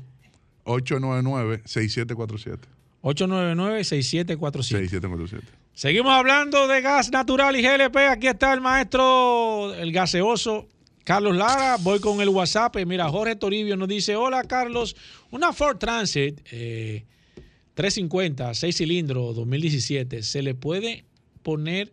899-6747. 0.64 2.60
6747. 4.62 5.46
Seguimos 5.74 6.12
hablando 6.12 6.68
de 6.68 6.80
gas 6.82 7.10
natural 7.10 7.56
y 7.56 7.62
GLP. 7.62 7.96
Aquí 8.10 8.26
está 8.26 8.52
el 8.52 8.60
maestro, 8.60 9.74
el 9.74 9.92
gaseoso 9.92 10.68
Carlos 11.04 11.36
Lara. 11.36 11.76
Voy 11.80 12.00
con 12.00 12.20
el 12.20 12.28
WhatsApp. 12.28 12.76
Eh, 12.76 12.84
Mira, 12.86 13.08
Jorge 13.08 13.36
Toribio 13.36 13.76
nos 13.76 13.88
dice: 13.88 14.16
Hola, 14.16 14.44
Carlos. 14.44 14.94
Una 15.30 15.52
Ford 15.52 15.78
Transit 15.78 16.40
eh, 16.50 17.04
350, 17.74 18.52
6 18.52 18.76
cilindros, 18.76 19.34
2017. 19.36 20.22
¿Se 20.22 20.42
le 20.42 20.54
puede 20.54 21.04
poner 21.42 21.92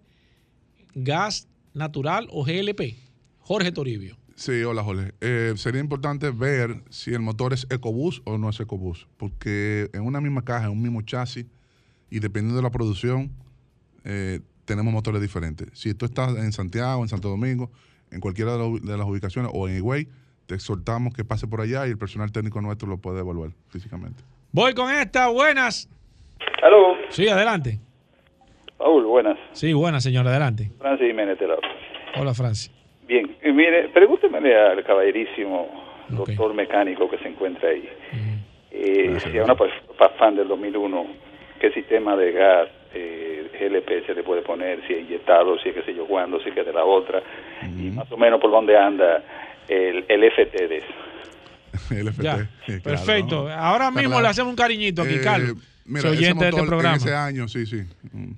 gas 0.94 1.48
natural 1.74 2.28
o 2.32 2.44
GLP? 2.44 2.96
Jorge 3.40 3.72
Toribio. 3.72 4.18
Sí, 4.38 4.64
hola 4.64 4.84
Jorge. 4.84 5.14
Eh, 5.20 5.54
sería 5.56 5.82
importante 5.82 6.30
ver 6.30 6.84
si 6.90 7.12
el 7.12 7.22
motor 7.22 7.54
es 7.54 7.66
EcoBoost 7.72 8.22
o 8.28 8.38
no 8.38 8.50
es 8.50 8.60
EcoBoost, 8.60 9.08
porque 9.18 9.90
en 9.94 10.04
una 10.06 10.22
misma 10.22 10.44
caja, 10.46 10.66
en 10.66 10.72
un 10.74 10.82
mismo 10.84 11.02
chasis, 11.02 11.48
y 12.12 12.20
dependiendo 12.20 12.56
de 12.56 12.62
la 12.62 12.70
producción, 12.70 13.32
eh, 14.06 14.42
tenemos 14.66 14.94
motores 14.94 15.22
diferentes. 15.24 15.70
Si 15.74 15.96
tú 15.96 16.06
estás 16.06 16.38
en 16.38 16.52
Santiago, 16.52 17.02
en 17.02 17.10
Santo 17.10 17.30
Domingo, 17.30 17.72
en 18.12 18.20
cualquiera 18.20 18.54
de, 18.56 18.60
la- 18.60 18.92
de 18.92 18.98
las 18.98 19.08
ubicaciones 19.08 19.50
o 19.56 19.68
en 19.68 19.78
Higüey, 19.78 20.08
te 20.46 20.54
exhortamos 20.54 21.16
que 21.16 21.26
pase 21.26 21.48
por 21.48 21.60
allá 21.62 21.88
y 21.88 21.90
el 21.90 21.98
personal 21.98 22.32
técnico 22.32 22.62
nuestro 22.62 22.88
lo 22.88 22.98
puede 23.00 23.20
evaluar 23.22 23.50
físicamente. 23.70 24.24
Voy 24.52 24.74
con 24.76 24.94
esta. 24.94 25.30
Buenas. 25.30 25.90
Aló, 26.62 26.94
Sí, 27.10 27.28
adelante. 27.28 27.80
Paul, 28.78 29.04
buenas. 29.06 29.38
Sí, 29.54 29.74
buenas, 29.74 30.04
señora. 30.04 30.30
Adelante. 30.30 30.72
Francis 30.78 31.08
Jiménez, 31.08 31.40
te. 31.40 31.46
Hola, 32.16 32.34
Francis. 32.36 32.72
Bien, 33.08 33.36
eh, 33.42 33.52
mire, 33.54 33.90
pregúnteme 33.90 34.54
al 34.56 34.84
caballerísimo 34.84 35.68
doctor 36.10 36.54
mecánico 36.54 37.10
que 37.10 37.18
se 37.20 37.28
encuentra 37.30 37.70
ahí. 37.70 37.88
Eh, 38.72 39.18
si 39.32 39.38
a 39.38 39.44
una 39.44 39.56
fan 40.20 40.36
del 40.36 40.48
2001, 40.48 41.06
¿qué 41.60 41.72
sistema 41.72 42.16
de 42.16 42.32
gas 42.32 42.68
eh, 42.94 43.50
GLP 43.60 44.06
se 44.06 44.14
le 44.14 44.24
puede 44.24 44.42
poner? 44.42 44.86
Si 44.88 44.94
es 44.94 45.02
inyectado, 45.02 45.58
si 45.60 45.70
es 45.70 45.76
que 45.76 45.84
sé 45.84 45.96
yo 45.96 46.06
cuándo, 46.06 46.40
si 46.42 46.50
es 46.50 46.56
que 46.56 46.64
de 46.64 46.74
la 46.74 46.84
otra, 46.84 47.22
y 47.64 47.90
más 47.92 48.12
o 48.12 48.18
menos 48.18 48.40
por 48.40 48.52
dónde 48.52 48.78
anda 48.78 49.24
el, 49.68 50.06
el 50.08 50.24
FT 50.32 50.68
de 50.68 50.78
eso. 50.78 50.94
El 51.96 52.08
FT. 52.10 52.24
Ya, 52.24 52.38
sí, 52.38 52.48
claro, 52.66 52.84
Perfecto. 52.84 53.44
¿no? 53.48 53.54
Ahora 53.54 53.92
mismo 53.92 54.10
claro. 54.10 54.24
le 54.24 54.28
hacemos 54.30 54.50
un 54.50 54.56
cariñito 54.56 55.02
aquí, 55.04 55.16
Eh, 55.16 55.22
Carlos. 55.24 55.54
Mira, 55.86 56.10
ese 56.10 56.18
de 56.20 56.28
este 56.28 56.34
motor 56.52 56.68
programa. 56.68 56.96
En 56.96 57.02
ese 57.02 57.14
año, 57.16 57.48
sí, 57.48 57.66
sí. 57.66 57.82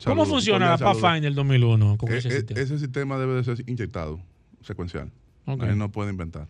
¿Cómo 0.06 0.26
funciona 0.26 0.70
la. 0.70 0.78
Pathfinder 0.78 1.34
2001 1.34 1.98
con 1.98 2.12
Eh, 2.12 2.18
ese 2.18 2.28
eh, 2.28 2.32
sistema? 2.32 2.60
ese 2.60 2.78
sistema 2.78 3.18
debe 3.18 3.34
de 3.36 3.44
ser 3.44 3.58
inyectado, 3.68 4.20
secuencial. 4.62 5.12
Ok. 5.46 5.64
Ahí 5.64 5.76
no 5.76 5.92
puede 5.92 6.12
inventar. 6.12 6.48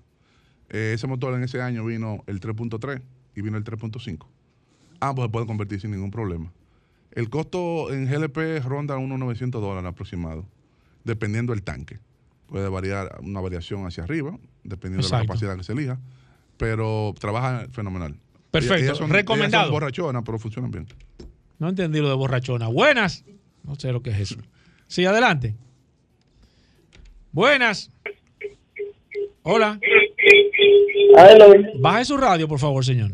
Eh, 0.70 0.92
ese 0.96 1.08
motor 1.08 1.34
en 1.36 1.44
ese 1.44 1.62
año 1.62 1.84
vino 1.86 2.24
el 2.28 2.40
3.3 2.40 3.02
y 3.36 3.42
vino 3.42 3.58
el 3.58 3.64
3.5. 3.64 4.26
Ambos 5.00 5.26
se 5.26 5.30
pueden 5.30 5.48
convertir 5.48 5.80
sin 5.82 5.92
ningún 5.92 6.12
problema. 6.12 6.52
El 7.12 7.30
costo 7.30 7.92
en 7.92 8.06
GLP 8.06 8.60
ronda 8.64 8.98
unos 8.98 9.18
900 9.18 9.62
dólares 9.62 9.90
aproximado, 9.90 10.46
dependiendo 11.04 11.54
del 11.54 11.64
tanque. 11.64 12.00
Puede 12.48 12.68
variar 12.70 13.20
una 13.24 13.40
variación 13.42 13.86
hacia 13.86 14.04
arriba, 14.04 14.38
dependiendo 14.64 15.08
de 15.08 15.12
la 15.12 15.22
capacidad 15.22 15.56
que 15.58 15.64
se 15.64 15.72
elija, 15.74 16.00
pero 16.58 17.14
trabaja 17.20 17.68
fenomenal. 17.72 18.16
Perfecto. 18.52 18.84
Ellas 18.84 18.98
son- 18.98 19.10
Recomendado. 19.10 19.64
ellas 19.64 19.68
son 19.68 19.72
borrachonas, 19.74 20.24
pero 20.26 20.40
funcionan 20.40 20.72
bien. 20.72 20.88
No 21.60 21.70
entendí 21.70 22.00
lo 22.00 22.10
de 22.10 22.16
borrachona. 22.16 22.68
Buenas. 22.68 23.24
No 23.64 23.76
sé 23.76 23.92
lo 23.92 24.02
que 24.02 24.10
es 24.12 24.20
eso. 24.20 24.36
Sí, 24.88 25.06
adelante. 25.06 25.56
Buenas. 27.32 27.92
Hola. 29.44 29.80
Baje 31.80 32.06
su 32.06 32.18
radio, 32.18 32.48
por 32.48 32.60
favor, 32.60 32.84
señor. 32.84 33.12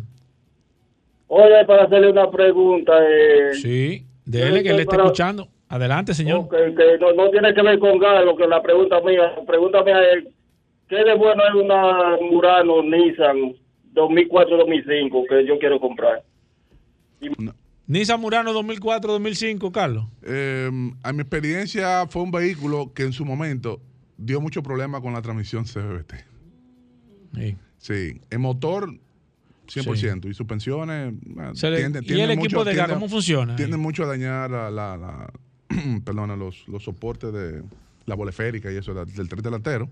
Oye, 1.28 1.66
para 1.66 1.84
hacerle 1.84 2.12
una 2.12 2.30
pregunta. 2.30 2.94
Eh, 3.02 3.54
Sí, 3.56 4.06
dele 4.26 4.64
que 4.64 4.74
le 4.74 4.82
está 4.82 4.92
para- 4.98 5.04
escuchando. 5.06 5.48
Adelante, 5.68 6.14
señor. 6.14 6.48
que, 6.48 6.76
que 6.76 6.98
no, 7.00 7.12
no 7.14 7.30
tiene 7.32 7.54
que 7.54 7.62
ver 7.64 7.80
con 7.80 7.98
gas, 7.98 8.24
lo 8.24 8.36
que 8.38 8.48
la 8.48 8.62
pregunta 8.62 9.02
mía, 9.02 9.34
la 9.36 9.44
pregunta 9.46 9.84
mía 9.84 9.98
es, 10.14 10.26
¿qué 10.88 10.98
de 10.98 11.16
bueno 11.16 11.42
es 11.48 11.56
una 11.56 12.18
Murano 12.32 12.84
Nissan 12.84 13.56
2004-2005 13.96 15.26
que 15.28 15.46
yo 15.48 15.58
quiero 15.58 15.80
comprar? 15.80 16.22
Nissan 17.88 18.22
Murano 18.22 18.54
2004-2005, 18.54 19.72
Carlos. 19.72 20.06
Eh, 20.24 20.70
a 21.02 21.12
mi 21.14 21.22
experiencia 21.22 22.06
fue 22.08 22.22
un 22.22 22.32
vehículo 22.32 22.92
que 22.94 23.02
en 23.04 23.12
su 23.14 23.26
momento 23.26 23.80
dio 24.18 24.40
mucho 24.42 24.64
problema 24.64 25.02
con 25.02 25.14
la 25.14 25.22
transmisión 25.22 25.66
CBT. 25.66 26.14
Sí. 27.36 27.56
Sí, 27.78 28.22
el 28.30 28.40
motor 28.40 28.90
100% 29.68 30.30
y 30.30 30.34
suspensiones 30.34 31.14
le- 31.24 31.78
tienden- 31.78 32.04
¿Y 32.04 32.08
tienden 32.08 32.32
el 32.32 32.32
equipo 32.32 32.60
mucho- 32.60 32.64
de 32.64 32.76
gas, 32.76 32.90
cómo 32.92 33.10
funciona? 33.10 33.56
Tienden 33.56 33.80
mucho 33.80 34.04
a 34.04 34.08
dañar 34.08 34.50
la, 34.50 34.70
la- 34.72 34.98
la- 34.98 35.34
perdona, 36.06 36.36
los, 36.36 36.68
los 36.68 36.84
soportes 36.84 37.34
de 37.34 37.64
la 38.06 38.16
boleférica 38.16 38.72
y 38.72 38.78
eso 38.78 38.94
la- 38.94 39.06
del 39.06 39.28
tren 39.28 39.42
delantero. 39.44 39.90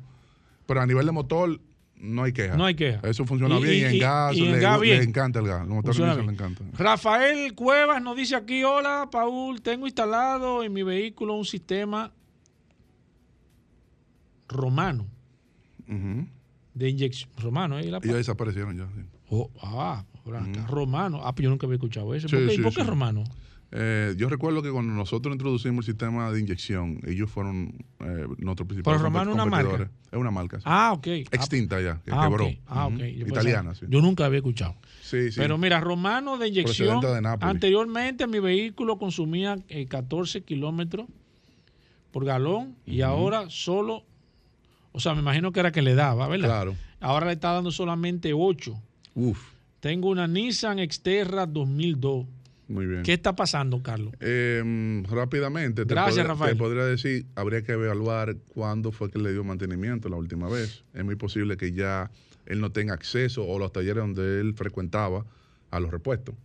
Pero 0.65 0.79
a 0.81 0.85
nivel 0.85 1.05
de 1.05 1.11
motor 1.11 1.59
no 1.97 2.23
hay 2.23 2.31
queja. 2.33 2.55
No 2.55 2.65
hay 2.65 2.75
queja. 2.75 2.99
Eso 3.07 3.25
funciona 3.25 3.59
Y- 3.59 3.63
bien 3.63 3.75
y, 3.75 3.79
y- 3.79 3.95
en 3.95 3.99
gas, 4.01 4.35
y 4.35 4.45
en 4.45 4.51
le, 4.53 4.59
gas 4.59 4.79
le 4.79 5.03
encanta 5.03 5.39
el 5.39 5.47
gas. 5.47 5.67
Le 5.67 5.73
bien. 6.15 6.29
encantan. 6.29 6.71
Rafael 6.77 7.53
Cuevas 7.53 8.01
nos 8.01 8.15
dice 8.15 8.35
aquí, 8.35 8.63
hola, 8.63 9.09
Paul, 9.11 9.61
tengo 9.61 9.85
instalado 9.87 10.63
en 10.63 10.71
mi 10.71 10.83
vehículo 10.83 11.33
un 11.35 11.45
sistema 11.45 12.11
romano 14.53 15.07
de 16.73 16.89
inyección. 16.89 17.29
Romano, 17.37 17.77
¿eh? 17.79 17.89
La 17.91 17.99
ya 17.99 18.13
desaparecieron 18.15 18.77
ya. 18.77 18.87
sí. 18.95 19.01
Oh, 19.29 19.49
ah, 19.61 20.03
acá, 20.25 20.67
romano. 20.67 21.21
Ah, 21.23 21.33
pues 21.33 21.43
yo 21.43 21.49
nunca 21.49 21.65
había 21.65 21.75
escuchado 21.75 22.13
eso. 22.15 22.27
Sí, 22.27 22.35
¿Por 22.35 22.47
qué, 22.47 22.55
sí, 22.55 22.61
¿por 22.61 22.73
qué 22.73 22.81
sí. 22.81 22.87
romano? 22.87 23.23
Eh, 23.75 24.13
yo 24.17 24.29
recuerdo 24.29 24.61
que 24.61 24.69
cuando 24.69 24.93
nosotros 24.93 25.33
introducimos 25.33 25.87
el 25.87 25.93
sistema 25.93 26.31
de 26.31 26.39
inyección, 26.39 26.99
ellos 27.07 27.29
fueron 27.31 27.73
eh, 28.01 28.27
nuestros 28.37 28.67
principales 28.67 28.99
Pero 28.99 29.03
Romano 29.09 29.31
es 29.31 29.35
una 29.35 29.45
marca. 29.47 29.89
Es 30.11 30.17
una 30.19 30.29
marca. 30.31 30.57
sí. 30.57 30.63
Ah, 30.67 30.93
ok. 30.93 31.07
Extinta 31.07 31.81
ya, 31.81 31.99
que 32.05 32.11
Ah, 32.13 32.27
quebró. 32.29 32.45
ok. 32.45 32.53
Ah, 32.67 32.85
ok. 32.87 32.97
Yo 32.99 33.25
Italiana, 33.27 33.69
pensaba- 33.71 33.75
sí. 33.75 33.85
Yo 33.89 34.01
nunca 34.01 34.25
había 34.25 34.37
escuchado. 34.37 34.75
Sí, 35.01 35.31
sí. 35.31 35.39
Pero 35.39 35.57
mira, 35.57 35.79
Romano 35.79 36.37
de 36.37 36.49
inyección. 36.49 37.01
De. 37.01 37.37
Anteriormente 37.41 38.27
mi 38.27 38.39
vehículo 38.39 38.99
consumía 38.99 39.57
eh, 39.69 39.87
14 39.87 40.43
kilómetros 40.43 41.07
por 42.11 42.25
galón 42.25 42.75
y 42.85 43.01
ahora 43.01 43.49
solo, 43.49 44.03
o 44.93 44.99
sea, 44.99 45.13
me 45.13 45.21
imagino 45.21 45.51
que 45.51 45.59
era 45.59 45.71
que 45.71 45.81
le 45.81 45.95
daba, 45.95 46.27
¿verdad? 46.27 46.47
Claro. 46.47 46.75
Ahora 47.01 47.25
le 47.25 47.33
está 47.33 47.51
dando 47.51 47.71
solamente 47.71 48.31
8. 48.33 48.79
Uf. 49.15 49.39
Tengo 49.79 50.09
una 50.09 50.27
Nissan 50.27 50.77
Xterra 50.79 51.45
2002. 51.45 52.25
Muy 52.69 52.85
bien. 52.85 53.03
¿Qué 53.03 53.13
está 53.13 53.35
pasando, 53.35 53.83
Carlos? 53.83 54.13
Eh, 54.21 55.03
rápidamente, 55.09 55.85
te, 55.85 55.93
Gracias, 55.93 56.25
Rafael. 56.25 56.53
te 56.53 56.57
podría 56.57 56.85
decir, 56.85 57.25
habría 57.35 57.61
que 57.63 57.73
evaluar 57.73 58.37
cuándo 58.53 58.91
fue 58.91 59.11
que 59.11 59.19
le 59.19 59.33
dio 59.33 59.43
mantenimiento 59.43 60.07
la 60.07 60.15
última 60.15 60.47
vez. 60.47 60.83
Es 60.93 61.03
muy 61.03 61.15
posible 61.15 61.57
que 61.57 61.73
ya 61.73 62.09
él 62.45 62.61
no 62.61 62.71
tenga 62.71 62.93
acceso 62.93 63.45
o 63.45 63.59
los 63.59 63.73
talleres 63.73 64.01
donde 64.01 64.39
él 64.39 64.53
frecuentaba 64.53 65.25
a 65.71 65.79
los 65.79 65.91
repuestos. 65.91 66.35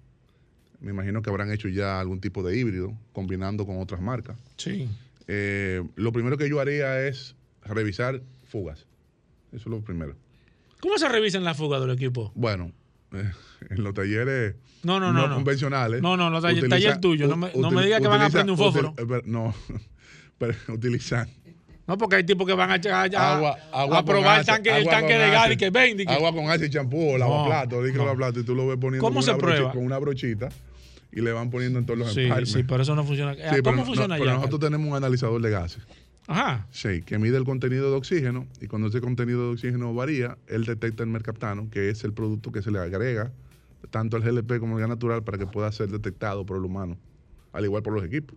Me 0.80 0.90
imagino 0.90 1.22
que 1.22 1.30
habrán 1.30 1.52
hecho 1.52 1.68
ya 1.68 2.00
algún 2.00 2.20
tipo 2.20 2.42
de 2.42 2.56
híbrido 2.56 2.92
combinando 3.12 3.66
con 3.66 3.80
otras 3.80 4.00
marcas. 4.00 4.36
Sí. 4.56 4.88
Eh, 5.26 5.82
lo 5.96 6.12
primero 6.12 6.38
que 6.38 6.48
yo 6.48 6.60
haría 6.60 7.06
es 7.06 7.36
revisar 7.64 8.22
fugas. 8.48 8.86
Eso 9.52 9.56
es 9.56 9.66
lo 9.66 9.80
primero. 9.80 10.14
¿Cómo 10.80 10.98
se 10.98 11.08
revisan 11.08 11.44
las 11.44 11.56
fugas 11.56 11.80
del 11.80 11.90
equipo? 11.90 12.32
Bueno, 12.34 12.72
eh, 13.12 13.30
en 13.70 13.82
los 13.82 13.94
talleres 13.94 14.54
No, 14.82 15.00
no, 15.00 15.12
no, 15.12 15.26
no. 15.28 15.34
convencionales. 15.36 16.02
No, 16.02 16.16
no, 16.16 16.30
los 16.30 16.42
taller- 16.42 16.58
utiliza- 16.64 16.68
taller 16.68 17.00
tuyo, 17.00 17.26
no 17.28 17.36
me- 17.36 17.52
no 17.54 17.70
me 17.70 17.78
util- 17.80 17.84
diga 17.84 18.00
que 18.00 18.08
van 18.08 18.22
a 18.22 18.30
prender 18.30 18.50
un 18.52 18.58
fósforo. 18.58 18.92
util- 18.94 19.18
eh, 19.18 19.22
no, 19.26 19.54
pero 20.38 20.54
utilizan 20.68 21.28
No, 21.86 21.96
porque 21.96 22.16
hay 22.16 22.24
tipos 22.24 22.46
que 22.46 22.52
van 22.52 22.70
a, 22.70 22.74
a- 22.74 23.34
agua, 23.36 23.56
agua 23.72 23.98
a 23.98 24.04
probar 24.04 24.40
el 24.40 24.46
tanque, 24.46 24.76
el 24.76 24.86
tanque 24.86 25.14
de 25.14 25.30
gas 25.30 25.50
y 25.52 25.56
que 25.56 25.70
ven. 25.70 26.06
Agua 26.08 26.32
con 26.34 26.50
ácido 26.50 26.66
y 26.66 26.70
champú 26.70 27.12
No, 27.12 27.18
lavaplato, 27.18 27.80
no. 27.80 27.92
lavaplato, 27.96 28.40
y 28.40 28.44
tú 28.44 28.54
lo 28.54 28.66
ves 28.68 28.76
poniendo 28.78 29.02
¿Cómo 29.02 29.14
con, 29.16 29.22
se 29.22 29.30
una 29.30 29.38
prueba? 29.38 29.72
con 29.72 29.82
una 29.84 29.96
brochita 29.98 30.50
y 31.10 31.22
le 31.22 31.32
van 31.32 31.48
poniendo 31.50 31.78
en 31.78 31.86
todos 31.86 31.98
los 31.98 32.12
Sí, 32.12 32.20
empalmes. 32.24 32.52
sí, 32.52 32.62
pero 32.62 32.82
eso 32.82 32.94
no 32.94 33.04
funciona. 33.04 33.32
Sí, 33.34 33.40
¿Cómo 33.40 33.62
pero 33.62 33.76
no- 33.76 33.84
funciona 33.86 34.16
pero 34.18 34.30
allá? 34.30 34.34
nosotros 34.38 34.60
tenemos 34.60 34.86
un 34.86 34.96
analizador 34.96 35.40
de 35.40 35.50
gases. 35.50 35.82
Ajá. 36.28 36.66
Sí, 36.70 37.00
que 37.00 37.18
mide 37.18 37.38
el 37.38 37.44
contenido 37.44 37.90
de 37.90 37.96
oxígeno 37.96 38.46
y 38.60 38.66
cuando 38.66 38.88
ese 38.88 39.00
contenido 39.00 39.46
de 39.46 39.52
oxígeno 39.54 39.94
varía, 39.94 40.36
él 40.46 40.66
detecta 40.66 41.02
el 41.02 41.08
mercaptano, 41.08 41.70
que 41.70 41.88
es 41.88 42.04
el 42.04 42.12
producto 42.12 42.52
que 42.52 42.60
se 42.60 42.70
le 42.70 42.78
agrega 42.78 43.32
tanto 43.90 44.18
al 44.18 44.22
GLP 44.22 44.58
como 44.60 44.74
al 44.74 44.80
gas 44.80 44.90
natural 44.90 45.24
para 45.24 45.38
que 45.38 45.46
pueda 45.46 45.72
ser 45.72 45.88
detectado 45.88 46.44
por 46.44 46.58
el 46.58 46.64
humano, 46.64 46.98
al 47.52 47.64
igual 47.64 47.82
por 47.82 47.94
los 47.94 48.04
equipos. 48.04 48.36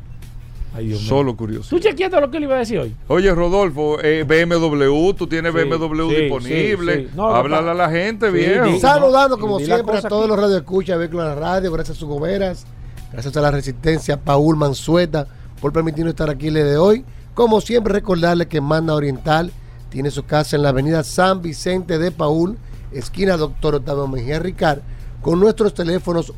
Ay, 0.74 0.94
solo 0.94 1.36
curioso. 1.36 1.68
¿Tú 1.70 1.80
chequeaste 1.80 2.20
lo 2.20 2.30
que 2.30 2.38
le 2.38 2.46
iba 2.46 2.56
a 2.56 2.58
decir 2.58 2.78
hoy? 2.78 2.94
Oye, 3.08 3.34
Rodolfo, 3.34 3.98
eh, 4.02 4.24
BMW, 4.24 5.12
tú 5.14 5.26
tienes 5.26 5.52
Sí, 5.52 5.58
BMW 5.58 6.08
sí, 6.10 6.14
disponible. 6.16 6.96
sí, 6.96 7.02
sí. 7.06 7.16
No, 7.16 7.26
Háblale 7.34 7.70
a 7.70 7.74
la 7.74 7.88
gente, 7.90 8.26
Sí, 8.30 8.32
viejo. 8.36 8.78
Saludando 8.78 9.38
como 9.38 9.58
siempre 9.58 9.96
a 9.98 10.02
todos 10.02 10.22
aquí. 10.24 10.28
los 10.30 10.38
radioescuchas 10.40 10.98
de 10.98 11.08
la 11.08 11.34
Radio, 11.34 11.72
gracias 11.72 11.96
a 11.96 12.00
sus 12.00 12.08
goberas, 12.08 12.66
gracias 13.12 13.36
a 13.36 13.40
la 13.40 13.50
Resistencia, 13.50 14.16
Paul 14.20 14.56
Mansueta, 14.56 15.26
por 15.60 15.72
permitirnos 15.72 16.12
estar 16.12 16.30
aquí 16.30 16.48
el 16.48 16.54
día 16.54 16.64
de 16.64 16.76
hoy. 16.78 17.04
Como 17.34 17.60
siempre, 17.60 17.92
recordarle 17.92 18.46
que 18.46 18.60
Manda 18.60 18.94
Oriental 18.94 19.50
tiene 19.88 20.10
su 20.12 20.24
casa 20.24 20.54
en 20.56 20.62
la 20.62 20.68
avenida 20.68 21.02
San 21.02 21.42
Vicente 21.42 21.98
de 21.98 22.12
Paul, 22.12 22.56
esquina 22.92 23.36
Doctor 23.36 23.76
Octavio 23.76 24.06
Mejía 24.06 24.38
Ricard, 24.38 24.80
con 25.20 25.40
nuestros 25.40 25.74
teléfonos 25.74 26.32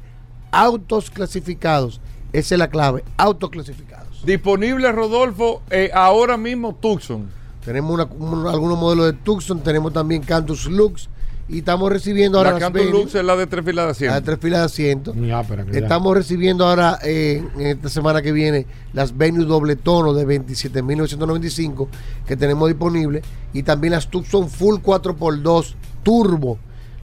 Autos 0.51 1.10
clasificados, 1.10 2.01
esa 2.32 2.55
es 2.55 2.59
la 2.59 2.69
clave, 2.69 3.05
autos 3.16 3.51
clasificados. 3.51 4.24
Disponible, 4.24 4.93
Rodolfo, 4.93 5.62
eh, 5.70 5.90
ahora 5.94 6.36
mismo 6.36 6.74
Tucson. 6.74 7.38
Tenemos 7.69 8.01
algunos 8.01 8.78
modelos 8.78 9.05
de 9.05 9.12
Tucson, 9.12 9.61
tenemos 9.61 9.93
también 9.93 10.23
Cantus 10.23 10.65
Lux 10.70 11.11
y 11.51 11.59
estamos 11.59 11.93
recibiendo 11.93 12.39
ahora 12.39 12.53
la 12.53 12.61
Cantus 12.61 12.90
Lux 12.90 13.15
es 13.15 13.23
la 13.23 13.36
de 13.36 13.47
tres 13.47 13.62
filas 13.62 13.85
de 13.85 13.90
asiento. 13.90 14.15
La 14.15 14.20
de 14.20 14.24
tres 14.24 14.39
filas 14.40 14.61
de 14.61 14.65
asiento. 14.65 15.15
estamos 15.73 16.16
recibiendo 16.16 16.66
ahora 16.66 16.99
eh, 17.05 17.47
en 17.57 17.66
esta 17.66 17.90
semana 17.90 18.23
que 18.23 18.32
viene 18.32 18.65
las 18.95 19.15
Venue 19.15 19.45
doble 19.45 19.77
tono 19.77 20.15
de 20.15 20.27
27.995 20.27 21.89
que 22.27 22.39
tenemos 22.39 22.69
disponibles 22.69 23.23
y 23.53 23.62
también 23.65 23.93
las 23.93 24.09
Tucson 24.09 24.49
Full 24.49 24.77
4x2 24.77 25.74
Turbo, 26.03 26.59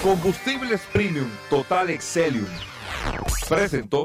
Combustibles 0.02 0.81
Premium 0.93 1.28
Total 1.51 1.90
Excelium. 1.90 2.47
Presentó. 3.48 4.05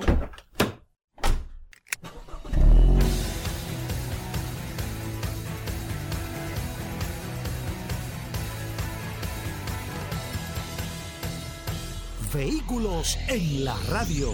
Vehículos 12.34 13.18
en 13.28 13.66
la 13.66 13.76
radio. 13.90 14.34